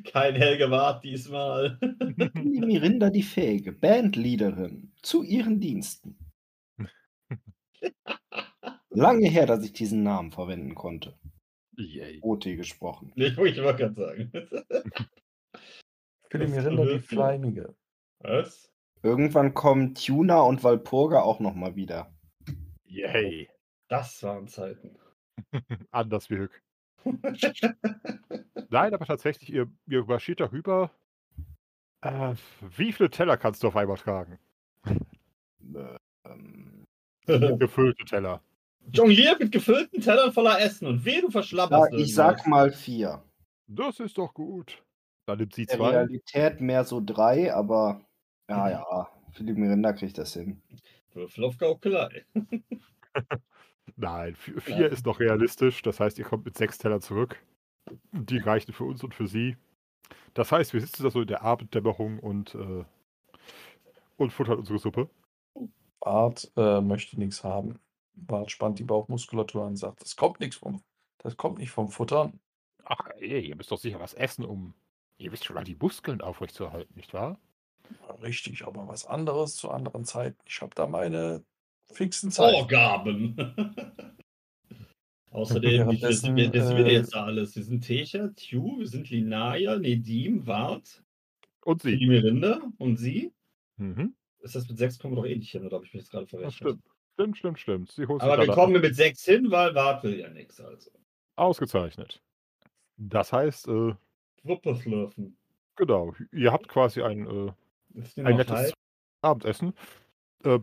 Kein 0.05 0.35
Helge 0.35 0.69
Wart 0.71 1.03
diesmal. 1.03 1.77
Die 1.81 2.59
Mirinda 2.61 3.09
die 3.11 3.21
Fähige, 3.23 3.71
Bandleaderin, 3.71 4.91
zu 5.03 5.21
ihren 5.23 5.59
Diensten. 5.59 6.17
Lange 8.89 9.27
her, 9.29 9.45
dass 9.45 9.63
ich 9.63 9.73
diesen 9.73 10.03
Namen 10.03 10.31
verwenden 10.31 10.75
konnte. 10.75 11.13
Yay. 11.77 12.19
OT 12.21 12.43
gesprochen. 12.43 13.11
Ich 13.15 13.37
wollte 13.37 13.61
gerade 13.61 13.93
sagen. 13.93 14.31
Für 16.29 16.39
die 16.39 16.45
Das 16.45 16.51
Mirinda 16.51 16.85
die 16.85 16.99
Fleimige. 16.99 17.75
Was? 18.19 18.71
Irgendwann 19.01 19.53
kommen 19.53 19.95
Tuna 19.95 20.41
und 20.41 20.63
Walpurga 20.63 21.21
auch 21.21 21.39
nochmal 21.39 21.75
wieder. 21.75 22.13
Yay. 22.85 23.49
Das 23.87 24.23
waren 24.23 24.47
Zeiten. 24.47 24.97
Anders 25.91 26.29
wie 26.29 26.37
Hück. 26.37 26.63
Nein, 28.69 28.93
aber 28.93 29.05
tatsächlich, 29.05 29.51
ihr, 29.51 29.69
ihr 29.87 30.05
marschiert 30.05 30.39
darüber. 30.39 30.89
Äh, 32.01 32.35
wie 32.75 32.93
viele 32.93 33.09
Teller 33.09 33.37
kannst 33.37 33.63
du 33.63 33.67
auf 33.67 33.75
einmal 33.75 33.97
tragen? 33.97 34.39
Ähm, 36.25 36.85
Gefüllte 37.25 38.05
Teller. 38.05 38.41
Jongliert 38.91 39.39
mit 39.39 39.51
gefüllten 39.51 40.01
Tellern 40.01 40.31
voller 40.33 40.59
Essen 40.59 40.87
und 40.87 41.05
weh, 41.05 41.21
du 41.21 41.27
ja, 41.27 41.31
verschlapperst 41.31 41.93
ich 41.93 42.13
sag 42.13 42.45
mal 42.47 42.71
vier. 42.71 43.23
Das 43.67 43.99
ist 43.99 44.17
doch 44.17 44.33
gut. 44.33 44.83
Dann 45.25 45.37
nimmt 45.39 45.53
sie 45.55 45.61
In 45.63 45.67
der 45.67 45.77
zwei. 45.77 45.89
Realität 45.91 46.61
mehr 46.61 46.83
so 46.83 47.01
drei, 47.03 47.53
aber 47.53 48.01
Ja, 48.49 48.69
ja. 48.69 49.07
Philipp 49.31 49.57
Mirinda 49.57 49.93
kriegt 49.93 50.17
das 50.17 50.33
hin. 50.33 50.61
Würfel 51.13 51.45
auf 51.45 51.57
Gaukelei. 51.57 52.25
Nein, 53.95 54.35
vi- 54.35 54.59
vier 54.59 54.77
Ja. 54.81 54.87
ist 54.87 55.05
noch 55.05 55.19
realistisch. 55.19 55.81
Das 55.81 55.99
heißt, 55.99 56.17
ihr 56.19 56.25
kommt 56.25 56.45
mit 56.45 56.57
sechs 56.57 56.77
Tellern 56.77 57.01
zurück. 57.01 57.41
Die 58.11 58.37
reichen 58.37 58.73
für 58.73 58.83
uns 58.85 59.03
und 59.03 59.13
für 59.13 59.27
sie. 59.27 59.57
Das 60.33 60.51
heißt, 60.51 60.73
wir 60.73 60.81
sitzen 60.81 61.03
da 61.03 61.09
so 61.09 61.21
in 61.21 61.27
der 61.27 61.43
Abenddämmerung 61.43 62.19
und, 62.19 62.55
äh, 62.55 62.83
und 64.17 64.31
futtern 64.33 64.59
unsere 64.59 64.79
Suppe. 64.79 65.09
Bart 65.99 66.51
äh, 66.57 66.81
möchte 66.81 67.17
nichts 67.19 67.43
haben. 67.43 67.79
Bart 68.15 68.51
spannt 68.51 68.79
die 68.79 68.83
Bauchmuskulatur 68.83 69.63
an 69.63 69.69
und 69.69 69.77
sagt, 69.77 70.01
das 70.01 70.15
kommt 70.15 70.39
nichts 70.39 70.57
vom, 70.57 70.81
das 71.19 71.37
kommt 71.37 71.57
nicht 71.59 71.71
vom 71.71 71.89
Futtern. 71.89 72.39
Ach, 72.85 73.09
ey, 73.17 73.47
ihr 73.47 73.55
müsst 73.55 73.71
doch 73.71 73.77
sicher 73.79 73.99
was 73.99 74.13
essen, 74.13 74.45
um, 74.45 74.73
ihr 75.17 75.31
wisst 75.31 75.45
schon, 75.45 75.63
die 75.63 75.75
Muskeln 75.75 76.21
aufrechtzuerhalten, 76.21 76.93
nicht 76.95 77.13
wahr? 77.13 77.39
Richtig, 78.21 78.65
aber 78.65 78.87
was 78.87 79.05
anderes 79.05 79.55
zu 79.55 79.69
anderen 79.69 80.05
Zeiten. 80.05 80.37
Ich 80.45 80.61
habe 80.61 80.73
da 80.75 80.87
meine 80.87 81.43
fixen 81.91 82.31
Zeiten. 82.31 82.57
Vorgaben. 82.57 83.35
Außerdem, 85.31 85.71
sind 85.71 85.79
Währenddessen, 85.79 86.35
wir, 86.35 86.49
das 86.51 86.67
sind 86.67 86.77
wir 86.77 86.85
äh, 86.85 86.93
jetzt 86.93 87.15
alles? 87.15 87.55
Wir 87.55 87.63
sind 87.63 87.81
Techer, 87.81 88.33
Tju, 88.35 88.77
wir 88.79 88.87
sind 88.87 89.09
Linaya, 89.09 89.77
Nedim, 89.79 90.45
Wart, 90.45 91.03
Und 91.65 91.81
sie. 91.81 91.97
die 91.97 92.05
Mirinda 92.07 92.61
und 92.77 92.97
sie. 92.97 93.33
Mhm. 93.77 94.15
Ist 94.39 94.55
das 94.55 94.67
mit 94.69 94.77
sechs 94.77 94.99
kommen 94.99 95.15
wir 95.15 95.21
doch 95.23 95.27
eh 95.27 95.35
nicht 95.35 95.51
hin, 95.51 95.65
oder 95.65 95.77
habe 95.77 95.85
ich 95.85 95.93
mich 95.93 96.03
jetzt 96.03 96.11
gerade 96.11 96.25
Das 96.25 96.29
verrechnet? 96.29 96.53
stimmt. 96.53 96.83
Stimmt, 97.13 97.37
stimmt, 97.37 97.59
stimmt. 97.59 97.99
Aber 97.99 98.39
wir 98.39 98.53
kommen 98.53 98.81
mit 98.81 98.95
sechs 98.95 99.23
hin, 99.25 99.51
weil 99.51 99.75
Wart 99.75 100.03
will 100.03 100.19
ja 100.19 100.29
nichts. 100.29 100.59
Also. 100.59 100.91
Ausgezeichnet. 101.35 102.21
Das 102.97 103.31
heißt, 103.33 103.67
äh, 103.67 103.93
schlürfen. 104.81 105.37
genau, 105.75 106.13
ihr 106.31 106.51
habt 106.51 106.67
quasi 106.67 107.01
ein, 107.01 107.25
äh, 107.27 107.51
ein 108.21 108.35
nettes 108.35 108.55
heiß? 108.55 108.73
Abendessen. 109.21 109.73
Äh, 110.43 110.59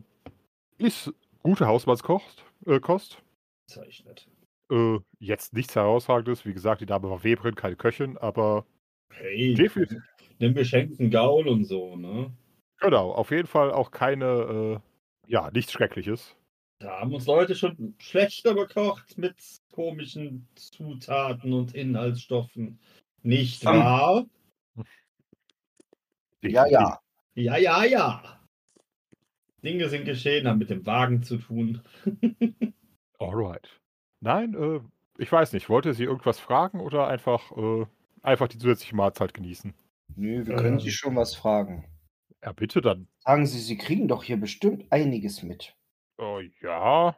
ist 0.79 1.13
gute 1.43 1.67
Hausmannskost. 1.67 2.45
Äh, 2.67 2.81
Kost. 2.81 3.23
Zeichnet. 3.67 4.29
Äh, 4.71 4.99
jetzt 5.19 5.53
nichts 5.53 5.75
herausragendes. 5.75 6.45
Wie 6.45 6.53
gesagt, 6.53 6.81
die 6.81 6.87
Dame 6.87 7.11
war 7.11 7.25
Weberin, 7.25 7.55
keine 7.55 7.77
Köchin, 7.77 8.19
aber 8.19 8.65
Hey, 9.13 9.55
Definitiv. 9.55 10.03
nimm 10.39 10.55
geschenkten 10.55 11.11
Gaul 11.11 11.49
und 11.49 11.65
so, 11.65 11.97
ne? 11.97 12.33
genau, 12.81 13.13
auf 13.13 13.31
jeden 13.31 13.47
Fall 13.47 13.73
auch 13.73 13.91
keine, 13.91 14.81
äh, 15.27 15.31
ja, 15.31 15.51
nichts 15.51 15.73
Schreckliches. 15.73 16.37
Da 16.81 17.01
haben 17.01 17.13
uns 17.15 17.27
Leute 17.27 17.55
schon 17.55 17.95
schlechter 17.99 18.55
bekocht 18.55 19.19
mit 19.19 19.37
komischen 19.71 20.49
Zutaten 20.55 21.53
und 21.53 21.75
Inhaltsstoffen. 21.75 22.81
Nicht 23.23 23.63
Ähm. 23.65 23.71
wahr? 23.73 24.27
Ja, 26.43 26.67
ja. 26.67 26.99
Ja, 27.35 27.57
ja, 27.59 27.85
ja. 27.85 28.41
Dinge 29.63 29.91
sind 29.91 30.07
geschehen, 30.07 30.49
haben 30.49 30.59
mit 30.59 30.71
dem 30.71 30.87
Wagen 30.87 31.23
zu 31.23 31.37
tun. 31.37 31.83
Alright. 33.19 33.69
Nein, 34.21 34.55
äh, 34.55 34.81
ich 35.19 35.31
weiß 35.31 35.53
nicht. 35.53 35.69
Wollte 35.69 35.93
sie 35.93 36.05
irgendwas 36.05 36.39
fragen 36.41 36.81
oder 36.81 37.07
einfach, 37.09 37.53
äh, 37.57 37.87
einfach 38.23 38.49
die 38.49 38.59
zusätzliche 38.59 38.97
Mahlzeit 38.97 39.35
genießen? 39.35 39.75
Nö, 40.17 40.47
wir 40.47 40.57
können 40.57 40.75
Ähm. 40.75 40.81
Sie 40.81 40.91
schon 40.91 41.17
was 41.17 41.35
fragen. 41.35 41.85
Ja, 42.43 42.53
bitte 42.53 42.81
dann. 42.81 43.09
Sagen 43.19 43.47
Sie, 43.47 43.59
Sie 43.61 43.77
kriegen 43.77 44.09
doch 44.09 44.25
hier 44.25 44.39
bestimmt 44.39 44.91
einiges 44.91 45.43
mit. 45.43 45.75
Oh, 46.21 46.41
ja. 46.61 47.17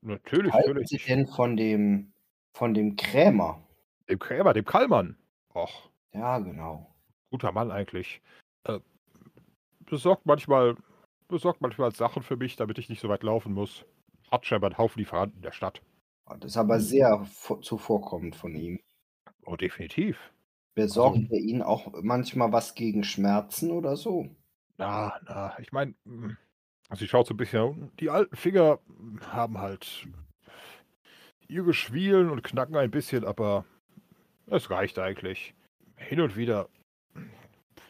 Natürlich, 0.00 0.52
Halten 0.52 0.68
natürlich. 0.70 0.88
Sie 0.88 0.96
denn 0.98 1.26
von 1.26 1.56
dem, 1.56 2.12
von 2.52 2.72
dem 2.72 2.96
Krämer? 2.96 3.62
Dem 4.08 4.18
Krämer, 4.18 4.54
dem 4.54 4.64
Kallmann. 4.64 5.16
Och, 5.54 5.90
Ja, 6.12 6.38
genau. 6.38 6.94
guter 7.30 7.52
Mann 7.52 7.70
eigentlich. 7.70 8.22
Äh, 8.64 8.80
besorgt 9.80 10.24
manchmal, 10.24 10.74
besorgt 11.28 11.60
manchmal 11.60 11.92
Sachen 11.94 12.22
für 12.22 12.36
mich, 12.36 12.56
damit 12.56 12.78
ich 12.78 12.88
nicht 12.88 13.00
so 13.00 13.08
weit 13.10 13.22
laufen 13.22 13.52
muss. 13.52 13.84
Hat 14.30 14.46
scheinbar 14.46 14.70
einen 14.70 14.78
Haufen 14.78 15.00
Lieferanten 15.00 15.36
in 15.36 15.42
der 15.42 15.52
Stadt. 15.52 15.82
Das 16.38 16.52
ist 16.52 16.56
aber 16.56 16.80
sehr 16.80 17.20
vo- 17.26 17.60
zuvorkommend 17.60 18.36
von 18.36 18.54
ihm. 18.54 18.80
Oh, 19.44 19.56
definitiv. 19.56 20.32
Besorgt 20.74 21.16
Also- 21.18 21.34
er 21.34 21.40
Ihnen 21.40 21.62
auch 21.62 21.92
manchmal 22.02 22.52
was 22.52 22.74
gegen 22.74 23.04
Schmerzen 23.04 23.70
oder 23.70 23.96
so? 23.96 24.28
Na, 24.78 25.20
na, 25.26 25.58
ich 25.58 25.72
meine, 25.72 25.94
also 26.90 27.04
ich 27.04 27.10
schaue 27.10 27.24
so 27.24 27.34
ein 27.34 27.38
bisschen, 27.38 27.62
unten. 27.62 27.90
die 27.98 28.10
alten 28.10 28.36
Finger 28.36 28.78
haben 29.30 29.58
halt 29.58 30.06
ihre 31.48 31.72
Schwielen 31.72 32.30
und 32.30 32.42
knacken 32.42 32.76
ein 32.76 32.90
bisschen, 32.90 33.24
aber 33.24 33.64
es 34.46 34.70
reicht 34.70 34.98
eigentlich. 34.98 35.54
Hin 35.96 36.20
und 36.20 36.36
wieder 36.36 36.68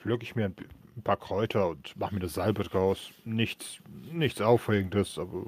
pflücke 0.00 0.24
ich 0.24 0.36
mir 0.36 0.46
ein, 0.46 0.56
paar 1.02 1.16
Kräuter 1.16 1.68
und 1.68 1.96
mache 1.96 2.14
mir 2.14 2.20
eine 2.20 2.28
Salbe 2.28 2.62
draus. 2.62 3.10
Nichts, 3.24 3.78
nichts 4.12 4.40
Aufregendes, 4.40 5.18
aber 5.18 5.46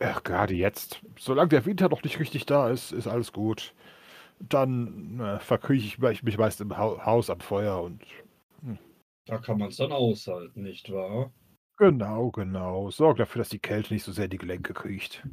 ach, 0.00 0.24
gerade 0.24 0.54
jetzt, 0.54 1.00
solange 1.16 1.50
der 1.50 1.64
Winter 1.66 1.88
noch 1.88 2.02
nicht 2.02 2.18
richtig 2.18 2.44
da 2.46 2.70
ist, 2.70 2.90
ist 2.90 3.06
alles 3.06 3.32
gut. 3.32 3.72
Dann 4.40 5.20
äh, 5.20 5.38
verkrieche 5.38 6.10
ich 6.10 6.22
mich 6.24 6.38
meist 6.38 6.60
im 6.60 6.76
Hau- 6.76 7.04
Haus 7.04 7.30
am 7.30 7.38
Feuer 7.40 7.80
und 7.82 8.02
Da 9.26 9.38
kann 9.38 9.58
man 9.58 9.68
es 9.68 9.76
dann 9.76 9.92
aushalten, 9.92 10.62
nicht 10.62 10.90
wahr? 10.90 11.32
Genau, 11.76 12.30
genau. 12.30 12.90
Sorg 12.90 13.18
dafür, 13.18 13.40
dass 13.40 13.48
die 13.48 13.58
Kälte 13.58 13.92
nicht 13.92 14.04
so 14.04 14.12
sehr 14.12 14.26
in 14.26 14.30
die 14.30 14.38
Gelenke 14.38 14.74
kriecht. 14.74 15.26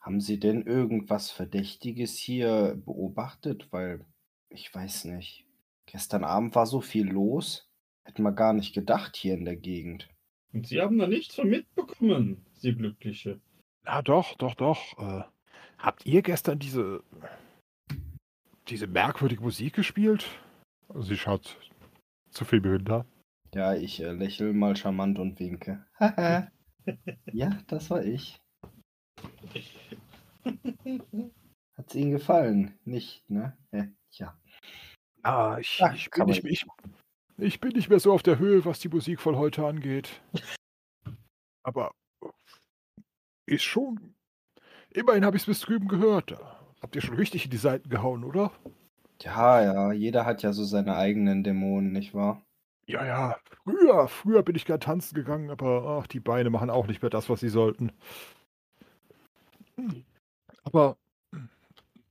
Haben 0.00 0.20
Sie 0.20 0.38
denn 0.38 0.62
irgendwas 0.62 1.30
Verdächtiges 1.30 2.16
hier 2.16 2.80
beobachtet? 2.86 3.68
Weil, 3.70 4.06
ich 4.48 4.74
weiß 4.74 5.04
nicht. 5.06 5.44
Gestern 5.86 6.24
Abend 6.24 6.54
war 6.54 6.66
so 6.66 6.80
viel 6.80 7.08
los. 7.08 7.68
Hätten 8.04 8.22
wir 8.22 8.32
gar 8.32 8.54
nicht 8.54 8.74
gedacht 8.74 9.16
hier 9.16 9.34
in 9.34 9.44
der 9.44 9.56
Gegend. 9.56 10.08
Und 10.52 10.66
Sie 10.66 10.80
haben 10.80 10.98
da 10.98 11.06
nichts 11.06 11.34
von 11.34 11.50
mitbekommen, 11.50 12.46
Sie 12.54 12.74
Glückliche. 12.74 13.40
Na 13.84 14.00
doch, 14.00 14.34
doch, 14.36 14.54
doch. 14.54 14.98
Äh, 14.98 15.24
habt 15.76 16.06
ihr 16.06 16.22
gestern 16.22 16.58
diese 16.58 17.02
diese 18.68 18.86
merkwürdige 18.86 19.42
Musik 19.42 19.74
gespielt? 19.74 20.26
Sie 20.94 21.16
schaut 21.16 21.58
zu 22.30 22.44
viel 22.44 22.60
Behinder. 22.60 23.04
Ja, 23.54 23.74
ich 23.74 24.00
äh, 24.00 24.12
lächle 24.12 24.52
mal 24.52 24.76
charmant 24.76 25.18
und 25.18 25.38
winke. 25.40 25.84
ja, 27.32 27.58
das 27.66 27.90
war 27.90 28.04
ich. 28.04 28.40
Hat's 31.76 31.94
Ihnen 31.94 32.10
gefallen? 32.10 32.78
Nicht, 32.84 33.28
ne? 33.30 33.56
Äh, 33.70 33.88
tja. 34.10 34.38
Ah, 35.22 35.58
ich, 35.58 35.78
Ja, 35.78 35.92
ich, 35.92 36.10
bin 36.10 36.26
nicht, 36.26 36.44
ich, 36.44 36.66
ich 37.38 37.60
bin 37.60 37.72
nicht 37.72 37.88
mehr 37.88 38.00
so 38.00 38.12
auf 38.12 38.22
der 38.22 38.38
Höhe, 38.38 38.64
was 38.64 38.80
die 38.80 38.88
Musik 38.88 39.20
von 39.20 39.36
heute 39.36 39.66
angeht. 39.66 40.20
Aber 41.62 41.92
ist 43.46 43.64
schon. 43.64 44.14
Immerhin 44.90 45.24
habe 45.24 45.36
ich 45.36 45.42
es 45.42 45.46
bis 45.46 45.60
drüben 45.60 45.88
gehört. 45.88 46.36
Habt 46.80 46.94
ihr 46.94 47.02
schon 47.02 47.16
richtig 47.16 47.44
in 47.46 47.50
die 47.50 47.56
Seiten 47.56 47.88
gehauen, 47.88 48.24
oder? 48.24 48.52
Ja, 49.20 49.62
ja, 49.62 49.92
jeder 49.92 50.24
hat 50.24 50.42
ja 50.42 50.52
so 50.52 50.64
seine 50.64 50.96
eigenen 50.96 51.42
Dämonen, 51.42 51.92
nicht 51.92 52.14
wahr? 52.14 52.42
Ja, 52.88 53.04
ja, 53.04 53.36
früher, 53.64 54.08
früher 54.08 54.42
bin 54.42 54.56
ich 54.56 54.64
gern 54.64 54.80
tanzen 54.80 55.14
gegangen, 55.14 55.50
aber 55.50 56.00
ach, 56.00 56.06
die 56.06 56.20
Beine 56.20 56.48
machen 56.48 56.70
auch 56.70 56.86
nicht 56.86 57.02
mehr 57.02 57.10
das, 57.10 57.28
was 57.28 57.40
sie 57.40 57.50
sollten. 57.50 57.92
Aber, 60.64 60.96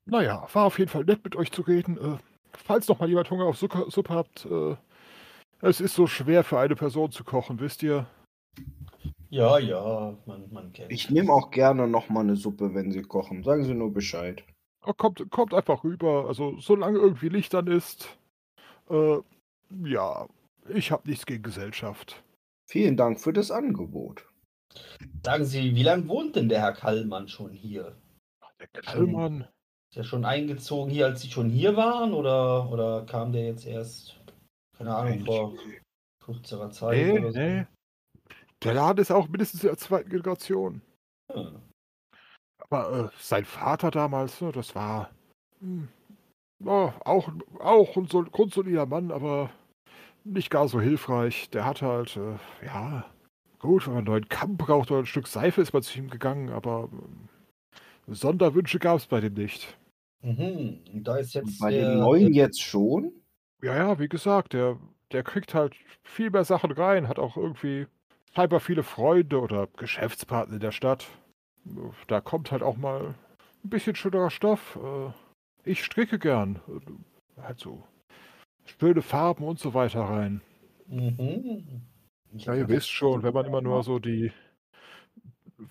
naja, 0.06 0.48
war 0.54 0.66
auf 0.66 0.78
jeden 0.78 0.92
Fall 0.92 1.04
nett 1.04 1.24
mit 1.24 1.36
euch 1.36 1.52
zu 1.52 1.64
reden. 1.64 1.98
Äh, 1.98 2.18
falls 2.54 2.88
noch 2.88 3.00
mal 3.00 3.10
jemand 3.10 3.32
Hunger 3.32 3.46
auf 3.46 3.58
Suppe, 3.58 3.88
Suppe 3.90 4.14
habt, 4.14 4.46
äh, 4.46 4.76
es 5.62 5.82
ist 5.82 5.96
so 5.96 6.06
schwer 6.06 6.44
für 6.44 6.60
eine 6.60 6.76
Person 6.76 7.12
zu 7.12 7.24
kochen, 7.24 7.60
wisst 7.60 7.82
ihr? 7.82 8.06
Ja, 9.30 9.58
ja, 9.58 10.16
man, 10.28 10.48
man 10.54 10.72
kennt 10.74 10.92
Ich 10.92 11.10
nehme 11.10 11.34
auch 11.34 11.50
gerne 11.50 11.88
noch 11.88 12.10
mal 12.10 12.20
eine 12.20 12.36
Suppe, 12.36 12.76
wenn 12.76 12.92
Sie 12.92 13.02
kochen. 13.02 13.42
Sagen 13.42 13.64
Sie 13.64 13.74
nur 13.74 13.92
Bescheid. 13.92 14.44
Oh, 14.86 14.94
kommt, 14.94 15.26
kommt 15.32 15.56
einfach 15.56 15.84
rüber, 15.84 16.26
also 16.28 16.56
solange 16.60 17.00
irgendwie 17.00 17.30
Licht 17.30 17.56
an 17.56 17.66
ist. 17.66 18.16
Äh, 18.92 19.18
ja, 19.84 20.28
ich 20.70 20.92
habe 20.92 21.10
nichts 21.10 21.26
gegen 21.26 21.44
Gesellschaft. 21.44 22.24
Vielen 22.70 22.98
Dank 22.98 23.20
für 23.20 23.34
das 23.34 23.52
Angebot. 23.52 24.28
Sagen 25.24 25.46
Sie, 25.46 25.76
wie 25.76 25.84
lange 25.84 26.08
wohnt 26.08 26.36
denn 26.36 26.50
der 26.50 26.60
Herr 26.60 26.74
Kallmann 26.74 27.28
schon 27.28 27.52
hier? 27.52 27.96
Der 28.60 28.82
Kallmann. 28.82 29.48
Ist 29.90 29.98
er 29.98 30.04
schon 30.04 30.26
eingezogen 30.26 30.92
hier, 30.92 31.06
als 31.06 31.22
Sie 31.22 31.30
schon 31.30 31.50
hier 31.50 31.76
waren? 31.78 32.14
Oder, 32.14 32.70
oder 32.72 33.06
kam 33.06 33.32
der 33.32 33.46
jetzt 33.46 33.66
erst, 33.66 34.20
keine 34.78 34.96
Ahnung, 34.96 35.26
vor 35.26 35.54
kürzerer 36.24 36.72
Zeit? 36.72 36.98
Nee, 36.98 37.20
oder 37.20 37.32
so? 37.32 37.40
nee. 37.40 37.66
Der 38.64 38.74
Laden 38.74 39.02
ist 39.02 39.12
auch 39.12 39.28
mindestens 39.28 39.64
in 39.64 39.70
der 39.70 39.78
zweiten 39.78 40.10
Generation. 40.10 40.82
Hm. 41.32 41.62
Aber 42.60 43.12
äh, 43.14 43.18
sein 43.20 43.46
Vater 43.46 43.92
damals, 43.92 44.42
ne, 44.42 44.52
das 44.52 44.76
war 44.76 45.12
hm, 45.60 45.88
ja, 46.60 46.94
auch, 47.06 47.30
auch 47.60 47.96
ein 47.96 48.08
sol 48.08 48.30
grundsolider 48.30 48.86
Mann, 48.86 49.12
aber 49.12 49.52
nicht 50.34 50.50
gar 50.50 50.68
so 50.68 50.80
hilfreich. 50.82 51.50
Der 51.50 51.66
hatte 51.66 51.88
halt, 51.88 52.18
äh, 52.18 52.66
ja, 52.66 53.06
gut, 53.60 53.86
wenn 53.86 53.94
man 53.94 54.00
einen 54.00 54.08
neuen 54.08 54.30
Kamm 54.30 54.58
braucht 54.58 54.92
oder 54.92 55.02
ein 55.02 55.06
Stück 55.06 55.28
Seife, 55.28 55.62
ist 55.62 55.74
man 55.74 55.84
zu 55.84 55.98
ihm 56.00 56.10
gegangen, 56.10 56.50
aber 56.50 56.90
ähm, 56.92 57.30
Sonderwünsche 58.08 58.80
gab 58.80 58.98
es 58.98 59.08
bei 59.08 59.20
dem 59.20 59.34
nicht. 59.34 59.78
Mhm. 60.22 60.80
Und 60.94 61.04
da 61.04 61.18
ist 61.18 61.36
Und 61.36 61.48
jetzt 61.48 61.60
bei 61.60 61.72
der, 61.72 61.92
dem 61.92 62.00
neuen 62.00 62.34
der, 62.34 62.44
jetzt 62.44 62.62
schon? 62.62 63.12
Ja, 63.62 63.76
ja, 63.76 64.00
wie 64.00 64.10
gesagt, 64.10 64.54
der 64.54 64.78
der 65.12 65.24
kriegt 65.24 65.54
halt 65.54 65.76
viel 66.04 66.30
mehr 66.30 66.44
Sachen 66.44 66.72
rein, 66.72 67.08
hat 67.08 67.20
auch 67.20 67.38
irgendwie 67.38 67.88
scheinbar 68.36 68.60
viele 68.60 68.84
Freunde 68.84 69.40
oder 69.40 69.68
Geschäftspartner 69.78 70.56
in 70.56 70.60
der 70.60 70.72
Stadt. 70.72 71.08
Da 72.08 72.22
kommt 72.22 72.52
halt 72.52 72.64
auch 72.64 72.78
mal 72.78 73.16
ein 73.64 73.70
bisschen 73.70 73.96
schönerer 73.96 74.30
Stoff. 74.30 74.78
Äh, 74.82 75.70
ich 75.70 75.84
stricke 75.84 76.20
gern. 76.20 76.60
Äh, 76.68 77.42
Halt 77.42 77.60
so 77.60 77.84
schöne 78.68 79.02
Farben 79.02 79.44
und 79.44 79.60
so 79.60 79.74
weiter 79.74 80.02
rein. 80.02 80.42
Mhm. 80.88 81.82
Ja, 82.34 82.54
ihr 82.54 82.68
wisst 82.68 82.90
schon, 82.90 83.24
wenn 83.24 83.34
man 83.34 83.46
immer 83.46 83.62
nur 83.62 83.84
so 83.84 84.00
die, 84.00 84.32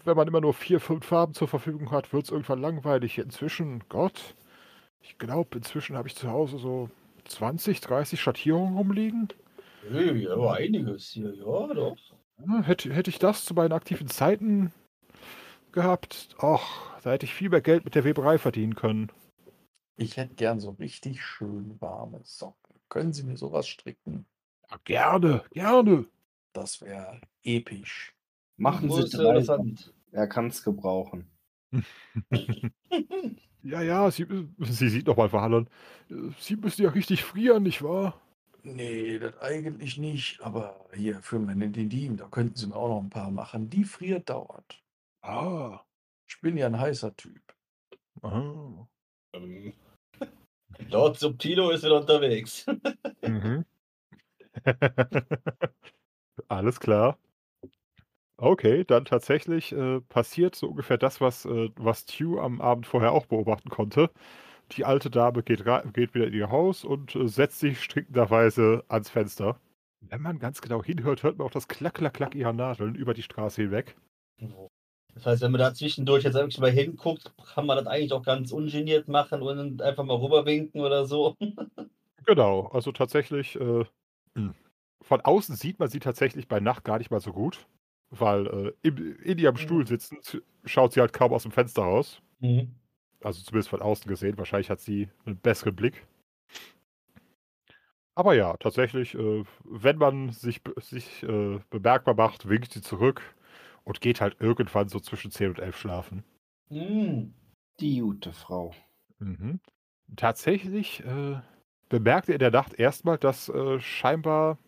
wenn 0.05 0.17
man 0.17 0.29
immer 0.29 0.41
nur 0.41 0.55
vier, 0.55 0.81
fünf 0.81 1.07
Farben 1.07 1.35
zur 1.35 1.49
Verfügung 1.49 1.91
hat, 1.91 2.13
wird 2.13 2.25
es 2.25 2.31
irgendwann 2.31 2.61
langweilig. 2.61 3.19
Inzwischen, 3.19 3.85
Gott, 3.89 4.35
ich 5.01 5.19
glaube, 5.19 5.57
inzwischen 5.59 5.97
habe 5.97 6.09
ich 6.09 6.17
zu 6.17 6.31
Hause 6.31 6.59
so 6.59 6.91
20, 7.27 7.81
30 7.81 8.21
Schattierungen 8.21 8.77
rumliegen. 8.77 9.29
Hey, 9.91 10.27
aber 10.29 10.55
einiges 10.55 11.11
hier, 11.11 11.35
ja, 11.35 11.75
doch. 11.75 11.97
Ja, 12.45 12.63
hätte, 12.63 12.93
hätte 12.93 13.11
ich 13.11 13.19
das 13.19 13.45
zu 13.45 13.55
meinen 13.55 13.73
aktiven 13.73 14.09
Zeiten 14.09 14.73
gehabt, 15.73 16.35
ach, 16.39 17.01
da 17.03 17.13
hätte 17.13 17.27
ich 17.27 17.35
viel 17.35 17.51
mehr 17.51 17.61
Geld 17.61 17.85
mit 17.85 17.95
der 17.95 18.05
Weberei 18.05 18.39
verdienen 18.39 18.75
können. 18.75 19.13
Ich 19.97 20.17
hätte 20.17 20.35
gern 20.35 20.59
so 20.59 20.71
richtig 20.71 21.23
schön 21.23 21.81
warme 21.81 22.21
Socken. 22.25 22.66
Können 22.89 23.13
Sie 23.13 23.25
mir 23.25 23.37
sowas 23.37 23.67
stricken? 23.69 24.27
Ja, 24.71 24.79
gerne, 24.85 25.45
gerne. 25.51 26.07
Das 26.53 26.81
wäre 26.81 27.21
episch. 27.43 28.15
Machen 28.57 28.91
Sie. 28.91 29.19
Elefant? 29.19 29.93
Er 30.13 30.27
kann 30.27 30.47
es 30.49 30.63
gebrauchen. 30.63 31.31
Ja, 33.67 33.83
ja, 33.83 34.11
sie, 34.13 34.27
sie 34.61 34.89
sieht 34.89 35.09
nochmal 35.09 35.29
verhallern. 35.29 35.69
Sie 36.39 36.55
müssen 36.55 36.83
ja 36.83 36.91
richtig 36.91 37.25
frieren, 37.25 37.65
nicht 37.65 37.83
wahr? 37.83 38.21
Nee, 38.63 39.19
das 39.19 39.37
eigentlich 39.41 39.99
nicht. 39.99 40.41
Aber 40.41 40.87
hier 40.95 41.21
für 41.21 41.39
meine 41.41 41.69
Didim, 41.71 42.17
da 42.17 42.29
könnten 42.29 42.55
Sie 42.55 42.69
mir 42.69 42.77
auch 42.77 42.89
noch 42.89 43.03
ein 43.03 43.11
paar 43.11 43.31
machen. 43.31 43.69
Die 43.69 43.85
friert 43.85 44.31
dauert. 44.31 44.83
Ah. 45.21 45.81
Ich 46.29 46.41
bin 46.41 46.57
ja 46.57 46.67
ein 46.67 46.79
heißer 46.79 47.17
Typ. 47.17 47.43
ah. 48.23 48.87
Ähm, 49.33 49.73
Lord 50.91 51.19
Subtilo 51.19 51.71
ist 51.71 51.85
wieder 51.85 52.01
unterwegs. 52.01 52.67
Mhm. 53.23 53.65
Alles 56.49 56.81
klar. 56.81 57.19
Okay, 58.39 58.85
dann 58.85 59.07
tatsächlich 59.07 59.73
äh, 59.73 60.01
passiert 60.03 60.55
so 60.55 60.69
ungefähr 60.69 60.99
das, 60.99 61.21
was, 61.23 61.47
äh, 61.47 61.71
was 61.77 62.05
Tew 62.05 62.39
am 62.39 62.61
Abend 62.61 62.87
vorher 62.87 63.13
auch 63.13 63.27
beobachten 63.27 63.71
konnte. 63.71 64.11
Die 64.73 64.85
alte 64.85 65.11
Dame 65.11 65.43
geht, 65.43 65.65
geht 65.95 66.15
wieder 66.15 66.27
in 66.27 66.35
ihr 66.35 66.51
Haus 66.51 66.85
und 66.85 67.17
äh, 67.17 67.29
setzt 67.29 67.61
sich 67.61 67.83
strickenderweise 67.83 68.85
ans 68.89 69.11
Fenster. 69.11 69.61
Wenn 70.01 70.23
man 70.23 70.39
ganz 70.39 70.61
genau 70.61 70.83
hinhört, 70.85 71.23
hört 71.23 71.39
man 71.39 71.47
auch 71.47 71.53
das 71.53 71.69
Klack, 71.69 71.95
Klack, 71.95 72.15
Klack 72.15 72.35
ihrer 72.35 72.53
Nadeln 72.53 72.95
über 72.95 73.15
die 73.15 73.23
Straße 73.23 73.63
hinweg. 73.63 73.97
Das 75.17 75.25
heißt, 75.25 75.43
wenn 75.43 75.51
man 75.51 75.61
da 75.61 75.73
zwischendurch 75.73 76.25
jetzt 76.25 76.35
wirklich 76.35 76.59
mal 76.59 76.71
hinguckt, 76.71 77.33
kann 77.55 77.65
man 77.65 77.79
das 77.79 77.87
eigentlich 77.87 78.13
auch 78.13 78.23
ganz 78.23 78.53
ungeniert 78.53 79.09
machen 79.09 79.41
und 79.41 79.81
einfach 79.81 80.05
mal 80.05 80.19
rüberwinken 80.19 80.81
oder 80.81 81.07
so. 81.07 81.35
Genau, 82.29 82.67
also 82.73 82.91
tatsächlich, 82.91 83.55
äh, 83.55 83.85
von 85.01 85.21
außen 85.21 85.55
sieht 85.55 85.79
man 85.79 85.89
sie 85.89 86.01
tatsächlich 86.01 86.49
bei 86.49 86.59
Nacht 86.59 86.83
gar 86.83 86.99
nicht 86.99 87.13
mal 87.13 87.21
so 87.21 87.33
gut, 87.33 87.69
weil 88.11 88.49
äh, 88.49 88.73
im, 88.83 89.17
in 89.23 89.39
ihrem 89.39 89.57
Stuhl 89.57 89.87
sitzend 89.87 90.43
schaut 90.65 90.93
sie 90.93 91.01
halt 91.01 91.13
kaum 91.13 91.33
aus 91.33 91.45
dem 91.45 91.53
Fenster 91.53 91.83
raus. 91.83 92.21
Mhm. 92.41 92.75
Also 93.23 93.45
zumindest 93.45 93.69
von 93.69 93.81
außen 93.81 94.09
gesehen. 94.09 94.39
Wahrscheinlich 94.39 94.71
hat 94.71 94.81
sie 94.81 95.09
einen 95.25 95.37
besseren 95.37 95.77
Blick. 95.77 96.05
Aber 98.17 98.35
ja, 98.35 98.57
tatsächlich, 98.57 99.15
äh, 99.15 99.45
wenn 99.63 99.99
man 99.99 100.31
sich, 100.31 100.63
sich 100.79 101.23
äh, 101.23 101.61
bemerkbar 101.71 102.15
macht, 102.15 102.49
winkt 102.49 102.73
sie 102.73 102.83
zurück 102.83 103.23
und 103.87 104.01
geht 104.01 104.21
halt 104.21 104.37
irgendwann 104.41 104.89
so 104.89 105.01
zwischen 105.01 105.31
10 105.31 105.51
und 105.51 105.59
11 105.61 105.77
schlafen. 105.79 106.25
Mhm. 106.69 107.35
Die 107.81 108.01
gute 108.01 108.33
Frau. 108.33 108.75
Mhm. 109.19 109.61
Tatsächlich 110.17 111.05
äh, 111.05 111.41
bemerkt 111.89 112.29
ihr 112.29 112.35
in 112.35 112.41
der 112.41 112.51
Nacht 112.51 112.75
erstmal, 112.75 113.17
dass 113.17 113.49
äh, 113.49 113.79
scheinbar, 113.81 114.59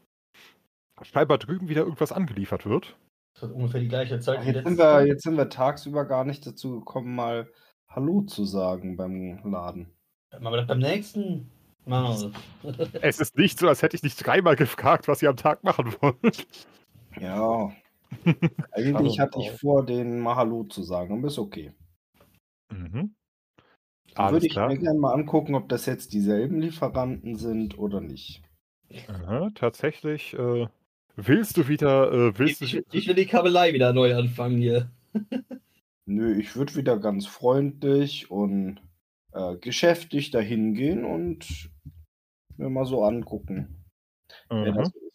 scheinbar 1.03 1.39
drüben 1.39 1.69
wieder 1.69 1.83
irgendwas 1.83 2.13
angeliefert 2.13 2.65
wird. 2.65 2.97
Das 3.35 3.43
hat 3.43 3.53
ungefähr 3.53 3.81
die 3.81 3.89
gleiche 3.89 4.21
Zeit 4.21 4.39
Ach, 4.41 4.47
wie 4.47 4.51
jetzt, 4.51 4.67
sind 4.67 4.79
wir, 4.79 5.07
jetzt 5.07 5.23
sind 5.23 5.37
wir 5.37 5.49
tagsüber 5.49 6.05
gar 6.05 6.25
nicht 6.25 6.47
dazu 6.47 6.79
gekommen, 6.79 7.15
mal 7.15 7.51
Hallo 7.89 8.23
zu 8.23 8.45
sagen 8.45 8.97
beim 8.97 9.41
Laden. 9.45 9.91
Machen 10.33 10.53
wir 10.53 10.59
das 10.59 10.67
beim 10.67 10.79
nächsten 10.79 11.51
Mal. 11.87 12.33
Es 13.01 13.19
ist 13.19 13.37
nicht 13.39 13.59
so, 13.59 13.67
als 13.67 13.83
hätte 13.83 13.97
ich 13.97 14.03
nicht 14.03 14.25
dreimal 14.25 14.57
gefragt, 14.57 15.09
was 15.09 15.23
ihr 15.23 15.31
am 15.31 15.37
Tag 15.37 15.65
machen 15.65 15.95
wollt. 16.01 16.47
Ja. 17.19 17.73
Eigentlich 18.73 19.21
hatte 19.21 19.41
ich 19.41 19.51
vor, 19.53 19.85
den 19.85 20.21
mal 20.21 20.37
Hallo 20.37 20.65
zu 20.65 20.83
sagen, 20.83 21.19
aber 21.19 21.29
ist 21.29 21.39
okay. 21.39 21.73
Mhm. 22.71 23.15
Würde 24.17 24.47
ich 24.47 24.53
klar. 24.53 24.69
mir 24.69 24.79
gerne 24.79 24.99
mal 24.99 25.13
angucken, 25.13 25.55
ob 25.55 25.69
das 25.69 25.87
jetzt 25.87 26.13
dieselben 26.13 26.61
Lieferanten 26.61 27.37
sind 27.37 27.79
oder 27.79 28.01
nicht. 28.01 28.43
Aha, 29.07 29.51
tatsächlich. 29.55 30.35
Äh, 30.35 30.67
willst 31.17 31.57
du 31.57 31.69
wieder, 31.69 32.13
äh, 32.13 32.39
willst 32.39 32.63
Ich, 32.63 32.73
du, 32.73 32.83
ich 32.91 33.07
will 33.07 33.15
die 33.15 33.27
Kabelei 33.27 33.73
wieder 33.75 33.93
neu 33.93 34.17
anfangen 34.17 34.59
hier. 34.59 34.91
Nö, 36.07 36.35
ich 36.39 36.57
würde 36.57 36.75
wieder 36.75 36.99
ganz 36.99 37.27
freundlich 37.27 38.31
und 38.31 38.81
äh, 39.33 39.57
geschäftig 39.57 40.31
dahin 40.31 40.75
gehen 40.75 41.05
und 41.05 41.71
mir 42.57 42.71
mal 42.71 42.87
so 42.87 43.05
angucken, 43.05 43.85
wer 44.49 44.73
Aha. 44.73 44.79
das 44.79 44.89
ist. 44.89 45.08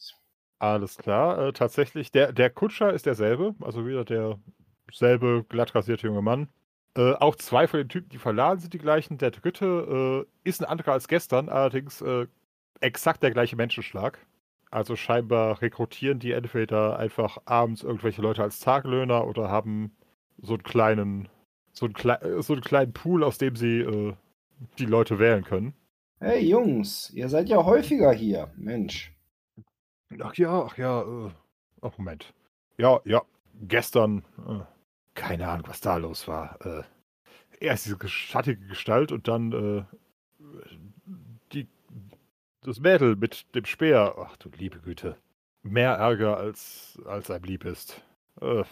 Alles 0.64 0.98
klar. 0.98 1.48
Äh, 1.48 1.52
tatsächlich, 1.52 2.10
der, 2.12 2.32
der 2.32 2.50
Kutscher 2.50 2.94
ist 2.94 3.06
derselbe, 3.06 3.54
also 3.60 3.86
wieder 3.86 4.06
derselbe 4.06 5.44
glatt 5.50 5.76
rasierte 5.76 6.08
junge 6.08 6.22
Mann. 6.22 6.48
Äh, 6.96 7.16
auch 7.16 7.36
zwei 7.36 7.68
von 7.68 7.82
den 7.82 7.90
Typen, 7.90 8.08
die 8.08 8.18
verladen, 8.18 8.62
sind 8.62 8.74
die 8.74 8.78
gleichen. 8.78 9.18
Der 9.18 9.32
dritte 9.32 10.26
äh, 10.46 10.48
ist 10.48 10.62
ein 10.62 10.70
anderer 10.70 10.94
als 10.94 11.10
gestern, 11.10 11.50
allerdings 11.50 12.02
äh, 12.02 12.28
exakt 12.80 13.24
der 13.24 13.32
gleiche 13.32 13.58
Menschenschlag. 13.58 14.26
Also 14.72 14.96
scheinbar 14.96 15.62
rekrutieren 15.62 16.20
die 16.20 16.32
entweder 16.32 16.98
einfach 16.98 17.40
abends 17.44 17.84
irgendwelche 17.84 18.22
Leute 18.22 18.42
als 18.42 18.62
Tagelöhner 18.62 19.28
oder 19.28 19.50
haben 19.50 19.92
so 20.38 20.54
einen 20.54 20.64
kleinen, 20.64 21.28
so 21.74 21.88
einen, 21.88 21.94
klei 21.94 22.16
äh, 22.16 22.42
so 22.42 22.54
einen 22.54 22.62
kleinen 22.62 22.94
Pool, 22.94 23.26
aus 23.26 23.38
dem 23.38 23.58
sie 23.58 23.80
äh, 23.80 24.14
die 24.80 24.86
Leute 24.86 25.20
wählen 25.20 25.44
können. 25.44 25.74
Hey 26.22 26.48
Jungs, 26.48 27.10
ihr 27.10 27.28
seid 27.28 27.50
ja 27.50 27.66
häufiger 27.66 28.14
hier. 28.14 28.50
Mensch. 28.56 29.13
Ach 30.22 30.36
ja, 30.36 30.64
ach 30.64 30.78
ja, 30.78 31.02
äh, 31.02 31.32
ach 31.82 31.98
Moment. 31.98 32.34
Ja, 32.78 33.00
ja, 33.06 33.22
gestern, 33.68 34.24
äh, 34.48 34.60
keine 35.14 35.48
Ahnung, 35.48 35.68
was 35.68 35.82
da 35.82 35.98
los 35.98 36.28
war. 36.28 36.58
Äh, 36.66 36.84
erst 37.60 37.86
diese 37.86 38.08
schattige 38.08 38.66
Gestalt 38.68 39.12
und 39.12 39.28
dann 39.28 39.52
äh, 39.52 39.84
die, 41.54 41.68
das 42.62 42.80
Mädel 42.80 43.16
mit 43.16 43.54
dem 43.56 43.66
Speer. 43.66 44.16
Ach 44.18 44.38
du 44.38 44.50
liebe 44.58 44.80
Güte. 44.80 45.18
Mehr 45.62 45.94
Ärger, 45.94 46.38
als, 46.38 47.00
als 47.06 47.32
einem 47.32 47.46
lieb 47.46 47.64
ist. 47.64 48.02
Äh, 48.42 48.64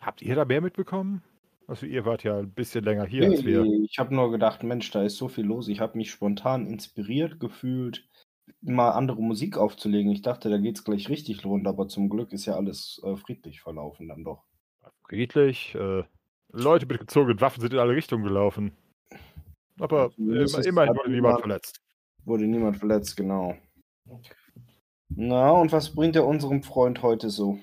habt 0.00 0.20
ihr 0.20 0.34
da 0.34 0.44
mehr 0.44 0.60
mitbekommen? 0.60 1.22
Also 1.66 1.84
ihr 1.84 2.06
wart 2.06 2.24
ja 2.24 2.38
ein 2.38 2.50
bisschen 2.50 2.84
länger 2.84 3.04
hier 3.04 3.24
als 3.30 3.44
wir. 3.44 3.62
Nee, 3.62 3.84
ich 3.90 3.98
habe 3.98 4.14
nur 4.14 4.30
gedacht, 4.30 4.62
Mensch, 4.62 4.90
da 4.90 5.02
ist 5.02 5.16
so 5.16 5.28
viel 5.28 5.44
los. 5.44 5.68
Ich 5.68 5.80
habe 5.80 5.98
mich 5.98 6.10
spontan 6.10 6.66
inspiriert 6.66 7.40
gefühlt, 7.40 8.08
mal 8.60 8.90
andere 8.90 9.22
Musik 9.22 9.56
aufzulegen. 9.56 10.10
Ich 10.12 10.22
dachte, 10.22 10.50
da 10.50 10.58
geht's 10.58 10.84
gleich 10.84 11.08
richtig 11.08 11.44
rund, 11.44 11.66
aber 11.66 11.88
zum 11.88 12.08
Glück 12.08 12.32
ist 12.32 12.46
ja 12.46 12.54
alles 12.56 13.00
äh, 13.04 13.16
friedlich 13.16 13.60
verlaufen 13.60 14.08
dann 14.08 14.24
doch. 14.24 14.44
Friedlich. 15.08 15.74
Äh, 15.74 16.04
Leute 16.50 16.86
mit 16.86 16.98
gezogenen 17.00 17.40
Waffen 17.40 17.60
sind 17.60 17.72
in 17.74 17.78
alle 17.78 17.94
Richtungen 17.94 18.24
gelaufen. 18.24 18.72
Aber 19.78 20.10
immer, 20.16 20.40
ist 20.40 20.66
immerhin 20.66 20.96
wurde 20.96 21.10
niemand 21.10 21.14
niemand- 21.14 21.40
verletzt. 21.40 21.80
Wurde 22.24 22.46
niemand 22.46 22.76
verletzt, 22.76 23.16
genau. 23.16 23.54
Na, 25.08 25.50
und 25.52 25.72
was 25.72 25.94
bringt 25.94 26.16
er 26.16 26.26
unserem 26.26 26.62
Freund 26.62 27.02
heute 27.02 27.30
so? 27.30 27.58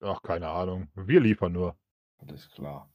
Ach, 0.00 0.22
keine 0.22 0.48
Ahnung. 0.48 0.88
Wir 0.94 1.20
liefern 1.20 1.52
nur. 1.52 1.76
Alles 2.18 2.48
klar. 2.50 2.90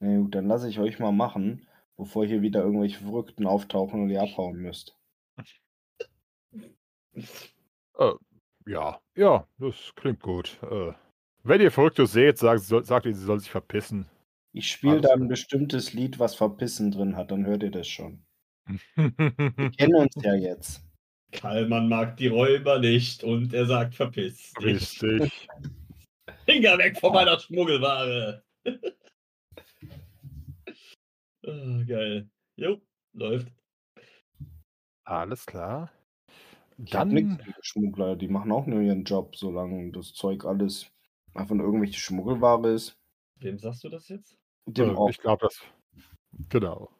Na 0.00 0.16
gut, 0.18 0.34
dann 0.34 0.46
lasse 0.46 0.68
ich 0.68 0.78
euch 0.78 0.98
mal 0.98 1.12
machen, 1.12 1.66
bevor 1.96 2.24
hier 2.26 2.42
wieder 2.42 2.62
irgendwelche 2.62 3.00
Verrückten 3.00 3.46
auftauchen 3.46 4.02
und 4.02 4.10
ihr 4.10 4.22
abhauen 4.22 4.56
müsst. 4.58 4.96
Äh, 7.14 8.12
ja, 8.66 9.00
ja, 9.16 9.46
das 9.58 9.92
klingt 9.96 10.20
gut. 10.20 10.58
Äh, 10.62 10.92
wenn 11.44 11.60
ihr 11.60 11.70
Verrückte 11.70 12.06
seht, 12.06 12.38
sagt, 12.38 12.62
soll, 12.62 12.84
sagt 12.84 13.06
ihnen, 13.06 13.14
sie 13.14 13.24
sollen 13.24 13.40
sich 13.40 13.50
verpissen. 13.50 14.08
Ich 14.52 14.70
spiele 14.70 15.00
da 15.00 15.12
ein 15.12 15.28
bestimmtes 15.28 15.92
Lied, 15.92 16.18
was 16.18 16.34
Verpissen 16.34 16.90
drin 16.90 17.16
hat, 17.16 17.30
dann 17.30 17.46
hört 17.46 17.62
ihr 17.62 17.70
das 17.70 17.88
schon. 17.88 18.24
Wir 18.66 18.80
kennen 19.76 19.96
uns 19.96 20.14
ja 20.22 20.34
jetzt. 20.34 20.84
Kallmann 21.32 21.88
mag 21.88 22.18
die 22.18 22.28
Räuber 22.28 22.78
nicht 22.78 23.24
und 23.24 23.54
er 23.54 23.66
sagt, 23.66 23.94
verpiss 23.94 24.52
dich. 24.52 24.64
Richtig. 24.64 25.48
Finger 26.44 26.76
weg 26.78 26.98
von 27.00 27.12
meiner 27.12 27.38
Schmuggelware. 27.38 28.42
Ah, 31.44 31.82
geil. 31.88 32.30
Jo, 32.54 32.80
läuft. 33.14 33.48
Alles 35.02 35.44
klar. 35.44 35.90
Ich 36.84 36.94
hab 36.94 37.02
Dann, 37.02 37.14
nichts 37.14 37.38
gegen 37.38 37.54
Schmuggler, 37.60 38.16
die 38.16 38.28
machen 38.28 38.50
auch 38.50 38.66
nur 38.66 38.80
ihren 38.80 39.04
Job, 39.04 39.36
solange 39.36 39.92
das 39.92 40.14
Zeug 40.14 40.44
alles 40.44 40.90
einfach 41.34 41.54
nur 41.54 41.66
irgendwelche 41.66 42.00
Schmuggelware 42.00 42.72
ist. 42.72 42.98
Wem 43.36 43.58
sagst 43.58 43.84
du 43.84 43.88
das 43.88 44.08
jetzt? 44.08 44.36
Dem 44.66 44.90
äh, 44.90 44.94
auch. 44.94 45.10
ich 45.10 45.18
glaube, 45.18 45.46
das. 45.46 45.60
Genau. 46.48 46.90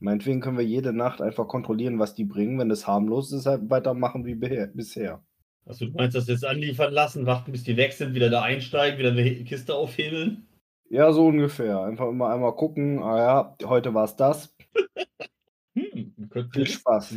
Meinetwegen 0.00 0.40
können 0.40 0.58
wir 0.58 0.64
jede 0.64 0.92
Nacht 0.92 1.20
einfach 1.20 1.46
kontrollieren, 1.46 1.98
was 1.98 2.14
die 2.14 2.24
bringen. 2.24 2.58
Wenn 2.58 2.70
es 2.70 2.86
harmlos 2.86 3.32
ist, 3.32 3.46
halt 3.46 3.68
weitermachen 3.70 4.24
wie 4.24 4.34
bisher. 4.34 5.22
Achso, 5.66 5.86
du 5.86 5.92
meinst, 5.92 6.16
dass 6.16 6.26
wir 6.26 6.34
es 6.34 6.42
anliefern 6.42 6.92
lassen, 6.92 7.26
warten, 7.26 7.52
bis 7.52 7.64
die 7.64 7.76
weg 7.76 7.92
sind, 7.92 8.14
wieder 8.14 8.30
da 8.30 8.42
einsteigen, 8.42 8.98
wieder 8.98 9.10
eine 9.10 9.44
Kiste 9.44 9.74
aufhebeln? 9.74 10.48
Ja, 10.88 11.12
so 11.12 11.26
ungefähr. 11.26 11.80
Einfach 11.82 12.08
immer 12.08 12.30
einmal 12.30 12.56
gucken, 12.56 13.00
ah 13.02 13.18
ja, 13.18 13.68
heute 13.68 13.94
war 13.94 14.04
es 14.04 14.16
das. 14.16 14.56
Hm, 15.72 16.12
Viel 16.52 16.66
Spaß. 16.66 17.16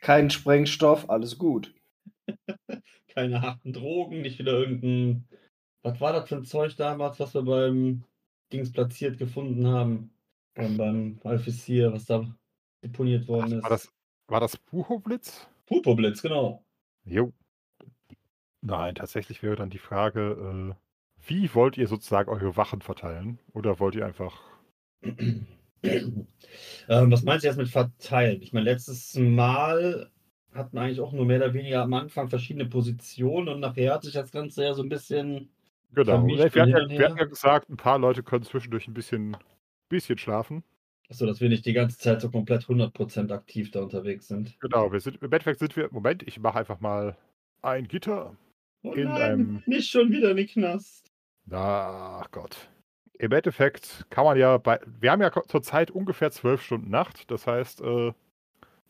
Kein 0.00 0.30
Sprengstoff, 0.30 1.08
alles 1.10 1.38
gut. 1.38 1.74
Keine 3.08 3.40
harten 3.40 3.72
Drogen, 3.72 4.20
nicht 4.22 4.38
wieder 4.38 4.52
irgendein. 4.52 5.26
Was 5.82 6.00
war 6.00 6.12
das 6.12 6.28
für 6.28 6.36
ein 6.36 6.44
Zeug 6.44 6.76
damals, 6.76 7.18
was 7.20 7.34
wir 7.34 7.42
beim 7.42 8.04
Dings 8.52 8.72
platziert 8.72 9.18
gefunden 9.18 9.66
haben? 9.66 10.10
Beim, 10.54 10.76
beim 10.76 11.20
Alphysir, 11.24 11.92
was 11.92 12.06
da 12.06 12.26
deponiert 12.82 13.28
worden 13.28 13.52
Ach, 13.52 13.56
ist. 13.56 13.62
war 13.62 13.70
das, 13.70 13.92
war 14.28 14.40
das 14.40 14.56
Buchoblitz? 14.56 15.48
Purpurblitz, 15.66 16.22
genau. 16.22 16.64
Jo. 17.04 17.32
Nein, 18.62 18.94
tatsächlich 18.94 19.42
wäre 19.42 19.56
dann 19.56 19.70
die 19.70 19.78
Frage, 19.78 20.74
äh, 20.74 20.74
wie 21.26 21.54
wollt 21.54 21.76
ihr 21.76 21.88
sozusagen 21.88 22.30
eure 22.30 22.56
Wachen 22.56 22.80
verteilen? 22.82 23.38
Oder 23.52 23.78
wollt 23.80 23.94
ihr 23.94 24.06
einfach. 24.06 24.40
ähm, 25.82 26.26
was 27.10 27.22
meinst 27.22 27.44
du 27.44 27.48
jetzt 27.48 27.56
mit 27.56 27.68
verteilen? 27.68 28.42
Ich 28.42 28.52
meine, 28.52 28.64
letztes 28.64 29.14
Mal 29.16 30.10
hatten 30.52 30.78
eigentlich 30.78 31.00
auch 31.00 31.12
nur 31.12 31.26
mehr 31.26 31.38
oder 31.38 31.54
weniger 31.54 31.82
am 31.82 31.92
Anfang 31.94 32.28
verschiedene 32.28 32.66
Positionen 32.66 33.48
und 33.48 33.60
nachher 33.60 33.94
hat 33.94 34.02
sich 34.04 34.14
das 34.14 34.32
Ganze 34.32 34.64
ja 34.64 34.74
so 34.74 34.82
ein 34.82 34.88
bisschen. 34.88 35.50
Genau. 35.92 36.26
Wir, 36.26 36.44
hatten 36.44 36.68
ja, 36.68 36.88
wir 36.88 37.04
hatten 37.06 37.18
ja 37.18 37.24
gesagt, 37.24 37.70
ein 37.70 37.76
paar 37.76 37.98
Leute 37.98 38.22
können 38.22 38.44
zwischendurch 38.44 38.88
ein 38.88 38.94
bisschen, 38.94 39.36
bisschen 39.88 40.18
schlafen. 40.18 40.64
Achso, 41.08 41.24
dass 41.24 41.40
wir 41.40 41.48
nicht 41.48 41.64
die 41.64 41.72
ganze 41.72 41.98
Zeit 41.98 42.20
so 42.20 42.30
komplett 42.30 42.64
100% 42.64 43.32
aktiv 43.32 43.70
da 43.70 43.80
unterwegs 43.82 44.26
sind. 44.26 44.58
Genau, 44.60 44.90
wir 44.90 44.98
sind, 45.00 45.16
im 45.18 45.24
Endeffekt 45.24 45.60
sind 45.60 45.76
wir. 45.76 45.88
Moment, 45.92 46.24
ich 46.26 46.40
mache 46.40 46.58
einfach 46.58 46.80
mal 46.80 47.16
ein 47.62 47.86
Gitter. 47.86 48.36
Oh 48.82 48.92
In 48.92 49.04
nein, 49.04 49.22
einem- 49.22 49.62
nicht 49.66 49.88
schon 49.88 50.10
wieder 50.10 50.30
in 50.32 50.36
den 50.36 50.46
Knast. 50.48 51.12
Ach 51.50 52.28
Gott. 52.32 52.68
Im 53.18 53.32
Endeffekt 53.32 54.06
kann 54.10 54.24
man 54.24 54.36
ja 54.36 54.58
bei. 54.58 54.78
Wir 55.00 55.10
haben 55.10 55.22
ja 55.22 55.30
zurzeit 55.48 55.90
ungefähr 55.90 56.30
zwölf 56.30 56.62
Stunden 56.62 56.90
Nacht. 56.90 57.30
Das 57.30 57.46
heißt, 57.46 57.80
äh, 57.80 58.12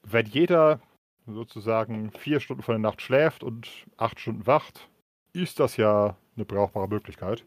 wenn 0.03 0.27
jeder 0.27 0.81
sozusagen 1.27 2.11
vier 2.13 2.41
Stunden 2.41 2.63
von 2.63 2.75
der 2.75 2.81
Nacht 2.81 3.03
schläft 3.03 3.43
und 3.43 3.69
acht 3.97 4.19
Stunden 4.21 4.47
wacht, 4.47 4.89
ist 5.33 5.61
das 5.61 5.77
ja 5.77 6.17
eine 6.37 6.45
brauchbare 6.45 6.89
Möglichkeit. 6.89 7.45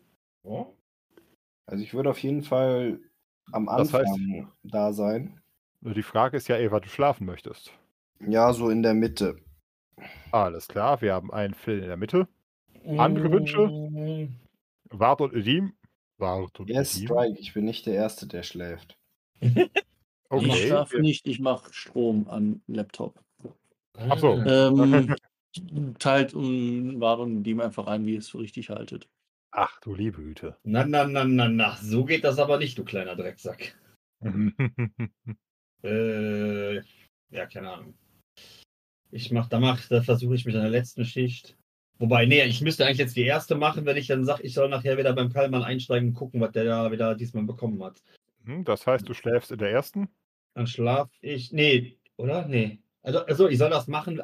Also 1.66 1.84
ich 1.84 1.94
würde 1.94 2.10
auf 2.10 2.20
jeden 2.20 2.44
Fall 2.44 3.00
am 3.52 3.66
Das 3.66 3.94
heißt- 3.94 4.00
Anfang 4.00 4.52
da 4.64 4.94
sein. 4.94 5.42
Die 5.82 6.04
Frage 6.04 6.38
ist 6.38 6.48
ja, 6.50 6.58
ey, 6.58 6.72
wann 6.72 6.82
du 6.82 6.90
schlafen 6.90 7.26
möchtest. 7.26 7.72
Ja, 8.20 8.52
so 8.52 8.70
in 8.70 8.84
der 8.84 8.94
Mitte. 8.94 9.38
Alles 10.32 10.68
klar, 10.68 11.02
wir 11.02 11.14
haben 11.14 11.32
einen 11.32 11.54
Phil 11.54 11.80
in 11.80 11.88
der 11.88 11.96
Mitte. 11.98 12.28
Andere 12.98 13.32
Wünsche? 13.32 13.68
Mm, 13.68 14.36
Wart 14.90 15.22
und 15.22 15.34
Edim. 15.34 15.74
Wart 16.20 16.60
und 16.60 16.70
Yes. 16.70 16.94
Strike, 17.02 17.40
ich 17.40 17.54
bin 17.54 17.66
nicht 17.66 17.86
der 17.86 17.96
Erste, 17.96 18.28
der 18.28 18.44
schläft. 18.44 18.98
Ich 20.32 20.38
Okay. 20.46 20.68
schlafe 20.68 20.94
wir- 20.94 21.02
nicht, 21.02 21.26
ich 21.26 21.40
mache 21.40 21.74
Strom 21.74 22.28
am 22.28 22.62
Laptop. 22.68 23.20
Ach 23.98 24.20
so. 24.20 24.34
Ähm, 24.44 25.16
teilt 26.00 26.36
und 26.36 27.00
war 27.02 27.18
und 27.18 27.42
dem 27.44 27.60
einfach 27.60 27.88
ein, 27.88 28.06
wie 28.06 28.14
ihr 28.14 28.20
es 28.20 28.30
für 28.30 28.38
richtig 28.38 28.70
haltet. 28.70 29.10
Ach 29.52 29.80
du 29.82 29.96
liebe 29.96 30.22
Güte. 30.22 30.56
Na, 30.64 30.86
na, 30.86 31.08
na, 31.08 31.24
na, 31.24 31.50
na. 31.50 31.76
So 31.78 32.06
geht 32.06 32.24
das 32.24 32.38
aber 32.38 32.60
nicht, 32.60 32.78
du 32.78 32.84
kleiner 32.86 33.16
Drecksack. 33.16 33.76
Äh, 35.84 36.76
ja, 37.32 37.46
keine 37.52 37.72
Ahnung. 37.72 37.94
Ich 39.12 39.32
mach, 39.32 39.48
da 39.48 39.60
mach, 39.60 39.88
da 39.88 40.02
versuche 40.04 40.36
ich 40.36 40.46
mit 40.46 40.56
einer 40.56 40.70
letzten 40.70 41.06
Schicht. 41.06 41.58
Wobei, 42.00 42.26
nee, 42.26 42.42
ich 42.44 42.62
müsste 42.62 42.86
eigentlich 42.86 42.98
jetzt 42.98 43.18
die 43.18 43.26
erste 43.26 43.56
machen, 43.56 43.86
wenn 43.86 43.98
ich 43.98 44.08
dann 44.08 44.24
sage, 44.26 44.44
ich 44.44 44.54
soll 44.54 44.70
nachher 44.70 44.98
wieder 44.98 45.14
beim 45.14 45.32
Kallmann 45.32 45.64
einsteigen 45.64 46.10
und 46.10 46.14
gucken, 46.16 46.40
was 46.40 46.54
der 46.54 46.64
da 46.64 46.92
wieder 46.92 47.14
diesmal 47.14 47.44
bekommen 47.44 47.84
hat. 47.84 48.02
Hm, 48.46 48.64
das 48.64 48.88
heißt, 48.88 49.08
du 49.08 49.14
schläfst 49.14 49.52
in 49.52 49.58
der 49.58 49.70
ersten? 49.72 50.08
Dann 50.54 50.66
schlaf 50.66 51.10
ich. 51.20 51.52
Nee, 51.52 51.98
oder? 52.16 52.48
Nee. 52.48 52.80
Also, 53.02 53.20
also 53.26 53.48
ich 53.50 53.58
soll 53.58 53.70
das 53.70 53.88
machen. 53.88 54.22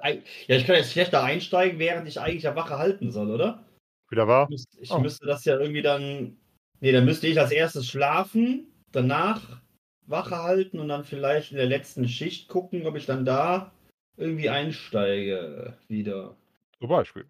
Ja, 0.47 0.55
ich 0.55 0.65
kann 0.65 0.75
jetzt 0.77 0.91
schlechter 0.93 1.23
einsteigen, 1.23 1.77
während 1.77 2.07
ich 2.07 2.19
eigentlich 2.19 2.43
ja 2.43 2.55
Wache 2.55 2.77
halten 2.77 3.11
soll, 3.11 3.29
oder? 3.29 3.65
Wieder 4.09 4.27
wahr? 4.27 4.43
Ich 4.45 4.51
müsste, 4.51 4.81
ich 4.81 4.91
Oh. 4.91 4.99
müsste 4.99 5.25
das 5.25 5.43
ja 5.45 5.59
irgendwie 5.59 5.81
dann. 5.81 6.37
Nee, 6.79 6.91
dann 6.91 7.05
müsste 7.05 7.27
ich 7.27 7.39
als 7.39 7.51
erstes 7.51 7.87
schlafen, 7.87 8.67
danach 8.91 9.61
Wache 10.07 10.43
halten 10.43 10.79
und 10.79 10.87
dann 10.89 11.03
vielleicht 11.03 11.51
in 11.51 11.57
der 11.57 11.65
letzten 11.65 12.07
Schicht 12.07 12.47
gucken, 12.47 12.85
ob 12.85 12.95
ich 12.95 13.05
dann 13.05 13.25
da 13.25 13.71
irgendwie 14.17 14.49
einsteige 14.49 15.77
wieder. 15.87 16.35
Zum 16.79 16.89
Beispiel. 16.89 17.25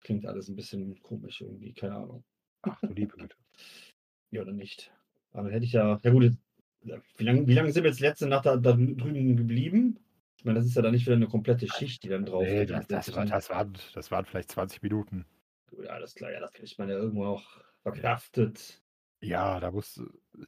Klingt 0.00 0.26
alles 0.26 0.48
ein 0.48 0.56
bisschen 0.56 1.00
komisch 1.02 1.40
irgendwie, 1.40 1.72
keine 1.72 1.96
Ahnung. 1.96 2.24
Ach 2.62 2.80
du 2.80 2.92
liebe 2.92 3.16
Güte. 3.16 3.36
Ja, 4.32 4.42
oder 4.42 4.52
nicht. 4.52 4.92
Aber 5.32 5.44
dann 5.44 5.52
hätte 5.52 5.64
ich 5.64 5.72
ja. 5.72 5.98
Ja 6.04 6.10
gut, 6.12 6.36
wie 6.82 7.24
lange 7.24 7.48
wie 7.48 7.52
lang 7.52 7.68
sind 7.72 7.82
wir 7.82 7.90
jetzt 7.90 7.98
letzte 7.98 8.28
Nacht 8.28 8.46
da, 8.46 8.56
da 8.56 8.72
drüben 8.74 9.36
geblieben? 9.36 9.98
Ich 10.36 10.44
meine, 10.44 10.60
das 10.60 10.66
ist 10.66 10.76
ja 10.76 10.82
dann 10.82 10.92
nicht 10.92 11.04
wieder 11.04 11.16
eine 11.16 11.26
komplette 11.26 11.66
Schicht, 11.66 12.04
die 12.04 12.08
dann 12.08 12.24
drauf 12.24 12.44
Nee, 12.44 12.64
das, 12.64 12.86
das, 12.86 13.14
war, 13.14 13.26
das, 13.26 13.50
waren, 13.50 13.76
das 13.92 14.10
waren 14.12 14.24
vielleicht 14.24 14.52
20 14.52 14.82
Minuten. 14.82 15.26
Ja, 15.82 15.90
alles 15.90 16.14
klar, 16.14 16.30
ja, 16.30 16.38
das 16.38 16.52
kriegt 16.52 16.78
man 16.78 16.88
ja 16.88 16.94
irgendwo 16.94 17.24
auch 17.26 17.60
verkraftet. 17.82 18.80
Ja, 19.20 19.60
da 19.60 19.70
muss. 19.70 20.00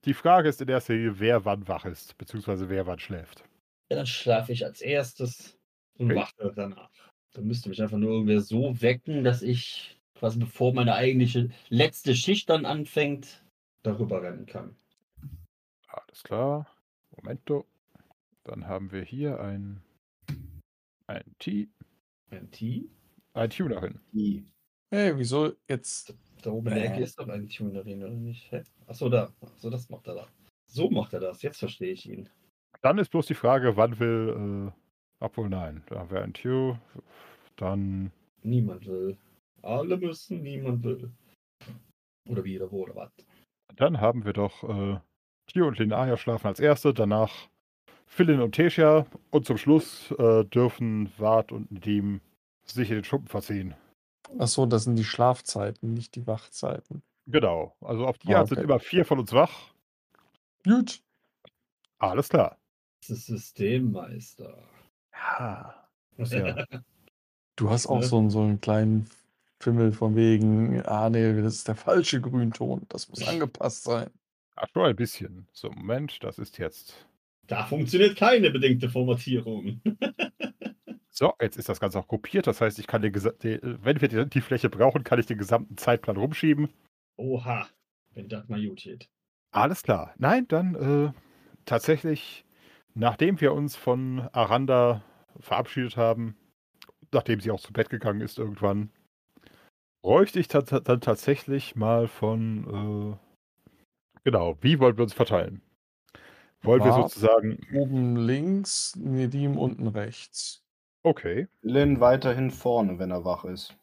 Die 0.04 0.14
Frage 0.14 0.48
ist 0.48 0.62
in 0.62 0.68
erster 0.68 0.94
Linie, 0.94 1.18
wer 1.18 1.44
wann 1.44 1.66
wach 1.68 1.84
ist, 1.84 2.16
beziehungsweise 2.16 2.70
wer 2.70 2.86
wann 2.86 3.00
schläft. 3.00 3.44
Ja, 3.90 3.96
dann 3.96 4.06
schlafe 4.06 4.52
ich 4.52 4.64
als 4.64 4.80
erstes 4.80 5.58
und 5.98 6.06
Okay. 6.06 6.16
wache 6.16 6.52
danach. 6.54 7.11
Dann 7.34 7.46
müsste 7.46 7.68
mich 7.68 7.82
einfach 7.82 7.98
nur 7.98 8.10
irgendwer 8.10 8.40
so 8.40 8.80
wecken, 8.82 9.24
dass 9.24 9.42
ich 9.42 9.98
quasi 10.14 10.38
bevor 10.38 10.74
meine 10.74 10.94
eigentliche 10.94 11.50
letzte 11.68 12.14
Schicht 12.14 12.48
dann 12.50 12.66
anfängt, 12.66 13.42
darüber 13.82 14.22
rennen 14.22 14.46
kann. 14.46 14.76
Alles 15.88 16.22
klar. 16.22 16.66
Momento. 17.16 17.66
Dann 18.44 18.66
haben 18.66 18.92
wir 18.92 19.02
hier 19.02 19.40
ein, 19.40 19.80
ein 21.06 21.24
T, 21.38 21.68
Ein 22.30 22.50
Tee? 22.50 22.88
ein 23.34 23.50
Tunerin. 23.50 23.98
Die. 24.12 24.44
Hey, 24.90 25.16
wieso 25.16 25.52
jetzt? 25.68 26.14
Da 26.42 26.50
oben 26.50 26.68
in 26.68 26.74
der 26.74 26.84
Ecke 26.86 27.00
Äh. 27.00 27.04
ist 27.04 27.18
doch 27.18 27.28
ein 27.28 27.48
Tunerin, 27.48 28.02
oder 28.02 28.12
nicht? 28.12 28.50
Hä? 28.52 28.62
Achso, 28.86 29.08
da. 29.08 29.32
Achso, 29.40 29.70
das 29.70 29.88
macht 29.88 30.06
er 30.08 30.14
da. 30.16 30.28
So 30.66 30.90
macht 30.90 31.12
er 31.14 31.20
das. 31.20 31.40
Jetzt 31.42 31.58
verstehe 31.60 31.92
ich 31.92 32.08
ihn. 32.08 32.28
Dann 32.82 32.98
ist 32.98 33.10
bloß 33.10 33.26
die 33.26 33.34
Frage, 33.34 33.76
wann 33.76 33.98
will. 34.00 34.72
Obwohl, 35.22 35.48
nein. 35.48 35.82
Da 35.86 36.00
haben 36.00 36.10
wir 36.10 36.22
ein 36.22 36.34
Tune. 36.34 36.80
Dann. 37.56 38.10
Niemand 38.42 38.86
will. 38.86 39.16
Alle 39.62 39.96
müssen, 39.96 40.42
niemand 40.42 40.82
will. 40.82 41.12
Oder 42.28 42.42
wie, 42.44 42.58
oder 42.60 42.70
wo, 42.72 42.82
oder 42.82 42.96
was. 42.96 43.10
Dann 43.76 44.00
haben 44.00 44.24
wir 44.24 44.32
doch 44.32 44.64
äh, 44.64 44.98
Tio 45.46 45.68
und 45.68 45.78
Linnea 45.78 46.16
schlafen 46.16 46.48
als 46.48 46.58
erste, 46.60 46.92
danach 46.92 47.48
Philin 48.06 48.40
und 48.40 48.52
Tesha 48.52 49.06
und 49.30 49.46
zum 49.46 49.56
Schluss 49.56 50.10
äh, 50.18 50.44
dürfen 50.44 51.12
Wart 51.18 51.52
und 51.52 51.70
Nedim 51.70 52.20
sich 52.64 52.90
in 52.90 52.96
den 52.96 53.04
Schuppen 53.04 53.28
verziehen. 53.28 53.74
Achso, 54.38 54.66
das 54.66 54.84
sind 54.84 54.96
die 54.96 55.04
Schlafzeiten, 55.04 55.94
nicht 55.94 56.16
die 56.16 56.26
Wachzeiten. 56.26 57.02
Genau. 57.26 57.76
Also 57.80 58.06
auf 58.06 58.18
die 58.18 58.34
Ah, 58.34 58.40
Art 58.40 58.48
sind 58.48 58.58
okay. 58.58 58.64
immer 58.64 58.80
vier 58.80 59.04
von 59.04 59.20
uns 59.20 59.32
wach. 59.32 59.72
Gut. 60.64 61.02
Alles 61.98 62.28
klar. 62.28 62.58
Das 63.00 63.10
ist 63.10 63.26
Systemmeister. 63.26 64.58
Ja. 65.12 65.74
Ja. 66.18 66.64
Du 67.56 67.70
hast 67.70 67.86
auch 67.86 68.00
Ne? 68.00 68.04
so, 68.06 68.18
einen- 68.18 68.30
so 68.30 68.40
einen 68.42 68.60
kleinen 68.60 69.08
Fimmel 69.60 69.92
von 69.92 70.16
wegen, 70.16 70.82
ah 70.86 71.08
nee, 71.10 71.40
das 71.42 71.54
ist 71.54 71.68
der 71.68 71.76
falsche 71.76 72.20
Grünton. 72.20 72.82
Das 72.88 73.08
muss 73.08 73.26
angepasst 73.26 73.84
sein. 73.84 74.10
Ach, 74.56 74.68
schon 74.72 74.84
ein 74.86 74.96
bisschen. 74.96 75.46
So, 75.52 75.70
Moment, 75.70 76.22
das 76.22 76.38
ist 76.38 76.58
jetzt. 76.58 77.06
Da 77.46 77.64
funktioniert 77.64 78.16
keine 78.16 78.50
bedingte 78.50 78.88
Formatierung. 78.88 79.80
So, 81.14 81.34
jetzt 81.42 81.58
ist 81.58 81.68
das 81.68 81.78
Ganze 81.78 81.98
auch 81.98 82.08
kopiert. 82.08 82.46
Das 82.46 82.62
heißt, 82.62 82.78
ich 82.78 82.86
kann 82.86 83.02
den 83.02 83.12
wenn 83.14 84.00
wir 84.00 84.08
die, 84.08 84.26
die 84.30 84.40
Fläche 84.40 84.70
brauchen, 84.70 85.04
kann 85.04 85.18
ich 85.20 85.26
den 85.26 85.36
gesamten 85.36 85.76
Zeitplan 85.76 86.16
rumschieben. 86.16 86.70
Oha, 87.18 87.68
wenn 88.14 88.30
das 88.30 88.48
mal 88.48 88.66
gut 88.66 88.78
geht. 88.80 89.10
Alles 89.50 89.82
klar. 89.82 90.14
Nein, 90.16 90.48
dann 90.48 90.74
äh, 90.74 91.12
tatsächlich, 91.66 92.46
nachdem 92.94 93.40
wir 93.40 93.52
uns 93.52 93.76
von 93.76 94.28
Aranda 94.32 95.02
verabschiedet 95.40 95.96
haben, 95.96 96.36
nachdem 97.12 97.40
sie 97.40 97.50
auch 97.50 97.60
zu 97.60 97.72
Bett 97.72 97.90
gegangen 97.90 98.20
ist 98.20 98.38
irgendwann, 98.38 98.90
bräuchte 100.02 100.40
ich 100.40 100.48
dann 100.48 100.66
tatsächlich 100.66 101.76
mal 101.76 102.08
von, 102.08 103.18
äh, 103.18 104.20
genau, 104.24 104.56
wie 104.60 104.78
wollen 104.78 104.96
wir 104.96 105.04
uns 105.04 105.14
verteilen? 105.14 105.62
Wollen 106.62 106.84
wir 106.84 106.92
sozusagen. 106.92 107.58
Oben 107.74 108.16
links, 108.16 108.94
Nedim 108.96 109.58
unten 109.58 109.88
rechts. 109.88 110.64
Okay, 111.02 111.48
Lynn 111.62 111.98
weiterhin 112.00 112.52
vorne, 112.52 112.98
wenn 113.00 113.10
er 113.10 113.24
wach 113.24 113.44
ist. 113.44 113.76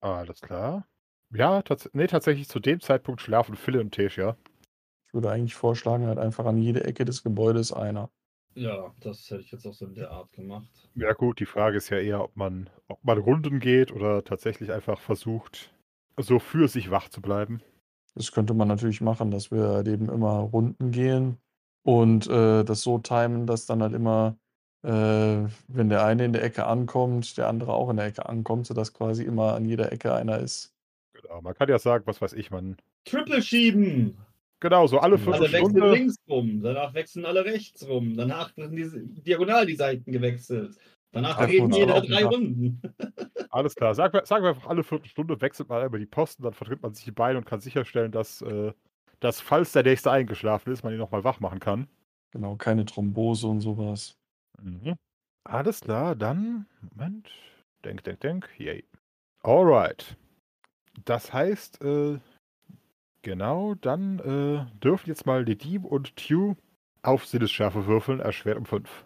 alles 0.00 0.40
klar. 0.40 0.86
Ja, 1.34 1.62
tats 1.62 1.90
nee, 1.92 2.06
tatsächlich 2.06 2.48
zu 2.48 2.60
dem 2.60 2.80
Zeitpunkt 2.80 3.20
schlafen 3.20 3.56
Phil 3.56 3.78
und 3.78 3.92
Tesha. 3.92 4.36
Ich 5.12 5.14
würde 5.14 5.30
eigentlich 5.30 5.54
vorschlagen, 5.54 6.06
halt 6.06 6.18
einfach 6.18 6.46
an 6.46 6.56
jede 6.56 6.84
Ecke 6.84 7.04
des 7.04 7.22
Gebäudes 7.22 7.70
einer. 7.70 8.08
Ja, 8.54 8.94
das 9.00 9.30
hätte 9.30 9.42
ich 9.42 9.52
jetzt 9.52 9.66
auch 9.66 9.74
so 9.74 9.84
in 9.84 9.94
der 9.94 10.10
Art 10.10 10.32
gemacht. 10.32 10.88
Ja 10.94 11.12
gut, 11.12 11.38
die 11.38 11.44
Frage 11.44 11.76
ist 11.76 11.90
ja 11.90 11.98
eher, 11.98 12.24
ob 12.24 12.34
man, 12.34 12.70
ob 12.88 13.04
man 13.04 13.18
Runden 13.18 13.60
geht 13.60 13.92
oder 13.92 14.24
tatsächlich 14.24 14.72
einfach 14.72 14.98
versucht, 14.98 15.70
so 16.16 16.38
für 16.38 16.66
sich 16.66 16.90
wach 16.90 17.10
zu 17.10 17.20
bleiben. 17.20 17.60
Das 18.14 18.32
könnte 18.32 18.54
man 18.54 18.68
natürlich 18.68 19.02
machen, 19.02 19.30
dass 19.30 19.50
wir 19.50 19.68
halt 19.68 19.88
eben 19.88 20.08
immer 20.08 20.38
Runden 20.38 20.92
gehen 20.92 21.36
und 21.82 22.26
äh, 22.28 22.64
das 22.64 22.80
so 22.80 22.96
timen, 22.96 23.46
dass 23.46 23.66
dann 23.66 23.82
halt 23.82 23.92
immer, 23.92 24.38
äh, 24.82 25.44
wenn 25.68 25.90
der 25.90 26.06
eine 26.06 26.24
in 26.24 26.32
der 26.32 26.42
Ecke 26.42 26.64
ankommt, 26.64 27.36
der 27.36 27.48
andere 27.48 27.74
auch 27.74 27.90
in 27.90 27.98
der 27.98 28.06
Ecke 28.06 28.26
ankommt, 28.26 28.66
sodass 28.66 28.94
quasi 28.94 29.24
immer 29.24 29.52
an 29.52 29.66
jeder 29.66 29.92
Ecke 29.92 30.14
einer 30.14 30.38
ist. 30.38 30.74
Genau, 31.12 31.42
man 31.42 31.52
kann 31.52 31.68
ja 31.68 31.78
sagen, 31.78 32.06
was 32.06 32.22
weiß 32.22 32.32
ich, 32.32 32.50
man. 32.50 32.78
Triple 33.04 33.42
schieben! 33.42 34.16
Genau, 34.62 34.86
so 34.86 35.00
alle 35.00 35.16
Alle 35.16 35.26
Alle 35.26 35.40
wechseln 35.40 35.50
Viertelstunde. 35.50 35.92
links 35.92 36.16
rum, 36.28 36.62
danach 36.62 36.94
wechseln 36.94 37.26
alle 37.26 37.44
rechts 37.44 37.88
rum, 37.88 38.16
danach 38.16 38.56
werden 38.56 38.76
die 38.76 39.22
diagonal 39.22 39.66
die 39.66 39.74
Seiten 39.74 40.12
gewechselt. 40.12 40.76
Danach 41.10 41.40
reden 41.40 41.72
jeder 41.72 42.00
drei 42.00 42.24
Runden. 42.24 42.80
Alles 43.50 43.74
klar. 43.74 43.96
Sagen 43.96 44.14
wir, 44.14 44.24
sagen 44.24 44.44
wir 44.44 44.50
einfach, 44.50 44.70
alle 44.70 44.84
Viertelstunde 44.84 45.40
wechselt 45.40 45.68
man 45.68 45.82
einmal 45.82 45.98
die 45.98 46.06
Posten, 46.06 46.44
dann 46.44 46.54
vertritt 46.54 46.80
man 46.80 46.94
sich 46.94 47.04
die 47.04 47.10
Beine 47.10 47.38
und 47.38 47.44
kann 47.44 47.60
sicherstellen, 47.60 48.12
dass, 48.12 48.40
äh, 48.42 48.72
dass 49.18 49.40
falls 49.40 49.72
der 49.72 49.82
nächste 49.82 50.12
eingeschlafen 50.12 50.72
ist, 50.72 50.84
man 50.84 50.92
ihn 50.92 50.98
nochmal 50.98 51.24
wach 51.24 51.40
machen 51.40 51.58
kann. 51.58 51.88
Genau, 52.30 52.54
keine 52.54 52.84
Thrombose 52.84 53.48
und 53.48 53.60
sowas. 53.60 54.16
Mhm. 54.62 54.94
Alles 55.44 55.80
klar, 55.80 56.14
dann. 56.14 56.66
Moment. 56.80 57.28
Denk, 57.84 58.04
denk, 58.04 58.20
denk. 58.20 58.48
Yay. 58.58 58.84
Alright. 59.42 60.16
Das 61.04 61.32
heißt, 61.32 61.82
äh, 61.84 62.20
genau, 63.22 63.74
dann 63.74 64.18
äh, 64.18 64.78
dürfen 64.80 65.08
jetzt 65.08 65.26
mal 65.26 65.44
die 65.44 65.56
Dieb 65.56 65.84
und 65.84 66.16
Tew 66.16 66.54
auf 67.02 67.26
Sinnesschärfe 67.26 67.86
würfeln, 67.86 68.20
erschwert 68.20 68.58
um 68.58 68.66
5. 68.66 69.04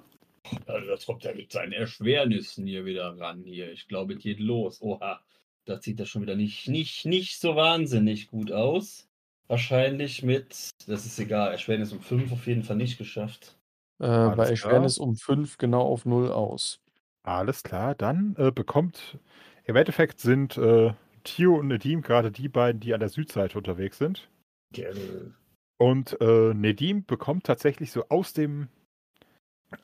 Also 0.67 0.87
das 0.87 1.07
kommt 1.07 1.25
ja 1.25 1.35
mit 1.35 1.51
seinen 1.51 1.73
Erschwernissen 1.73 2.67
hier 2.67 2.85
wieder 2.85 3.19
ran 3.19 3.43
hier. 3.45 3.73
Ich 3.73 3.89
glaube, 3.89 4.15
es 4.15 4.23
geht 4.23 4.39
los. 4.39 4.81
Oha, 4.81 5.21
das 5.65 5.83
sieht 5.83 5.99
ja 5.99 6.07
schon 6.07 6.23
wieder 6.23 6.37
nicht, 6.37 6.69
nicht, 6.69 7.05
nicht 7.07 7.41
so 7.41 7.57
wahnsinnig 7.57 8.29
gut 8.31 8.53
aus. 8.53 9.09
Wahrscheinlich 9.49 10.23
mit, 10.23 10.71
das 10.87 11.07
ist 11.07 11.19
egal, 11.19 11.53
Erschwernis 11.53 11.93
um 11.93 12.01
5 12.01 12.33
auf 12.33 12.47
jeden 12.47 12.63
Fall 12.63 12.77
nicht 12.77 12.99
geschafft. 12.99 13.57
Äh, 13.99 14.07
Alles 14.07 14.29
bei 14.29 14.35
klar. 14.35 14.51
Erschwernis 14.51 14.99
um 14.99 15.17
5 15.17 15.59
genau 15.59 15.83
auf 15.83 16.05
0 16.05 16.31
aus. 16.31 16.81
Alles 17.23 17.63
klar, 17.63 17.95
dann 17.95 18.37
äh, 18.39 18.53
bekommt. 18.53 19.19
Im 19.65 19.77
Endeffekt 19.77 20.21
sind 20.21 20.57
äh, 20.57 20.93
Tio 21.27 21.57
und 21.57 21.69
Nedim 21.69 22.03
gerade 22.03 22.31
die 22.31 22.49
beiden, 22.49 22.81
die 22.81 22.95
an 22.95 23.01
der 23.01 23.09
Südseite 23.09 23.59
unterwegs 23.59 23.99
sind. 23.99 24.31
Gerne. 24.73 25.35
Und 25.79 26.19
äh, 26.21 26.55
Nedim 26.55 27.05
bekommt 27.05 27.45
tatsächlich 27.45 27.93
so 27.93 28.09
aus 28.09 28.33
dem, 28.33 28.69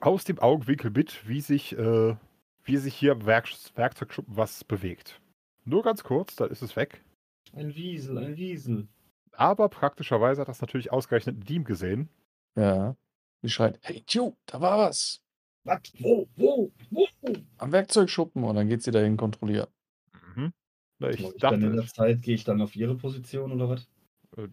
aus 0.00 0.24
dem 0.24 0.38
Augenwinkel 0.38 0.90
mit, 0.90 1.28
wie 1.28 1.40
sich, 1.40 1.76
äh, 1.76 2.16
wie 2.64 2.76
sich 2.76 2.94
hier 2.94 3.12
im 3.12 3.26
Werk 3.26 3.48
Werkzeugschuppen 3.74 4.36
was 4.36 4.64
bewegt. 4.64 5.20
Nur 5.64 5.82
ganz 5.82 6.02
kurz, 6.02 6.36
dann 6.36 6.50
ist 6.50 6.62
es 6.62 6.76
weg. 6.76 7.04
Ein 7.52 7.74
Wiesel, 7.74 8.18
ein 8.18 8.36
Wiesel. 8.36 8.88
Aber 9.32 9.68
praktischerweise 9.68 10.40
hat 10.40 10.48
das 10.48 10.60
natürlich 10.60 10.92
ausgerechnet 10.92 11.38
Nedim 11.38 11.64
gesehen. 11.64 12.08
Ja. 12.56 12.96
Die 13.42 13.50
schreit, 13.50 13.78
hey 13.82 14.02
Tju, 14.06 14.34
da 14.46 14.60
war 14.60 14.78
was. 14.78 15.22
Was? 15.64 15.80
Wo? 15.98 16.28
Wo? 16.36 16.72
Wo? 16.90 17.06
Am 17.58 17.72
Werkzeugschuppen. 17.72 18.42
Und 18.44 18.56
dann 18.56 18.68
geht 18.68 18.82
sie 18.82 18.90
dahin 18.90 19.16
kontrollieren. 19.16 19.68
Mhm. 20.34 20.52
Na, 21.02 21.10
Ich 21.10 21.34
Ich 21.34 21.44
dann 21.46 21.62
in 21.62 21.72
dachte, 21.72 21.76
der 21.76 21.86
Zeit 21.86 22.22
gehe 22.22 22.34
ich 22.34 22.44
dann 22.44 22.62
auf 22.62 22.76
ihre 22.76 22.96
Position 22.96 23.52
oder 23.52 23.68
was? 23.68 23.88
äh, 24.36 24.48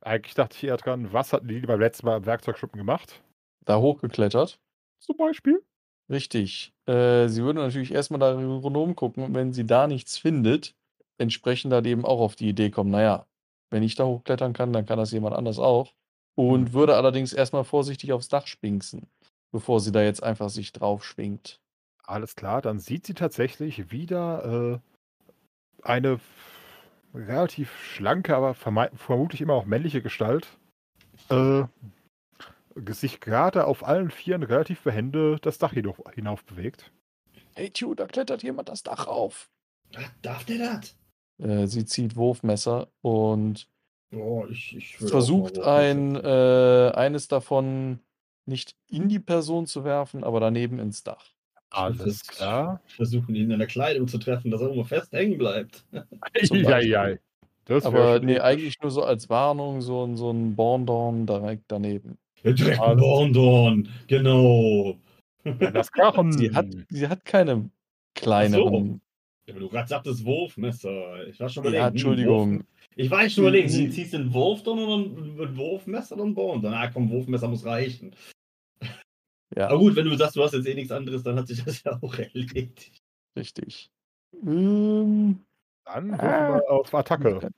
eigentlich 0.00 0.34
dachte 0.34 0.56
ich 0.56 0.64
eher 0.64 0.76
dran, 0.76 1.12
was 1.12 1.32
hat 1.32 1.44
Nedim 1.44 1.66
beim 1.66 1.80
letzten 1.80 2.06
Mal 2.06 2.16
im 2.18 2.26
Werkzeugschuppen 2.26 2.78
gemacht? 2.78 3.22
Da 3.64 3.78
hochgeklettert. 3.78 4.60
Zum 5.00 5.16
Beispiel. 5.16 5.62
Richtig. 6.10 6.74
Äh, 6.86 7.28
sie 7.28 7.42
würde 7.42 7.60
natürlich 7.60 7.92
erstmal 7.92 8.20
da 8.20 8.32
rundherum 8.34 8.96
gucken 8.96 9.24
und 9.24 9.34
wenn 9.34 9.52
sie 9.52 9.64
da 9.66 9.86
nichts 9.86 10.18
findet, 10.18 10.74
entsprechend 11.18 11.72
dann 11.72 11.84
eben 11.84 12.04
auch 12.04 12.20
auf 12.20 12.36
die 12.36 12.48
Idee 12.48 12.70
kommen, 12.70 12.90
naja, 12.90 13.26
wenn 13.70 13.82
ich 13.82 13.94
da 13.94 14.04
hochklettern 14.04 14.52
kann, 14.52 14.72
dann 14.72 14.84
kann 14.86 14.98
das 14.98 15.12
jemand 15.12 15.34
anders 15.36 15.58
auch. 15.58 15.94
Und 16.34 16.72
würde 16.72 16.96
allerdings 16.96 17.32
erstmal 17.32 17.64
vorsichtig 17.64 18.12
aufs 18.12 18.28
Dach 18.28 18.46
spinksen, 18.46 19.06
bevor 19.52 19.80
sie 19.80 19.92
da 19.92 20.02
jetzt 20.02 20.22
einfach 20.22 20.48
sich 20.50 20.72
drauf 20.72 21.04
schwingt. 21.04 21.60
Alles 22.04 22.36
klar, 22.36 22.62
dann 22.62 22.78
sieht 22.78 23.06
sie 23.06 23.14
tatsächlich 23.14 23.90
wieder 23.90 24.44
äh, 24.74 24.78
eine 25.82 26.20
relativ 27.14 27.70
schlanke, 27.84 28.36
aber 28.36 28.54
vermutlich 28.54 29.40
immer 29.40 29.54
auch 29.54 29.66
männliche 29.66 30.02
Gestalt. 30.02 30.46
Äh, 31.28 31.64
sich 32.88 33.20
gerade 33.20 33.66
auf 33.66 33.84
allen 33.84 34.10
Vieren 34.10 34.42
relativ 34.42 34.82
behende 34.82 35.38
das 35.42 35.58
Dach 35.58 35.72
hinauf, 35.72 36.02
hinauf 36.14 36.44
bewegt. 36.44 36.90
Hey 37.54 37.70
Tju, 37.70 37.94
da 37.94 38.06
klettert 38.06 38.42
jemand 38.42 38.68
das 38.70 38.82
Dach 38.82 39.06
auf. 39.06 39.50
Darf 40.22 40.44
der 40.44 40.58
das? 40.58 40.96
Äh, 41.38 41.66
sie 41.66 41.84
zieht 41.84 42.16
Wurfmesser 42.16 42.88
und 43.02 43.68
Oh, 44.14 44.44
ich, 44.50 44.76
ich 44.76 44.96
versucht 44.98 45.58
ein, 45.58 46.16
äh, 46.16 46.92
eines 46.94 47.28
davon 47.28 48.00
nicht 48.44 48.76
in 48.88 49.08
die 49.08 49.18
Person 49.18 49.66
zu 49.66 49.84
werfen, 49.84 50.22
aber 50.22 50.38
daneben 50.38 50.78
ins 50.78 51.02
Dach. 51.02 51.31
Alles 51.72 52.22
klar. 52.26 52.80
Versuchen 52.86 53.34
ihn 53.34 53.50
in 53.50 53.58
der 53.58 53.66
Kleidung 53.66 54.06
zu 54.08 54.18
treffen, 54.18 54.50
dass 54.50 54.60
er 54.60 54.68
irgendwo 54.68 54.84
fest 54.84 55.12
hängen 55.12 55.38
bleibt. 55.38 55.84
Ja, 56.52 56.78
ja. 56.80 57.16
Das 57.64 57.84
Aber 57.86 58.18
nee, 58.18 58.38
eigentlich 58.40 58.80
nur 58.82 58.90
so 58.90 59.02
als 59.04 59.28
Warnung, 59.30 59.80
so, 59.80 60.04
ein- 60.04 60.16
so 60.16 60.30
ein 60.30 60.54
Bondorn 60.56 61.26
direkt 61.26 61.64
daneben. 61.68 62.18
Der 62.44 62.54
Dreck 62.54 62.78
Alles- 62.80 63.00
Bondorn, 63.00 63.88
genau. 64.08 64.96
Das 65.72 65.90
Krachen. 65.92 66.32
Sie 66.38 66.52
hat, 66.52 66.66
sie 66.88 67.08
hat 67.08 67.24
keine 67.24 67.70
kleineren. 68.14 69.00
Ja, 69.46 69.54
aber 69.54 69.60
du 69.60 69.68
gerade 69.68 69.88
sagtest 69.88 70.24
Wurfmesser. 70.24 71.26
Ich 71.28 71.38
war 71.40 71.48
schon 71.48 71.64
Ja, 71.64 71.70
überlegen. 71.70 71.84
hm, 71.86 71.92
Entschuldigung. 71.92 72.52
Wurf- 72.58 72.64
Ich 72.96 73.10
war 73.10 73.22
echt 73.24 73.34
schon 73.36 73.44
überlegen, 73.44 73.68
Sie- 73.68 73.84
hm, 73.86 73.92
ziehst 73.92 74.12
du 74.12 74.18
einen 74.18 74.34
Wurfdorn 74.34 74.78
oder 74.78 74.96
ein 74.98 75.40
ein 75.40 75.56
Wurfmesser 75.56 76.16
oder 76.16 76.24
ein 76.24 76.34
Bondorn? 76.34 76.74
Ah, 76.74 76.88
komm, 76.88 77.10
Wurfmesser 77.10 77.48
muss 77.48 77.64
reichen. 77.64 78.14
Ja, 79.56 79.68
Aber 79.68 79.78
gut, 79.78 79.96
wenn 79.96 80.06
du 80.06 80.16
sagst, 80.16 80.36
du 80.36 80.42
hast 80.42 80.52
jetzt 80.54 80.66
eh 80.66 80.74
nichts 80.74 80.92
anderes, 80.92 81.22
dann 81.22 81.36
hat 81.36 81.46
sich 81.48 81.62
das 81.64 81.82
ja 81.84 81.98
auch 82.00 82.14
erledigt. 82.14 83.02
richtig. 83.36 83.90
Ähm, 84.34 85.44
Dann 85.84 86.10
würfeln 86.12 86.54
wir 86.54 86.70
auf 86.70 86.94
Attacke. 86.94 87.50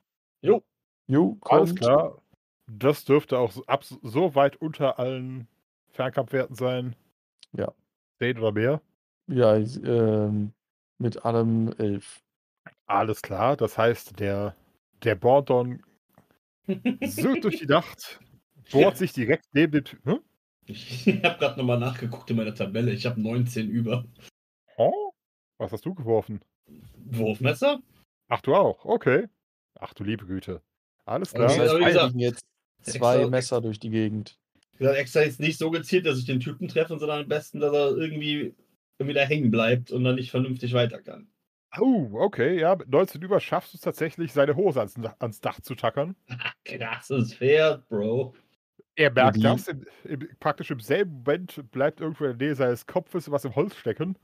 Jo. 0.42 0.62
jo, 1.06 1.38
Alles 1.42 1.70
kommt. 1.70 1.80
klar. 1.80 2.20
Das 2.66 3.04
dürfte 3.04 3.38
auch 3.38 3.52
so, 3.52 3.64
ab, 3.66 3.84
so 3.84 4.34
weit 4.34 4.56
unter 4.56 4.98
allen 4.98 5.46
Fernkampfwerten 5.90 6.56
sein. 6.56 6.96
Ja. 7.52 7.72
10 8.18 8.38
oder 8.38 8.52
mehr. 8.52 8.80
Ja, 9.26 9.56
ich, 9.56 9.76
ähm, 9.84 10.52
mit 10.98 11.24
allem 11.24 11.72
elf. 11.78 12.22
Alles 12.86 13.22
klar. 13.22 13.56
Das 13.56 13.76
heißt, 13.78 14.18
der, 14.18 14.56
der 15.02 15.14
Bordon 15.14 15.82
surrt 17.02 17.44
durch 17.44 17.58
die 17.60 17.66
Nacht, 17.66 18.18
bohrt 18.72 18.96
sich 18.96 19.12
direkt 19.12 19.46
neben 19.52 19.84
dem. 19.84 19.98
Hm? 20.04 20.20
Ich 20.66 21.06
habe 21.24 21.38
gerade 21.38 21.58
nochmal 21.58 21.78
nachgeguckt 21.78 22.30
in 22.30 22.36
meiner 22.36 22.54
Tabelle. 22.54 22.92
Ich 22.92 23.06
habe 23.06 23.20
19 23.20 23.68
über. 23.70 24.04
Oh? 24.76 25.10
Was 25.58 25.72
hast 25.72 25.84
du 25.86 25.94
geworfen? 25.94 26.40
Wurfmesser? 27.06 27.80
Ach, 28.28 28.40
du 28.40 28.54
auch. 28.54 28.84
Okay. 28.84 29.28
Ach, 29.78 29.94
du 29.94 30.04
liebe 30.04 30.26
Güte. 30.26 30.62
Alles 31.04 31.32
klar. 31.32 31.48
Das 31.48 31.58
heißt, 31.58 31.74
wie 31.74 31.80
wir 31.80 31.86
gesagt, 31.86 32.14
jetzt 32.16 32.44
zwei 32.82 33.16
extra- 33.16 33.30
Messer 33.30 33.60
durch 33.60 33.78
die 33.78 33.90
Gegend. 33.90 34.38
Ich 34.78 34.86
habe 34.86 34.96
extra 34.96 35.22
jetzt 35.22 35.38
nicht 35.40 35.58
so 35.58 35.70
gezielt, 35.70 36.06
dass 36.06 36.18
ich 36.18 36.24
den 36.24 36.40
Typen 36.40 36.66
treffe, 36.68 36.98
sondern 36.98 37.22
am 37.22 37.28
besten, 37.28 37.60
dass 37.60 37.72
er 37.72 37.96
irgendwie 37.96 38.54
wieder 38.98 39.24
hängen 39.24 39.50
bleibt 39.50 39.92
und 39.92 40.02
dann 40.04 40.16
nicht 40.16 40.30
vernünftig 40.30 40.72
weiter 40.72 41.00
kann. 41.02 41.28
Oh, 41.78 42.08
okay. 42.14 42.58
Ja, 42.58 42.74
mit 42.76 42.88
19 42.88 43.20
über 43.22 43.38
schaffst 43.40 43.72
du 43.74 43.76
es 43.76 43.82
tatsächlich, 43.82 44.32
seine 44.32 44.56
Hose 44.56 44.80
ans, 44.80 44.96
ans 45.18 45.40
Dach 45.40 45.60
zu 45.60 45.74
tackern. 45.74 46.16
Krasses 46.64 47.34
Pferd, 47.34 47.88
Bro. 47.88 48.34
Er 48.96 49.10
merkt 49.12 49.36
die- 49.36 49.42
das. 49.42 49.68
Im, 49.68 49.86
im, 50.04 50.28
praktisch 50.38 50.70
im 50.70 50.80
selben 50.80 51.18
Moment 51.18 51.70
bleibt 51.70 52.00
irgendwo 52.00 52.24
in 52.24 52.38
der 52.38 52.46
Nähe 52.48 52.54
seines 52.54 52.86
Kopfes 52.86 53.30
was 53.30 53.44
im 53.44 53.54
Holz 53.54 53.74
stecken. 53.76 54.16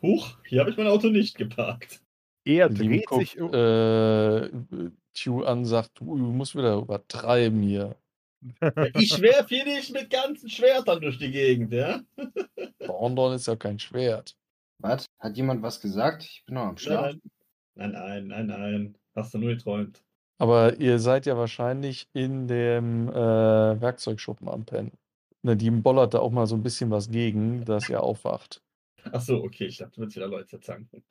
Huch, 0.00 0.38
hier 0.46 0.60
habe 0.60 0.70
ich 0.70 0.76
mein 0.76 0.86
Auto 0.88 1.08
nicht 1.08 1.36
geparkt. 1.36 2.00
Er 2.44 2.68
dreht 2.68 3.06
guckt, 3.06 3.20
sich. 3.28 3.40
um- 3.40 3.52
äh, 3.54 4.48
Tju 5.14 5.44
an, 5.44 5.64
sagt, 5.66 6.00
du, 6.00 6.16
du 6.16 6.24
musst 6.32 6.56
wieder 6.56 6.76
übertreiben 6.76 7.62
hier. 7.62 7.96
Ich 8.94 9.20
werf 9.20 9.48
hier 9.48 9.64
nicht 9.64 9.92
mit 9.92 10.10
ganzen 10.10 10.48
Schwertern 10.48 11.00
durch 11.00 11.18
die 11.18 11.30
Gegend, 11.30 11.72
ja? 11.72 12.00
Bondorn 12.86 13.34
ist 13.34 13.46
ja 13.46 13.54
kein 13.54 13.78
Schwert. 13.78 14.34
Was? 14.78 15.06
Hat 15.20 15.36
jemand 15.36 15.62
was 15.62 15.80
gesagt? 15.80 16.24
Ich 16.24 16.42
bin 16.44 16.56
noch 16.56 16.62
am 16.62 16.76
Schlafen. 16.76 17.22
Nein, 17.76 17.92
nein, 17.92 18.26
nein, 18.26 18.46
nein, 18.46 18.60
nein. 18.60 18.98
Hast 19.14 19.32
du 19.34 19.38
nur 19.38 19.50
geträumt. 19.54 20.02
Aber 20.42 20.80
ihr 20.80 20.98
seid 20.98 21.24
ja 21.26 21.36
wahrscheinlich 21.36 22.08
in 22.14 22.48
dem 22.48 23.08
äh, 23.08 23.12
Werkzeugschuppen 23.80 24.48
am 24.48 24.64
Pennen. 24.64 24.90
Nadine 25.42 25.82
bollert 25.82 26.14
da 26.14 26.18
auch 26.18 26.32
mal 26.32 26.48
so 26.48 26.56
ein 26.56 26.64
bisschen 26.64 26.90
was 26.90 27.08
gegen, 27.08 27.64
dass 27.64 27.88
er 27.88 28.02
aufwacht. 28.02 28.60
Ach 29.12 29.20
so, 29.20 29.36
okay, 29.36 29.66
ich 29.66 29.76
dachte, 29.76 29.94
du 29.94 30.00
willst 30.00 30.16
wieder 30.16 30.26
Leute 30.26 30.58
zanken. 30.58 31.04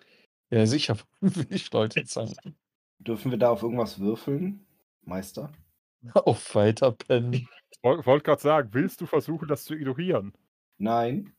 Ja, 0.49 0.65
sicher 0.65 0.97
will 1.21 1.47
ich 1.49 1.71
Leute 1.71 2.03
zanken. 2.03 2.57
Dürfen 2.99 3.31
wir 3.31 3.37
da 3.37 3.51
auf 3.51 3.63
irgendwas 3.63 4.01
würfeln, 4.01 4.65
Meister? 5.03 5.49
Auf 6.13 6.53
weiterpennen. 6.53 7.47
Wollte 7.83 8.05
wollt 8.05 8.23
gerade 8.25 8.41
sagen, 8.41 8.69
willst 8.73 8.99
du 8.99 9.05
versuchen, 9.05 9.47
das 9.47 9.63
zu 9.63 9.75
ignorieren? 9.75 10.33
Nein. 10.77 11.31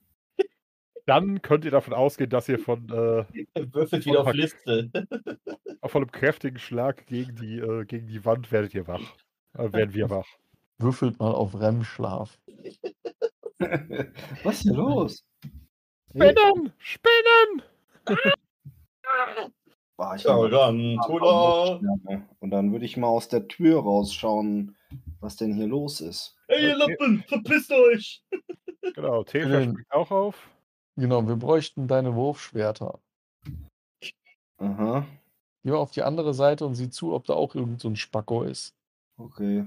Dann 1.06 1.42
könnt 1.42 1.64
ihr 1.64 1.70
davon 1.70 1.94
ausgehen, 1.94 2.30
dass 2.30 2.48
ihr 2.48 2.58
von, 2.58 2.88
äh, 2.88 3.24
Würfelt 3.72 4.06
wieder 4.06 4.20
auf 4.20 4.32
Liste. 4.32 4.90
von 5.84 6.02
einem 6.02 6.12
kräftigen 6.12 6.58
Schlag 6.58 7.06
gegen 7.06 7.34
die, 7.36 7.58
äh, 7.58 7.84
gegen 7.84 8.06
die 8.06 8.24
Wand 8.24 8.52
werdet 8.52 8.74
ihr 8.74 8.86
wach. 8.86 9.00
Äh, 9.54 9.72
werden 9.72 9.94
wir 9.94 10.10
wach. 10.10 10.26
Würfelt 10.78 11.18
mal 11.18 11.32
auf 11.32 11.58
REM-Schlaf. 11.58 12.38
Was 14.42 14.56
ist 14.56 14.62
hier 14.62 14.74
los? 14.74 15.24
Spinnen! 16.10 16.72
Spinnen! 16.78 17.62
Boah, 19.96 20.16
ich 20.16 20.26
hab- 20.26 20.52
ran, 20.52 20.98
Tula. 21.06 21.80
Und 22.40 22.50
dann 22.50 22.72
würde 22.72 22.84
ich 22.84 22.96
mal 22.96 23.06
aus 23.08 23.28
der 23.28 23.46
Tür 23.46 23.80
rausschauen, 23.80 24.76
was 25.20 25.36
denn 25.36 25.54
hier 25.54 25.68
los 25.68 26.00
ist. 26.00 26.36
Ey, 26.48 26.68
ihr 26.70 26.76
Lappen, 26.76 27.22
verpisst 27.28 27.70
euch! 27.72 28.24
Genau, 28.94 29.22
Tesha 29.22 29.60
Ähm. 29.60 29.70
springt 29.70 29.92
auch 29.92 30.10
auf. 30.10 30.50
Genau, 30.96 31.26
wir 31.26 31.36
bräuchten 31.36 31.88
deine 31.88 32.14
Wurfschwerter. 32.14 33.00
Aha, 34.58 35.06
Geh 35.64 35.70
mal 35.70 35.76
auf 35.78 35.92
die 35.92 36.02
andere 36.02 36.34
Seite 36.34 36.66
und 36.66 36.74
sieh 36.74 36.90
zu, 36.90 37.12
ob 37.14 37.24
da 37.24 37.34
auch 37.34 37.54
irgend 37.54 37.80
so 37.80 37.88
ein 37.88 37.96
Spacko 37.96 38.42
ist. 38.42 38.74
okay. 39.16 39.66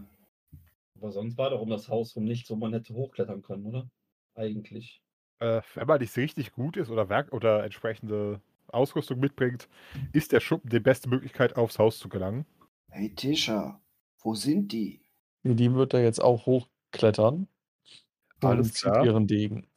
Aber 0.98 1.12
sonst 1.12 1.38
war 1.38 1.50
doch 1.50 1.62
um 1.62 1.70
das 1.70 1.90
Haus 1.90 2.16
rum 2.16 2.24
nichts, 2.24 2.50
wo 2.50 2.56
man 2.56 2.74
hätte 2.74 2.94
hochklettern 2.94 3.42
können, 3.42 3.66
oder? 3.66 3.90
Eigentlich. 4.36 5.02
Äh, 5.40 5.62
wenn 5.74 5.88
man 5.88 6.00
nicht 6.00 6.16
richtig 6.16 6.54
gut 6.54 6.78
ist 6.78 6.90
oder 6.90 7.10
Werk 7.10 7.34
oder 7.34 7.64
entsprechende 7.64 8.42
Ausrüstung 8.68 9.20
mitbringt, 9.20 9.68
ist 10.14 10.32
der 10.32 10.40
Schuppen 10.40 10.70
die 10.70 10.80
beste 10.80 11.10
Möglichkeit, 11.10 11.58
aufs 11.58 11.80
Haus 11.80 12.00
zu 12.00 12.10
gelangen. 12.10 12.46
Hey 12.90 13.14
Tisha, 13.14 13.82
wo 14.22 14.34
sind 14.36 14.72
die? 14.72 15.02
Die 15.44 15.74
wird 15.74 15.94
da 15.94 16.00
jetzt 16.00 16.22
auch 16.22 16.46
hochklettern. 16.46 17.48
Alles 18.42 18.68
und 18.68 18.74
zieht 18.74 18.92
klar. 18.92 19.06
ihren 19.06 19.28
Degen. 19.28 19.68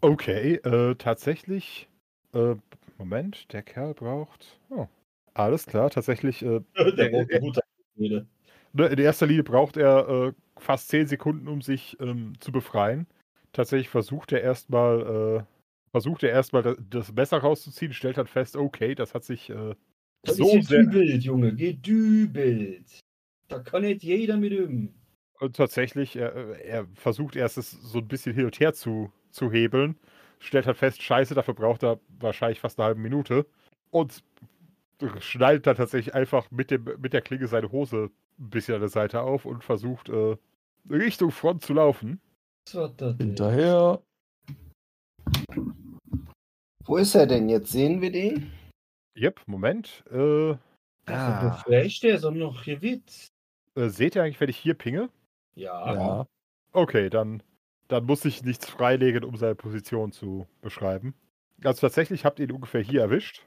Okay, 0.00 0.54
äh, 0.56 0.94
tatsächlich. 0.96 1.88
Äh, 2.34 2.56
Moment, 2.98 3.52
der 3.52 3.62
Kerl 3.62 3.94
braucht. 3.94 4.58
Oh, 4.70 4.86
alles 5.34 5.66
klar, 5.66 5.90
tatsächlich. 5.90 6.42
Äh, 6.42 6.60
Der 6.76 7.06
Äh, 7.06 7.10
braucht 7.10 7.30
äh, 7.30 7.36
eine 7.36 7.40
gute 7.40 7.60
Rede. 7.98 8.26
ne, 8.72 8.86
in 8.86 8.98
erster 8.98 9.26
Linie 9.26 9.44
braucht 9.44 9.76
er 9.76 10.08
äh, 10.08 10.32
fast 10.60 10.88
10 10.88 11.06
Sekunden, 11.06 11.48
um 11.48 11.62
sich 11.62 11.96
ähm, 12.00 12.34
zu 12.40 12.52
befreien. 12.52 13.06
Tatsächlich 13.52 13.88
versucht 13.88 14.32
er 14.32 14.42
erstmal. 14.42 15.40
Äh, 15.40 15.44
versucht 15.90 16.22
er 16.22 16.30
erstmal 16.30 16.62
das, 16.62 16.76
das 16.88 17.12
Messer 17.12 17.38
rauszuziehen, 17.38 17.92
stellt 17.92 18.16
dann 18.16 18.26
fest, 18.26 18.56
okay, 18.56 18.94
das 18.94 19.12
hat 19.14 19.24
sich 19.24 19.50
äh, 19.50 19.74
Das 20.22 20.36
so 20.36 20.56
ist 20.56 20.68
sehr. 20.68 20.84
gedübelt, 20.84 21.22
Junge, 21.22 21.54
gedübelt. 21.54 22.86
Da 23.48 23.58
kann 23.58 23.82
nicht 23.82 24.02
jeder 24.02 24.38
mit 24.38 24.52
ihm. 24.52 24.94
Und 25.38 25.54
tatsächlich, 25.56 26.16
er, 26.16 26.34
äh, 26.34 26.62
er 26.66 26.86
versucht 26.94 27.36
erst 27.36 27.58
es 27.58 27.70
so 27.72 27.98
ein 27.98 28.08
bisschen 28.08 28.34
hin 28.34 28.46
und 28.46 28.58
her 28.58 28.72
zu, 28.72 29.12
zu 29.32 29.50
hebeln, 29.50 29.98
stellt 30.38 30.66
halt 30.66 30.76
fest, 30.76 31.02
scheiße, 31.02 31.34
dafür 31.34 31.54
braucht 31.54 31.82
er 31.82 31.98
wahrscheinlich 32.20 32.60
fast 32.60 32.78
eine 32.78 32.86
halbe 32.86 33.00
Minute 33.00 33.46
und 33.90 34.22
schnallt 35.18 35.66
dann 35.66 35.76
tatsächlich 35.76 36.14
einfach 36.14 36.50
mit, 36.50 36.70
dem, 36.70 36.84
mit 36.98 37.12
der 37.12 37.22
Klinge 37.22 37.48
seine 37.48 37.72
Hose 37.72 38.10
ein 38.38 38.50
bisschen 38.50 38.74
an 38.74 38.80
der 38.80 38.88
Seite 38.88 39.22
auf 39.22 39.44
und 39.44 39.64
versucht 39.64 40.08
äh, 40.08 40.36
Richtung 40.88 41.30
Front 41.30 41.64
zu 41.64 41.74
laufen. 41.74 42.20
Hinterher. 43.18 44.00
Wo 46.84 46.96
ist 46.96 47.14
er 47.14 47.26
denn 47.26 47.48
jetzt? 47.48 47.72
Sehen 47.72 48.00
wir 48.00 48.12
den? 48.12 48.52
Yep, 49.16 49.42
Moment. 49.46 50.04
Äh, 50.10 50.54
so 50.54 51.50
fresh, 51.64 52.00
der 52.00 52.14
ist 52.16 52.24
noch 52.24 52.64
gewitzt. 52.64 53.28
äh, 53.74 53.88
seht 53.88 54.16
ihr 54.16 54.22
eigentlich, 54.22 54.40
wenn 54.40 54.48
ich 54.48 54.56
hier 54.56 54.74
pinge? 54.74 55.10
Ja. 55.54 55.94
Ja. 55.94 56.26
Okay, 56.72 57.10
dann, 57.10 57.42
dann 57.92 58.06
muss 58.06 58.24
ich 58.24 58.42
nichts 58.42 58.70
freilegen, 58.70 59.22
um 59.22 59.36
seine 59.36 59.54
Position 59.54 60.12
zu 60.12 60.46
beschreiben. 60.62 61.14
Also 61.62 61.82
tatsächlich 61.82 62.24
habt 62.24 62.38
ihr 62.38 62.46
ihn 62.48 62.52
ungefähr 62.52 62.80
hier 62.80 63.02
erwischt. 63.02 63.46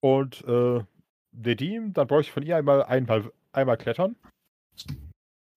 Und 0.00 0.44
äh, 0.44 0.84
Nedim, 1.32 1.94
dann 1.94 2.06
brauche 2.06 2.20
ich 2.20 2.30
von 2.30 2.42
ihr 2.42 2.58
einmal, 2.58 2.82
einmal, 2.84 3.32
einmal 3.52 3.78
klettern. 3.78 4.16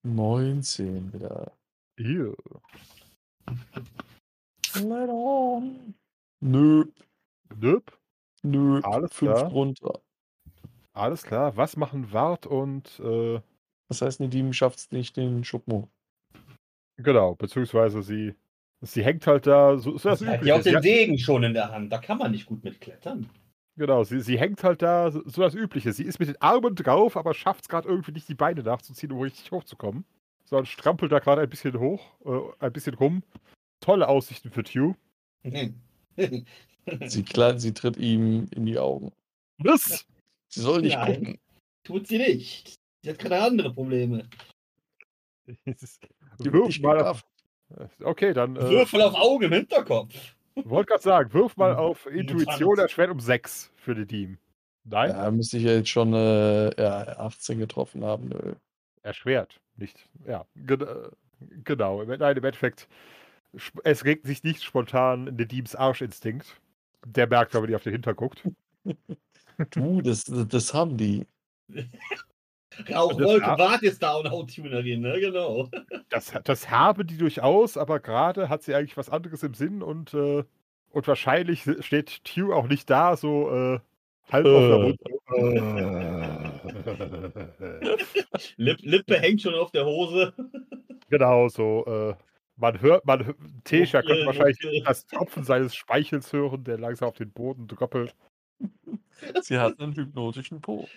19 0.04 1.12
wieder. 1.14 1.52
Hier. 1.98 2.34
Let 4.76 5.10
on. 5.10 5.94
Nö, 6.40 6.86
Nöp. 7.58 8.00
nö. 8.42 8.80
Alles 8.84 9.12
Fünf 9.14 9.34
klar. 9.34 9.52
runter. 9.52 10.00
Alles 10.94 11.24
klar. 11.24 11.58
Was 11.58 11.76
machen 11.76 12.14
Wart 12.14 12.46
und 12.46 13.00
äh, 13.02 13.42
Das 13.90 14.02
heißt, 14.02 14.22
Nedim 14.22 14.54
schafft 14.54 14.80
es 14.80 14.92
nicht, 14.92 15.18
den 15.18 15.44
Schuppen 15.44 15.74
hoch. 15.74 15.88
Genau, 17.02 17.36
beziehungsweise 17.36 18.02
sie, 18.04 18.36
sie 18.82 19.04
hängt 19.04 19.26
halt 19.28 19.48
da, 19.48 19.78
so, 19.78 19.98
so 19.98 20.10
das 20.10 20.20
Sie 20.20 20.28
hat 20.28 20.46
ja 20.46 20.56
auch 20.56 20.60
Sie 20.62 20.70
den 20.70 20.78
hat- 20.78 20.84
Degen 20.84 21.18
schon 21.18 21.44
in 21.44 21.54
der 21.54 21.72
Hand. 21.72 21.92
Da 21.92 21.98
kann 21.98 22.18
man 22.18 22.32
nicht 22.32 22.46
gut 22.46 22.64
mitklettern. 22.64 23.30
Genau, 23.78 24.04
sie, 24.04 24.20
sie 24.20 24.38
hängt 24.38 24.64
halt 24.64 24.82
da, 24.82 25.10
so, 25.10 25.22
so 25.26 25.42
das 25.42 25.56
Übliche. 25.56 25.94
Sie 25.94 26.04
ist 26.04 26.20
mit 26.20 26.28
den 26.28 26.42
Armen 26.42 26.76
drauf, 26.76 27.16
aber 27.16 27.34
schafft 27.34 27.64
es 27.64 27.70
gerade 27.70 27.88
irgendwie 27.88 28.12
nicht, 28.12 28.28
die 28.28 28.36
Beine 28.36 28.62
nachzuziehen, 28.62 29.12
um 29.12 29.22
richtig 29.22 29.52
hochzukommen. 29.52 30.04
Sondern 30.44 30.66
strampelt 30.66 31.12
da 31.12 31.20
gerade 31.20 31.42
ein 31.42 31.50
bisschen 31.50 31.80
hoch, 31.80 32.02
äh, 32.26 32.66
ein 32.66 32.74
bisschen 32.74 32.96
rum. 32.96 33.24
Tolle 33.80 34.08
Aussichten 34.10 34.50
für 34.52 34.64
Tew. 34.64 34.94
Sie, 37.06 37.24
klar, 37.24 37.60
sie 37.60 37.74
tritt 37.74 37.98
ihm 37.98 38.48
in 38.56 38.66
die 38.66 38.80
Augen. 38.80 39.12
Was? 39.60 40.06
Sie 40.48 40.62
soll 40.62 40.82
nicht 40.82 40.96
Nein. 40.96 41.16
gucken. 41.16 41.40
Tut 41.84 42.08
sie 42.08 42.18
nicht. 42.18 42.76
Sie 43.04 43.10
hat 43.12 43.20
keine 43.20 43.40
andere 43.42 43.72
Probleme. 43.74 44.28
Die 46.40 46.54
Wirf 46.54 46.80
mal 46.80 47.02
auf. 47.04 47.24
gegafft. 47.70 48.00
Okay, 48.04 48.34
dann. 48.34 48.56
Äh, 48.56 48.62
Würfel 48.70 49.02
auf 49.02 49.14
Auge 49.16 49.46
im 49.46 49.54
Hinterkopf. 49.54 50.14
wollte 50.56 50.90
gerade 50.90 51.04
sagen, 51.04 51.34
wirf 51.34 51.56
mal 51.58 51.76
auf 51.76 52.06
Minus 52.06 52.20
Intuition 52.22 52.76
20. 52.76 52.80
erschwert 52.84 53.12
um 53.12 53.20
6 53.20 53.72
für 53.76 53.94
den 53.96 54.08
Team. 54.08 54.38
Nein, 54.86 55.12
Ja, 55.12 55.30
müsste 55.30 55.58
ich 55.58 55.64
ja 55.64 55.74
jetzt 55.74 55.90
schon 55.90 56.14
äh, 56.14 56.70
ja, 56.82 57.18
18 57.20 57.60
getroffen 57.60 58.04
haben. 58.04 58.30
Nö. 58.30 58.54
erschwert. 59.04 59.60
Nicht. 59.76 60.10
Ja, 60.26 60.46
gen 60.56 60.82
äh, 60.82 61.10
genau. 61.64 62.02
Im- 62.02 62.10
Nein, 62.10 62.36
im 62.38 62.44
Endeffekt, 62.44 62.88
es 63.84 64.04
regt 64.04 64.26
sich 64.26 64.44
nicht 64.44 64.64
spontan 64.64 65.26
Nedims 65.26 65.76
Arschinstinkt. 65.76 66.60
Der 67.06 67.28
merkt, 67.28 67.54
wenn 67.54 67.62
man 67.62 67.70
die 67.70 67.76
auf 67.76 67.84
den 67.84 67.94
Hinter 67.94 68.14
guckt. 68.14 68.44
Du, 69.72 70.02
das, 70.02 70.24
das 70.24 70.74
haben 70.74 70.96
die. 70.96 71.28
Rauchwolke, 72.94 73.46
Das- 73.46 73.58
Bart 73.58 73.84
ist 73.84 74.02
da 74.04 74.16
und 74.16 74.30
Hauttunerin, 74.30 75.02
ne? 75.02 75.20
Genau. 75.20 75.70
Das, 76.10 76.32
das 76.44 76.70
habe 76.70 77.06
die 77.06 77.18
durchaus, 77.18 77.78
aber 77.78 78.00
gerade 78.00 78.50
hat 78.50 78.64
sie 78.64 78.76
eigentlich 78.76 78.98
was 78.98 79.10
anderes 79.10 79.44
im 79.44 79.54
Sinn 79.54 79.82
und, 79.84 80.14
äh, 80.14 80.44
und 80.92 81.08
wahrscheinlich 81.08 81.66
steht 81.82 82.24
Tew 82.24 82.54
auch 82.54 82.68
nicht 82.68 82.90
da, 82.90 83.16
so 83.18 83.50
äh, 83.50 83.80
halb 84.32 84.46
auf 84.46 84.68
der 84.68 84.80
Mund. 84.80 85.00
Lip, 88.58 88.78
Lippe 88.82 89.20
hängt 89.20 89.42
schon 89.42 89.56
auf 89.56 89.72
der 89.72 89.86
Hose. 89.86 90.34
genau, 91.10 91.48
so. 91.50 91.86
Äh, 91.86 92.16
man 92.56 92.82
hört, 92.82 93.06
man 93.06 93.34
Tesha 93.64 94.02
könnte 94.02 94.26
wahrscheinlich 94.26 94.84
das 94.86 95.06
Tropfen 95.06 95.44
seines 95.44 95.76
Speichels 95.76 96.34
hören, 96.34 96.64
der 96.66 96.78
langsam 96.78 97.10
auf 97.10 97.16
den 97.16 97.32
Boden 97.32 97.68
dröppelt. 97.68 98.16
Sie 99.42 99.58
hat 99.58 99.80
einen 99.80 99.96
hypnotischen 99.96 100.62
Po. 100.62 100.88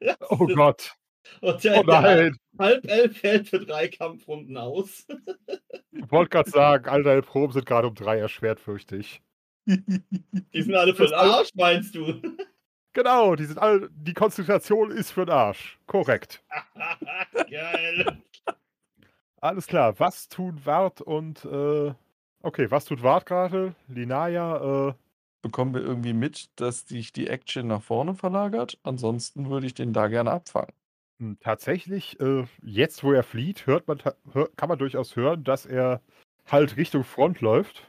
Oh 0.30 0.46
Gott. 0.48 0.96
Und 1.40 1.62
der, 1.64 1.80
Oh 1.80 1.82
nein. 1.84 2.36
der 2.58 2.66
halb 2.66 2.86
elf 2.86 3.18
fällt 3.18 3.48
für 3.48 3.58
drei 3.60 3.88
Kampfrunden 3.88 4.56
aus. 4.56 5.06
Ich 5.92 6.10
wollte 6.10 6.30
gerade 6.30 6.50
sagen, 6.50 6.88
all 6.88 7.02
deine 7.02 7.22
Proben 7.22 7.52
sind 7.52 7.66
gerade 7.66 7.88
um 7.88 7.94
drei 7.94 8.18
erschwert, 8.18 8.60
fürchte 8.60 8.96
ich. 8.96 9.22
Die 9.66 10.62
sind 10.62 10.74
alle 10.74 10.94
für 10.94 11.06
den 11.06 11.14
Arsch, 11.14 11.50
meinst 11.54 11.94
du? 11.94 12.20
Genau, 12.92 13.36
die, 13.36 13.44
sind 13.44 13.58
alle, 13.58 13.88
die 13.92 14.12
Konzentration 14.14 14.90
ist 14.90 15.12
für 15.12 15.24
den 15.24 15.34
Arsch. 15.34 15.78
Korrekt. 15.86 16.42
Geil. 17.50 18.18
Alles 19.40 19.66
klar, 19.66 19.98
was 19.98 20.28
tun 20.28 20.60
Wart 20.64 21.00
und 21.00 21.44
äh, 21.44 21.94
okay, 22.42 22.70
was 22.70 22.84
tut 22.84 23.02
Wart 23.02 23.26
gerade? 23.26 23.74
Linaya, 23.88 24.88
äh, 24.90 24.94
Bekommen 25.42 25.74
wir 25.74 25.82
irgendwie 25.82 26.12
mit, 26.12 26.50
dass 26.60 26.86
sich 26.86 27.12
die 27.12 27.26
Action 27.26 27.66
nach 27.66 27.82
vorne 27.82 28.14
verlagert? 28.14 28.78
Ansonsten 28.84 29.50
würde 29.50 29.66
ich 29.66 29.74
den 29.74 29.92
da 29.92 30.06
gerne 30.06 30.30
abfangen. 30.30 30.72
Hm, 31.22 31.38
tatsächlich, 31.40 32.18
äh, 32.20 32.44
jetzt 32.62 33.04
wo 33.04 33.12
er 33.12 33.22
flieht, 33.22 33.66
hört 33.66 33.86
man, 33.86 33.98
ta- 33.98 34.16
hör, 34.32 34.48
kann 34.56 34.68
man 34.68 34.78
durchaus 34.78 35.14
hören, 35.14 35.44
dass 35.44 35.66
er 35.66 36.00
halt 36.50 36.76
Richtung 36.76 37.04
Front 37.04 37.40
läuft. 37.40 37.88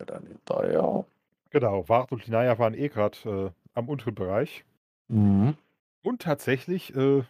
Ja, 0.00 0.04
dann 0.06 0.26
hinterher. 0.26 1.04
Genau, 1.50 1.88
Wart 1.88 2.10
und 2.10 2.26
Linaya 2.26 2.58
waren 2.58 2.74
eh 2.74 2.88
gerade 2.88 3.52
äh, 3.54 3.78
am 3.78 3.88
unteren 3.88 4.16
Bereich. 4.16 4.64
Mhm. 5.06 5.54
Und 6.02 6.22
tatsächlich, 6.22 6.92
äh, 6.96 7.22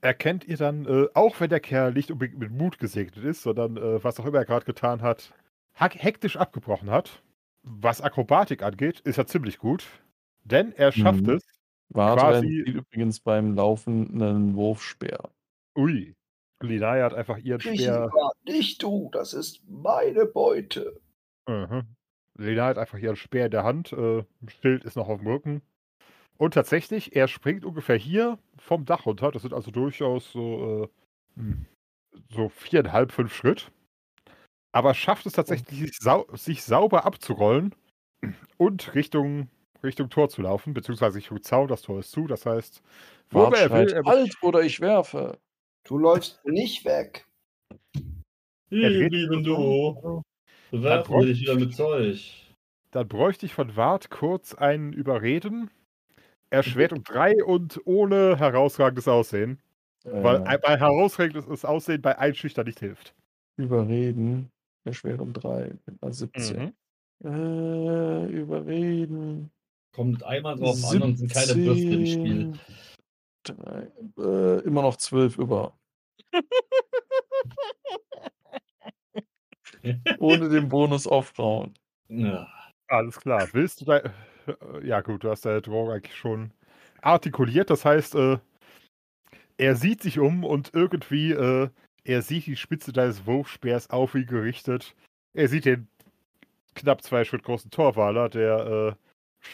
erkennt 0.00 0.46
ihr 0.46 0.56
dann, 0.56 0.86
äh, 0.86 1.08
auch 1.12 1.40
wenn 1.40 1.50
der 1.50 1.60
Kerl 1.60 1.92
nicht 1.92 2.10
unbedingt 2.10 2.38
mit 2.38 2.50
Mut 2.50 2.78
gesegnet 2.78 3.24
ist, 3.24 3.42
sondern 3.42 3.76
äh, 3.76 4.02
was 4.02 4.18
auch 4.18 4.24
immer 4.24 4.38
er 4.38 4.44
gerade 4.46 4.64
getan 4.64 5.02
hat, 5.02 5.34
hack- 5.74 5.96
hektisch 6.02 6.36
abgebrochen 6.38 6.90
hat. 6.90 7.22
Was 7.64 8.00
Akrobatik 8.00 8.62
angeht, 8.62 9.00
ist 9.00 9.18
er 9.18 9.26
ziemlich 9.26 9.58
gut. 9.58 9.84
Denn 10.44 10.72
er 10.72 10.92
schafft 10.92 11.26
Mhm. 11.26 11.34
es. 11.34 11.42
Warte, 11.90 12.38
er 12.38 12.42
übrigens 12.42 13.20
beim 13.20 13.54
Laufen 13.54 14.20
einen 14.20 14.54
Wurfspeer. 14.54 15.30
Ui. 15.76 16.14
Linaya 16.60 17.04
hat 17.04 17.14
einfach 17.14 17.38
ihren 17.38 17.60
Speer. 17.60 17.74
Lieber, 18.06 18.32
nicht 18.44 18.82
du, 18.82 19.10
das 19.12 19.32
ist 19.32 19.62
meine 19.68 20.26
Beute. 20.26 21.00
Mhm. 21.46 21.84
Lena 22.34 22.66
hat 22.66 22.78
einfach 22.78 22.98
ihren 22.98 23.16
Speer 23.16 23.46
in 23.46 23.50
der 23.50 23.64
Hand, 23.64 23.92
äh, 23.92 24.24
Schild 24.60 24.84
ist 24.84 24.96
noch 24.96 25.08
auf 25.08 25.18
dem 25.18 25.28
Rücken. 25.28 25.62
Und 26.36 26.54
tatsächlich, 26.54 27.16
er 27.16 27.26
springt 27.26 27.64
ungefähr 27.64 27.96
hier 27.96 28.38
vom 28.56 28.84
Dach 28.84 29.06
runter. 29.06 29.32
Das 29.32 29.42
sind 29.42 29.52
also 29.52 29.72
durchaus 29.72 30.30
so, 30.30 30.88
äh, 31.36 31.40
hm, 31.40 31.66
so 32.30 32.48
viereinhalb, 32.48 33.10
fünf 33.10 33.34
Schritt. 33.34 33.72
Aber 34.70 34.94
schafft 34.94 35.26
es 35.26 35.32
tatsächlich, 35.32 35.80
sich, 35.80 35.98
sau 35.98 36.26
sich 36.34 36.62
sauber 36.62 37.04
abzurollen 37.04 37.74
und 38.56 38.94
Richtung, 38.94 39.48
Richtung 39.82 40.10
Tor 40.10 40.28
zu 40.28 40.42
laufen, 40.42 40.74
beziehungsweise 40.74 41.18
Richtung 41.18 41.42
Zaun. 41.42 41.68
Das 41.68 41.82
Tor 41.82 41.98
ist 42.00 42.10
zu. 42.10 42.26
Das 42.26 42.46
heißt, 42.46 42.82
wo 43.30 43.40
Bart 43.42 43.56
er 43.58 43.70
will, 43.70 43.92
er 43.92 44.04
halt 44.04 44.34
oder 44.42 44.62
ich 44.62 44.80
werfe. 44.80 45.38
Du 45.84 45.98
läufst 45.98 46.44
nicht 46.44 46.84
weg. 46.84 47.26
Blieben 48.70 49.10
sich 49.10 49.44
du. 49.44 50.22
Bewerfen 50.70 51.14
wir 51.20 51.26
dich 51.26 51.40
wieder 51.40 51.54
mit 51.54 51.74
Zeug. 51.74 52.34
Dann 52.90 53.08
bräuchte 53.08 53.46
ich 53.46 53.54
von 53.54 53.76
Wart 53.76 54.10
kurz 54.10 54.54
ein 54.54 54.92
Überreden. 54.92 55.70
Erschwert 56.50 56.92
um 56.92 57.02
drei 57.04 57.32
und 57.44 57.80
ohne 57.84 58.38
herausragendes 58.38 59.08
Aussehen. 59.08 59.60
Weil 60.04 60.36
Äh, 60.36 60.44
ein- 60.44 60.60
bei 60.62 60.78
herausragendes 60.78 61.64
Aussehen 61.64 62.00
bei 62.02 62.18
Einschüchtern 62.18 62.66
nicht 62.66 62.80
hilft. 62.80 63.14
überreden. 63.58 64.50
Der 64.86 64.92
schwer 64.92 65.20
um 65.20 65.32
drei 65.32 65.72
mit 65.86 66.02
einer 66.02 66.12
17. 66.12 66.72
Äh, 67.24 68.26
überreden. 68.30 69.50
Kommt 69.92 70.22
einmal 70.22 70.56
drauf 70.56 70.84
an 70.90 71.02
und 71.02 71.16
sind 71.16 71.32
keine 71.32 71.54
Bürste 71.54 71.94
im 71.94 72.06
Spiel. 72.06 72.52
Drei, 73.42 73.90
äh, 74.18 74.60
immer 74.64 74.82
noch 74.82 74.96
zwölf 74.96 75.38
über. 75.38 75.78
Ohne 80.18 80.48
den 80.48 80.68
Bonus 80.68 81.06
auf 81.06 81.28
Frauen. 81.28 81.74
Ja. 82.08 82.48
Alles 82.88 83.20
klar. 83.20 83.48
Willst 83.52 83.80
du 83.80 83.84
da. 83.86 84.02
Ja, 84.82 85.02
gut, 85.02 85.24
du 85.24 85.30
hast 85.30 85.44
deine 85.44 85.60
Drohung 85.60 85.90
eigentlich 85.90 86.16
schon 86.16 86.52
artikuliert. 87.02 87.68
Das 87.70 87.84
heißt, 87.84 88.14
äh, 88.14 88.38
er 89.58 89.76
sieht 89.76 90.02
sich 90.02 90.18
um 90.18 90.44
und 90.44 90.72
irgendwie, 90.72 91.32
äh, 91.32 91.68
er 92.04 92.22
sieht 92.22 92.46
die 92.46 92.56
Spitze 92.56 92.92
deines 92.92 93.26
Wurfspeers 93.26 93.90
auf 93.90 94.14
ihn 94.14 94.26
gerichtet. 94.26 94.94
Er 95.34 95.48
sieht 95.48 95.66
den 95.66 95.88
knapp 96.74 97.02
zwei 97.02 97.24
Schritt 97.24 97.42
großen 97.42 97.70
Torwaler, 97.70 98.28
der 98.28 98.66
äh, 98.66 98.94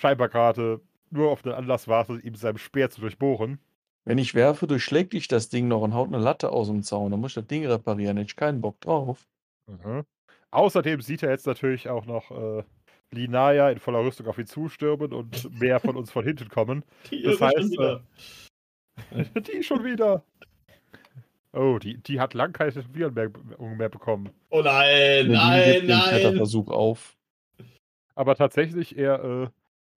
scheinbar 0.00 0.28
gerade 0.28 0.80
nur 1.10 1.30
auf 1.30 1.42
den 1.42 1.52
Anlass 1.52 1.88
wartet, 1.88 2.24
ihm 2.24 2.34
seinem 2.34 2.58
Speer 2.58 2.90
zu 2.90 3.00
durchbohren. 3.00 3.58
Wenn 4.04 4.18
ich 4.18 4.34
werfe, 4.34 4.66
durchschlägt 4.66 5.14
dich 5.14 5.28
das 5.28 5.48
Ding 5.48 5.68
noch 5.68 5.80
und 5.80 5.94
haut 5.94 6.08
eine 6.08 6.18
Latte 6.18 6.50
aus 6.50 6.68
dem 6.68 6.82
Zaun. 6.82 7.10
Dann 7.10 7.20
muss 7.20 7.30
ich 7.30 7.36
das 7.36 7.46
Ding 7.46 7.66
reparieren. 7.66 8.16
Hätte 8.16 8.30
ich 8.30 8.36
keinen 8.36 8.60
Bock 8.60 8.80
drauf. 8.80 9.26
Mhm. 9.66 10.04
Außerdem 10.50 11.00
sieht 11.00 11.22
er 11.22 11.30
jetzt 11.30 11.46
natürlich 11.46 11.88
auch 11.88 12.04
noch 12.04 12.30
äh, 12.30 12.62
Linaya 13.10 13.70
in 13.70 13.78
voller 13.78 14.04
Rüstung 14.04 14.26
auf 14.26 14.38
ihn 14.38 14.46
zustürmen 14.46 15.12
und 15.12 15.50
mehr 15.60 15.80
von 15.80 15.96
uns 15.96 16.10
von 16.10 16.24
hinten 16.24 16.48
kommen. 16.48 16.84
Die 17.10 17.22
Das 17.22 17.40
heißt, 17.40 17.70
wieder. 17.70 18.02
die 19.40 19.62
schon 19.62 19.84
wieder. 19.84 20.22
Oh, 21.52 21.78
die, 21.78 21.98
die 21.98 22.20
hat 22.20 22.34
lang 22.34 22.52
keine 22.52 22.72
Tätowierung 22.72 23.14
mehr, 23.14 23.30
mehr 23.76 23.88
bekommen. 23.88 24.30
Oh 24.50 24.60
nein, 24.62 25.30
nein, 25.30 25.64
gibt 25.64 25.82
den 25.82 25.88
nein. 25.88 26.08
Kletterversuch 26.08 26.68
auf 26.68 27.16
Aber 28.16 28.34
tatsächlich, 28.34 28.98
er, 28.98 29.24
äh, 29.24 29.48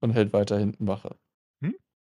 und 0.02 0.12
hält 0.12 0.34
weiter 0.34 0.58
hinten 0.58 0.88
Wache. 0.88 1.18
Hm? 1.62 1.76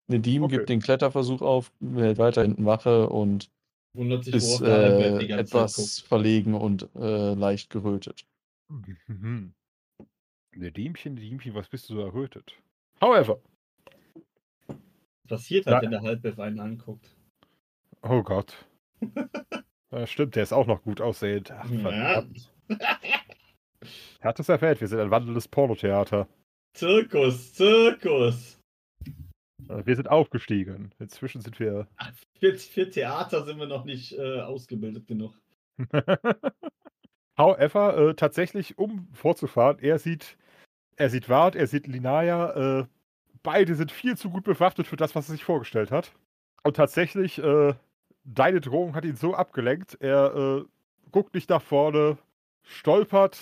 Nedim 0.08 0.42
Okay. 0.44 0.56
gibt 0.56 0.68
den 0.68 0.80
Kletterversuch 0.80 1.42
auf, 1.42 1.72
hält 1.80 2.18
weiter 2.18 2.42
hinten 2.42 2.66
Wache 2.66 3.08
und 3.08 3.50
Wundert 3.94 4.24
sich, 4.24 4.34
ist 4.34 4.60
äh, 4.60 5.18
die 5.18 5.26
ganze 5.26 5.52
Zeit 5.52 5.64
etwas 5.64 6.00
verlegen 6.00 6.54
und 6.54 6.88
äh, 6.94 7.34
leicht 7.34 7.70
gerötet. 7.70 8.24
mhm. 9.08 9.54
Ne 10.56 10.72
Diemchen, 10.72 11.14
Diemchen, 11.14 11.54
was 11.54 11.68
bist 11.68 11.88
du 11.88 11.94
so 11.94 12.00
errötet? 12.00 12.56
However. 13.00 13.40
Passiert 15.28 15.66
halt, 15.66 15.76
Ja. 15.76 15.82
wenn 15.82 15.90
der 15.92 16.02
Halbelf 16.02 16.40
einen 16.40 16.58
anguckt. 16.58 17.16
oh 18.02 18.22
Gott. 18.22 18.66
Ja, 19.92 20.06
stimmt, 20.06 20.36
der 20.36 20.44
ist 20.44 20.52
auch 20.52 20.66
noch 20.68 20.82
gut 20.84 21.00
aussehend. 21.00 21.50
Ach, 21.50 21.68
Ja. 21.68 21.78
verdammt. 21.80 22.52
Er 24.20 24.28
hat 24.28 24.38
es 24.38 24.48
erwähnt, 24.48 24.80
wir 24.80 24.86
sind 24.86 25.00
ein 25.00 25.10
wandelndes 25.10 25.48
Pornotheater. 25.48 26.28
Zirkus, 26.74 27.52
Zirkus. 27.54 28.58
Äh, 29.68 29.86
Wir 29.86 29.96
sind 29.96 30.08
aufgestiegen. 30.08 30.92
Inzwischen 30.98 31.40
sind 31.40 31.58
wir 31.60 31.86
Für, 32.38 32.54
für 32.54 32.90
Theater 32.90 33.44
sind 33.44 33.58
wir 33.58 33.66
noch 33.66 33.84
nicht 33.84 34.12
äh, 34.18 34.40
ausgebildet 34.40 35.06
genug. 35.06 35.34
However, 37.38 37.96
äh, 37.96 38.14
tatsächlich, 38.14 38.78
um 38.78 39.08
vorzufahren, 39.14 39.78
er 39.80 39.98
sieht, 39.98 40.36
er 40.96 41.08
sieht 41.10 41.28
Ward, 41.28 41.56
er 41.56 41.66
sieht 41.66 41.86
Linaya, 41.86 42.80
äh, 42.80 42.86
beide 43.42 43.74
sind 43.74 43.92
viel 43.92 44.16
zu 44.16 44.30
gut 44.30 44.44
bewaffnet 44.44 44.86
für 44.86 44.96
das, 44.96 45.14
was 45.14 45.28
er 45.28 45.32
sich 45.32 45.44
vorgestellt 45.44 45.90
hat. 45.90 46.12
Und 46.62 46.76
tatsächlich, 46.76 47.38
äh, 47.38 47.74
deine 48.24 48.60
Drohung 48.60 48.94
hat 48.94 49.06
ihn 49.06 49.16
so 49.16 49.34
abgelenkt, 49.34 49.96
er 50.00 50.34
äh, 50.34 50.64
guckt 51.10 51.34
nicht 51.34 51.48
nach 51.48 51.62
vorne, 51.62 52.18
stolpert 52.62 53.38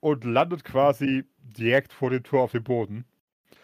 und 0.00 0.24
landet 0.24 0.64
quasi 0.64 1.24
direkt 1.56 1.92
vor 1.92 2.10
dem 2.10 2.22
Tor 2.22 2.42
auf 2.42 2.52
dem 2.52 2.64
Boden. 2.64 3.04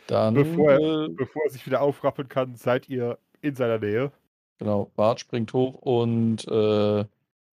Dann, 0.07 0.35
Bevor 0.35 0.73
äh, 0.73 1.09
Bevor 1.09 1.45
er 1.45 1.51
sich 1.51 1.67
wieder 1.67 1.81
aufrappeln 1.81 2.29
kann, 2.29 2.57
seid 2.57 2.89
ihr 2.89 3.19
in 3.41 3.55
seiner 3.55 3.79
Nähe. 3.79 4.13
genau, 4.59 4.91
Bart 4.97 5.21
springt 5.21 5.53
hoch 5.53 5.75
und 5.75 6.47
äh, 6.49 7.05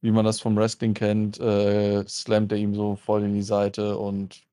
wie 0.01 0.11
man 0.11 0.25
das 0.25 0.39
vom 0.41 0.55
Wrestling 0.57 0.93
kennt, 0.93 1.39
äh, 1.39 2.03
slammt 2.07 2.51
er 2.51 2.57
ihm 2.57 2.73
so 2.75 2.95
voll 2.95 3.23
in 3.23 3.33
die 3.33 3.43
Seite 3.43 3.97
und 3.97 4.45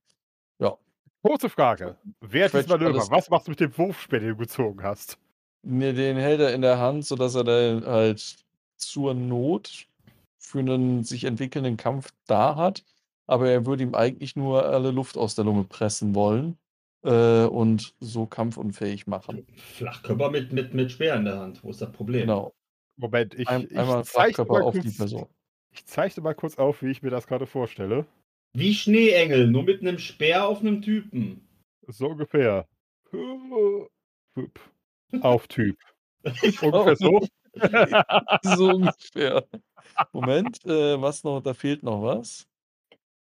Kurze 1.22 1.48
Frage. 1.48 1.96
Wer 2.20 2.46
dieses 2.46 2.66
Quetscht 2.66 2.68
Manöver? 2.68 3.10
Was 3.10 3.28
machst 3.28 3.48
du 3.48 3.50
mit 3.50 3.60
dem 3.60 3.76
Wurfspeer, 3.76 4.20
den 4.20 4.28
du 4.30 4.36
gezogen 4.36 4.82
hast? 4.82 5.18
ne, 5.62 5.92
den 5.92 6.16
hält 6.16 6.40
er 6.40 6.54
in 6.54 6.62
der 6.62 6.78
Hand, 6.78 7.04
sodass 7.04 7.34
er 7.34 7.44
da 7.44 7.86
halt 7.86 8.36
zur 8.76 9.14
Not 9.14 9.88
für 10.38 10.60
einen 10.60 11.04
sich 11.04 11.24
entwickelnden 11.24 11.76
Kampf 11.76 12.12
da 12.26 12.56
hat. 12.56 12.84
Aber 13.28 13.48
er 13.48 13.66
würde 13.66 13.84
ihm 13.84 13.94
eigentlich 13.94 14.34
nur 14.34 14.64
alle 14.64 14.90
Luft 14.90 15.16
aus 15.16 15.34
der 15.36 15.44
Lunge 15.44 15.64
pressen 15.64 16.14
wollen 16.14 16.58
äh, 17.04 17.44
und 17.44 17.94
so 18.00 18.26
kampfunfähig 18.26 19.06
machen. 19.06 19.46
Flachkörper 19.54 20.30
mit, 20.30 20.52
mit, 20.52 20.74
mit 20.74 20.90
Speer 20.90 21.14
in 21.16 21.26
der 21.26 21.38
Hand. 21.38 21.62
Wo 21.62 21.70
ist 21.70 21.80
das 21.80 21.92
Problem? 21.92 22.22
Genau. 22.22 22.54
Moment, 22.96 23.34
ich, 23.34 23.46
Ein, 23.46 23.68
ich 23.70 23.78
einmal 23.78 24.04
zeichne 24.04 24.34
Flachkörper 24.34 24.52
mal 24.54 24.62
auf 24.62 24.72
kurz, 24.72 24.84
die 24.84 24.90
Person. 24.90 25.26
Ich 25.70 25.86
zeichne 25.86 26.22
mal 26.22 26.34
kurz 26.34 26.56
auf, 26.58 26.82
wie 26.82 26.90
ich 26.90 27.02
mir 27.02 27.10
das 27.10 27.26
gerade 27.26 27.46
vorstelle. 27.46 28.06
Wie 28.54 28.74
Schneeengel, 28.74 29.46
nur 29.46 29.62
mit 29.62 29.82
einem 29.82 29.98
Speer 29.98 30.48
auf 30.48 30.60
einem 30.60 30.80
Typen. 30.82 31.46
So 31.86 32.08
ungefähr. 32.08 32.66
Auf 35.22 35.48
Typ. 35.48 35.78
Ungefähr 36.62 36.96
so. 36.96 37.26
so 38.42 38.68
ungefähr. 38.68 39.44
Moment, 40.12 40.64
äh, 40.66 41.00
was 41.00 41.24
noch? 41.24 41.40
Da 41.40 41.54
fehlt 41.54 41.82
noch 41.82 42.02
was. 42.02 42.46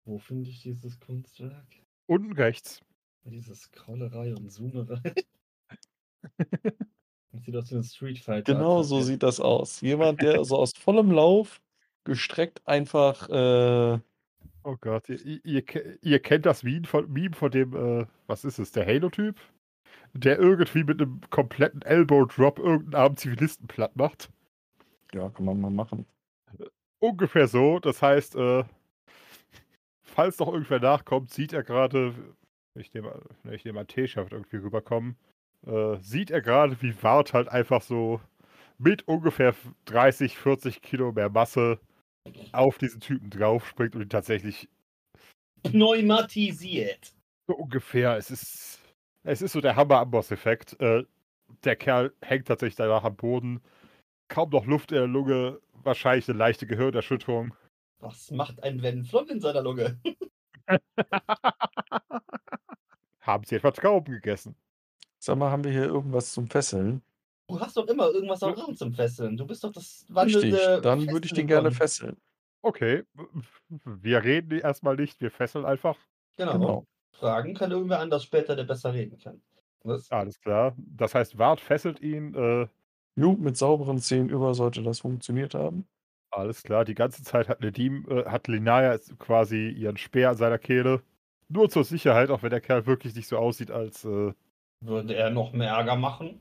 Wo 0.06 0.18
finde 0.18 0.50
ich 0.50 0.62
dieses 0.62 1.00
Kunstwerk? 1.00 1.66
Unten 2.08 2.34
rechts. 2.34 2.82
Diese 3.26 3.56
Scrollerei 3.56 4.34
und 4.36 4.52
Zoomerei. 4.52 5.02
Das 7.32 7.46
sieht 7.46 7.56
aus 7.56 7.72
wie 7.72 7.76
ein 7.78 7.84
Street 7.84 8.20
Fighter. 8.20 8.54
Genau 8.54 8.84
so 8.84 9.02
sieht 9.02 9.24
das 9.24 9.40
aus. 9.40 9.82
Jemand, 9.82 10.22
der 10.22 10.46
so 10.46 10.56
aus 10.58 10.72
vollem 10.78 11.10
Lauf 11.12 11.60
gestreckt 12.04 12.62
einfach 12.68 13.28
äh, 13.28 14.00
Oh 14.64 14.78
Gott, 14.80 15.10
ihr, 15.10 15.20
ihr- 15.26 15.42
ihr, 15.44 15.62
ke- 15.66 15.98
ihr 16.04 16.20
kennt 16.22 16.46
das 16.46 16.62
Meme 16.64 16.86
von, 16.86 17.12
Meme 17.12 17.34
von 17.36 17.50
dem, 17.52 17.74
äh, 17.76 18.06
was 18.28 18.46
ist 18.46 18.60
es, 18.60 18.72
der 18.72 18.86
Halo-Typ? 18.86 19.38
Der 20.14 20.38
irgendwie 20.38 20.84
mit 20.84 21.02
einem 21.02 21.22
kompletten 21.32 21.82
Elbow-Drop 21.82 22.60
irgendeinen 22.60 22.96
armen 23.04 23.18
Zivilisten 23.18 23.66
platt 23.68 23.96
macht. 23.96 24.30
Ja, 25.14 25.30
kann 25.30 25.46
man 25.46 25.60
mal 25.60 25.72
machen. 25.72 26.06
Ungefähr 27.00 27.48
so. 27.48 27.80
Das 27.80 28.02
heißt, 28.04 28.36
äh, 28.36 28.64
falls 30.14 30.40
noch 30.40 30.48
irgendwer 30.48 30.80
nachkommt, 30.80 31.32
sieht 31.32 31.54
er 31.54 31.64
gerade, 31.64 32.14
ich 32.76 32.94
nehme, 32.94 33.22
ne, 33.44 33.56
ich 33.56 33.66
nehme 33.66 33.80
an, 33.80 33.88
T-Shirt 33.88 34.32
irgendwie 34.32 34.58
rüberkommen, 34.58 35.18
äh, 35.66 35.98
sieht 36.00 36.32
er 36.32 36.42
gerade, 36.42 36.82
wie 36.82 37.02
Wart 37.04 37.34
halt 37.34 37.50
einfach 37.50 37.82
so 37.82 38.22
mit 38.78 39.08
ungefähr 39.08 39.54
30, 39.86 40.38
40 40.38 40.82
Kilo 40.82 41.12
mehr 41.12 41.30
Masse 41.30 41.80
auf 42.52 42.78
diesen 42.78 43.02
Typen 43.02 43.30
draufspringt 43.30 43.96
und 43.96 44.02
ihn 44.02 44.10
tatsächlich 44.10 44.70
Pneumatisiert. 45.64 47.14
so 47.48 47.56
ungefähr, 47.56 48.18
es 48.18 48.32
ist, 48.32 48.80
es 49.24 49.42
ist 49.42 49.54
so 49.54 49.62
der 49.62 49.76
Hammer-Amboss-Effekt. 49.76 50.80
Äh, 50.82 51.04
der 51.64 51.76
Kerl 51.76 52.14
hängt 52.22 52.48
tatsächlich 52.48 52.76
danach 52.76 53.04
am 53.04 53.16
Boden. 53.16 53.62
kaum 54.28 54.50
noch 54.50 54.66
Luft 54.66 54.92
in 54.92 54.98
der 54.98 55.08
Lunge, 55.08 55.60
wahrscheinlich 55.84 56.28
eine 56.28 56.38
leichte 56.38 56.68
Gehirnerschütterung. 56.68 57.56
Was 58.00 58.32
macht 58.32 58.62
ein 58.64 58.82
Van 58.84 59.04
Flon 59.04 59.28
in 59.30 59.40
seiner 59.40 59.62
Lunge? 59.62 60.00
Haben 63.22 63.44
Sie 63.46 63.56
etwa 63.56 63.72
Trauben 63.72 64.14
gegessen? 64.14 64.56
Sag 65.20 65.38
mal, 65.38 65.50
haben 65.52 65.64
wir 65.64 65.72
hier 65.72 65.86
irgendwas 65.86 66.34
zum 66.34 66.50
Fesseln? 66.50 67.02
Du 67.48 67.60
hast 67.60 67.78
doch 67.78 67.88
immer 67.88 68.10
irgendwas 68.10 68.44
am 68.44 68.56
Arm 68.56 68.76
zum 68.76 68.94
Fesseln. 68.94 69.38
Du 69.38 69.46
bist 69.46 69.64
doch 69.64 69.72
das 69.72 70.06
Richtig, 70.10 70.54
wandelnde. 70.54 70.82
dann 70.82 71.10
würde 71.10 71.26
ich 71.26 71.34
den 71.34 71.48
gerne 71.48 71.72
Fesseln. 71.72 72.18
Okay, 72.62 73.04
wir 73.86 74.24
reden 74.24 74.60
erstmal 74.60 74.96
nicht, 74.96 75.20
wir 75.22 75.32
fesseln 75.32 75.66
einfach. 75.66 75.98
Genau. 76.38 76.54
Genau. 76.54 76.86
Fragen 77.12 77.54
kann 77.54 77.72
irgendwer 77.72 78.00
anders 78.00 78.24
später, 78.24 78.56
der 78.56 78.64
besser 78.64 78.94
reden 78.94 79.18
kann. 79.18 79.42
Was? 79.84 80.10
Alles 80.12 80.40
klar. 80.40 80.76
Das 80.78 81.14
heißt, 81.16 81.38
Wart 81.38 81.62
fesselt 81.62 82.00
ihn. 82.02 82.34
Äh, 82.36 82.68
Jo, 83.16 83.34
mit 83.34 83.58
sauberen 83.58 84.00
Zähnen 84.00 84.30
über 84.30 84.56
sollte 84.56 84.82
das 84.82 85.02
funktioniert 85.02 85.54
haben. 85.54 85.88
Alles 86.36 86.64
klar. 86.64 86.86
Die 86.86 86.96
ganze 86.96 87.24
Zeit 87.24 87.48
hat 87.50 87.62
Nedim, 87.62 88.06
äh, 88.10 88.26
hat 88.26 88.48
Linaya 88.48 88.98
quasi 89.20 89.70
ihren 89.70 89.98
Speer 89.98 90.32
an 90.32 90.38
seiner 90.38 90.58
Kehle. 90.60 91.02
Nur 91.50 91.70
zur 91.70 91.84
Sicherheit, 91.84 92.30
auch 92.30 92.44
wenn 92.44 92.50
der 92.50 92.62
Kerl 92.62 92.86
wirklich 92.86 93.16
nicht 93.16 93.28
so 93.28 93.38
aussieht, 93.38 93.72
als, 93.72 94.04
äh, 94.06 94.34
Würde 94.82 95.16
er 95.16 95.30
noch 95.30 95.54
mehr 95.54 95.72
Ärger 95.72 95.96
machen? 95.96 96.40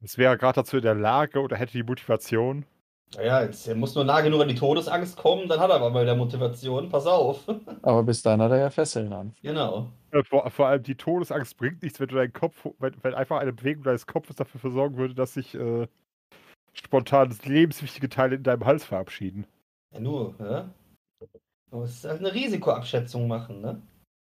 als 0.00 0.16
wäre 0.18 0.34
er 0.34 0.36
gerade 0.38 0.56
dazu 0.56 0.76
in 0.76 0.82
der 0.82 0.94
Lage 0.94 1.40
oder 1.40 1.56
hätte 1.56 1.72
die 1.72 1.82
Motivation. 1.82 2.64
Naja, 3.16 3.42
jetzt 3.42 3.66
er 3.66 3.74
muss 3.74 3.94
nur 3.94 4.04
nah 4.04 4.20
genug 4.20 4.42
an 4.42 4.48
die 4.48 4.54
Todesangst 4.54 5.16
kommen, 5.16 5.48
dann 5.48 5.58
hat 5.60 5.70
er 5.70 5.76
aber 5.76 5.90
mal 5.90 6.02
wieder 6.02 6.14
Motivation. 6.14 6.88
Pass 6.90 7.06
auf. 7.06 7.44
Aber 7.82 8.02
bis 8.02 8.22
dahin 8.22 8.42
hat 8.42 8.50
er 8.50 8.58
ja 8.58 8.70
Fesseln 8.70 9.12
an. 9.12 9.34
genau. 9.42 9.90
Äh, 10.10 10.22
Vor, 10.24 10.48
vor 10.50 10.66
allem 10.68 10.82
die 10.82 10.94
Todesangst 10.94 11.56
bringt 11.56 11.82
nichts, 11.82 12.00
wenn 12.00 12.08
du 12.08 12.16
deinen 12.16 12.32
Kopf, 12.32 12.66
wenn, 12.78 12.94
wenn 13.02 13.14
einfach 13.14 13.38
eine 13.40 13.52
Bewegung 13.52 13.82
deines 13.82 14.06
Kopfes 14.06 14.36
dafür 14.36 14.70
sorgen 14.70 14.96
würde, 14.98 15.14
dass 15.14 15.34
sich 15.34 15.54
äh, 15.54 15.86
spontan 16.78 17.36
lebenswichtige 17.44 18.08
Teile 18.08 18.36
in 18.36 18.42
deinem 18.42 18.64
Hals 18.64 18.84
verabschieden. 18.84 19.46
Ja, 19.92 20.00
nur, 20.00 20.34
ja? 20.38 20.72
Du 21.70 21.78
musst 21.78 22.04
halt 22.04 22.20
eine 22.20 22.32
Risikoabschätzung 22.32 23.28
machen, 23.28 23.60
ne? 23.60 23.82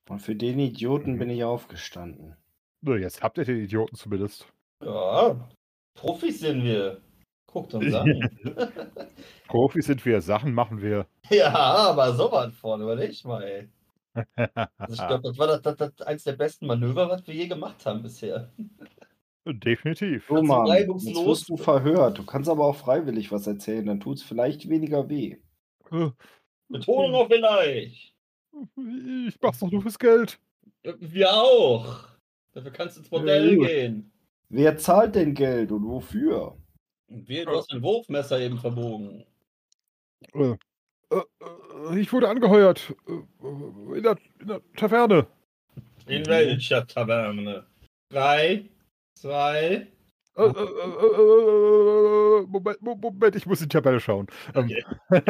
Und 0.09 0.21
für 0.21 0.35
den 0.35 0.59
Idioten 0.59 1.19
bin 1.19 1.31
ich 1.31 1.45
aufgestanden. 1.45 2.37
Nö, 2.83 2.99
jetzt 2.99 3.23
habt 3.23 3.39
ihr 3.39 3.45
den 3.45 3.65
Idioten 3.65 3.97
zumindest. 3.97 4.47
Ja, 4.85 5.49
Profis 5.95 6.41
sind 6.41 6.63
wir. 6.65 7.01
Guckt 7.47 7.75
uns 7.75 7.95
an. 7.95 8.31
Profis 9.47 9.87
sind 9.87 10.05
wir, 10.05 10.21
Sachen 10.21 10.55
machen 10.55 10.81
wir. 10.81 11.07
ja, 11.31 11.53
aber 11.53 12.13
sowas 12.15 12.55
von, 12.55 12.81
überleg 12.81 13.25
mal, 13.25 13.43
ey. 13.43 13.69
Also 14.77 14.95
ich 14.95 15.07
glaube, 15.07 15.23
das 15.23 15.39
war 15.39 15.47
das, 15.47 15.63
das, 15.63 15.77
das 15.77 16.03
eins 16.03 16.25
der 16.25 16.33
besten 16.35 16.67
Manöver, 16.67 17.09
was 17.09 17.27
wir 17.27 17.35
je 17.35 17.47
gemacht 17.47 17.85
haben 17.87 18.03
bisher. 18.03 18.51
Definitiv. 19.45 20.27
So, 20.29 20.43
Mann, 20.43 20.67
jetzt 20.67 20.77
reibungslos. 20.81 21.27
wirst 21.27 21.49
du 21.49 21.57
verhört. 21.57 22.19
Du 22.19 22.25
kannst 22.25 22.49
aber 22.49 22.65
auch 22.65 22.77
freiwillig 22.77 23.33
was 23.33 23.47
erzählen, 23.47 23.87
dann 23.87 24.01
tut 24.01 24.19
es 24.19 24.23
vielleicht 24.23 24.69
weniger 24.69 25.09
weh. 25.09 25.37
Äh, 25.91 26.11
Betonung 26.69 27.15
auf 27.15 27.29
vielleicht. 27.29 28.15
Ich 29.27 29.41
mach's 29.41 29.59
doch 29.59 29.71
nur 29.71 29.83
fürs 29.83 29.99
Geld. 29.99 30.39
Wir 30.99 31.33
auch. 31.33 32.09
Dafür 32.53 32.71
kannst 32.71 32.97
du 32.97 33.01
ins 33.01 33.11
Modell 33.11 33.57
gut. 33.57 33.67
gehen. 33.67 34.13
Wer 34.49 34.77
zahlt 34.77 35.15
denn 35.15 35.35
Geld 35.35 35.73
und 35.73 35.85
wofür? 35.89 36.57
Wir, 37.09 37.45
du 37.45 37.57
hast 37.57 37.73
ein 37.73 37.83
Wurfmesser 37.83 38.39
eben 38.41 38.59
verbogen. 38.59 39.25
Äh, 40.35 40.57
äh, 41.11 41.23
äh, 41.91 42.01
ich 42.01 42.13
wurde 42.13 42.29
angeheuert. 42.29 42.95
Äh, 43.07 43.13
äh, 43.13 43.97
in, 43.97 44.03
der, 44.03 44.17
in 44.41 44.47
der 44.47 44.61
Taverne. 44.77 45.27
In 46.07 46.27
welcher 46.27 46.87
Taverne? 46.87 47.67
Drei, 48.09 48.69
zwei. 49.23 49.87
Äh, 50.37 50.43
äh, 50.43 50.47
äh, 50.47 52.43
äh, 52.43 52.47
Moment, 52.47 52.83
Mo- 52.83 52.97
Moment, 52.97 53.37
ich 53.37 53.47
muss 53.47 53.61
in 53.61 53.69
die 53.69 53.75
Tabelle 53.77 54.01
schauen. 54.01 54.27
Ähm, 54.55 54.69
äh, 55.11 55.23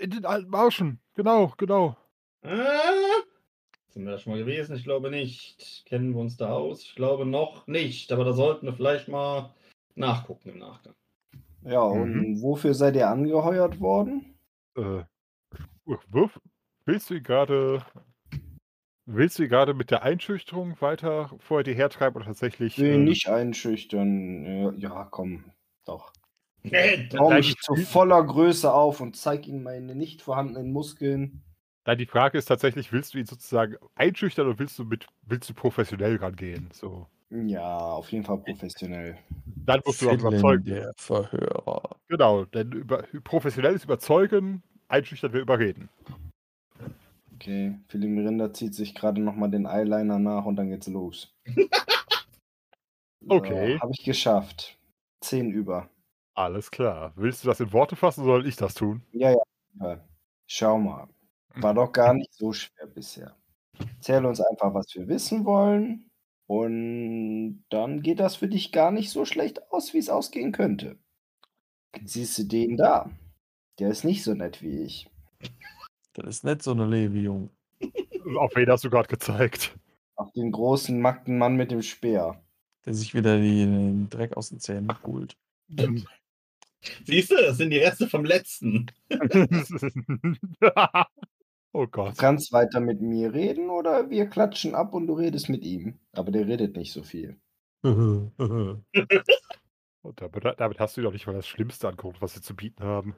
in 0.00 0.10
den 0.10 0.24
alten 0.26 0.50
Marschen. 0.50 1.00
Genau, 1.14 1.52
genau. 1.56 1.96
Ah, 2.42 3.22
sind 3.88 4.04
wir 4.04 4.12
da 4.12 4.18
schon 4.18 4.32
mal 4.34 4.38
gewesen? 4.38 4.76
Ich 4.76 4.84
glaube 4.84 5.10
nicht. 5.10 5.84
Kennen 5.86 6.12
wir 6.12 6.20
uns 6.20 6.36
da 6.36 6.50
aus? 6.50 6.82
Ich 6.82 6.94
glaube 6.94 7.24
noch 7.24 7.66
nicht. 7.66 8.12
Aber 8.12 8.24
da 8.24 8.32
sollten 8.32 8.66
wir 8.66 8.74
vielleicht 8.74 9.08
mal 9.08 9.54
nachgucken 9.94 10.50
im 10.50 10.58
Nachgang. 10.58 10.94
Ja, 11.62 11.80
und 11.80 12.42
wofür 12.42 12.74
seid 12.74 12.96
ihr 12.96 13.08
angeheuert 13.08 13.80
worden? 13.80 14.38
Äh, 14.76 15.04
willst 16.84 17.08
du 17.10 17.20
gerade. 17.22 17.84
Willst 19.06 19.38
du 19.38 19.44
ihn 19.44 19.48
gerade 19.48 19.72
mit 19.72 19.92
der 19.92 20.02
Einschüchterung 20.02 20.80
weiter 20.80 21.30
vor 21.38 21.62
dir 21.62 21.74
hertreiben 21.74 22.16
oder 22.16 22.26
tatsächlich. 22.26 22.76
Ich 22.76 22.82
will 22.82 22.90
äh, 22.90 22.94
ihn 22.96 23.04
nicht 23.04 23.28
einschüchtern. 23.28 24.76
Ja, 24.78 25.06
komm, 25.10 25.44
doch. 25.84 26.12
Nee, 26.64 27.08
Nein, 27.12 27.36
mich 27.36 27.56
zu 27.58 27.76
voller 27.76 28.22
Größe 28.24 28.72
auf 28.72 29.00
und 29.00 29.16
zeig 29.16 29.46
ihm 29.46 29.62
meine 29.62 29.94
nicht 29.94 30.22
vorhandenen 30.22 30.72
Muskeln. 30.72 31.44
Nein, 31.84 31.98
die 31.98 32.06
Frage 32.06 32.36
ist 32.36 32.46
tatsächlich, 32.46 32.92
willst 32.92 33.14
du 33.14 33.18
ihn 33.18 33.26
sozusagen 33.26 33.76
einschüchtern 33.94 34.48
oder 34.48 34.58
willst 34.58 34.76
du 34.76 34.84
mit 34.84 35.06
willst 35.22 35.48
du 35.48 35.54
professionell 35.54 36.16
rangehen? 36.16 36.68
So. 36.72 37.06
Ja, 37.30 37.78
auf 37.78 38.10
jeden 38.10 38.24
Fall 38.24 38.38
professionell. 38.38 39.18
Dann 39.66 39.80
musst 39.84 40.02
du 40.02 40.10
auch 40.10 40.14
überzeugen. 40.14 40.64
der 40.64 40.92
Verhörer. 40.96 41.96
Genau, 42.08 42.44
denn 42.46 42.72
über, 42.72 43.04
professionelles 43.22 43.84
Überzeugen, 43.84 44.64
einschüchtern 44.88 45.32
wir 45.32 45.40
überreden. 45.40 45.88
Okay, 47.36 47.78
Philipp 47.88 48.10
Mirinda 48.10 48.52
zieht 48.52 48.74
sich 48.74 48.94
gerade 48.94 49.20
nochmal 49.20 49.50
den 49.50 49.66
Eyeliner 49.66 50.18
nach 50.18 50.46
und 50.46 50.56
dann 50.56 50.70
geht's 50.70 50.88
los. 50.88 51.34
Okay. 53.28 53.76
Habe 53.80 53.92
ich 53.92 54.04
geschafft. 54.04 54.78
Zehn 55.20 55.50
über. 55.50 55.90
Alles 56.34 56.70
klar. 56.70 57.12
Willst 57.16 57.42
du 57.42 57.48
das 57.48 57.58
in 57.58 57.72
Worte 57.72 57.96
fassen 57.96 58.22
oder 58.22 58.34
soll 58.34 58.46
ich 58.46 58.54
das 58.54 58.74
tun? 58.74 59.02
Ja, 59.10 59.34
ja. 59.80 60.04
Schau 60.46 60.78
mal. 60.78 61.08
War 61.56 61.74
doch 61.74 61.90
gar 61.90 62.14
nicht 62.14 62.32
so 62.32 62.52
schwer 62.52 62.86
bisher. 62.86 63.34
Erzähl 63.78 64.24
uns 64.24 64.40
einfach, 64.40 64.74
was 64.74 64.94
wir 64.94 65.08
wissen 65.08 65.44
wollen. 65.44 66.10
Und 66.46 67.64
dann 67.70 68.02
geht 68.02 68.20
das 68.20 68.36
für 68.36 68.46
dich 68.46 68.70
gar 68.70 68.92
nicht 68.92 69.10
so 69.10 69.24
schlecht 69.24 69.72
aus, 69.72 69.92
wie 69.92 69.98
es 69.98 70.08
ausgehen 70.08 70.52
könnte. 70.52 70.96
Siehst 72.04 72.38
du 72.38 72.44
den 72.44 72.76
da. 72.76 73.10
Der 73.80 73.88
ist 73.88 74.04
nicht 74.04 74.22
so 74.22 74.34
nett 74.34 74.62
wie 74.62 74.82
ich. 74.82 75.10
Das 76.16 76.26
ist 76.36 76.44
nicht 76.44 76.62
so 76.62 76.70
eine 76.72 76.86
Levi, 76.86 77.20
Jung. 77.20 77.50
Auf 78.38 78.56
wen 78.56 78.68
hast 78.70 78.84
du 78.84 78.90
gerade 78.90 79.08
gezeigt? 79.08 79.76
Auf 80.16 80.32
den 80.32 80.50
großen, 80.50 80.98
nackten 80.98 81.36
Mann 81.36 81.56
mit 81.56 81.70
dem 81.70 81.82
Speer. 81.82 82.40
Der 82.86 82.94
sich 82.94 83.14
wieder 83.14 83.38
die, 83.38 83.66
den 83.66 84.08
Dreck 84.08 84.34
aus 84.36 84.48
den 84.48 84.58
Zähnen 84.60 84.88
pult. 85.02 85.36
Siehst 87.04 87.30
du, 87.30 87.36
das 87.36 87.58
sind 87.58 87.70
die 87.70 87.78
Reste 87.78 88.08
vom 88.08 88.24
letzten. 88.24 88.86
oh 91.72 91.84
Du 91.84 91.90
Gott. 91.90 92.16
kannst 92.16 92.52
weiter 92.52 92.80
mit 92.80 93.00
mir 93.02 93.34
reden 93.34 93.68
oder 93.70 94.08
wir 94.08 94.26
klatschen 94.26 94.74
ab 94.74 94.94
und 94.94 95.06
du 95.08 95.14
redest 95.14 95.48
mit 95.48 95.64
ihm. 95.64 95.98
Aber 96.12 96.30
der 96.30 96.46
redet 96.46 96.76
nicht 96.76 96.92
so 96.92 97.02
viel. 97.02 97.36
Und 97.82 98.82
damit, 100.16 100.44
damit 100.58 100.80
hast 100.80 100.96
du 100.96 101.02
doch 101.02 101.12
nicht 101.12 101.26
mal 101.26 101.34
das 101.34 101.46
Schlimmste 101.46 101.88
angeguckt, 101.88 102.22
was 102.22 102.34
sie 102.34 102.40
zu 102.40 102.54
bieten 102.56 102.84
haben. 102.84 103.14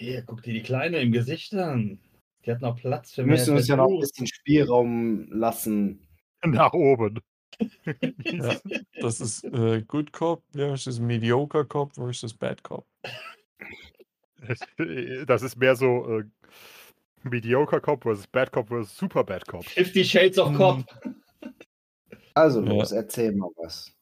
Hier, 0.00 0.22
guck 0.22 0.42
dir 0.42 0.54
die 0.54 0.62
Kleine 0.62 0.98
im 1.00 1.12
Gesicht 1.12 1.52
an. 1.52 1.98
Die 2.46 2.50
hat 2.50 2.62
noch 2.62 2.74
Platz 2.74 3.12
für 3.12 3.18
Wir 3.18 3.26
mehr 3.26 3.36
müssen 3.36 3.54
uns 3.54 3.68
ja 3.68 3.76
noch 3.76 3.90
ein 3.90 4.00
bisschen 4.00 4.26
Spielraum 4.26 5.30
lassen. 5.30 6.00
Nach 6.42 6.72
oben. 6.72 7.20
Ja, 8.24 8.56
das 8.98 9.20
ist 9.20 9.44
äh, 9.44 9.82
Good 9.86 10.10
Cop 10.14 10.42
versus 10.52 11.00
Mediocre 11.00 11.66
Cop 11.66 11.94
versus 11.94 12.32
Bad 12.32 12.62
Cop. 12.62 12.86
Das 15.26 15.42
ist 15.42 15.58
mehr 15.58 15.76
so 15.76 16.20
äh, 16.20 16.24
Mediocre 17.24 17.78
Cop 17.78 18.02
versus 18.02 18.26
Bad 18.26 18.50
Cop 18.52 18.68
versus 18.68 18.96
Super 18.96 19.22
Bad 19.22 19.46
Cop. 19.46 19.66
Fifty 19.66 20.02
Shades 20.02 20.38
of 20.38 20.56
Cop. 20.56 20.82
Also 22.32 22.62
Ja. 22.62 22.68
los, 22.70 22.92
erzähl 22.92 23.32
mal 23.32 23.50
was. 23.56 23.94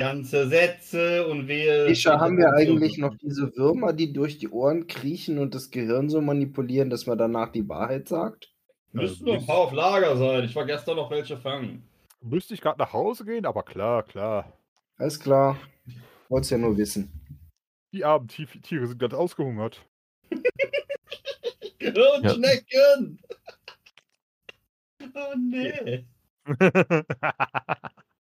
Äh, 0.00 0.04
äh, 0.04 0.06
Ganze 0.06 0.48
Sätze 0.48 1.26
und 1.26 1.46
wir. 1.46 1.86
Isha, 1.86 2.18
haben 2.18 2.38
wir 2.38 2.52
eigentlich 2.54 2.98
noch 2.98 3.14
diese 3.16 3.54
Würmer, 3.56 3.92
die 3.92 4.12
durch 4.12 4.38
die 4.38 4.48
Ohren 4.48 4.86
kriechen 4.86 5.38
und 5.38 5.54
das 5.54 5.70
Gehirn 5.70 6.08
so 6.08 6.20
manipulieren, 6.20 6.90
dass 6.90 7.06
man 7.06 7.18
danach 7.18 7.52
die 7.52 7.68
Wahrheit 7.68 8.08
sagt? 8.08 8.50
Müssten 8.92 9.26
noch 9.26 9.34
ein 9.34 9.46
paar 9.46 9.58
auf 9.58 9.72
Lager 9.72 10.16
sein. 10.16 10.44
Ich 10.44 10.56
war 10.56 10.64
gestern 10.66 10.96
noch 10.96 11.10
welche 11.10 11.36
fangen. 11.36 11.86
Müsste 12.22 12.54
ich 12.54 12.60
gerade 12.60 12.78
nach 12.78 12.92
Hause 12.92 13.24
gehen, 13.24 13.46
aber 13.46 13.62
klar, 13.62 14.02
klar. 14.02 14.52
Alles 14.96 15.20
klar. 15.20 15.56
Wollt's 16.28 16.50
ja 16.50 16.58
nur 16.58 16.76
wissen. 16.76 17.10
Die 17.92 18.04
armen 18.04 18.28
Tief- 18.28 18.60
Tiere 18.62 18.86
sind 18.86 18.98
ganz 18.98 19.14
ausgehungert. 19.14 19.84
Gehirnschnecken! 21.78 23.18
Oh 25.14 25.34
nee. 25.34 26.04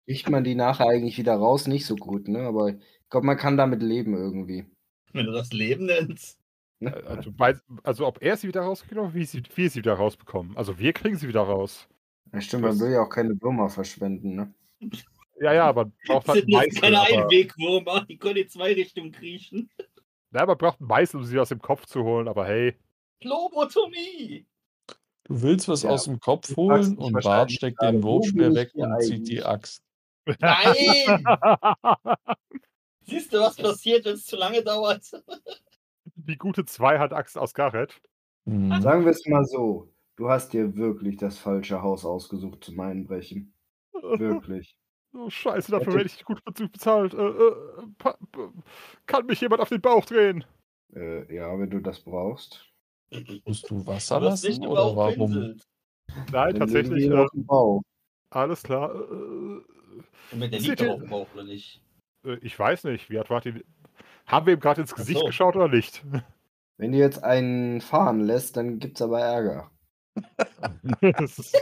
Kriegt 0.09 0.31
man 0.31 0.43
die 0.43 0.55
nachher 0.55 0.87
eigentlich 0.89 1.19
wieder 1.19 1.35
raus? 1.35 1.67
Nicht 1.67 1.85
so 1.85 1.95
gut, 1.95 2.29
ne? 2.29 2.41
Aber 2.41 2.71
ich 2.71 2.77
glaube, 3.11 3.27
man 3.27 3.37
kann 3.37 3.59
damit 3.59 3.83
leben 3.83 4.15
irgendwie. 4.15 4.65
Wenn 5.13 5.27
du 5.27 5.33
das 5.33 5.53
Leben 5.53 5.85
nennst. 5.87 6.39
also, 6.81 7.31
weiß- 7.31 7.61
also 7.83 8.07
ob 8.07 8.23
er 8.23 8.37
sie 8.37 8.49
wieder 8.49 8.63
rauskriegt 8.63 8.93
oder 8.97 9.13
wie 9.13 9.25
sie, 9.25 9.43
wir 9.55 9.69
sie 9.71 9.81
wieder 9.81 9.95
rausbekommen. 9.95 10.57
Also 10.57 10.79
wir 10.79 10.93
kriegen 10.95 11.17
sie 11.17 11.29
wieder 11.29 11.43
raus. 11.43 11.87
Ja, 12.33 12.41
stimmt, 12.41 12.63
man 12.63 12.79
will 12.81 12.93
ja 12.93 13.03
auch 13.03 13.11
keine 13.11 13.41
Würmer 13.41 13.69
verschwenden, 13.69 14.35
ne? 14.35 14.55
Ja, 15.41 15.53
ja, 15.53 15.73
man 15.73 15.93
braucht 16.09 16.27
Das 16.27 16.35
halt 16.35 16.49
Meißel. 16.49 16.81
keine 16.81 16.99
Aber, 16.99 17.07
Einwegwürmer, 17.23 18.05
die 18.07 18.17
können 18.17 18.39
in 18.39 18.49
zwei 18.49 18.73
Richtungen 18.73 19.13
kriechen. 19.13 19.71
ja, 20.33 20.45
man 20.45 20.59
braucht 20.59 20.81
einen 20.81 20.89
Meißel, 20.89 21.21
um 21.21 21.25
sie 21.27 21.39
aus 21.39 21.51
dem 21.51 21.61
Kopf 21.61 21.87
zu 21.87 22.03
holen, 22.03 22.27
aber 22.27 22.45
hey. 22.45 22.75
Lobotomie! 23.23 24.47
Du 25.25 25.41
willst 25.43 25.69
was 25.69 25.83
Ja. 25.85 25.91
aus 25.91 26.05
dem 26.07 26.19
Kopf 26.19 26.57
holen 26.57 26.99
und 26.99 27.13
Bart 27.23 27.53
steckt 27.53 27.81
den 27.81 28.03
Wurfspeer 28.03 28.53
weg 28.53 28.71
und 28.75 29.01
zieht 29.03 29.29
die? 29.29 29.43
Axt. 29.45 29.85
Nein! 30.41 31.25
Siehst 33.03 33.33
du, 33.33 33.41
was 33.41 33.57
passiert, 33.57 34.05
wenn 34.05 34.15
es 34.15 34.27
zu 34.27 34.37
lange 34.37 34.63
dauert? 34.63 35.11
Die 36.17 36.37
gute 36.37 36.65
Zweihand-Axt 36.65 37.39
aus 37.39 37.55
Gareth. 37.55 38.01
Hm. 38.45 38.83
Sagen 38.83 39.05
wir 39.05 39.13
es 39.13 39.27
mal 39.27 39.45
so. 39.45 39.89
Du 40.17 40.29
hast 40.29 40.53
dir 40.53 40.77
wirklich 40.77 41.17
das 41.17 41.39
falsche 41.39 41.81
Haus 41.81 42.05
ausgesucht 42.05 42.65
zum 42.65 42.81
Einbrechen. 42.81 43.55
Wirklich. 43.93 44.77
Oh, 45.15 45.31
scheiße, 45.31 45.73
dafür 45.73 45.95
werde 45.95 46.07
ich 46.07 46.23
gut 46.23 46.45
bezahlt. 46.45 47.15
Äh, 47.15 47.29
äh, 47.29 48.15
kann 49.07 49.25
mich 49.25 49.41
jemand 49.41 49.63
auf 49.63 49.71
den 49.71 49.81
Bauch 49.81 50.05
drehen? 50.05 50.45
Äh, 50.95 51.35
ja, 51.35 51.59
wenn 51.59 51.71
du 51.71 51.81
das 51.81 52.01
brauchst. 52.01 52.67
Musst 53.47 53.71
du 53.71 53.87
Wasser 53.87 54.21
lassen 54.21 54.67
oder 54.67 54.95
warum? 54.95 55.33
pinselt. 55.33 55.67
Nein, 56.31 56.55
tatsächlich. 56.57 57.07
Äh, 57.07 57.15
auf 57.15 57.31
den 57.31 57.47
Bauch. 57.47 57.81
alles 58.29 58.63
klar. 58.63 58.95
Und 60.33 60.39
mit 60.41 60.53
der 60.53 60.61
liegt 60.61 60.81
doch 60.81 60.89
auf 60.89 61.01
dem 61.01 61.09
Bauch, 61.11 61.27
oder 61.35 61.45
nicht? 61.45 61.81
äh, 62.25 62.37
ich 62.43 62.59
weiß 62.59 62.85
nicht, 62.85 63.09
wie 63.11 63.19
hat 63.19 63.31
Martin. 63.31 63.63
Haben 64.27 64.47
wir 64.47 64.55
ihm 64.55 64.61
gerade 64.61 64.83
ins 64.83 64.95
Gesicht 64.95 65.21
so. 65.21 65.27
geschaut 65.27 65.57
oder 65.57 65.69
nicht? 65.69 66.03
Wenn 66.77 66.93
du 66.93 66.99
jetzt 66.99 67.25
einen 67.25 67.81
fahren 67.81 68.21
lässt, 68.21 68.57
dann 68.57 68.79
gibt's 68.79 69.01
aber 69.03 69.21
Ärger. 69.21 69.71
das 71.01 71.39
ist, 71.39 71.57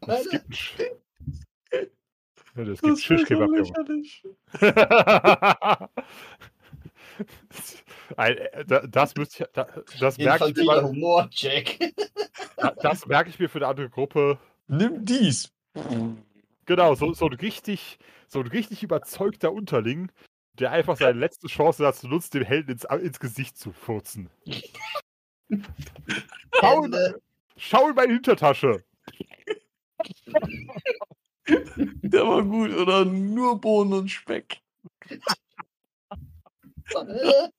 das 0.00 0.18
Alter. 0.26 0.30
gibt 0.30 0.56
Ja, 2.56 2.64
das 2.64 2.80
Das 2.80 2.80
gibt 2.80 2.92
ist 2.98 3.00
so 3.06 3.16
Schischkebab, 3.16 3.50
äh, 8.16 8.64
da- 8.66 8.86
Das 8.86 9.14
müsste 9.14 9.44
ich, 9.44 9.50
da- 9.52 9.68
das 10.00 10.18
merke 10.18 10.48
ich, 10.48 10.56
mir 10.56 10.82
Humor-Check. 10.82 11.94
da- 12.56 12.70
das 12.82 13.06
merke 13.06 13.30
ich 13.30 13.38
mir 13.38 13.48
für 13.48 13.58
eine 13.58 13.68
andere 13.68 13.90
Gruppe. 13.90 14.38
Nimm 14.68 15.04
dies. 15.04 15.52
Genau, 16.66 16.94
so, 16.94 17.12
so 17.12 17.26
ein 17.26 17.32
richtig, 17.34 17.98
so 18.28 18.40
ein 18.40 18.46
richtig 18.48 18.82
überzeugter 18.82 19.52
Unterling, 19.52 20.10
der 20.54 20.72
einfach 20.72 20.96
seine 20.96 21.18
letzte 21.18 21.46
Chance 21.46 21.82
dazu 21.82 22.08
nutzt, 22.08 22.34
dem 22.34 22.42
Helden 22.42 22.72
ins, 22.72 22.84
ins 22.84 23.20
Gesicht 23.20 23.56
zu 23.56 23.72
furzen. 23.72 24.30
Schau 26.60 26.84
in, 26.84 27.14
schau 27.56 27.88
in 27.88 27.94
meine 27.94 28.12
Hintertasche. 28.14 28.82
Der 31.46 32.26
war 32.26 32.42
gut, 32.42 32.72
oder? 32.72 33.04
Nur 33.04 33.60
Bohnen 33.60 33.92
und 33.92 34.10
Speck. 34.10 34.60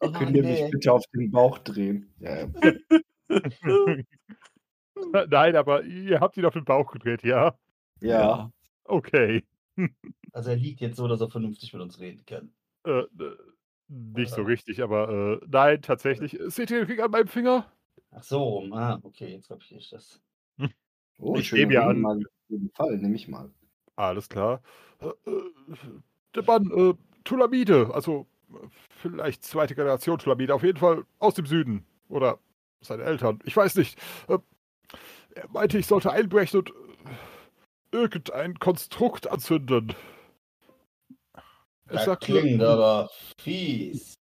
Oh, 0.00 0.12
Könnt 0.12 0.36
ihr 0.36 0.42
mich 0.42 0.60
nee. 0.60 0.70
bitte 0.70 0.92
auf 0.92 1.04
den 1.14 1.30
Bauch 1.30 1.58
drehen? 1.58 2.12
Ja. 2.18 2.46
Nein, 5.28 5.56
aber 5.56 5.82
ihr 5.82 6.20
habt 6.20 6.36
ihn 6.36 6.44
auf 6.44 6.54
den 6.54 6.64
Bauch 6.64 6.92
gedreht, 6.92 7.22
ja? 7.22 7.54
Ja. 8.00 8.50
Okay. 8.84 9.44
Also 10.32 10.50
er 10.50 10.56
liegt 10.56 10.82
jetzt 10.82 10.96
so, 10.96 11.08
dass 11.08 11.20
er 11.22 11.30
vernünftig 11.30 11.72
mit 11.72 11.80
uns 11.80 11.98
reden 11.98 12.22
kann. 12.26 12.50
Äh, 12.84 13.00
äh, 13.00 13.36
nicht 13.88 14.32
so 14.32 14.42
richtig, 14.42 14.82
aber 14.82 15.38
äh, 15.42 15.46
nein, 15.48 15.80
tatsächlich. 15.80 16.38
Seht 16.46 16.70
ihr 16.70 16.80
den 16.80 16.86
Ring 16.88 17.00
an 17.00 17.10
meinem 17.10 17.28
Finger? 17.28 17.70
Ach 18.10 18.22
so, 18.22 18.66
ah, 18.72 18.98
okay, 19.02 19.28
jetzt 19.32 19.48
kapiere 19.48 19.80
ich 19.80 19.90
das. 19.90 20.20
Oh, 21.18 21.36
Ich 21.36 21.50
nehme 21.52 21.72
ja 21.72 21.86
an-. 21.86 22.04
Auf 22.04 22.22
jeden 22.48 22.70
Fall, 22.70 22.98
nehme 22.98 23.16
ich 23.16 23.28
mal. 23.28 23.50
Alles 23.96 24.28
klar. 24.28 24.60
Äh, 25.00 25.06
äh, 25.30 25.42
der 26.34 26.44
Mann, 26.44 26.70
äh, 26.70 26.94
Tulamide, 27.24 27.90
also 27.94 28.26
vielleicht 28.90 29.42
zweite 29.42 29.74
Generation 29.74 30.18
Tulamide, 30.18 30.54
auf 30.54 30.62
jeden 30.62 30.78
Fall 30.78 31.04
aus 31.18 31.34
dem 31.34 31.46
Süden. 31.46 31.86
Oder 32.08 32.38
seine 32.82 33.04
Eltern, 33.04 33.38
ich 33.44 33.56
weiß 33.56 33.76
nicht. 33.76 33.98
Äh, 34.28 34.38
er 35.34 35.48
meinte, 35.50 35.78
ich 35.78 35.86
sollte 35.86 36.12
einbrechen 36.12 36.60
und 36.60 36.70
äh, 36.70 36.72
irgendein 37.96 38.58
Konstrukt 38.58 39.26
anzünden. 39.30 39.94
Er 41.88 42.04
Das 42.04 42.18
klingt 42.20 42.62
aber 42.62 43.10
fies. 43.38 44.14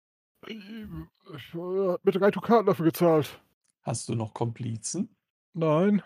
äh, 0.47 0.53
ich 0.53 1.53
äh, 1.53 1.89
hat 1.91 2.05
mir 2.05 2.11
drei 2.11 2.31
Dukaten 2.31 2.65
dafür 2.67 2.85
gezahlt. 2.85 3.41
Hast 3.83 4.07
du 4.09 4.15
noch 4.15 4.33
Komplizen? 4.33 5.15
Nein, 5.53 6.03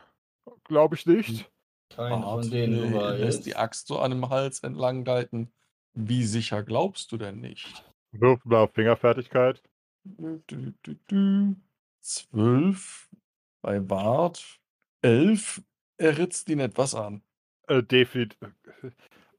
glaube 0.66 0.96
ich 0.96 1.06
nicht. 1.06 1.52
Keiner 1.90 2.22
Bart, 2.22 2.46
von 2.46 2.52
denen 2.52 2.74
äh, 2.84 2.92
du 2.92 3.00
lässt 3.18 3.40
weißt. 3.40 3.46
die 3.46 3.56
Axt 3.56 3.88
so 3.88 4.00
an 4.00 4.12
dem 4.12 4.30
Hals 4.30 4.60
entlang 4.62 5.04
gleiten. 5.04 5.52
Wie 5.94 6.24
sicher 6.24 6.64
glaubst 6.64 7.12
du 7.12 7.18
denn 7.18 7.40
nicht? 7.40 7.84
Wirf 8.12 8.44
mal 8.46 8.64
auf 8.64 8.74
Fingerfertigkeit. 8.74 9.62
Dü, 10.06 10.74
dü, 10.86 10.96
dü. 11.10 11.56
Zwölf 12.02 13.10
bei 13.62 13.80
Bart. 13.80 14.60
Elf. 15.02 15.62
Er 15.98 16.18
ritzt 16.18 16.48
ihn 16.50 16.60
etwas 16.60 16.96
an. 16.96 17.22
Äh, 17.70 17.84
definitiv. 17.84 18.38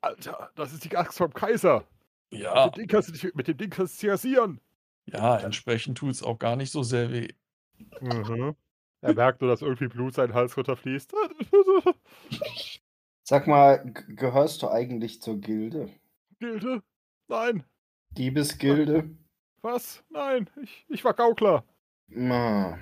Alter, 0.00 0.50
das 0.54 0.72
ist 0.72 0.84
die 0.84 0.96
Axt 0.96 1.18
vom 1.18 1.32
Kaiser. 1.34 1.84
Ja, 2.32 2.66
Mit, 2.66 2.76
dem 2.76 2.80
Ding 2.80 2.88
kannst 2.88 3.08
du 3.08 3.12
dich, 3.12 3.34
mit 3.34 3.48
dem 3.48 3.56
Ding 3.56 3.70
kannst 3.70 4.00
du 4.00 4.06
dich 4.06 4.12
rasieren. 4.12 4.60
ja, 5.06 5.36
entsprechend 5.38 5.98
tut 5.98 6.12
es 6.12 6.22
auch 6.22 6.38
gar 6.38 6.56
nicht 6.56 6.70
so 6.70 6.82
sehr 6.82 7.10
weh. 7.10 7.28
Mhm. 8.00 8.54
Er 9.02 9.14
merkt 9.14 9.40
nur, 9.40 9.48
dass 9.48 9.62
irgendwie 9.62 9.88
Blut 9.88 10.12
seinen 10.12 10.34
Hals 10.34 10.54
runterfließt. 10.58 11.14
Sag 13.22 13.46
mal, 13.46 13.78
gehörst 14.08 14.60
du 14.62 14.68
eigentlich 14.68 15.22
zur 15.22 15.40
Gilde? 15.40 15.88
Gilde? 16.38 16.82
Nein. 17.26 17.64
Diebesgilde? 18.10 19.08
Was? 19.62 20.04
Nein. 20.10 20.50
Ich, 20.60 20.84
ich 20.90 21.02
war 21.02 21.14
Gaukler. 21.14 21.64
Na, 22.08 22.78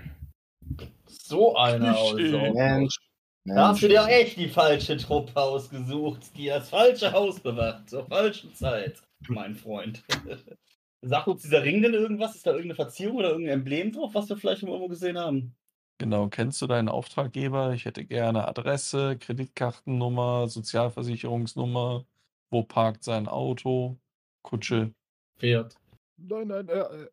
So 1.07 1.55
einer 1.55 1.97
also. 1.97 2.53
Mensch. 2.53 2.99
Da 3.45 3.69
hast 3.69 3.83
du 3.83 3.89
dir 3.89 4.07
echt 4.07 4.37
die 4.37 4.49
falsche 4.49 4.97
Truppe 4.97 5.41
ausgesucht, 5.41 6.37
die 6.37 6.47
das 6.47 6.69
falsche 6.69 7.13
Haus 7.13 7.41
bewacht, 7.41 7.89
zur 7.89 8.05
falschen 8.05 8.55
Zeit, 8.55 9.03
mein 9.29 9.55
Freund. 9.55 10.05
Sagt 11.03 11.29
uns 11.29 11.43
dieser 11.43 11.63
Ring 11.63 11.81
denn 11.81 11.95
irgendwas? 11.95 12.35
Ist 12.35 12.47
da 12.47 12.51
irgendeine 12.51 12.75
Verzierung 12.75 13.19
oder 13.19 13.31
irgendein 13.31 13.61
Emblem 13.61 13.93
drauf, 13.93 14.15
was 14.15 14.29
wir 14.29 14.37
vielleicht 14.37 14.63
irgendwo 14.63 14.89
gesehen 14.89 15.17
haben? 15.17 15.55
Genau, 15.99 16.29
kennst 16.29 16.61
du 16.63 16.67
deinen 16.67 16.89
Auftraggeber? 16.89 17.73
Ich 17.73 17.85
hätte 17.85 18.05
gerne 18.05 18.47
Adresse, 18.47 19.17
Kreditkartennummer, 19.19 20.49
Sozialversicherungsnummer, 20.49 22.05
wo 22.51 22.63
parkt 22.63 23.05
sein 23.05 23.27
Auto, 23.27 23.99
Kutsche. 24.43 24.93
Pferd. 25.39 25.77
Nein, 26.17 26.49
nein. 26.49 26.69
Äh, 26.69 26.81
äh, 26.81 27.09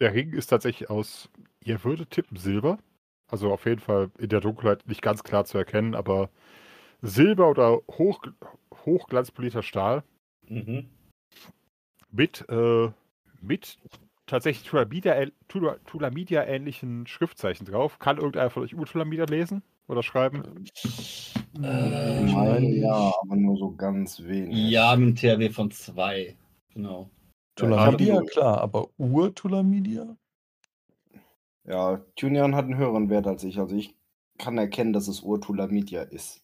der 0.00 0.14
Ring 0.14 0.32
ist 0.32 0.48
tatsächlich 0.48 0.88
aus, 0.88 1.28
ihr 1.64 1.82
würdet 1.84 2.10
tippen, 2.10 2.36
Silber. 2.36 2.78
Also 3.28 3.52
auf 3.52 3.64
jeden 3.66 3.80
Fall 3.80 4.10
in 4.18 4.28
der 4.28 4.40
Dunkelheit 4.40 4.86
nicht 4.86 5.02
ganz 5.02 5.22
klar 5.22 5.44
zu 5.44 5.58
erkennen, 5.58 5.94
aber 5.94 6.28
Silber 7.02 7.50
oder 7.50 7.80
hoch, 7.98 8.20
hochglanzpolierter 8.84 9.62
Stahl 9.62 10.02
Mhm. 10.48 10.88
mit, 12.10 12.44
äh, 12.48 12.88
mit 13.40 13.78
tatsächlich 14.26 14.68
Tulamidia- 14.68 15.30
Tula- 15.48 15.78
Tulamidia-ähnlichen 15.86 17.06
Schriftzeichen 17.06 17.66
drauf. 17.66 17.98
Kann 17.98 18.16
irgendeiner 18.18 18.50
von 18.50 18.62
euch 18.62 18.74
Urtulamidia 18.74 19.24
lesen 19.24 19.62
oder 19.88 20.02
schreiben? 20.02 20.42
Äh, 21.62 22.24
Ich 22.26 22.34
meine, 22.34 22.66
ja, 22.76 23.12
aber 23.22 23.36
nur 23.36 23.56
so 23.56 23.74
ganz 23.74 24.22
wenig. 24.22 24.70
Ja, 24.70 24.94
mit 24.96 25.06
einem 25.08 25.16
THW 25.16 25.50
von 25.50 25.70
zwei. 25.70 26.36
Genau. 26.74 27.10
Tulamidia, 27.56 28.20
klar, 28.22 28.60
aber 28.60 28.88
Ur-Tulamidia? 28.98 30.16
Ja, 31.66 32.00
Tunian 32.16 32.54
hat 32.54 32.66
einen 32.66 32.76
höheren 32.76 33.10
Wert 33.10 33.26
als 33.26 33.44
ich. 33.44 33.58
Also 33.58 33.74
ich 33.76 33.94
kann 34.38 34.58
erkennen, 34.58 34.92
dass 34.92 35.08
es 35.08 35.20
Urtulamidia 35.20 36.02
ist. 36.02 36.40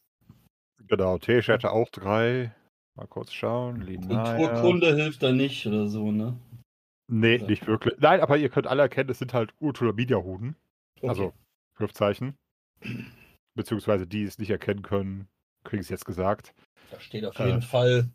Genau, 0.88 1.18
Tesh 1.18 1.48
hatte 1.48 1.70
auch 1.70 1.88
drei. 1.90 2.54
Mal 2.96 3.06
kurz 3.06 3.32
schauen. 3.32 3.80
Linaya. 3.80 4.36
Kulturkunde 4.36 4.94
hilft 4.94 5.22
da 5.22 5.32
nicht 5.32 5.66
oder 5.66 5.88
so, 5.88 6.10
ne? 6.12 6.36
Nee, 7.10 7.36
Ja. 7.36 7.46
nicht 7.46 7.66
wirklich. 7.66 7.94
Nein, 8.00 8.20
aber 8.20 8.36
ihr 8.36 8.48
könnt 8.48 8.66
alle 8.66 8.82
erkennen, 8.82 9.10
es 9.10 9.18
sind 9.18 9.32
halt 9.32 9.54
Urtulamidia-Huden. 9.60 10.56
Also 11.02 11.32
Schriftzeichen. 11.76 12.34
Beziehungsweise 13.54 14.06
die 14.06 14.24
es 14.24 14.38
nicht 14.38 14.50
erkennen 14.50 14.82
können, 14.82 15.28
kriegen 15.64 15.80
es 15.82 15.88
jetzt 15.88 16.04
gesagt. 16.04 16.54
Da 16.90 17.00
steht 17.00 17.24
auf 17.24 17.38
Äh. 17.38 17.46
jeden 17.48 17.62
Fall, 17.62 18.08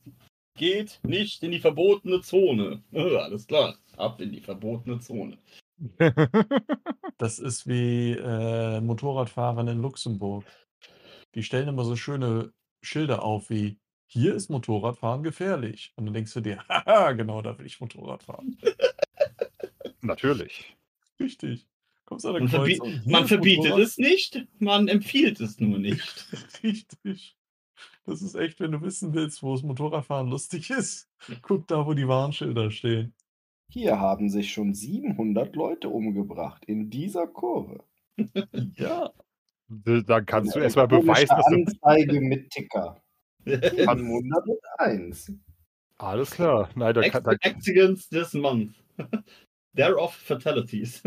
geht 0.58 1.00
nicht 1.04 1.42
in 1.44 1.52
die 1.52 1.60
verbotene 1.60 2.22
Zone. 2.22 2.84
Alles 2.94 3.48
klar, 3.48 3.78
ab 3.98 4.20
in 4.22 4.32
die 4.32 4.42
verbotene 4.42 5.00
Zone. 5.00 5.38
Das 7.18 7.40
ist 7.40 7.68
wie 7.68 8.12
äh, 8.12 8.80
Motorradfahren 8.80 9.68
in 9.68 9.82
Luxemburg. 9.82 10.46
Die 11.34 11.42
stellen 11.44 11.68
immer 11.68 11.84
so 11.84 11.96
schöne 11.96 12.54
Schilder 12.84 13.24
auf 13.24 13.50
wie 13.50 13.80
hier 14.06 14.36
ist 14.36 14.50
Motorradfahren 14.50 15.24
gefährlich. 15.24 15.94
Und 15.96 16.06
dann 16.06 16.14
denkst 16.14 16.34
du 16.34 16.42
dir, 16.42 16.64
haha, 16.70 17.14
genau, 17.14 17.42
da 17.42 17.58
will 17.58 17.66
ich 17.66 17.80
Motorrad 17.82 18.24
fahren. 18.24 18.56
Natürlich. 20.02 20.76
Richtig. 21.20 21.68
Kommst 22.06 22.26
an 22.26 22.34
der 22.34 22.42
Man, 22.44 22.52
verbi 22.52 22.80
man 23.06 23.28
verbietet 23.28 23.66
Motorrad- 23.66 23.82
es 23.82 23.98
nicht, 23.98 24.46
man 24.60 24.88
empfiehlt 24.88 25.42
es 25.42 25.60
nur 25.60 25.80
nicht. 25.80 26.28
Richtig. 26.64 27.36
Das 28.06 28.22
ist 28.22 28.36
echt, 28.36 28.60
wenn 28.60 28.72
du 28.72 28.82
wissen 28.82 29.14
willst, 29.14 29.44
wo 29.44 29.54
das 29.54 29.64
Motorradfahren 29.64 30.30
lustig 30.30 30.70
ist, 30.70 31.10
guck 31.42 31.68
da, 31.68 31.86
wo 31.86 31.94
die 31.94 32.08
Warnschilder 32.08 32.72
stehen. 32.72 33.14
Hier 33.70 34.00
haben 34.00 34.30
sich 34.30 34.52
schon 34.52 34.74
700 34.74 35.56
Leute 35.56 35.90
umgebracht 35.90 36.66
in 36.66 36.90
dieser 36.90 37.28
Kurve. 37.28 37.84
Ja. 38.76 39.12
Dann 39.70 40.26
kannst 40.26 40.56
du 40.56 40.60
erstmal 40.60 40.88
beweisen, 40.88 41.36
dass 41.36 41.46
du. 41.48 41.56
Anzeige 41.56 42.22
mit 42.22 42.50
Ticker. 42.50 43.02
101. 43.46 45.34
Alles 45.98 46.32
klar. 46.32 46.70
Nein, 46.76 46.94
da 46.94 47.10
kann, 47.10 47.24
da, 47.24 47.32
Accidents 47.42 48.08
this 48.10 48.34
month. 48.34 48.74
Thereof 49.76 50.14
fatalities. 50.14 51.04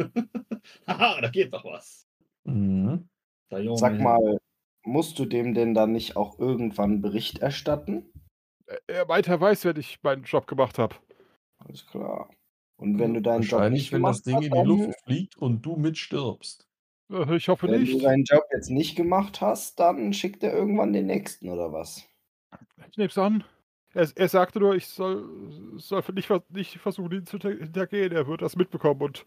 Haha, 0.86 1.20
da 1.22 1.28
geht 1.30 1.54
doch 1.54 1.64
was. 1.64 2.06
Mhm. 2.44 3.08
Sag 3.76 3.98
mal, 3.98 4.38
musst 4.84 5.18
du 5.18 5.24
dem 5.24 5.54
denn 5.54 5.74
dann 5.74 5.92
nicht 5.92 6.16
auch 6.16 6.38
irgendwann 6.38 7.00
Bericht 7.00 7.38
erstatten? 7.38 8.12
er 8.86 9.06
meint, 9.06 9.28
er 9.28 9.40
weiß, 9.40 9.64
wenn 9.64 9.76
ich 9.76 10.02
meinen 10.02 10.24
Job 10.24 10.46
gemacht 10.46 10.78
habe. 10.78 10.96
Alles 11.58 11.86
klar. 11.86 12.30
Und 12.80 12.98
wenn 12.98 13.12
du 13.14 13.20
deinen 13.20 13.42
Job 13.42 13.70
nicht 13.70 13.92
wenn 13.92 14.02
das 14.02 14.22
gemacht 14.22 14.26
Ding 14.26 14.34
hast, 14.36 14.42
in 14.44 14.50
die 14.50 14.56
dann, 14.56 14.66
Luft 14.66 15.00
fliegt 15.04 15.36
und 15.36 15.62
du 15.66 15.76
mitstirbst. 15.76 16.66
Äh, 17.10 17.36
Ich 17.36 17.48
hoffe 17.48 17.66
wenn 17.68 17.84
du 17.84 17.92
nicht. 17.92 18.04
deinen 18.04 18.24
Job 18.24 18.44
jetzt 18.52 18.70
nicht 18.70 18.96
gemacht 18.96 19.40
hast, 19.40 19.78
dann 19.78 20.12
schickt 20.14 20.42
er 20.42 20.54
irgendwann 20.54 20.92
den 20.92 21.06
nächsten 21.06 21.50
oder 21.50 21.72
was? 21.72 22.04
Ich 22.90 22.96
nehme 22.96 23.08
es 23.10 23.18
an. 23.18 23.44
Er, 23.92 24.08
er 24.14 24.28
sagte 24.28 24.60
nur, 24.60 24.74
ich 24.76 24.86
soll, 24.86 25.28
soll 25.76 26.02
nicht, 26.14 26.30
nicht 26.50 26.78
versuchen, 26.78 27.12
ihn 27.12 27.26
zu 27.26 27.32
hinter- 27.38 27.62
hintergehen. 27.64 28.12
Er 28.12 28.26
wird 28.26 28.40
das 28.40 28.56
mitbekommen. 28.56 29.02
Und 29.02 29.26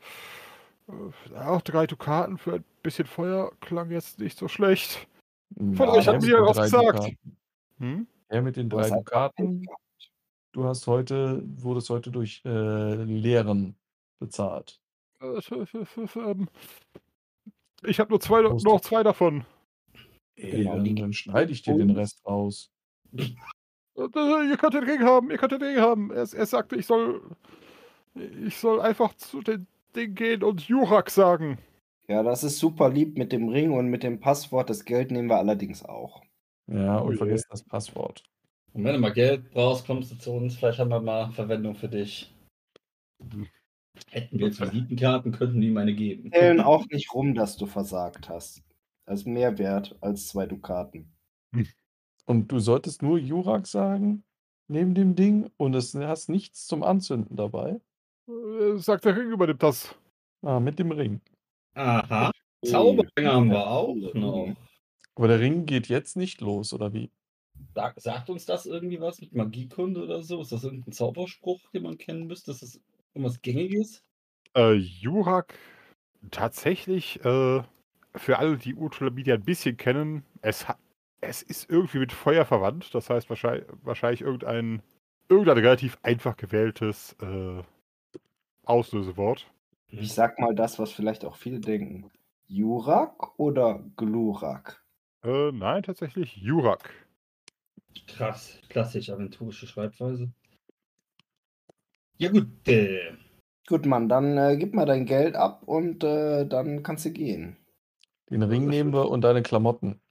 äh, 0.89 1.37
auch 1.37 1.61
drei 1.61 1.85
Dukaten 1.85 2.37
für 2.37 2.55
ein 2.55 2.63
bisschen 2.81 3.05
Feuer 3.05 3.51
klang 3.61 3.91
jetzt 3.91 4.19
nicht 4.19 4.37
so 4.37 4.47
schlecht. 4.47 5.07
Von 5.55 5.75
Ja, 5.75 5.89
euch 5.93 6.07
hat 6.07 6.21
mir 6.21 6.41
was 6.41 6.57
gesagt. 6.57 7.11
Hm? 7.79 8.07
Der 8.31 8.41
mit 8.41 8.55
den 8.55 8.69
Du 8.69 8.77
drei 8.77 8.89
Dukaten. 8.89 9.65
Du 10.53 10.63
hast 10.63 10.87
heute, 10.87 11.43
wurdest 11.45 11.89
heute 11.89 12.11
durch 12.11 12.41
äh, 12.45 12.95
Lehren 13.03 13.75
bezahlt. 14.19 14.79
Äh, 15.21 15.39
ähm, 16.15 16.47
Ich 17.85 17.99
habe 17.99 18.09
nur 18.11 18.19
zwei, 18.21 18.41
noch 18.41 18.81
zwei 18.81 19.03
davon. 19.03 19.45
Ey, 20.35 20.63
Genau, 20.63 20.77
dann, 20.77 20.95
dann 20.95 21.13
schneide 21.13 21.51
ich 21.51 21.61
dir 21.61 21.75
den 21.75 21.91
Rest 21.91 22.25
raus. 22.25 22.71
Äh, 23.17 23.27
Ihr 23.95 24.57
könnt 24.57 24.73
den 24.73 24.83
Ring 24.85 25.03
haben, 25.03 25.29
ihr 25.29 25.37
könnt 25.37 25.51
den 25.51 25.61
Ring 25.61 25.77
haben. 25.77 26.09
Er, 26.11 26.21
er 26.33 26.45
sagte, 26.47 26.75
ich 26.75 26.87
soll, 26.87 27.21
ich 28.15 28.57
soll 28.57 28.81
einfach 28.81 29.13
zu 29.15 29.41
dem 29.41 29.67
Ding 29.95 30.15
gehen 30.15 30.41
und 30.43 30.61
Jurak 30.67 31.11
sagen. 31.11 31.59
Ja, 32.07 32.23
das 32.23 32.43
ist 32.43 32.57
super 32.57 32.89
lieb 32.89 33.17
mit 33.17 33.31
dem 33.31 33.49
Ring 33.49 33.71
und 33.71 33.87
mit 33.89 34.01
dem 34.03 34.19
Passwort. 34.19 34.69
Das 34.69 34.85
Geld 34.85 35.11
nehmen 35.11 35.29
wir 35.29 35.37
allerdings 35.37 35.85
auch. 35.85 36.23
Ja, 36.67 37.01
Oh 37.01 37.05
und 37.05 37.11
je. 37.13 37.17
vergiss 37.17 37.47
das 37.49 37.63
Passwort. 37.63 38.23
Und 38.73 38.83
wenn 38.83 38.93
du 38.93 38.99
mal 38.99 39.13
Geld 39.13 39.51
brauchst, 39.51 39.85
kommst 39.85 40.11
du 40.11 40.17
zu 40.17 40.31
uns. 40.31 40.55
Vielleicht 40.55 40.79
haben 40.79 40.89
wir 40.89 40.99
mal 40.99 41.31
Verwendung 41.31 41.75
für 41.75 41.89
dich. 41.89 42.33
Hätten 44.09 44.39
wir 44.39 44.47
jetzt 44.47 44.59
Visitenkarten, 44.59 45.31
könnten 45.31 45.61
die 45.61 45.69
meine 45.69 45.93
geben. 45.93 46.31
Zählen 46.31 46.59
auch 46.61 46.85
nicht 46.87 47.13
rum, 47.13 47.35
dass 47.35 47.55
du 47.57 47.67
versagt 47.67 48.29
hast. 48.29 48.63
Das 49.05 49.21
ist 49.21 49.27
mehr 49.27 49.57
wert 49.57 49.95
als 50.01 50.27
zwei 50.27 50.47
Dukaten. 50.47 51.13
Und 52.25 52.51
du 52.51 52.59
solltest 52.59 53.03
nur 53.03 53.19
Jurak 53.19 53.67
sagen, 53.67 54.23
neben 54.67 54.95
dem 54.95 55.15
Ding, 55.15 55.51
und 55.57 55.75
es 55.75 55.93
hast 55.93 56.29
nichts 56.29 56.65
zum 56.65 56.81
Anzünden 56.81 57.35
dabei. 57.35 57.79
Äh, 58.27 58.77
Sagt 58.77 59.05
der 59.05 59.15
Ring 59.15 59.29
übernimmt 59.29 59.61
das. 59.61 59.93
Ah, 60.41 60.59
mit 60.59 60.79
dem 60.79 60.91
Ring. 60.91 61.21
Aha. 61.75 62.31
Zauberringe 62.65 63.31
haben 63.31 63.51
wir 63.51 63.67
auch 63.67 63.95
noch. 64.13 64.55
Aber 65.15 65.27
der 65.27 65.39
Ring 65.39 65.65
geht 65.65 65.87
jetzt 65.87 66.17
nicht 66.17 66.41
los, 66.41 66.73
oder 66.73 66.93
wie? 66.93 67.11
Sag, 67.75 67.99
sagt 67.99 68.29
uns 68.29 68.45
das 68.45 68.65
irgendwie 68.65 69.01
was 69.01 69.19
mit 69.19 69.33
Magiekunde 69.33 70.03
oder 70.03 70.21
so? 70.21 70.41
Ist 70.41 70.51
das 70.51 70.63
irgendein 70.63 70.91
Zauberspruch, 70.91 71.59
den 71.71 71.83
man 71.83 71.97
kennen 71.97 72.27
müsste? 72.27 72.51
Ist 72.51 72.61
das 72.61 72.79
irgendwas 73.13 73.41
Gängiges? 73.41 74.03
Äh, 74.55 74.73
Jurak, 74.73 75.57
tatsächlich, 76.29 77.23
äh, 77.25 77.63
für 78.15 78.37
alle, 78.37 78.57
die 78.57 78.75
Ultramedia 78.75 79.35
ein 79.35 79.43
bisschen 79.43 79.77
kennen, 79.77 80.23
es, 80.41 80.65
es 81.21 81.41
ist 81.41 81.69
irgendwie 81.69 81.99
mit 81.99 82.11
Feuer 82.11 82.45
verwandt. 82.45 82.93
Das 82.93 83.09
heißt 83.09 83.29
wahrscheinlich, 83.29 83.65
wahrscheinlich 83.81 84.21
irgendein, 84.21 84.83
irgendein 85.29 85.57
relativ 85.57 85.97
einfach 86.03 86.37
gewähltes 86.37 87.15
äh, 87.21 87.63
Auslösewort. 88.65 89.47
Ich 89.87 90.13
sag 90.13 90.39
mal 90.39 90.53
das, 90.53 90.79
was 90.79 90.91
vielleicht 90.91 91.25
auch 91.25 91.35
viele 91.35 91.59
denken. 91.59 92.09
Jurak 92.47 93.39
oder 93.39 93.83
Glurak? 93.95 94.83
Äh, 95.23 95.51
nein, 95.51 95.83
tatsächlich 95.83 96.35
Jurak. 96.37 96.89
Krass, 98.07 98.59
klassisch, 98.69 99.09
aventurische 99.09 99.67
Schreibweise. 99.67 100.31
Ja 102.17 102.29
gut, 102.29 102.47
äh, 102.67 103.13
Gut, 103.67 103.85
Mann, 103.85 104.09
dann 104.09 104.37
äh, 104.37 104.57
gib 104.57 104.73
mal 104.73 104.85
dein 104.85 105.05
Geld 105.05 105.35
ab 105.35 105.63
und 105.65 106.03
äh, 106.03 106.45
dann 106.45 106.83
kannst 106.83 107.05
du 107.05 107.11
gehen. 107.11 107.55
Den 108.29 108.43
Ring 108.43 108.67
nehmen 108.67 108.91
wir 108.91 109.09
und 109.09 109.21
deine 109.21 109.41
Klamotten. 109.41 110.01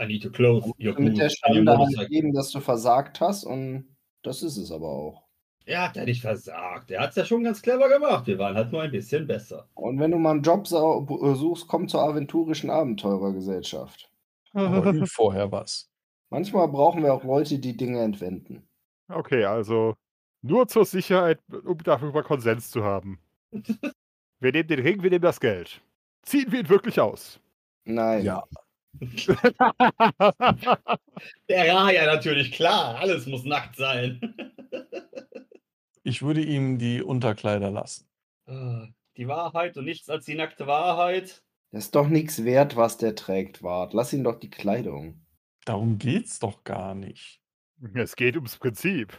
I 0.00 0.06
need 0.06 0.22
to 0.22 0.30
clothe 0.30 0.70
your 0.80 0.98
Mit 0.98 1.18
der 1.18 1.28
Schande 1.28 1.76
halt 1.76 2.08
geben, 2.08 2.32
dass 2.32 2.50
du 2.50 2.60
versagt 2.60 3.20
hast 3.20 3.44
und 3.44 3.94
das 4.22 4.42
ist 4.42 4.56
es 4.56 4.72
aber 4.72 4.88
auch. 4.88 5.24
Er 5.66 5.88
hat 5.88 5.96
ja 5.96 6.04
nicht 6.04 6.22
versagt. 6.22 6.90
Er 6.90 7.02
hat 7.02 7.10
es 7.10 7.16
ja 7.16 7.24
schon 7.24 7.44
ganz 7.44 7.60
clever 7.60 7.88
gemacht. 7.88 8.26
Wir 8.26 8.38
waren 8.38 8.56
halt 8.56 8.72
nur 8.72 8.82
ein 8.82 8.90
bisschen 8.90 9.26
besser. 9.26 9.68
Und 9.74 10.00
wenn 10.00 10.10
du 10.10 10.18
mal 10.18 10.32
einen 10.32 10.42
Job 10.42 10.64
äh, 10.64 11.34
suchst, 11.34 11.68
komm 11.68 11.88
zur 11.88 12.02
aventurischen 12.02 12.70
Abenteurergesellschaft. 12.70 14.10
Vorher 15.04 15.52
was. 15.52 15.91
Manchmal 16.32 16.68
brauchen 16.68 17.02
wir 17.02 17.12
auch 17.12 17.24
Leute, 17.24 17.58
die 17.58 17.76
Dinge 17.76 18.00
entwenden. 18.00 18.66
Okay, 19.08 19.44
also 19.44 19.96
nur 20.40 20.66
zur 20.66 20.86
Sicherheit, 20.86 21.40
um 21.50 21.76
darüber 21.84 22.22
Konsens 22.22 22.70
zu 22.70 22.82
haben. 22.82 23.20
Wir 24.40 24.50
nehmen 24.50 24.66
den 24.66 24.80
Ring, 24.80 25.02
wir 25.04 25.10
nehmen 25.10 25.22
das 25.22 25.38
Geld. 25.38 25.80
Ziehen 26.22 26.50
wir 26.50 26.58
ihn 26.58 26.68
wirklich 26.68 26.98
aus? 26.98 27.38
Nein. 27.84 28.24
Ja. 28.24 28.42
Der 31.48 31.74
war 31.74 31.92
ja 31.92 32.06
natürlich 32.06 32.50
klar. 32.50 32.96
Alles 32.96 33.26
muss 33.26 33.44
nackt 33.44 33.76
sein. 33.76 34.34
Ich 36.02 36.22
würde 36.22 36.42
ihm 36.42 36.78
die 36.78 37.02
Unterkleider 37.02 37.70
lassen. 37.70 38.08
Ah, 38.46 38.88
die 39.16 39.28
Wahrheit 39.28 39.76
und 39.76 39.84
nichts 39.84 40.10
als 40.10 40.24
die 40.24 40.34
nackte 40.34 40.66
Wahrheit. 40.66 41.44
Das 41.70 41.84
ist 41.84 41.94
doch 41.94 42.08
nichts 42.08 42.44
wert, 42.44 42.74
was 42.74 42.98
der 42.98 43.14
trägt, 43.14 43.62
Wart. 43.62 43.92
Lass 43.92 44.12
ihn 44.12 44.24
doch 44.24 44.40
die 44.40 44.50
Kleidung. 44.50 45.20
Darum 45.64 45.98
geht's 45.98 46.38
doch 46.38 46.64
gar 46.64 46.94
nicht. 46.94 47.40
es 47.94 48.16
geht 48.16 48.36
ums 48.36 48.56
Prinzip. 48.56 49.18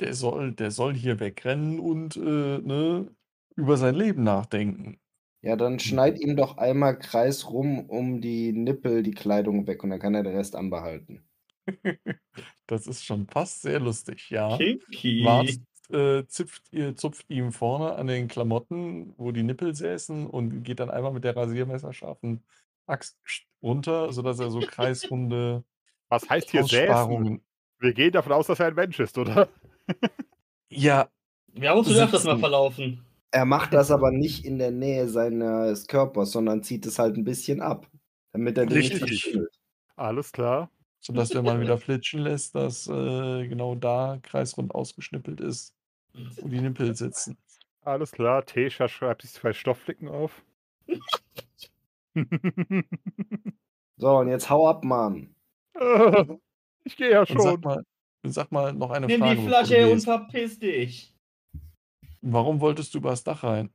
Der 0.00 0.14
soll, 0.14 0.52
der 0.52 0.70
soll 0.72 0.94
hier 0.94 1.20
wegrennen 1.20 1.78
und 1.78 2.16
äh, 2.16 2.20
ne, 2.58 3.14
über 3.54 3.76
sein 3.76 3.94
Leben 3.94 4.24
nachdenken. 4.24 4.98
Ja, 5.40 5.56
dann 5.56 5.78
schneid 5.78 6.18
ihm 6.18 6.36
doch 6.36 6.56
einmal 6.56 6.98
kreisrum 6.98 7.88
um 7.88 8.20
die 8.20 8.52
Nippel 8.52 9.02
die 9.02 9.12
Kleidung 9.12 9.66
weg 9.66 9.84
und 9.84 9.90
dann 9.90 10.00
kann 10.00 10.14
er 10.14 10.22
den 10.22 10.34
Rest 10.36 10.56
anbehalten. 10.56 11.22
Das 12.66 12.86
ist 12.86 13.04
schon 13.04 13.26
fast 13.26 13.60
sehr 13.60 13.78
lustig, 13.78 14.30
ja. 14.30 14.56
Kinky. 14.56 15.22
Äh, 15.90 16.24
zipft, 16.26 16.62
ihr- 16.72 16.96
zupft 16.96 17.28
ihm 17.28 17.52
vorne 17.52 17.94
an 17.96 18.06
den 18.06 18.26
Klamotten, 18.26 19.12
wo 19.18 19.32
die 19.32 19.42
Nippel 19.42 19.74
säßen, 19.74 20.26
und 20.26 20.62
geht 20.62 20.80
dann 20.80 20.88
einmal 20.88 21.12
mit 21.12 21.24
der 21.24 21.36
rasiermesserscharfen 21.36 22.42
Axt 22.86 23.18
runter, 23.62 24.14
sodass 24.14 24.38
er 24.40 24.50
so 24.50 24.60
kreisrunde 24.60 25.62
Was 26.14 26.30
heißt 26.30 26.50
hier 26.50 26.62
säßen? 26.64 27.42
Wir 27.80 27.92
gehen 27.92 28.12
davon 28.12 28.32
aus, 28.32 28.46
dass 28.46 28.60
er 28.60 28.66
ein 28.68 28.74
Mensch 28.74 29.00
ist, 29.00 29.18
oder? 29.18 29.48
Ja, 30.68 31.08
Wir 31.52 31.70
haben 31.70 31.78
uns 31.78 31.88
öfters 31.88 32.24
mal 32.24 32.32
Sitzen. 32.32 32.40
verlaufen. 32.40 33.04
Er 33.32 33.44
macht 33.44 33.72
das 33.74 33.90
aber 33.90 34.12
nicht 34.12 34.44
in 34.44 34.58
der 34.58 34.70
Nähe 34.70 35.08
seines 35.08 35.86
Körpers, 35.88 36.30
sondern 36.30 36.62
zieht 36.62 36.86
es 36.86 37.00
halt 37.00 37.16
ein 37.16 37.24
bisschen 37.24 37.60
ab, 37.60 37.90
damit 38.32 38.56
er 38.58 38.66
den 38.66 38.78
nicht 38.78 38.92
Richtig. 38.92 39.22
verschimmelt. 39.22 39.52
Alles 39.96 40.30
klar. 40.30 40.70
sodass, 41.00 41.34
wenn 41.34 41.44
man 41.44 41.60
wieder 41.60 41.78
flitschen 41.78 42.20
lässt, 42.20 42.54
dass 42.54 42.86
äh, 42.86 43.48
genau 43.48 43.74
da 43.74 44.18
kreisrund 44.22 44.72
ausgeschnippelt 44.74 45.40
ist, 45.40 45.74
wo 46.40 46.46
die 46.48 46.60
Nippel 46.60 46.94
sitzen. 46.94 47.36
Alles 47.82 48.12
klar. 48.12 48.46
Tesha 48.46 48.86
schreibt 48.88 49.22
sich 49.22 49.32
zwei 49.32 49.52
Stoffflicken 49.52 50.08
auf. 50.08 50.44
So, 53.96 54.18
und 54.18 54.28
jetzt 54.28 54.50
hau 54.50 54.68
ab, 54.68 54.84
Mann. 54.84 55.33
ich 56.84 56.96
gehe 56.96 57.10
ja 57.10 57.20
Und 57.20 57.40
sag 57.40 57.52
schon. 57.52 57.60
mal, 57.60 57.82
sag 58.24 58.52
mal 58.52 58.72
noch 58.72 58.90
eine 58.90 59.06
Nimm 59.06 59.20
Frage. 59.20 59.36
die 59.36 59.42
bevor 59.46 59.60
du 59.62 59.66
Flasche 59.66 59.90
und 59.92 60.00
verpiss 60.00 60.58
dich. 60.58 61.14
Warum 62.22 62.60
wolltest 62.60 62.94
du 62.94 62.98
übers 62.98 63.22
Dach 63.22 63.42
rein? 63.44 63.70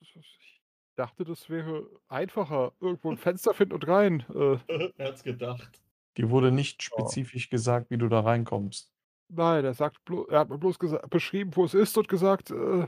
Ich 0.00 0.94
dachte, 0.96 1.24
das 1.24 1.50
wäre 1.50 1.86
einfacher. 2.08 2.72
Irgendwo 2.80 3.10
ein 3.10 3.18
Fenster 3.18 3.52
finden 3.52 3.74
und 3.74 3.86
rein. 3.86 4.24
Äh, 4.34 4.56
er 4.96 5.08
hat's 5.08 5.22
gedacht. 5.22 5.82
Dir 6.16 6.30
wurde 6.30 6.50
nicht 6.50 6.82
spezifisch 6.82 7.50
gesagt, 7.50 7.90
wie 7.90 7.98
du 7.98 8.08
da 8.08 8.20
reinkommst. 8.20 8.90
nein, 9.28 9.64
er, 9.64 9.74
sagt 9.74 10.02
blo 10.06 10.24
er 10.26 10.40
hat 10.40 10.48
mir 10.48 10.56
bloß 10.58 10.78
beschrieben, 11.10 11.50
wo 11.54 11.64
es 11.66 11.74
ist 11.74 11.98
und 11.98 12.08
gesagt, 12.08 12.50
äh, 12.50 12.86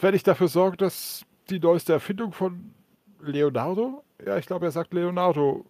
wenn 0.00 0.14
ich 0.14 0.22
dafür 0.22 0.48
sorge, 0.48 0.78
dass 0.78 1.26
die 1.50 1.60
neueste 1.60 1.92
Erfindung 1.92 2.32
von 2.32 2.72
Leonardo, 3.20 4.02
ja, 4.24 4.38
ich 4.38 4.46
glaube, 4.46 4.64
er 4.64 4.70
sagt 4.72 4.94
Leonardo, 4.94 5.66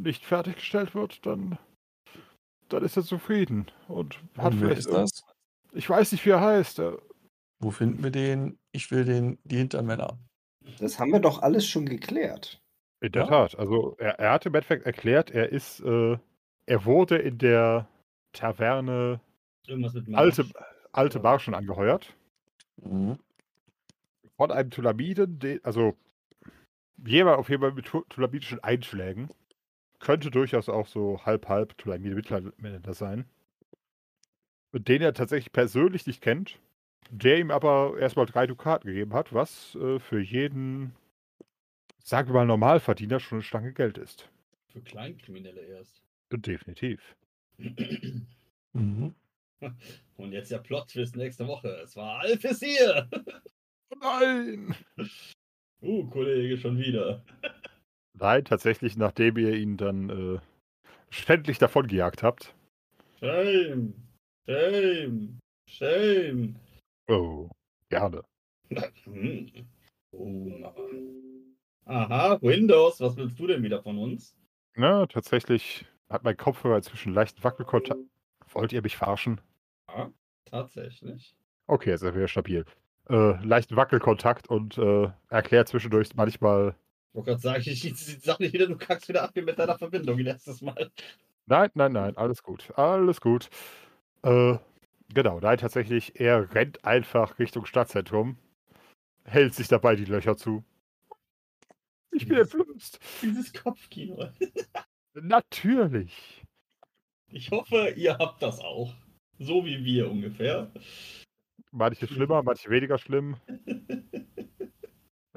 nicht 0.00 0.24
fertiggestellt 0.24 0.94
wird, 0.94 1.24
dann 1.26 1.58
dann 2.68 2.84
ist 2.84 2.96
er 2.96 3.04
zufrieden 3.04 3.66
und 3.86 4.16
hat 4.36 4.52
Und 4.52 4.60
wer 4.60 4.68
vielleicht 4.68 4.78
ist 4.80 4.92
das? 4.92 5.22
Ich 5.72 5.88
weiß 5.88 6.10
nicht, 6.12 6.24
wie 6.26 6.30
er 6.30 6.40
heißt. 6.40 6.80
äh, 6.80 6.96
Wo 7.60 7.70
finden 7.70 8.02
wir 8.02 8.10
den? 8.10 8.58
Ich 8.72 8.90
will 8.90 9.04
den, 9.04 9.38
die 9.44 9.58
Hintermänner. 9.58 10.18
Das 10.80 10.98
haben 10.98 11.12
wir 11.12 11.20
doch 11.20 11.42
alles 11.42 11.64
schon 11.66 11.86
geklärt. 11.86 12.60
In 13.00 13.12
der 13.12 13.22
Ja? 13.22 13.28
Tat. 13.28 13.58
Also 13.58 13.94
er, 13.98 14.18
er 14.18 14.32
hat 14.32 14.46
im 14.46 14.54
Endeffekt 14.54 14.84
erklärt, 14.84 15.30
er 15.30 15.50
ist, 15.50 15.80
äh, 15.80 16.18
er 16.66 16.84
wurde 16.84 17.18
in 17.18 17.38
der 17.38 17.86
Taverne 18.32 19.20
Irgendwas 19.68 19.94
mit 19.94 20.08
Marsch. 20.08 20.20
alte, 20.38 20.52
alte 20.92 21.18
Ja. 21.18 21.22
Marschen 21.22 21.54
angeheuert. 21.54 22.14
Mhm. 22.82 23.18
Von 24.36 24.50
einem 24.50 24.70
Tulamiden, 24.70 25.38
den, 25.38 25.64
also 25.64 25.96
jemand 27.06 27.38
auf 27.38 27.48
jeden 27.48 27.62
Fall 27.62 27.72
mit 27.72 27.86
tu- 27.86 28.04
tulamidischen 28.08 28.62
Einschlägen. 28.64 29.30
Könnte 30.06 30.30
durchaus 30.30 30.68
auch 30.68 30.86
so 30.86 31.20
halb-halb 31.26 31.76
Tulamide 31.78 32.14
Mittelalter 32.14 32.94
sein. 32.94 33.24
Den 34.72 35.02
er 35.02 35.14
tatsächlich 35.14 35.50
persönlich 35.50 36.06
nicht 36.06 36.22
kennt. 36.22 36.60
Der 37.10 37.40
ihm 37.40 37.50
aber 37.50 37.98
erstmal 37.98 38.26
drei 38.26 38.46
Dukaten 38.46 38.86
gegeben 38.86 39.14
hat, 39.14 39.32
was 39.32 39.74
äh, 39.74 39.98
für 39.98 40.20
jeden, 40.20 40.94
sagen 42.04 42.28
wir 42.28 42.34
mal, 42.34 42.46
Normalverdiener 42.46 43.18
schon 43.18 43.38
eine 43.38 43.42
Stange 43.42 43.72
Geld 43.72 43.98
ist. 43.98 44.30
Für 44.68 44.80
Kleinkriminelle 44.80 45.62
erst. 45.62 46.04
Definitiv. 46.30 47.16
Mhm. 48.74 49.14
Und 50.18 50.32
jetzt 50.32 50.50
der 50.50 50.58
Plot-Twist 50.58 51.16
nächste 51.16 51.46
Woche. 51.48 51.80
Es 51.82 51.96
war 51.96 52.20
Alphys 52.20 52.60
hier. 52.62 53.08
Nein! 53.98 54.74
Uh, 55.80 56.06
Kollege, 56.10 56.58
schon 56.58 56.76
wieder. 56.76 57.24
Nein, 58.18 58.44
tatsächlich, 58.44 58.96
nachdem 58.96 59.36
ihr 59.36 59.54
ihn 59.54 59.76
dann 59.76 60.10
äh, 60.10 60.38
ständig 61.10 61.58
davongejagt 61.58 62.22
habt. 62.22 62.54
Shame. 63.20 63.94
Shame. 64.48 65.38
Shame. 65.68 66.56
Oh, 67.08 67.48
gerne. 67.90 68.22
Oh. 70.18 70.72
Aha, 71.84 72.38
Windows, 72.40 73.00
was 73.00 73.16
willst 73.18 73.38
du 73.38 73.46
denn 73.46 73.62
wieder 73.62 73.82
von 73.82 73.98
uns? 73.98 74.34
Na, 74.76 75.04
tatsächlich 75.06 75.84
hat 76.08 76.24
mein 76.24 76.36
Kopfhörer 76.36 76.76
inzwischen 76.76 77.12
leichten 77.12 77.44
Wackelkontakt. 77.44 78.00
Wollt 78.48 78.72
ihr 78.72 78.80
mich 78.80 78.96
verarschen? 78.96 79.40
Ja, 79.88 80.10
tatsächlich. 80.46 81.36
Okay, 81.66 81.90
jetzt 81.90 82.02
er 82.02 82.14
wieder 82.14 82.28
stabil. 82.28 82.64
Äh, 83.10 83.44
leichten 83.44 83.76
Wackelkontakt 83.76 84.48
und 84.48 84.78
äh, 84.78 85.10
erklärt 85.28 85.68
zwischendurch 85.68 86.14
manchmal. 86.14 86.74
Ich 87.16 87.26
wollte 87.26 87.30
gerade 87.30 87.40
sagen, 87.40 87.62
ich, 87.66 87.84
ich 87.86 88.22
sag 88.22 88.40
nicht 88.40 88.52
wieder, 88.52 88.66
du 88.66 88.76
kackst 88.76 89.08
wieder 89.08 89.22
ab 89.22 89.30
wie 89.34 89.40
mit 89.40 89.58
deiner 89.58 89.78
Verbindung 89.78 90.18
letztes 90.18 90.60
Mal. 90.60 90.90
Nein, 91.46 91.70
nein, 91.72 91.92
nein, 91.92 92.16
alles 92.16 92.42
gut. 92.42 92.70
Alles 92.76 93.22
gut. 93.22 93.48
Äh, 94.22 94.58
genau, 95.14 95.40
nein, 95.40 95.56
tatsächlich, 95.56 96.20
er 96.20 96.54
rennt 96.54 96.84
einfach 96.84 97.38
Richtung 97.38 97.64
Stadtzentrum, 97.64 98.36
hält 99.24 99.54
sich 99.54 99.68
dabei 99.68 99.96
die 99.96 100.04
Löcher 100.04 100.36
zu. 100.36 100.62
Ich 102.10 102.28
bin 102.28 102.36
entblößt. 102.36 102.98
Dieses 103.22 103.52
Kopfkino. 103.54 104.28
Natürlich. 105.14 106.44
Ich 107.28 107.50
hoffe, 107.50 107.94
ihr 107.96 108.18
habt 108.18 108.42
das 108.42 108.60
auch. 108.60 108.94
So 109.38 109.64
wie 109.64 109.84
wir 109.84 110.10
ungefähr. 110.10 110.70
Manche 111.70 112.06
schlimmer, 112.06 112.42
manche 112.42 112.68
weniger 112.68 112.98
schlimm. 112.98 113.36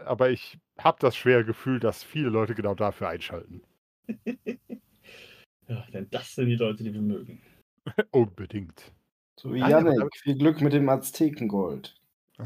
Aber 0.05 0.29
ich 0.29 0.57
habe 0.77 0.97
das 0.99 1.15
schwere 1.15 1.45
Gefühl, 1.45 1.79
dass 1.79 2.03
viele 2.03 2.29
Leute 2.29 2.55
genau 2.55 2.75
dafür 2.75 3.09
einschalten. 3.09 3.61
Ja, 5.69 5.85
denn 5.93 6.09
das 6.09 6.33
sind 6.33 6.47
die 6.47 6.55
Leute, 6.55 6.83
die 6.83 6.93
wir 6.93 7.01
mögen. 7.01 7.43
Unbedingt. 8.11 8.91
So 9.39 9.53
wie 9.53 9.59
Janik, 9.59 9.99
viel 10.17 10.35
Glück 10.35 10.61
mit 10.61 10.73
dem 10.73 10.89
Aztekengold. 10.89 11.95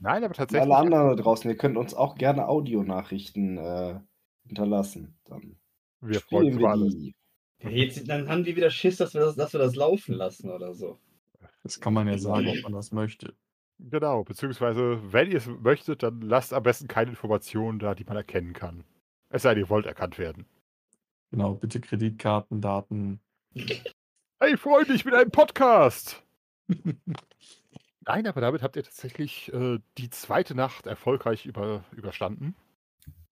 Nein, 0.00 0.24
aber 0.24 0.26
Und 0.26 0.36
tatsächlich. 0.36 0.62
alle 0.62 0.76
anderen 0.76 1.16
da 1.16 1.22
draußen, 1.22 1.48
ihr 1.50 1.56
könnt 1.56 1.76
uns 1.76 1.94
auch 1.94 2.16
gerne 2.16 2.48
Audionachrichten 2.48 3.58
äh, 3.58 4.00
hinterlassen. 4.46 5.16
Dann 5.24 5.56
Wir 6.00 6.20
freuen 6.20 6.62
uns 6.62 6.96
die. 6.96 7.14
Ja, 7.62 7.70
jetzt, 7.70 8.08
dann 8.08 8.28
haben 8.28 8.42
die 8.42 8.56
wieder 8.56 8.70
Schiss, 8.70 8.96
dass 8.96 9.14
wir 9.14 9.20
das, 9.20 9.36
dass 9.36 9.52
wir 9.52 9.60
das 9.60 9.76
laufen 9.76 10.14
lassen 10.14 10.50
oder 10.50 10.74
so. 10.74 10.98
Das 11.62 11.78
kann 11.78 11.94
man 11.94 12.08
ja 12.08 12.18
sagen, 12.18 12.48
ob 12.48 12.62
man 12.62 12.72
das 12.72 12.90
möchte. 12.90 13.34
Genau, 13.88 14.24
beziehungsweise, 14.24 15.00
wenn 15.12 15.30
ihr 15.30 15.38
es 15.38 15.46
möchtet, 15.46 16.02
dann 16.02 16.20
lasst 16.20 16.52
am 16.52 16.62
besten 16.62 16.88
keine 16.88 17.10
Informationen 17.10 17.78
da, 17.78 17.94
die 17.94 18.04
man 18.04 18.16
erkennen 18.16 18.52
kann. 18.52 18.84
Es 19.30 19.42
sei 19.42 19.54
denn, 19.54 19.64
ihr 19.64 19.70
wollt 19.70 19.86
erkannt 19.86 20.18
werden. 20.18 20.46
Genau, 21.30 21.54
bitte 21.54 21.80
Kreditkartendaten. 21.80 23.20
Hey 24.40 24.56
Freunde, 24.56 24.92
ich 24.94 25.04
bin 25.04 25.14
ein 25.14 25.30
Podcast! 25.30 26.22
Nein, 28.06 28.26
aber 28.26 28.40
damit 28.40 28.62
habt 28.62 28.76
ihr 28.76 28.82
tatsächlich 28.82 29.52
äh, 29.52 29.78
die 29.98 30.10
zweite 30.10 30.54
Nacht 30.54 30.86
erfolgreich 30.86 31.46
über, 31.46 31.84
überstanden. 31.92 32.56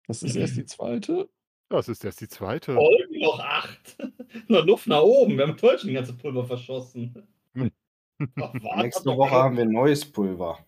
Das 0.06 0.22
ist 0.22 0.36
erst 0.36 0.56
die 0.56 0.66
zweite. 0.66 1.28
Das 1.68 1.88
ist 1.88 2.04
erst 2.04 2.20
die 2.20 2.28
zweite. 2.28 2.74
Folgen 2.74 3.20
noch 3.20 3.40
acht. 3.40 3.98
noch 4.48 4.64
Luft 4.64 4.86
nach 4.86 5.02
oben. 5.02 5.36
Wir 5.36 5.46
haben 5.46 5.56
Täuschen 5.56 5.88
die 5.88 5.94
ganze 5.94 6.14
Pulver 6.14 6.44
verschossen. 6.44 7.26
Ach, 8.36 8.52
Nächste 8.76 9.16
Woche 9.16 9.30
haben 9.30 9.56
wir 9.56 9.64
neues 9.64 10.10
Pulver. 10.10 10.58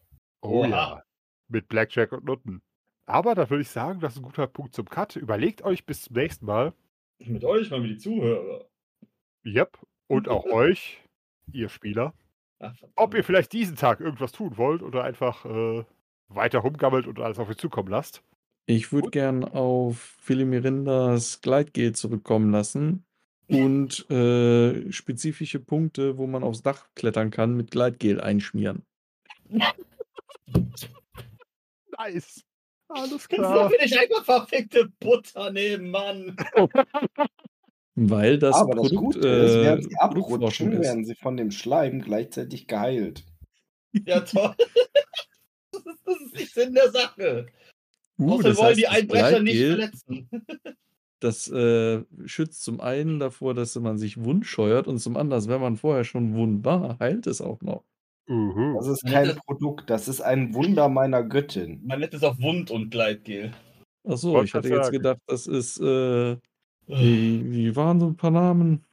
Oh 0.42 0.60
Oha. 0.60 0.68
ja. 0.68 1.02
Mit 1.48 1.68
Blackjack 1.68 2.12
und 2.12 2.24
Nutten. 2.24 2.62
Aber 3.06 3.34
da 3.34 3.50
würde 3.50 3.62
ich 3.62 3.68
sagen, 3.68 4.00
das 4.00 4.14
ist 4.14 4.20
ein 4.20 4.24
guter 4.24 4.46
Punkt 4.46 4.74
zum 4.74 4.88
Cut. 4.88 5.16
Überlegt 5.16 5.62
euch 5.62 5.84
bis 5.84 6.02
zum 6.02 6.16
nächsten 6.16 6.46
Mal. 6.46 6.72
Mit 7.18 7.44
euch 7.44 7.70
mal 7.70 7.82
wie 7.82 7.88
die 7.88 7.98
Zuhörer. 7.98 8.66
Yep. 9.44 9.78
Und 10.06 10.28
auch 10.28 10.44
euch, 10.52 11.02
ihr 11.52 11.68
Spieler. 11.68 12.14
Ach, 12.60 12.74
ob 12.94 13.14
ihr 13.14 13.24
vielleicht 13.24 13.52
diesen 13.52 13.76
Tag 13.76 14.00
irgendwas 14.00 14.32
tun 14.32 14.56
wollt 14.56 14.82
oder 14.82 15.02
einfach 15.02 15.44
äh, 15.44 15.84
weiter 16.28 16.60
rumgammelt 16.60 17.06
und 17.06 17.18
alles 17.18 17.38
auf 17.38 17.48
euch 17.48 17.56
zukommen 17.56 17.88
lasst. 17.88 18.22
Ich 18.66 18.92
würde 18.92 19.10
gern 19.10 19.44
auf 19.44 19.98
Philly 20.20 20.44
Mirindas 20.44 21.40
Gleitgel 21.40 21.92
zurückkommen 21.94 22.50
lassen 22.52 23.04
und 23.50 24.10
äh, 24.10 24.90
spezifische 24.92 25.60
Punkte, 25.60 26.18
wo 26.18 26.26
man 26.26 26.42
aufs 26.42 26.62
Dach 26.62 26.86
klettern 26.94 27.30
kann, 27.30 27.56
mit 27.56 27.70
Gleitgel 27.70 28.20
einschmieren. 28.20 28.84
Nice. 31.98 32.44
Alles 32.88 33.28
Kannst 33.28 33.32
du 33.32 33.36
klar. 33.36 33.68
doch 33.68 33.78
nicht 33.78 33.96
einfach 33.96 34.24
verfickte 34.24 34.90
Butter 34.98 35.52
nehmen, 35.52 35.90
Mann. 35.90 36.36
Weil 37.94 38.38
das 38.38 38.56
Aber 38.56 38.74
das 38.74 38.88
Produkt, 38.88 39.14
Gute 39.16 39.28
ist, 39.28 39.52
äh, 39.52 39.62
während 39.62 39.84
sie 39.84 39.96
abrutschen, 39.98 40.72
ist. 40.72 40.80
werden 40.80 41.04
sie 41.04 41.14
von 41.14 41.36
dem 41.36 41.50
Schleim 41.50 42.00
gleichzeitig 42.00 42.66
geheilt. 42.66 43.24
Ja, 43.92 44.20
toll. 44.20 44.54
Das 45.72 45.84
ist, 45.86 46.00
das 46.04 46.20
ist 46.20 46.34
nicht 46.34 46.54
Sinn 46.54 46.74
der 46.74 46.90
Sache. 46.90 47.46
Uh, 48.18 48.32
Außerdem 48.32 48.50
das 48.50 48.58
wollen 48.58 48.68
heißt, 48.68 48.78
die 48.78 48.82
das 48.82 48.92
Einbrecher 48.92 49.40
nicht 49.40 49.58
verletzen. 49.58 50.30
das 51.20 51.50
äh, 51.50 52.02
schützt 52.24 52.62
zum 52.62 52.80
einen 52.80 53.20
davor, 53.20 53.54
dass 53.54 53.76
man 53.76 53.98
sich 53.98 54.22
wund 54.22 54.46
scheuert 54.46 54.88
und 54.88 54.98
zum 54.98 55.16
anderen, 55.16 55.46
wenn 55.48 55.60
man 55.60 55.76
vorher 55.76 56.04
schon 56.04 56.34
wund 56.34 56.64
war, 56.64 56.98
heilt 56.98 57.26
es 57.26 57.40
auch 57.40 57.60
noch. 57.60 57.84
Uhu. 58.28 58.74
Das 58.76 58.86
ist 58.86 59.04
kein 59.06 59.36
Produkt, 59.46 59.90
das 59.90 60.08
ist 60.08 60.20
ein 60.20 60.54
Wunder 60.54 60.88
meiner 60.88 61.22
Göttin. 61.22 61.80
Man 61.84 62.00
nennt 62.00 62.14
es 62.14 62.22
auch 62.22 62.38
Wund- 62.38 62.70
und 62.70 62.90
Gleitgel. 62.90 63.52
Achso, 64.04 64.32
Wollte 64.32 64.46
ich 64.46 64.54
hatte 64.54 64.68
jetzt 64.68 64.84
sagen. 64.84 64.96
gedacht, 64.96 65.20
das 65.26 65.46
ist, 65.46 65.78
äh, 65.80 66.36
wie, 66.86 67.52
wie 67.52 67.76
waren 67.76 68.00
so 68.00 68.06
ein 68.06 68.16
paar 68.16 68.30
Namen? 68.30 68.84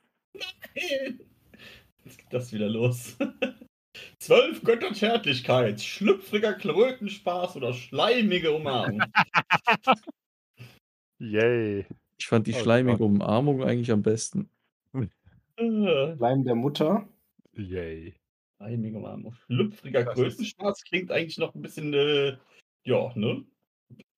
Jetzt 2.04 2.18
geht 2.18 2.32
das 2.34 2.52
wieder 2.52 2.68
los. 2.68 3.16
Zwölf 4.20 4.64
Götter 4.64 4.94
Zärtlichkeit, 4.94 5.82
schlüpfriger 5.82 6.54
Klötenspaß 6.54 7.56
oder 7.56 7.74
schleimige 7.74 8.52
Umarmung. 8.52 9.02
Yay. 11.20 11.86
Ich 12.20 12.28
fand 12.28 12.48
die 12.48 12.54
Oh 12.54 12.60
schleimige 12.60 12.98
Gott. 12.98 13.08
Umarmung 13.08 13.64
eigentlich 13.64 13.92
am 13.92 14.02
besten. 14.02 14.50
Schleim 15.58 16.44
der 16.44 16.56
Mutter. 16.56 17.08
Yay. 17.54 18.16
Schleimige 18.58 18.98
Umarmung. 18.98 19.36
Schlüpfriger 19.46 20.02
ist- 20.02 20.14
Klötenspaß 20.14 20.84
klingt 20.84 21.12
eigentlich 21.12 21.38
noch 21.38 21.54
ein 21.56 21.62
bisschen, 21.62 21.94
äh, 21.94 22.38
ja, 22.84 23.12
ne? 23.16 23.44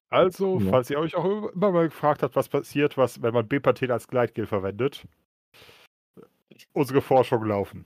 Also, 0.09 0.59
Ja. 0.59 0.69
falls 0.71 0.89
ihr 0.89 0.99
euch 0.99 1.15
auch 1.15 1.51
immer 1.53 1.71
mal 1.71 1.87
gefragt 1.89 2.23
habt, 2.23 2.35
was 2.35 2.49
passiert, 2.49 2.97
was, 2.97 3.21
wenn 3.21 3.33
man 3.33 3.47
Bepanthen 3.47 3.91
als 3.91 4.07
Gleitgel 4.07 4.47
verwendet, 4.47 5.05
unsere 6.73 7.01
Forschungen 7.01 7.47
laufen. 7.49 7.85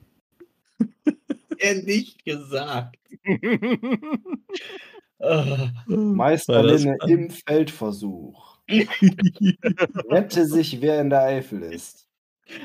Er 1.59 1.75
nicht 1.83 2.23
gesagt. 2.25 2.97
Ah, 5.19 5.71
Meister 5.87 6.55
Weil 6.55 6.67
das 6.67 6.83
Linne 6.83 6.97
dann- 6.99 7.09
im 7.09 7.29
Feldversuch. 7.29 8.52
Rette 10.09 10.45
sich, 10.45 10.81
wer 10.81 11.01
in 11.01 11.09
der 11.09 11.23
Eifel 11.23 11.63
ist. 11.63 12.07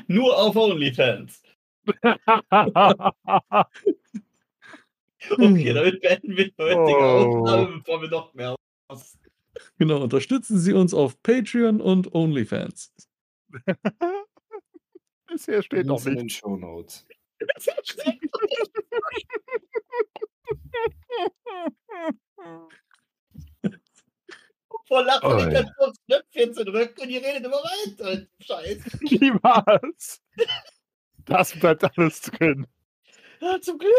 Nur 0.07 0.37
auf 0.37 0.55
OnlyFans. 0.55 1.41
Okay, 5.31 5.73
damit 5.73 5.99
beenden 6.01 6.37
wir 6.37 6.45
die 6.45 6.53
heutige 6.57 6.97
Oh. 6.97 7.39
Aufnahme, 7.39 7.77
bevor 7.79 8.01
wir 8.01 8.09
noch 8.09 8.33
mehr 8.33 8.55
aus. 8.87 9.17
Genau, 9.77 10.01
unterstützen 10.01 10.57
Sie 10.57 10.71
uns 10.71 10.93
auf 10.93 11.21
Patreon 11.23 11.81
und 11.81 12.13
OnlyFans. 12.15 12.93
Bisher 15.27 15.61
steht 15.61 15.85
noch 15.85 16.03
Links 16.05 16.05
in 16.05 16.15
den 16.15 16.25
nicht. 16.27 16.37
Show 16.37 16.55
Notes. 16.55 17.05
Vor 24.89 25.03
Lachen 25.03 25.31
oh, 25.31 25.37
ich 25.37 25.43
ja. 25.43 25.49
dann 25.51 25.71
so 25.77 25.85
aufs 25.85 25.99
Knöpfchen 26.07 26.53
zurück 26.55 26.97
und 26.99 27.09
ihr 27.11 27.23
redet 27.23 27.45
immer 27.45 27.57
weiter. 27.57 28.25
Scheiße. 28.39 28.89
Niemals. 29.01 30.19
Das 31.25 31.57
bleibt 31.59 31.83
alles 31.95 32.21
drin. 32.21 32.65
Ja, 33.39 33.61
zum 33.61 33.77
Glück. 33.77 33.93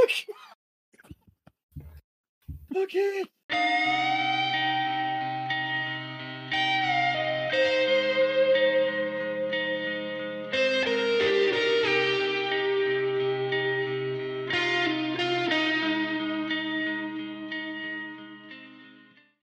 Okay. 2.75 3.25